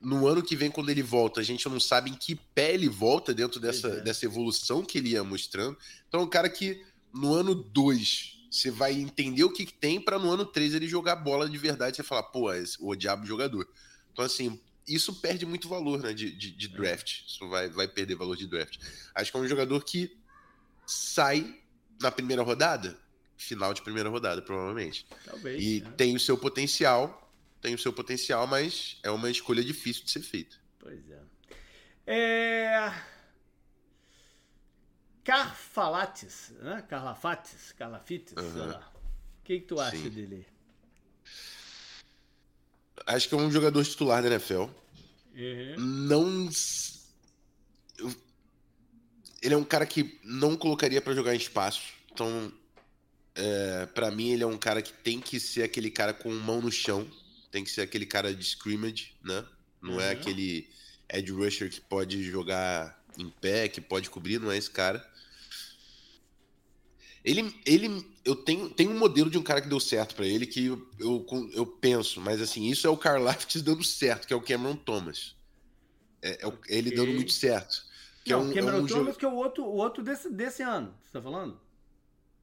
No 0.02 0.26
ano 0.26 0.42
que 0.42 0.56
vem, 0.56 0.72
quando 0.72 0.90
ele 0.90 1.04
volta, 1.04 1.42
a 1.42 1.44
gente 1.44 1.68
não 1.68 1.80
sabe 1.80 2.10
em 2.10 2.16
que 2.16 2.36
pé 2.36 2.74
ele 2.74 2.88
volta 2.88 3.34
dentro 3.34 3.60
dessa, 3.60 3.90
é. 3.90 4.02
dessa 4.02 4.26
evolução 4.26 4.86
que 4.86 4.98
ele 4.98 5.10
ia 5.10 5.24
mostrando. 5.24 5.78
Então, 6.08 6.22
é 6.22 6.24
um 6.24 6.30
cara 6.30 6.50
que 6.50 6.82
no 7.14 7.34
ano 7.34 7.54
2 7.54 8.39
você 8.50 8.72
vai 8.72 8.94
entender 8.94 9.44
o 9.44 9.52
que, 9.52 9.66
que 9.66 9.74
tem 9.74 10.02
para 10.02 10.18
no 10.18 10.32
ano 10.32 10.46
3 10.46 10.74
ele 10.74 10.88
jogar 10.88 11.16
bola 11.16 11.48
de 11.48 11.58
verdade. 11.58 11.98
Você 11.98 12.04
falar, 12.04 12.24
pô, 12.24 12.52
é 12.52 12.64
o 12.80 12.96
diabo 12.96 13.26
jogador. 13.26 13.68
Então, 14.12 14.26
assim, 14.26 14.60
isso 14.88 15.14
perde 15.22 15.46
muito 15.46 15.70
valor 15.70 16.02
né, 16.02 16.14
de, 16.14 16.32
de, 16.32 16.52
de 16.52 16.66
é. 16.66 16.70
draft. 16.70 17.22
Isso 17.28 17.48
vai, 17.48 17.70
vai 17.70 17.88
perder 17.88 18.16
valor 18.16 18.36
de 18.36 18.48
draft. 18.48 18.80
Acho 19.14 19.32
que 19.32 19.38
é 19.38 19.40
um 19.40 19.48
jogador 19.48 19.84
que 19.84 20.18
sai 20.86 21.56
na 22.02 22.10
primeira 22.10 22.42
rodada, 22.42 22.98
final 23.38 23.74
de 23.74 23.82
primeira 23.82 24.10
rodada, 24.10 24.42
provavelmente. 24.42 25.06
Talvez. 25.26 25.64
E 25.64 25.82
né? 25.82 25.94
tem 25.96 26.16
o 26.16 26.20
seu 26.20 26.38
potencial, 26.38 27.32
tem 27.62 27.76
o 27.76 27.80
seu 27.80 27.94
potencial, 27.94 28.48
mas 28.48 28.98
é 29.04 29.12
uma 29.12 29.30
escolha 29.30 29.64
difícil 29.64 30.04
de 30.04 30.12
ser 30.12 30.22
feita. 30.22 30.56
Pois 30.80 31.00
é. 31.10 31.20
É. 32.08 32.94
Carfalates, 35.30 36.52
né? 36.60 36.84
Carlafates, 36.90 37.72
Carlafites, 37.78 38.34
uhum. 38.36 38.72
O 38.72 39.44
que, 39.44 39.60
que 39.60 39.68
tu 39.68 39.80
acha 39.80 39.96
Sim. 39.96 40.10
dele? 40.10 40.44
Acho 43.06 43.30
que 43.30 43.36
é 43.36 43.38
um 43.38 43.52
jogador 43.52 43.84
titular 43.84 44.24
da 44.24 44.30
NFL. 44.30 44.64
Uhum. 45.36 45.76
Não 45.78 46.50
ele 49.42 49.54
é 49.54 49.58
um 49.58 49.64
cara 49.64 49.86
que 49.86 50.20
não 50.24 50.58
colocaria 50.58 51.00
para 51.00 51.14
jogar 51.14 51.36
em 51.36 51.38
espaço. 51.38 51.94
Então, 52.12 52.52
é, 53.36 53.86
para 53.86 54.10
mim, 54.10 54.32
ele 54.32 54.44
é 54.44 54.48
um 54.48 54.58
cara 54.58 54.82
que 54.82 54.92
tem 54.92 55.20
que 55.22 55.40
ser 55.40 55.62
aquele 55.62 55.92
cara 55.92 56.12
com 56.12 56.32
mão 56.32 56.60
no 56.60 56.72
chão. 56.72 57.08
Tem 57.52 57.64
que 57.64 57.70
ser 57.70 57.82
aquele 57.82 58.06
cara 58.06 58.34
de 58.34 58.44
scrimmage, 58.44 59.16
né? 59.24 59.46
Não 59.80 59.94
é 59.94 59.96
uhum. 59.96 60.02
é 60.02 60.12
aquele 60.12 60.68
edge 61.08 61.32
rusher 61.32 61.70
que 61.70 61.80
pode 61.80 62.24
jogar 62.24 63.00
em 63.18 63.30
pé, 63.30 63.68
que 63.68 63.80
pode 63.80 64.10
cobrir, 64.10 64.40
não 64.40 64.52
é 64.52 64.58
esse 64.58 64.72
cara. 64.72 65.08
Ele, 67.30 67.56
ele 67.64 68.04
eu 68.26 68.36
tenho, 68.36 68.68
tenho 68.72 68.90
um 68.90 68.98
modelo 68.98 69.30
de 69.30 69.38
um 69.38 69.44
cara 69.44 69.62
que 69.62 69.70
deu 69.70 69.80
certo 69.80 70.16
para 70.16 70.26
ele 70.26 70.48
que 70.48 70.66
eu, 70.66 70.90
eu, 70.98 71.26
eu, 71.54 71.64
penso, 71.64 72.20
mas 72.20 72.42
assim, 72.42 72.66
isso 72.66 72.88
é 72.88 72.90
o 72.90 72.98
Carl 72.98 73.22
Laftis 73.22 73.62
dando 73.62 73.84
certo, 73.84 74.28
que 74.28 74.34
é 74.34 74.36
o 74.36 74.42
Cameron 74.42 74.76
Thomas. 74.76 75.36
É, 76.24 76.44
é 76.44 76.52
ele 76.68 76.90
dando 76.90 77.14
muito 77.14 77.32
certo. 77.32 77.84
Que 78.26 78.32
não, 78.32 78.40
é 78.40 78.44
um, 78.46 78.54
Cameron 78.54 78.78
é 78.78 78.82
um 78.82 78.88
Thomas, 78.88 79.16
que 79.16 79.26
é 79.26 79.28
o 79.28 79.36
outro, 79.36 79.64
o 79.64 79.76
outro 79.76 80.04
desse, 80.04 80.28
desse 80.28 80.64
ano, 80.64 80.92
você 81.04 81.12
tá 81.12 81.22
falando? 81.22 81.60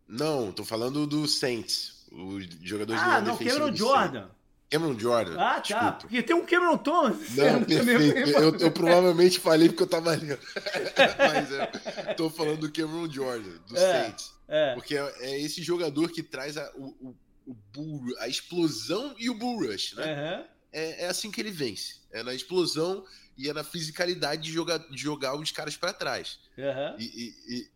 Não, 0.06 0.52
tô 0.52 0.64
falando 0.64 1.04
do 1.04 1.26
Saints, 1.26 2.06
o 2.12 2.40
jogador 2.62 2.94
ah, 2.96 3.18
de 3.18 3.26
não, 3.26 3.36
Cameron 3.36 3.74
Jordan. 3.74 4.28
Cameron 4.70 4.98
Jordan. 4.98 5.36
Ah, 5.36 5.60
tá. 5.60 5.92
Porque 5.92 6.22
tem 6.22 6.36
um 6.36 6.46
Cameron 6.46 6.78
Thomas. 6.78 7.34
Não, 7.34 7.62
perfeito. 7.66 8.30
Eu, 8.30 8.56
eu, 8.56 8.70
provavelmente 8.70 9.40
falei 9.40 9.68
porque 9.68 9.82
eu 9.82 9.88
tava 9.88 10.10
lendo. 10.10 10.38
Mas 11.18 11.52
é, 11.52 12.14
tô 12.14 12.30
falando 12.30 12.60
do 12.60 12.72
Cameron 12.72 13.10
Jordan, 13.10 13.50
do 13.68 13.76
é, 13.76 14.02
Saints. 14.04 14.35
É. 14.48 14.74
Porque 14.74 14.96
é, 14.96 15.14
é, 15.20 15.40
esse 15.40 15.62
jogador 15.62 16.10
que 16.10 16.22
traz 16.22 16.56
a, 16.56 16.70
o, 16.76 17.16
o, 17.46 17.54
bull, 17.72 18.02
a 18.18 18.28
explosão 18.28 19.14
e 19.18 19.28
o 19.28 19.34
bull 19.34 19.66
rush, 19.66 19.94
né? 19.94 20.04
Uhum. 20.04 20.46
É, 20.72 21.04
é 21.04 21.08
assim 21.08 21.30
que 21.30 21.40
ele 21.40 21.50
vence. 21.50 22.00
É 22.10 22.22
na 22.22 22.34
explosão 22.34 23.04
e 23.36 23.48
é 23.48 23.52
na 23.52 23.64
fisicalidade 23.64 24.42
de 24.42 24.52
jogar, 24.52 24.78
de 24.78 25.00
jogar 25.00 25.36
os 25.36 25.50
caras 25.50 25.76
para 25.76 25.92
trás. 25.92 26.38
Uhum. 26.56 26.96
E, 26.98 27.04
e, 27.04 27.54
e, 27.54 27.70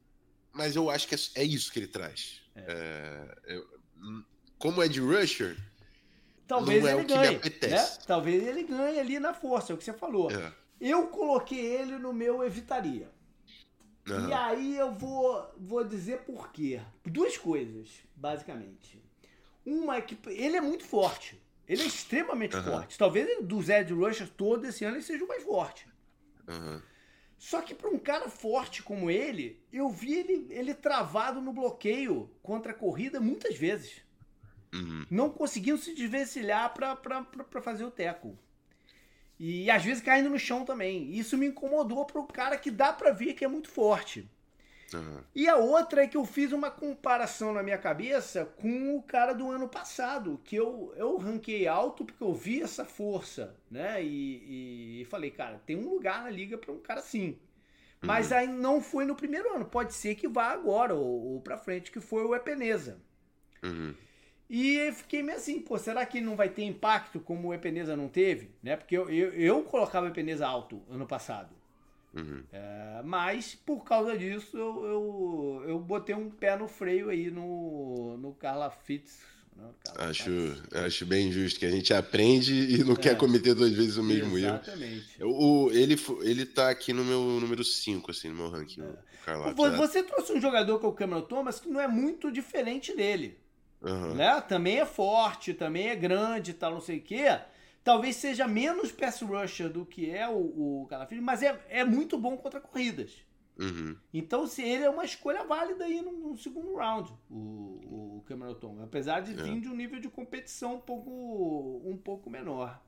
mas 0.52 0.76
eu 0.76 0.90
acho 0.90 1.08
que 1.08 1.14
é, 1.14 1.18
é 1.36 1.44
isso 1.44 1.72
que 1.72 1.78
ele 1.78 1.88
traz. 1.88 2.42
É. 2.54 3.36
é 3.46 3.62
como 4.58 4.82
é 4.82 4.88
de 4.88 5.00
rusher, 5.00 5.56
talvez 6.46 6.84
é 6.84 6.92
ele 6.92 7.04
ganhe. 7.04 7.38
Né? 7.38 7.86
Talvez 8.06 8.46
ele 8.46 8.62
ganhe 8.64 9.00
ali 9.00 9.18
na 9.18 9.32
força, 9.32 9.72
é 9.72 9.74
o 9.74 9.78
que 9.78 9.84
você 9.84 9.92
falou. 9.92 10.30
É. 10.30 10.52
Eu 10.80 11.08
coloquei 11.08 11.58
ele 11.58 11.98
no 11.98 12.12
meu 12.12 12.42
evitaria. 12.44 13.10
Uhum. 14.08 14.28
E 14.28 14.32
aí 14.32 14.76
eu 14.76 14.92
vou, 14.92 15.54
vou 15.58 15.84
dizer 15.84 16.20
por 16.20 16.50
quê. 16.50 16.80
Duas 17.04 17.36
coisas, 17.36 17.88
basicamente. 18.14 19.02
Uma 19.64 19.96
é 19.96 20.00
que 20.00 20.18
ele 20.30 20.56
é 20.56 20.60
muito 20.60 20.84
forte. 20.84 21.40
Ele 21.68 21.82
é 21.82 21.86
extremamente 21.86 22.56
uhum. 22.56 22.64
forte. 22.64 22.98
Talvez 22.98 23.44
dos 23.44 23.68
Ed 23.68 23.92
Rushers 23.92 24.30
todo 24.30 24.64
esse 24.64 24.84
ano 24.84 24.96
ele 24.96 25.04
seja 25.04 25.24
o 25.24 25.28
mais 25.28 25.42
forte. 25.42 25.86
Uhum. 26.48 26.80
Só 27.38 27.62
que 27.62 27.74
para 27.74 27.88
um 27.88 27.98
cara 27.98 28.28
forte 28.28 28.82
como 28.82 29.10
ele, 29.10 29.62
eu 29.72 29.88
vi 29.88 30.14
ele, 30.14 30.46
ele 30.50 30.74
travado 30.74 31.40
no 31.40 31.52
bloqueio 31.52 32.30
contra 32.42 32.72
a 32.72 32.74
corrida 32.74 33.20
muitas 33.20 33.56
vezes. 33.56 34.02
Uhum. 34.74 35.06
Não 35.10 35.30
conseguindo 35.30 35.78
se 35.78 35.94
desvencilhar 35.94 36.74
para 36.74 37.62
fazer 37.62 37.84
o 37.84 37.90
teco. 37.90 38.38
E 39.42 39.70
às 39.70 39.82
vezes 39.82 40.02
caindo 40.02 40.28
no 40.28 40.38
chão 40.38 40.66
também. 40.66 41.10
Isso 41.14 41.38
me 41.38 41.46
incomodou 41.46 42.04
para 42.04 42.20
o 42.20 42.26
cara 42.26 42.58
que 42.58 42.70
dá 42.70 42.92
para 42.92 43.10
ver 43.10 43.32
que 43.32 43.42
é 43.42 43.48
muito 43.48 43.70
forte. 43.70 44.30
Uhum. 44.92 45.22
E 45.34 45.48
a 45.48 45.56
outra 45.56 46.02
é 46.02 46.06
que 46.06 46.16
eu 46.18 46.26
fiz 46.26 46.52
uma 46.52 46.70
comparação 46.70 47.54
na 47.54 47.62
minha 47.62 47.78
cabeça 47.78 48.44
com 48.44 48.94
o 48.94 49.02
cara 49.02 49.32
do 49.32 49.50
ano 49.50 49.66
passado, 49.66 50.38
que 50.44 50.56
eu, 50.56 50.92
eu 50.94 51.16
ranquei 51.16 51.66
alto 51.66 52.04
porque 52.04 52.22
eu 52.22 52.34
vi 52.34 52.60
essa 52.60 52.84
força, 52.84 53.56
né? 53.70 54.04
E, 54.04 55.00
e 55.00 55.04
falei, 55.06 55.30
cara, 55.30 55.58
tem 55.64 55.74
um 55.74 55.88
lugar 55.88 56.22
na 56.22 56.28
liga 56.28 56.58
para 56.58 56.72
um 56.72 56.78
cara 56.78 57.00
assim. 57.00 57.38
Mas 58.02 58.30
uhum. 58.30 58.36
aí 58.36 58.46
não 58.46 58.82
foi 58.82 59.06
no 59.06 59.16
primeiro 59.16 59.54
ano. 59.54 59.64
Pode 59.64 59.94
ser 59.94 60.16
que 60.16 60.28
vá 60.28 60.48
agora 60.48 60.94
ou, 60.94 61.32
ou 61.32 61.40
pra 61.40 61.56
frente, 61.56 61.90
que 61.90 62.00
foi 62.00 62.24
o 62.24 62.34
Epeneza. 62.34 63.00
Uhum. 63.62 63.94
E 64.50 64.90
fiquei 64.90 65.22
meio 65.22 65.38
assim, 65.38 65.60
pô, 65.60 65.78
será 65.78 66.04
que 66.04 66.20
não 66.20 66.34
vai 66.34 66.48
ter 66.48 66.64
impacto 66.64 67.20
como 67.20 67.48
o 67.48 67.54
Epeneza 67.54 67.96
não 67.96 68.08
teve? 68.08 68.50
Né? 68.60 68.76
Porque 68.76 68.98
eu, 68.98 69.08
eu, 69.08 69.32
eu 69.32 69.62
colocava 69.62 70.06
o 70.06 70.08
Epeneza 70.08 70.44
alto 70.44 70.82
ano 70.90 71.06
passado. 71.06 71.54
Uhum. 72.12 72.42
É, 72.52 73.00
mas 73.04 73.54
por 73.54 73.84
causa 73.84 74.18
disso 74.18 74.58
eu, 74.58 74.84
eu, 74.84 75.64
eu, 75.68 75.78
botei 75.78 76.16
um 76.16 76.28
pé 76.28 76.56
no 76.56 76.66
freio 76.66 77.08
aí 77.08 77.30
no, 77.30 78.16
no 78.16 78.34
Carla 78.34 78.68
Fitz. 78.68 79.20
Né? 79.56 79.68
Carla 79.84 80.10
acho, 80.10 80.30
acho 80.84 81.06
bem 81.06 81.30
justo 81.30 81.60
que 81.60 81.66
a 81.66 81.70
gente 81.70 81.94
aprende 81.94 82.52
e 82.52 82.82
não 82.82 82.94
é. 82.94 82.96
quer 82.96 83.16
cometer 83.16 83.54
duas 83.54 83.72
vezes 83.72 83.96
o 83.98 84.02
mesmo 84.02 84.36
Exatamente. 84.36 85.20
erro. 85.20 85.30
O, 85.30 85.70
ele, 85.70 85.94
ele 86.22 86.44
tá 86.44 86.70
aqui 86.70 86.92
no 86.92 87.04
meu 87.04 87.22
número 87.40 87.62
5, 87.62 88.10
assim, 88.10 88.28
no 88.28 88.34
meu 88.34 88.48
ranking. 88.48 88.82
É. 88.82 89.10
Você 89.76 90.02
trouxe 90.02 90.32
um 90.32 90.40
jogador 90.40 90.80
que 90.80 90.86
é 90.86 90.88
o 90.88 90.92
Cameron 90.92 91.22
Thomas 91.22 91.60
que 91.60 91.68
não 91.68 91.80
é 91.80 91.86
muito 91.86 92.32
diferente 92.32 92.96
dele. 92.96 93.38
Uhum. 93.82 94.14
Né? 94.14 94.40
Também 94.42 94.78
é 94.78 94.86
forte, 94.86 95.54
também 95.54 95.88
é 95.88 95.96
grande, 95.96 96.54
tal, 96.54 96.72
não 96.72 96.80
sei 96.80 96.98
o 96.98 97.02
quê 97.02 97.40
talvez 97.82 98.16
seja 98.16 98.46
menos 98.46 98.92
pass 98.92 99.20
rusher 99.20 99.68
do 99.68 99.84
que 99.84 100.10
é 100.10 100.28
o, 100.28 100.82
o 100.82 100.86
Calafrio, 100.88 101.22
mas 101.22 101.42
é, 101.42 101.58
é 101.68 101.84
muito 101.84 102.18
bom 102.18 102.36
contra 102.36 102.60
corridas. 102.60 103.10
Uhum. 103.58 103.94
Então, 104.12 104.46
se 104.46 104.62
ele 104.62 104.84
é 104.84 104.90
uma 104.90 105.04
escolha 105.04 105.44
válida 105.44 105.84
aí 105.84 106.00
no, 106.00 106.12
no 106.12 106.38
segundo 106.38 106.74
round, 106.76 107.12
o, 107.30 108.18
o 108.18 108.24
Cameron 108.26 108.54
Thomas, 108.54 108.84
apesar 108.84 109.20
de 109.20 109.32
é. 109.32 109.42
vir 109.42 109.60
de 109.60 109.68
um 109.68 109.76
nível 109.76 110.00
de 110.00 110.08
competição 110.08 110.76
um 110.76 110.80
pouco, 110.80 111.82
um 111.84 111.96
pouco 111.96 112.30
menor. 112.30 112.80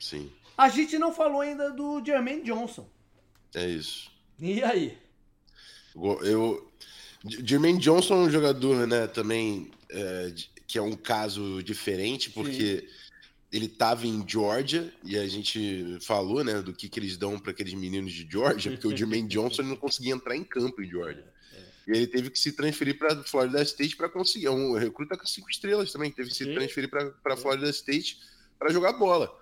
Sim. 0.00 0.30
A 0.56 0.68
gente 0.68 0.98
não 0.98 1.12
falou 1.12 1.40
ainda 1.40 1.70
do 1.70 2.02
Jermaine 2.04 2.42
Johnson. 2.42 2.88
É 3.54 3.66
isso. 3.66 4.10
E 4.38 4.62
aí? 4.62 4.96
Eu, 6.22 6.70
Jermaine 7.24 7.78
Johnson 7.78 8.14
é 8.14 8.26
um 8.26 8.30
jogador, 8.30 8.86
né, 8.86 9.06
também, 9.08 9.70
é, 9.90 10.34
que 10.66 10.78
é 10.78 10.82
um 10.82 10.96
caso 10.96 11.62
diferente, 11.62 12.30
porque 12.30 12.80
Sim 12.80 13.08
ele 13.50 13.66
estava 13.66 14.06
em 14.06 14.24
Georgia 14.26 14.92
e 15.02 15.16
a 15.16 15.26
gente 15.26 15.98
falou, 16.02 16.44
né, 16.44 16.60
do 16.60 16.72
que, 16.72 16.88
que 16.88 17.00
eles 17.00 17.16
dão 17.16 17.38
para 17.38 17.50
aqueles 17.50 17.72
meninos 17.74 18.12
de 18.12 18.28
Georgia, 18.30 18.72
porque 18.72 18.86
o 18.86 18.96
Jermaine 18.96 19.28
Johnson 19.28 19.62
não 19.62 19.76
conseguia 19.76 20.12
entrar 20.12 20.36
em 20.36 20.44
campo 20.44 20.82
em 20.82 20.88
Georgia. 20.88 21.24
E 21.86 21.90
ele 21.90 22.06
teve 22.06 22.28
que 22.28 22.38
se 22.38 22.52
transferir 22.52 22.98
para 22.98 23.22
Florida 23.24 23.62
State 23.62 23.96
para 23.96 24.10
conseguir. 24.10 24.46
É 24.46 24.50
um 24.50 24.74
recruta 24.74 25.16
com 25.16 25.26
cinco 25.26 25.50
estrelas 25.50 25.90
também, 25.90 26.10
teve 26.10 26.28
que 26.28 26.36
se 26.36 26.44
transferir 26.52 26.90
para 26.90 27.36
Florida 27.36 27.70
State 27.70 28.20
para 28.58 28.70
jogar 28.70 28.92
bola. 28.92 29.34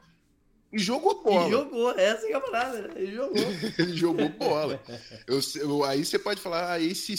E 0.72 0.78
jogou 0.78 1.22
bola. 1.22 1.46
E 1.46 1.50
jogou, 1.50 1.90
essa 1.92 2.26
é 2.26 2.34
a 2.34 2.40
parada, 2.40 2.82
né? 2.82 2.94
Ele 2.96 3.14
jogou. 3.14 3.44
ele 3.78 3.96
jogou 3.96 4.28
bola. 4.30 4.82
Eu, 5.26 5.40
eu, 5.56 5.84
aí 5.84 6.04
você 6.04 6.18
pode 6.18 6.40
falar, 6.40 6.72
ah, 6.72 6.80
esse 6.80 7.14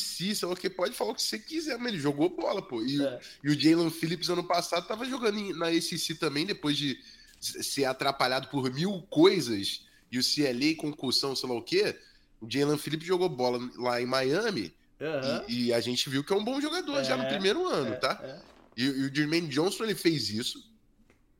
lá 0.45 0.55
que 0.55 0.69
pode 0.69 0.93
falar 0.93 1.11
o 1.11 1.15
que 1.15 1.21
você 1.21 1.39
quiser, 1.39 1.77
mas 1.77 1.93
ele 1.93 2.01
jogou 2.01 2.29
bola, 2.29 2.61
pô. 2.61 2.83
E, 2.83 3.01
é. 3.01 3.19
e 3.43 3.49
o 3.49 3.59
Jalen 3.59 3.89
Phillips 3.89 4.29
ano 4.29 4.43
passado 4.43 4.87
tava 4.87 5.05
jogando 5.05 5.57
na 5.57 5.67
ACC 5.67 6.15
também, 6.19 6.45
depois 6.45 6.77
de 6.77 6.99
ser 7.39 7.85
atrapalhado 7.85 8.47
por 8.49 8.71
mil 8.71 9.01
coisas 9.09 9.85
e 10.11 10.19
o 10.19 10.23
CLA 10.23 10.75
concussão, 10.77 11.35
sei 11.35 11.47
lá 11.47 11.55
o 11.55 11.61
quê. 11.61 11.95
O 12.41 12.47
Jalen 12.49 12.77
Phillips 12.77 13.07
jogou 13.07 13.29
bola 13.29 13.59
lá 13.77 14.01
em 14.01 14.05
Miami 14.05 14.73
uhum. 14.99 15.43
e, 15.47 15.67
e, 15.67 15.73
a 15.73 15.79
gente 15.79 16.09
viu 16.09 16.23
que 16.23 16.33
é 16.33 16.35
um 16.35 16.43
bom 16.43 16.59
jogador 16.61 16.99
é, 16.99 17.03
já 17.03 17.17
no 17.17 17.23
é, 17.23 17.29
primeiro 17.29 17.65
ano, 17.67 17.93
é, 17.93 17.95
tá? 17.95 18.19
É. 18.21 18.39
E, 18.75 18.83
e 18.83 19.05
o 19.05 19.15
Jermaine 19.15 19.47
Johnson 19.47 19.85
ele 19.85 19.95
fez 19.95 20.29
isso 20.29 20.63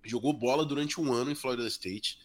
jogou 0.10 0.34
bola 0.34 0.66
durante 0.66 1.00
um 1.00 1.12
ano 1.12 1.32
em 1.32 1.36
Florida 1.36 1.68
State. 1.68 2.20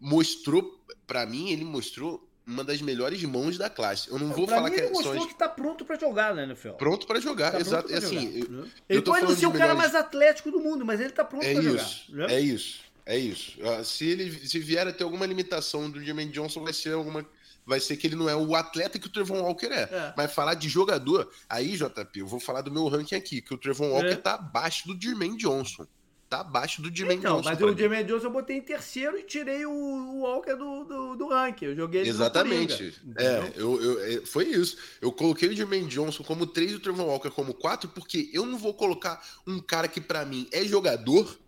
Mostrou, 0.00 0.80
para 1.06 1.26
mim, 1.26 1.50
ele 1.50 1.64
mostrou 1.64 2.28
uma 2.46 2.64
das 2.64 2.80
melhores 2.80 3.22
mãos 3.24 3.58
da 3.58 3.68
classe. 3.68 4.08
Eu 4.08 4.18
não 4.18 4.28
vou 4.28 4.46
pra 4.46 4.56
falar 4.56 4.70
mim, 4.70 4.76
que 4.76 4.80
ele 4.80 4.88
é 4.88 4.92
mostrou 4.92 5.26
que 5.26 5.34
tá 5.34 5.48
pronto 5.48 5.84
para 5.84 5.98
jogar, 5.98 6.34
né, 6.34 6.44
NFL? 6.44 6.70
Pronto 6.70 7.06
para 7.06 7.20
jogar, 7.20 7.52
tá 7.52 7.60
exato. 7.60 7.88
Pra 7.88 7.98
assim, 7.98 8.40
jogar, 8.40 8.56
eu, 8.56 8.68
ele 8.88 8.98
eu 8.98 9.02
pode 9.02 9.26
não 9.26 9.36
ser 9.36 9.46
o 9.46 9.52
cara 9.52 9.74
mais 9.74 9.94
atlético 9.94 10.50
do 10.50 10.58
mundo, 10.58 10.84
mas 10.84 10.98
ele 10.98 11.10
tá 11.10 11.24
pronto 11.24 11.44
é 11.44 11.52
para 11.52 11.62
jogar. 11.62 11.90
Né? 12.08 12.34
É 12.34 12.40
isso. 12.40 12.80
É 13.04 13.16
isso. 13.16 13.58
Se 13.84 14.06
ele 14.06 14.30
se 14.46 14.58
vier 14.58 14.86
a 14.86 14.92
ter 14.92 15.04
alguma 15.04 15.26
limitação 15.26 15.90
do 15.90 16.02
Jermaine 16.02 16.32
Johnson, 16.32 16.62
vai 16.62 16.72
ser 16.72 16.94
alguma 16.94 17.26
vai 17.68 17.80
ser 17.80 17.98
que 17.98 18.06
ele 18.06 18.16
não 18.16 18.30
é 18.30 18.34
o 18.34 18.54
atleta 18.54 18.98
que 18.98 19.06
o 19.06 19.10
Trevon 19.10 19.42
Walker 19.42 19.66
é. 19.66 19.82
é. 19.82 20.14
Mas 20.16 20.32
falar 20.32 20.54
de 20.54 20.70
jogador, 20.70 21.30
aí, 21.46 21.76
JP, 21.76 22.20
eu 22.20 22.26
vou 22.26 22.40
falar 22.40 22.62
do 22.62 22.72
meu 22.72 22.88
ranking 22.88 23.14
aqui, 23.14 23.42
que 23.42 23.52
o 23.52 23.58
Trevon 23.58 23.90
Walker 23.90 24.06
é. 24.06 24.16
tá 24.16 24.34
abaixo 24.36 24.88
do 24.88 24.98
Jermaine 24.98 25.36
Johnson 25.36 25.86
tá 26.28 26.40
abaixo 26.40 26.82
do 26.82 26.94
Jermaine 26.94 27.20
então, 27.20 27.36
Johnson. 27.36 27.48
Mas 27.48 27.62
o 27.62 27.76
Jermaine 27.76 28.06
Johnson 28.06 28.26
eu 28.26 28.30
botei 28.30 28.56
em 28.56 28.60
terceiro 28.60 29.18
e 29.18 29.22
tirei 29.22 29.64
o, 29.64 29.70
o 29.70 30.20
Walker 30.20 30.54
do, 30.54 30.84
do, 30.84 31.16
do 31.16 31.28
ranking. 31.28 31.66
Eu 31.66 31.76
joguei 31.76 32.02
ele 32.02 32.10
Exatamente. 32.10 32.94
é, 33.16 33.52
eu, 33.56 33.82
eu, 33.82 34.00
é, 34.00 34.26
foi 34.26 34.44
isso. 34.44 34.76
Eu 35.00 35.10
coloquei 35.10 35.48
o 35.48 35.56
Jermaine 35.56 35.88
Johnson 35.88 36.22
como 36.22 36.46
3 36.46 36.72
e 36.72 36.74
o 36.74 36.80
Trevor 36.80 37.06
Walker 37.06 37.30
como 37.30 37.54
4, 37.54 37.88
porque 37.88 38.30
eu 38.32 38.44
não 38.44 38.58
vou 38.58 38.74
colocar 38.74 39.22
um 39.46 39.58
cara 39.58 39.88
que 39.88 40.00
para 40.00 40.24
mim 40.24 40.46
é 40.52 40.64
jogador 40.64 41.38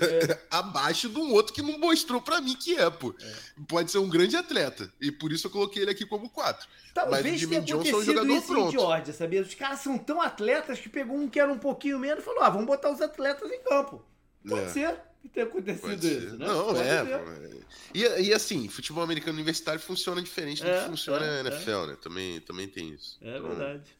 é. 0.00 0.38
abaixo 0.50 1.08
de 1.08 1.18
um 1.18 1.32
outro 1.32 1.52
que 1.52 1.62
não 1.62 1.78
mostrou 1.78 2.20
para 2.20 2.40
mim 2.40 2.56
que 2.56 2.76
é, 2.76 2.88
pô. 2.90 3.14
É. 3.20 3.34
Pode 3.68 3.90
ser 3.90 3.98
um 3.98 4.08
grande 4.08 4.36
atleta. 4.36 4.92
E 5.00 5.10
por 5.10 5.32
isso 5.32 5.46
eu 5.46 5.50
coloquei 5.50 5.82
ele 5.82 5.90
aqui 5.90 6.06
como 6.06 6.28
4. 6.28 6.68
Talvez 6.94 7.22
Mas 7.22 7.34
o 7.34 7.38
Jimmy 7.38 7.60
Johnson 7.60 7.88
é 7.88 7.96
um 7.96 8.04
jogador 8.04 8.32
isso 8.32 8.46
pronto. 8.46 8.68
Em 8.68 8.72
Georgia, 8.72 9.12
sabia? 9.12 9.42
Os 9.42 9.54
caras 9.54 9.80
são 9.80 9.98
tão 9.98 10.20
atletas 10.20 10.78
que 10.78 10.88
pegou 10.88 11.16
um 11.16 11.28
que 11.28 11.40
era 11.40 11.52
um 11.52 11.58
pouquinho 11.58 11.98
menos 11.98 12.22
e 12.22 12.24
falou: 12.24 12.42
ah, 12.42 12.50
vamos 12.50 12.66
botar 12.66 12.90
os 12.90 13.00
atletas 13.00 13.50
em 13.50 13.62
campo. 13.62 14.04
Pode 14.46 14.64
é. 14.64 14.68
ser 14.68 15.00
que 15.22 15.28
tenha 15.28 15.46
acontecido 15.46 16.04
isso, 16.04 16.36
né? 16.36 16.46
Não, 16.46 16.76
é, 16.76 16.98
é. 16.98 17.50
E, 17.94 18.02
e, 18.02 18.34
assim, 18.34 18.68
futebol 18.68 19.04
americano 19.04 19.34
universitário 19.34 19.80
funciona 19.80 20.20
diferente 20.20 20.62
do 20.62 20.68
que 20.68 20.70
é, 20.70 20.80
funciona 20.80 21.42
na 21.42 21.48
NFL, 21.48 21.86
né? 21.86 21.96
Também, 22.02 22.40
também 22.40 22.66
tem 22.66 22.88
isso. 22.88 23.18
É 23.22 23.38
então, 23.38 23.48
verdade. 23.48 23.96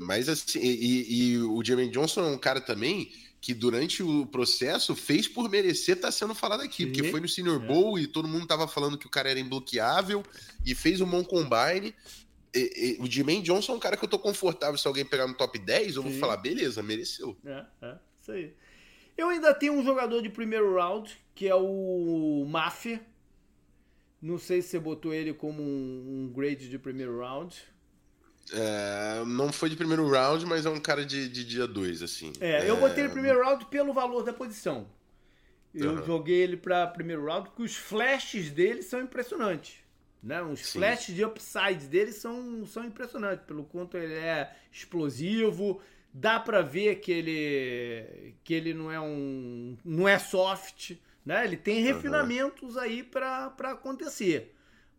Mas 0.00 0.28
assim, 0.28 0.60
e, 0.60 1.32
e 1.32 1.38
o 1.38 1.62
Jermaine 1.64 1.90
Johnson 1.90 2.24
é 2.24 2.28
um 2.28 2.38
cara 2.38 2.60
também 2.60 3.12
que 3.44 3.52
durante 3.52 4.02
o 4.02 4.24
processo 4.24 4.96
fez 4.96 5.28
por 5.28 5.50
merecer 5.50 5.96
estar 5.96 6.08
tá 6.08 6.12
sendo 6.12 6.34
falado 6.34 6.62
aqui, 6.62 6.84
Sim. 6.84 6.86
porque 6.86 7.10
foi 7.10 7.20
no 7.20 7.28
Senior 7.28 7.62
é. 7.62 7.66
Bowl 7.66 7.98
e 7.98 8.06
todo 8.06 8.26
mundo 8.26 8.46
tava 8.46 8.66
falando 8.66 8.96
que 8.96 9.06
o 9.06 9.10
cara 9.10 9.30
era 9.30 9.38
imbloqueável 9.38 10.24
e 10.64 10.74
fez 10.74 11.02
um 11.02 11.06
bom 11.06 11.22
combine. 11.22 11.94
E, 12.54 12.96
e, 12.98 13.02
o 13.02 13.06
Jermaine 13.06 13.42
Johnson 13.42 13.72
é 13.72 13.76
um 13.76 13.78
cara 13.78 13.98
que 13.98 14.04
eu 14.06 14.08
tô 14.08 14.18
confortável 14.18 14.78
se 14.78 14.88
alguém 14.88 15.04
pegar 15.04 15.26
no 15.26 15.34
top 15.34 15.58
10, 15.58 15.96
eu 15.96 16.02
Sim. 16.02 16.08
vou 16.08 16.18
falar, 16.18 16.38
beleza, 16.38 16.82
mereceu. 16.82 17.36
É, 17.44 17.66
é, 17.82 17.98
isso 18.18 18.32
aí. 18.32 18.54
Eu 19.14 19.28
ainda 19.28 19.52
tenho 19.52 19.74
um 19.74 19.84
jogador 19.84 20.22
de 20.22 20.30
primeiro 20.30 20.74
round, 20.74 21.14
que 21.34 21.46
é 21.46 21.54
o 21.54 22.46
Mafia. 22.48 23.04
Não 24.22 24.38
sei 24.38 24.62
se 24.62 24.68
você 24.68 24.78
botou 24.78 25.12
ele 25.12 25.34
como 25.34 25.62
um, 25.62 26.30
um 26.30 26.32
grade 26.34 26.70
de 26.70 26.78
primeiro 26.78 27.18
round. 27.18 27.54
É, 28.52 29.24
não 29.26 29.52
foi 29.52 29.70
de 29.70 29.76
primeiro 29.76 30.08
round, 30.08 30.44
mas 30.46 30.66
é 30.66 30.70
um 30.70 30.80
cara 30.80 31.04
de, 31.04 31.28
de 31.28 31.44
dia 31.44 31.66
2, 31.66 32.02
assim. 32.02 32.32
É, 32.40 32.68
eu 32.68 32.76
botei 32.76 33.04
ele 33.04 33.12
primeiro 33.12 33.42
round 33.42 33.64
pelo 33.66 33.92
valor 33.92 34.22
da 34.22 34.32
posição. 34.32 34.86
Eu 35.74 35.92
uhum. 35.92 36.04
joguei 36.04 36.42
ele 36.42 36.56
para 36.56 36.86
primeiro 36.86 37.24
round 37.24 37.48
porque 37.48 37.62
os 37.62 37.74
flashes 37.74 38.50
dele 38.50 38.82
são 38.82 39.00
impressionantes. 39.00 39.76
Né? 40.22 40.40
Os 40.40 40.60
Sim. 40.60 40.78
flashes 40.78 41.14
de 41.14 41.24
upside 41.24 41.86
dele 41.86 42.12
são, 42.12 42.64
são 42.64 42.84
impressionantes, 42.84 43.44
pelo 43.44 43.64
quanto 43.64 43.96
ele 43.96 44.14
é 44.14 44.54
explosivo. 44.72 45.82
Dá 46.12 46.38
para 46.38 46.62
ver 46.62 47.00
que 47.00 47.10
ele, 47.10 48.34
que 48.44 48.54
ele 48.54 48.72
não 48.72 48.90
é 48.90 49.00
um. 49.00 49.76
não 49.84 50.08
é 50.08 50.18
soft. 50.18 50.92
Né? 51.26 51.44
Ele 51.44 51.56
tem 51.56 51.82
refinamentos 51.82 52.76
uhum. 52.76 52.80
aí 52.80 53.02
para 53.02 53.52
acontecer. 53.58 54.53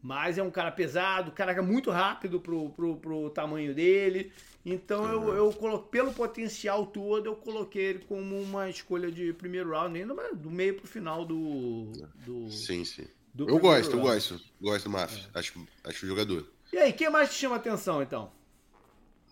Mas 0.06 0.38
é 0.38 0.43
um 0.43 0.51
cara 0.51 0.72
pesado, 0.72 1.32
cara 1.32 1.64
muito 1.64 1.89
rápido 1.89 2.39
pro, 2.39 2.70
pro, 2.70 2.95
pro 2.97 3.30
tamanho 3.32 3.74
dele. 3.74 4.32
Então 4.64 5.03
uhum. 5.03 5.30
eu, 5.30 5.36
eu 5.36 5.53
coloquei, 5.53 5.89
pelo 5.89 6.14
potencial 6.14 6.86
todo, 6.86 7.26
eu 7.26 7.36
coloquei 7.36 7.86
ele 7.86 7.99
como 8.08 8.39
uma 8.39 8.70
escolha 8.70 9.12
de 9.12 9.34
primeiro 9.34 9.72
round, 9.72 9.99
ainda 9.99 10.14
do 10.36 10.51
meio 10.51 10.76
pro 10.76 10.88
final 10.88 11.26
do. 11.26 11.91
do 12.24 12.51
sim, 12.51 12.86
sim. 12.86 13.08
Do 13.34 13.49
eu 13.49 13.58
gosto, 13.58 13.93
round. 13.93 14.08
eu 14.08 14.14
gosto. 14.14 14.41
Gosto 14.62 14.84
do 14.84 14.89
Mafia. 14.91 15.24
É. 15.34 15.39
Acho, 15.39 15.68
acho 15.84 16.06
jogador. 16.06 16.47
E 16.72 16.78
aí, 16.78 16.93
quem 16.93 17.10
mais 17.10 17.32
te 17.32 17.39
chama 17.39 17.56
atenção 17.56 18.03
então? 18.03 18.32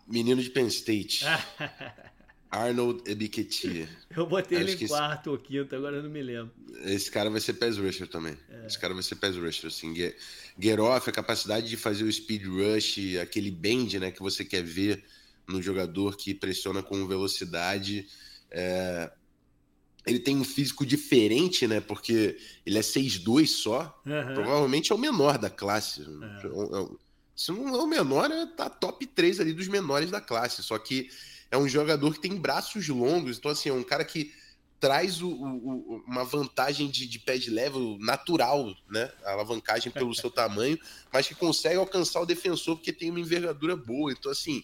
Menino 0.08 0.42
de 0.42 0.50
Penn 0.50 0.66
State. 0.66 1.24
Arnold 2.54 3.02
Ebiketia. 3.10 3.90
Eu 4.16 4.28
botei 4.28 4.60
Acho 4.60 4.68
ele 4.68 4.86
em 4.86 4.88
quarto 4.88 5.22
esse... 5.22 5.30
ou 5.30 5.38
quinto, 5.40 5.76
agora 5.76 5.98
eu 5.98 6.04
não 6.04 6.10
me 6.10 6.22
lembro. 6.22 6.52
Esse 6.86 7.10
cara 7.10 7.28
vai 7.30 7.42
ser 7.42 7.54
pass 7.54 7.78
rusher 7.78 8.08
também. 8.08 8.38
É. 8.48 8.68
Esse 8.68 8.78
cara 8.78 8.94
vai 8.94 9.02
ser 9.02 9.16
pass 9.16 9.36
rusher, 9.36 9.68
assim. 9.68 9.96
Get, 9.96 10.16
get 10.58 10.80
off, 10.80 11.10
a 11.10 11.14
capacidade 11.14 11.68
de 11.68 11.76
fazer 11.76 12.04
o 12.04 12.14
speed 12.14 12.46
rush, 12.46 13.18
aquele 13.20 13.50
bend, 13.50 14.00
né, 14.00 14.12
que 14.12 14.22
você 14.22 14.46
quer 14.46 14.62
ver 14.62 15.04
no 15.48 15.62
jogador 15.62 16.16
que 16.16 16.34
pressiona 16.36 16.84
com 16.84 17.08
velocidade. 17.08 18.08
É... 18.52 19.12
Ele 20.06 20.20
tem 20.20 20.38
um 20.38 20.44
físico 20.44 20.86
diferente, 20.86 21.66
né, 21.66 21.82
porque 21.82 22.38
ele 22.64 22.78
é 22.78 22.82
6'2 22.82 23.48
só. 23.48 24.00
Uhum. 24.06 24.34
Provavelmente 24.36 24.92
é 24.92 24.96
o 24.96 25.00
menor 25.00 25.40
da 25.40 25.50
classe. 25.50 26.02
É. 26.02 27.04
Se 27.36 27.52
não 27.52 27.76
é 27.76 27.82
o 27.82 27.88
menor, 27.88 28.30
é 28.30 28.46
tá 28.46 28.70
top 28.70 29.08
3 29.08 29.40
ali 29.40 29.54
dos 29.54 29.68
menores 29.68 30.12
da 30.12 30.22
classe. 30.22 30.62
Só 30.62 30.78
que 30.78 31.10
é 31.54 31.58
um 31.58 31.70
jogador 31.70 32.12
que 32.16 32.20
tem 32.20 32.36
braços 32.36 32.88
longos, 32.88 33.38
então 33.38 33.52
assim, 33.52 33.70
é 33.70 33.74
um 33.74 33.84
cara 33.84 34.04
que 34.04 34.34
traz 34.80 35.22
o, 35.22 35.30
o, 35.30 36.04
uma 36.08 36.24
vantagem 36.24 36.90
de, 36.90 37.06
de 37.06 37.20
pad 37.20 37.48
level 37.48 37.96
natural, 38.00 38.76
né? 38.90 39.12
A 39.24 39.34
alavancagem 39.34 39.92
pelo 39.92 40.14
seu 40.16 40.32
tamanho, 40.32 40.80
mas 41.12 41.28
que 41.28 41.36
consegue 41.36 41.76
alcançar 41.76 42.22
o 42.22 42.26
defensor 42.26 42.76
porque 42.76 42.92
tem 42.92 43.12
uma 43.12 43.20
envergadura 43.20 43.76
boa. 43.76 44.12
Então, 44.12 44.32
assim, 44.32 44.64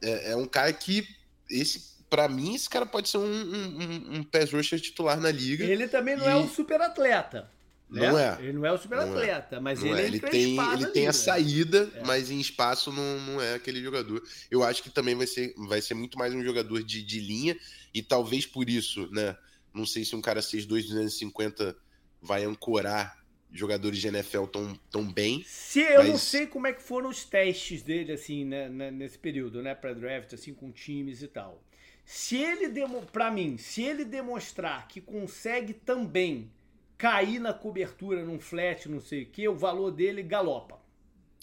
é, 0.00 0.30
é 0.30 0.36
um 0.36 0.46
cara 0.46 0.72
que 0.72 1.04
esse 1.50 1.92
para 2.08 2.28
mim, 2.28 2.54
esse 2.54 2.70
cara 2.70 2.86
pode 2.86 3.08
ser 3.08 3.18
um, 3.18 3.24
um, 3.24 4.20
um 4.20 4.26
rusher 4.52 4.80
titular 4.80 5.18
na 5.18 5.32
liga. 5.32 5.64
Ele 5.64 5.88
também 5.88 6.14
não 6.14 6.26
é 6.26 6.28
e... 6.28 6.32
é 6.32 6.36
um 6.36 6.48
super 6.48 6.80
atleta. 6.80 7.50
Né? 7.90 8.08
Não 8.08 8.18
é. 8.18 8.38
Ele 8.40 8.52
não 8.54 8.66
é 8.66 8.72
o 8.72 8.78
super 8.78 8.98
é. 8.98 9.02
atleta, 9.02 9.56
é. 9.56 9.60
mas 9.60 9.80
não 9.80 9.88
ele, 9.88 10.00
é. 10.00 10.04
ele 10.06 10.20
tem, 10.20 10.58
ele 10.72 10.86
tem 10.86 11.06
a 11.06 11.12
saída, 11.12 11.90
é. 11.94 12.04
mas 12.04 12.30
em 12.30 12.40
espaço 12.40 12.92
não, 12.92 13.20
não 13.20 13.40
é 13.40 13.54
aquele 13.54 13.82
jogador. 13.82 14.22
Eu 14.50 14.62
acho 14.62 14.82
que 14.82 14.90
também 14.90 15.14
vai 15.14 15.26
ser, 15.26 15.54
vai 15.68 15.80
ser 15.80 15.94
muito 15.94 16.18
mais 16.18 16.34
um 16.34 16.42
jogador 16.42 16.82
de, 16.82 17.02
de 17.02 17.20
linha, 17.20 17.56
e 17.92 18.02
talvez 18.02 18.46
por 18.46 18.68
isso, 18.68 19.08
né? 19.12 19.36
Não 19.72 19.86
sei 19.86 20.04
se 20.04 20.14
um 20.14 20.20
cara 20.20 20.40
6'2", 20.40 20.66
250 20.66 21.76
vai 22.22 22.44
ancorar 22.44 23.24
jogadores 23.52 23.98
de 23.98 24.08
NFL 24.08 24.46
tão, 24.46 24.74
tão 24.90 25.12
bem. 25.12 25.44
Se 25.46 25.80
eu 25.80 25.98
mas... 25.98 26.08
não 26.08 26.18
sei 26.18 26.46
como 26.46 26.66
é 26.66 26.72
que 26.72 26.82
foram 26.82 27.08
os 27.08 27.24
testes 27.24 27.82
dele, 27.82 28.12
assim, 28.12 28.44
né, 28.44 28.68
né 28.68 28.90
nesse 28.90 29.16
período, 29.16 29.62
né, 29.62 29.74
para 29.74 29.94
draft, 29.94 30.32
assim, 30.32 30.52
com 30.52 30.72
times 30.72 31.22
e 31.22 31.28
tal. 31.28 31.62
Se 32.04 32.36
ele, 32.36 32.68
para 33.12 33.30
mim, 33.30 33.56
se 33.56 33.82
ele 33.82 34.04
demonstrar 34.04 34.88
que 34.88 35.00
consegue 35.00 35.72
também 35.72 36.50
cair 36.96 37.38
na 37.38 37.52
cobertura 37.52 38.24
num 38.24 38.40
flat, 38.40 38.88
não 38.88 39.00
sei 39.00 39.22
o 39.24 39.26
que, 39.26 39.48
o 39.48 39.56
valor 39.56 39.90
dele 39.90 40.22
galopa. 40.22 40.78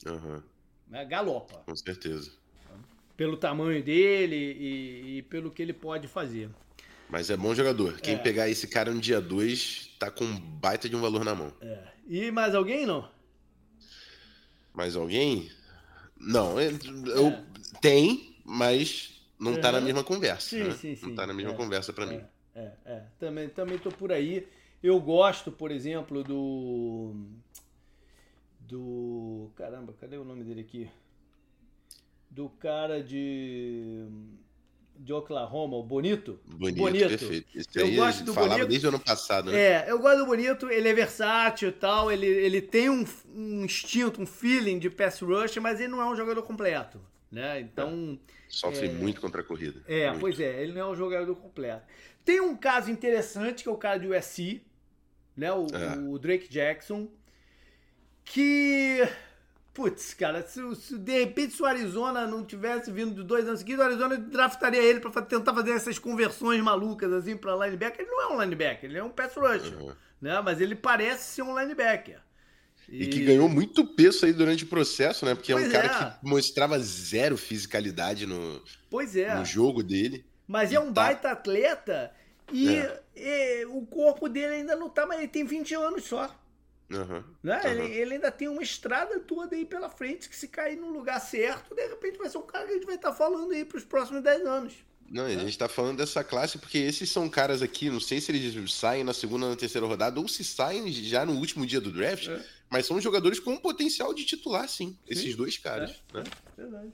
Uhum. 0.05 0.41
Galopa. 1.07 1.63
Com 1.65 1.75
certeza. 1.75 2.31
Pelo 3.15 3.37
tamanho 3.37 3.83
dele 3.83 4.35
e, 4.35 5.17
e, 5.17 5.21
pelo 5.23 5.51
que 5.51 5.61
ele 5.61 5.73
pode 5.73 6.07
fazer. 6.07 6.49
Mas 7.09 7.29
é 7.29 7.37
bom 7.37 7.53
jogador. 7.53 7.99
Quem 7.99 8.15
é. 8.15 8.17
pegar 8.17 8.49
esse 8.49 8.67
cara 8.67 8.91
no 8.91 8.99
dia 8.99 9.21
2 9.21 9.95
tá 9.99 10.09
com 10.09 10.23
um 10.23 10.39
baita 10.39 10.89
de 10.89 10.95
um 10.95 11.01
valor 11.01 11.23
na 11.23 11.35
mão. 11.35 11.53
É. 11.61 11.83
E 12.07 12.31
mais 12.31 12.55
alguém 12.55 12.85
não? 12.85 13.09
Mais 14.73 14.95
alguém? 14.95 15.51
Não, 16.17 16.59
eu, 16.59 17.27
é. 17.27 17.43
tem, 17.79 18.37
mas 18.45 19.21
não 19.39 19.53
uhum. 19.53 19.61
tá 19.61 19.71
na 19.71 19.81
mesma 19.81 20.03
conversa. 20.03 20.49
Sim, 20.49 20.63
né? 20.63 20.71
sim, 20.71 20.95
sim. 20.95 21.07
Não 21.07 21.15
tá 21.15 21.27
na 21.27 21.33
mesma 21.33 21.51
é. 21.51 21.55
conversa 21.55 21.91
para 21.91 22.05
mim. 22.05 22.21
É. 22.55 22.61
é, 22.61 22.73
é. 22.85 23.03
Também, 23.19 23.49
também 23.49 23.77
tô 23.77 23.89
por 23.89 24.11
aí. 24.11 24.47
Eu 24.83 24.99
gosto, 24.99 25.51
por 25.51 25.71
exemplo, 25.71 26.23
do. 26.23 27.13
Do. 28.59 29.51
Caramba, 29.55 29.93
cadê 29.99 30.17
o 30.17 30.23
nome 30.23 30.43
dele 30.43 30.61
aqui? 30.61 30.89
Do 32.29 32.49
cara 32.49 33.03
de. 33.03 34.05
De 34.95 35.11
Oklahoma, 35.13 35.77
o 35.77 35.83
Bonito. 35.83 36.39
Bonito, 36.45 36.77
Bonito. 36.77 37.07
perfeito. 37.09 37.47
Esse 37.57 37.67
Eu 37.79 37.85
aí 37.85 37.95
gosto 37.95 38.23
do 38.23 38.33
falava 38.35 38.53
Bonito. 38.53 38.69
desde 38.69 38.85
o 38.85 38.89
ano 38.89 38.99
passado, 38.99 39.51
né? 39.51 39.57
É, 39.57 39.85
eu 39.91 39.97
gosto 39.97 40.19
do 40.19 40.25
Bonito, 40.27 40.69
ele 40.69 40.87
é 40.89 40.93
versátil 40.93 41.69
e 41.69 41.71
tal, 41.71 42.11
ele, 42.11 42.27
ele 42.27 42.61
tem 42.61 42.87
um, 42.87 43.03
um 43.33 43.65
instinto, 43.65 44.21
um 44.21 44.27
feeling 44.27 44.77
de 44.77 44.91
pass 44.91 45.19
rush, 45.21 45.57
mas 45.57 45.79
ele 45.79 45.87
não 45.87 45.99
é 46.01 46.05
um 46.05 46.15
jogador 46.15 46.43
completo, 46.43 47.01
né? 47.31 47.59
Então, 47.61 48.19
Sofre 48.47 48.89
É. 48.89 48.93
muito 48.93 49.19
contra 49.19 49.41
a 49.41 49.43
corrida. 49.43 49.81
é, 49.87 50.07
Muito. 50.09 50.19
pois 50.19 50.39
é, 50.39 50.61
ele 50.61 50.73
não 50.73 50.81
é 50.81 50.87
um 50.91 50.95
jogador 50.95 51.35
completo. 51.35 51.83
Tem 52.23 52.39
um 52.39 52.55
caso 52.55 52.91
interessante 52.91 53.63
que 53.63 53.69
é 53.69 53.71
o 53.71 53.77
cara 53.77 53.97
de 53.97 54.07
USC, 54.07 54.61
né? 55.35 55.51
O, 55.51 55.67
É. 55.73 55.97
o 56.09 56.17
Drake 56.19 56.47
Jackson, 56.49 57.09
que. 58.25 59.07
Putz, 59.73 60.13
cara, 60.13 60.41
se, 60.45 60.59
se 60.75 60.97
de 60.97 61.13
repente 61.19 61.53
se 61.55 61.61
o 61.61 61.65
Arizona 61.65 62.27
não 62.27 62.43
tivesse 62.43 62.91
vindo 62.91 63.15
de 63.15 63.23
dois 63.23 63.47
anos 63.47 63.61
seguidos, 63.61 63.81
o 63.81 63.87
Arizona 63.87 64.17
draftaria 64.17 64.83
ele 64.83 64.99
pra 64.99 65.09
fa- 65.11 65.21
tentar 65.21 65.53
fazer 65.53 65.71
essas 65.71 65.97
conversões 65.97 66.61
malucas 66.61 67.11
assim 67.13 67.37
pra 67.37 67.55
linebacker. 67.55 68.01
Ele 68.01 68.11
não 68.11 68.21
é 68.21 68.27
um 68.35 68.41
linebacker, 68.41 68.89
ele 68.89 68.99
é 68.99 69.03
um 69.03 69.09
pass 69.09 69.33
rusher, 69.33 69.81
Uhum. 69.81 69.93
né? 70.21 70.41
Mas 70.41 70.59
ele 70.59 70.75
parece 70.75 71.35
ser 71.35 71.41
um 71.43 71.57
linebacker. 71.57 72.19
E 72.89 73.07
que 73.07 73.23
ganhou 73.23 73.47
muito 73.47 73.87
peso 73.87 74.25
aí 74.25 74.33
durante 74.33 74.65
o 74.65 74.67
processo, 74.67 75.25
né? 75.25 75.33
Porque 75.35 75.53
é 75.53 75.55
um 75.55 75.59
Pois 75.61 75.71
cara 75.71 75.87
é. 75.87 75.89
que 76.19 76.27
mostrava 76.29 76.77
zero 76.77 77.37
fisicalidade 77.37 78.25
no, 78.25 78.61
Pois 78.89 79.15
é. 79.15 79.33
no 79.35 79.45
jogo 79.45 79.81
dele. 79.81 80.25
Mas 80.45 80.73
E 80.73 80.75
é 80.75 80.79
um 80.81 80.87
tá- 80.91 81.03
baita 81.05 81.31
atleta 81.31 82.11
e 82.51 82.75
É. 82.75 83.00
é, 83.21 83.65
o 83.67 83.85
corpo 83.85 84.27
dele 84.27 84.55
ainda 84.55 84.75
não 84.75 84.89
tá, 84.89 85.05
mas 85.05 85.19
ele 85.19 85.27
tem 85.27 85.43
20 85.45 85.73
anos 85.75 86.03
só. 86.05 86.35
Aham. 86.91 87.23
Né? 87.41 87.55
Aham. 87.55 87.69
Ele, 87.69 87.93
ele 87.93 88.13
ainda 88.15 88.31
tem 88.31 88.47
uma 88.47 88.61
estrada 88.61 89.19
toda 89.19 89.55
aí 89.55 89.65
pela 89.65 89.89
frente 89.89 90.27
que 90.27 90.35
se 90.35 90.47
cair 90.47 90.77
no 90.77 90.89
lugar 90.89 91.19
certo, 91.19 91.73
de 91.73 91.87
repente 91.87 92.17
vai 92.17 92.29
ser 92.29 92.37
um 92.37 92.41
cara 92.45 92.65
que 92.65 92.71
a 92.71 92.75
gente 92.75 92.85
vai 92.85 92.95
estar 92.95 93.13
falando 93.13 93.51
aí 93.51 93.63
pros 93.63 93.85
próximos 93.85 94.21
10 94.23 94.45
anos. 94.45 94.73
Não, 95.09 95.29
e 95.29 95.35
a 95.35 95.39
gente 95.39 95.57
tá 95.57 95.67
falando 95.67 95.97
dessa 95.97 96.23
classe 96.23 96.57
porque 96.57 96.77
esses 96.77 97.09
são 97.09 97.29
caras 97.29 97.61
aqui, 97.61 97.89
não 97.89 97.99
sei 97.99 98.21
se 98.21 98.31
eles 98.31 98.73
saem 98.73 99.03
na 99.03 99.13
segunda 99.13 99.45
ou 99.45 99.51
na 99.51 99.57
terceira 99.57 99.85
rodada 99.85 100.17
ou 100.19 100.27
se 100.27 100.41
saem 100.41 100.89
já 100.91 101.25
no 101.25 101.33
último 101.33 101.65
dia 101.65 101.81
do 101.81 101.91
draft, 101.91 102.29
É. 102.29 102.41
mas 102.69 102.85
são 102.85 102.99
jogadores 103.01 103.37
com 103.37 103.57
potencial 103.57 104.13
de 104.13 104.23
titular, 104.23 104.69
sim, 104.69 104.97
esses 105.05 105.35
dois 105.35 105.57
caras. 105.57 106.01
É, 106.13 106.17
né? 106.17 106.23
Verdade. 106.57 106.91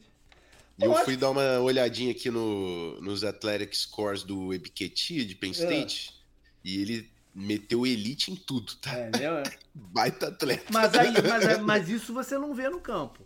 E 0.79 0.83
eu 0.83 0.93
Eu 0.93 1.05
fui 1.05 1.15
dar 1.15 1.29
uma 1.29 1.59
olhadinha 1.59 2.11
aqui 2.11 2.31
no, 2.31 2.99
nos 3.01 3.23
Athletic 3.23 3.75
Scores 3.75 4.23
do 4.23 4.51
Ebiketia 4.51 5.23
de 5.23 5.35
Penn 5.35 5.51
State 5.51 6.16
e 6.63 6.81
ele 6.81 7.11
meteu 7.33 7.85
elite 7.85 8.31
em 8.31 8.35
tudo, 8.35 8.75
tá? 8.77 8.91
É, 8.97 9.09
né? 9.11 9.43
Baita 9.73 10.27
atleta. 10.29 10.65
Mas, 10.71 10.93
aí, 10.95 11.13
mas, 11.21 11.43
é- 11.45 11.57
mas 11.57 11.89
isso 11.89 12.13
você 12.13 12.37
não 12.37 12.53
vê 12.53 12.67
no 12.69 12.79
campo. 12.79 13.25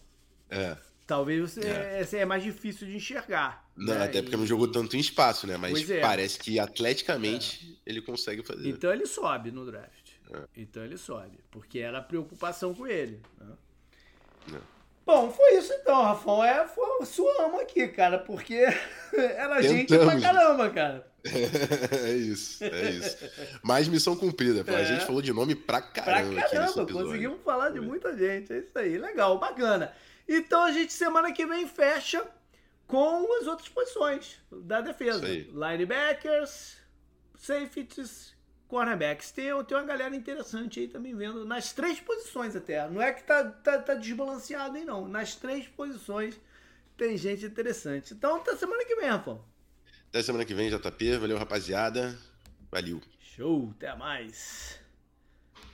É. 0.49 0.75
Talvez 1.07 1.41
você, 1.41 1.61
é. 1.67 2.07
é 2.19 2.25
mais 2.25 2.43
difícil 2.43 2.87
de 2.87 2.95
enxergar. 2.95 3.69
Não, 3.75 3.95
né? 3.95 4.03
até 4.05 4.21
porque 4.21 4.35
E- 4.35 4.39
não 4.39 4.45
jogou 4.45 4.67
tanto 4.69 4.95
em 4.95 4.99
espaço, 4.99 5.45
né? 5.47 5.57
Mas 5.57 5.89
é. 5.89 5.99
parece 6.01 6.39
que 6.39 6.59
atleticamente 6.59 7.79
ele 7.85 8.01
consegue 8.01 8.43
fazer. 8.43 8.69
Então 8.69 8.91
ele 8.91 9.05
sobe 9.05 9.51
no 9.51 9.65
draft. 9.65 10.11
É. 10.33 10.43
Então 10.55 10.83
ele 10.83 10.97
sobe. 10.97 11.39
Porque 11.49 11.79
era 11.79 11.97
a 11.97 12.01
preocupação 12.01 12.73
com 12.73 12.87
ele. 12.87 13.21
né? 13.39 13.53
É. 14.53 14.57
Bom, 15.05 15.31
foi 15.31 15.57
isso 15.57 15.73
então, 15.73 16.01
Rafão. 16.03 16.43
É, 16.43 16.65
foi, 16.67 17.05
suamos 17.05 17.59
aqui, 17.61 17.87
cara, 17.89 18.19
porque 18.19 18.55
era 19.13 19.61
gente 19.61 19.87
pra 19.87 19.99
Tentamos. 19.99 20.23
caramba, 20.23 20.69
cara. 20.69 21.10
é 22.05 22.13
isso, 22.13 22.63
é 22.63 22.89
isso. 22.91 23.17
Mais 23.63 23.87
missão 23.87 24.15
cumprida. 24.15 24.63
pô. 24.63 24.71
A 24.71 24.79
É. 24.79 24.85
gente 24.85 25.05
falou 25.05 25.21
de 25.21 25.31
nome 25.31 25.55
pra 25.55 25.81
Pra 25.81 26.03
caramba, 26.03 26.33
nesse 26.35 26.51
caramba, 26.51 26.85
conseguimos 26.91 27.41
falar 27.43 27.69
de 27.69 27.79
muita 27.79 28.17
gente. 28.17 28.51
É 28.51 28.57
isso 28.59 28.77
aí, 28.77 28.97
legal, 28.97 29.37
bacana. 29.39 29.93
Então 30.27 30.63
a 30.63 30.71
gente 30.71 30.91
semana 30.93 31.31
que 31.31 31.45
vem 31.45 31.67
fecha 31.67 32.25
com 32.87 33.37
as 33.39 33.47
outras 33.47 33.69
posições 33.69 34.37
da 34.51 34.81
defesa. 34.81 35.25
Linebackers, 35.25 36.77
safeties, 37.37 38.33
cornerbacks. 38.67 39.31
Tem, 39.31 39.45
tem 39.65 39.77
uma 39.77 39.83
galera 39.85 40.15
interessante 40.15 40.79
aí 40.79 40.87
também 40.87 41.15
vendo 41.15 41.45
nas 41.45 41.71
três 41.73 41.99
posições 41.99 42.55
até. 42.55 42.87
Não 42.89 43.01
é 43.01 43.11
que 43.11 43.23
tá, 43.23 43.43
tá, 43.43 43.79
tá 43.79 43.93
desbalanceado 43.93 44.77
aí 44.77 44.85
não. 44.85 45.07
Nas 45.07 45.35
três 45.35 45.67
posições 45.67 46.39
tem 46.97 47.17
gente 47.17 47.45
interessante. 47.45 48.13
Então 48.13 48.35
até 48.37 48.55
semana 48.55 48.83
que 48.85 48.95
vem, 48.95 49.07
Rafa. 49.09 49.39
Até 50.11 50.21
semana 50.21 50.43
que 50.43 50.53
vem, 50.53 50.69
JP. 50.69 51.19
Valeu, 51.19 51.37
rapaziada. 51.37 52.19
Valeu. 52.69 52.99
Show, 53.17 53.73
até 53.77 53.95
mais. 53.95 54.80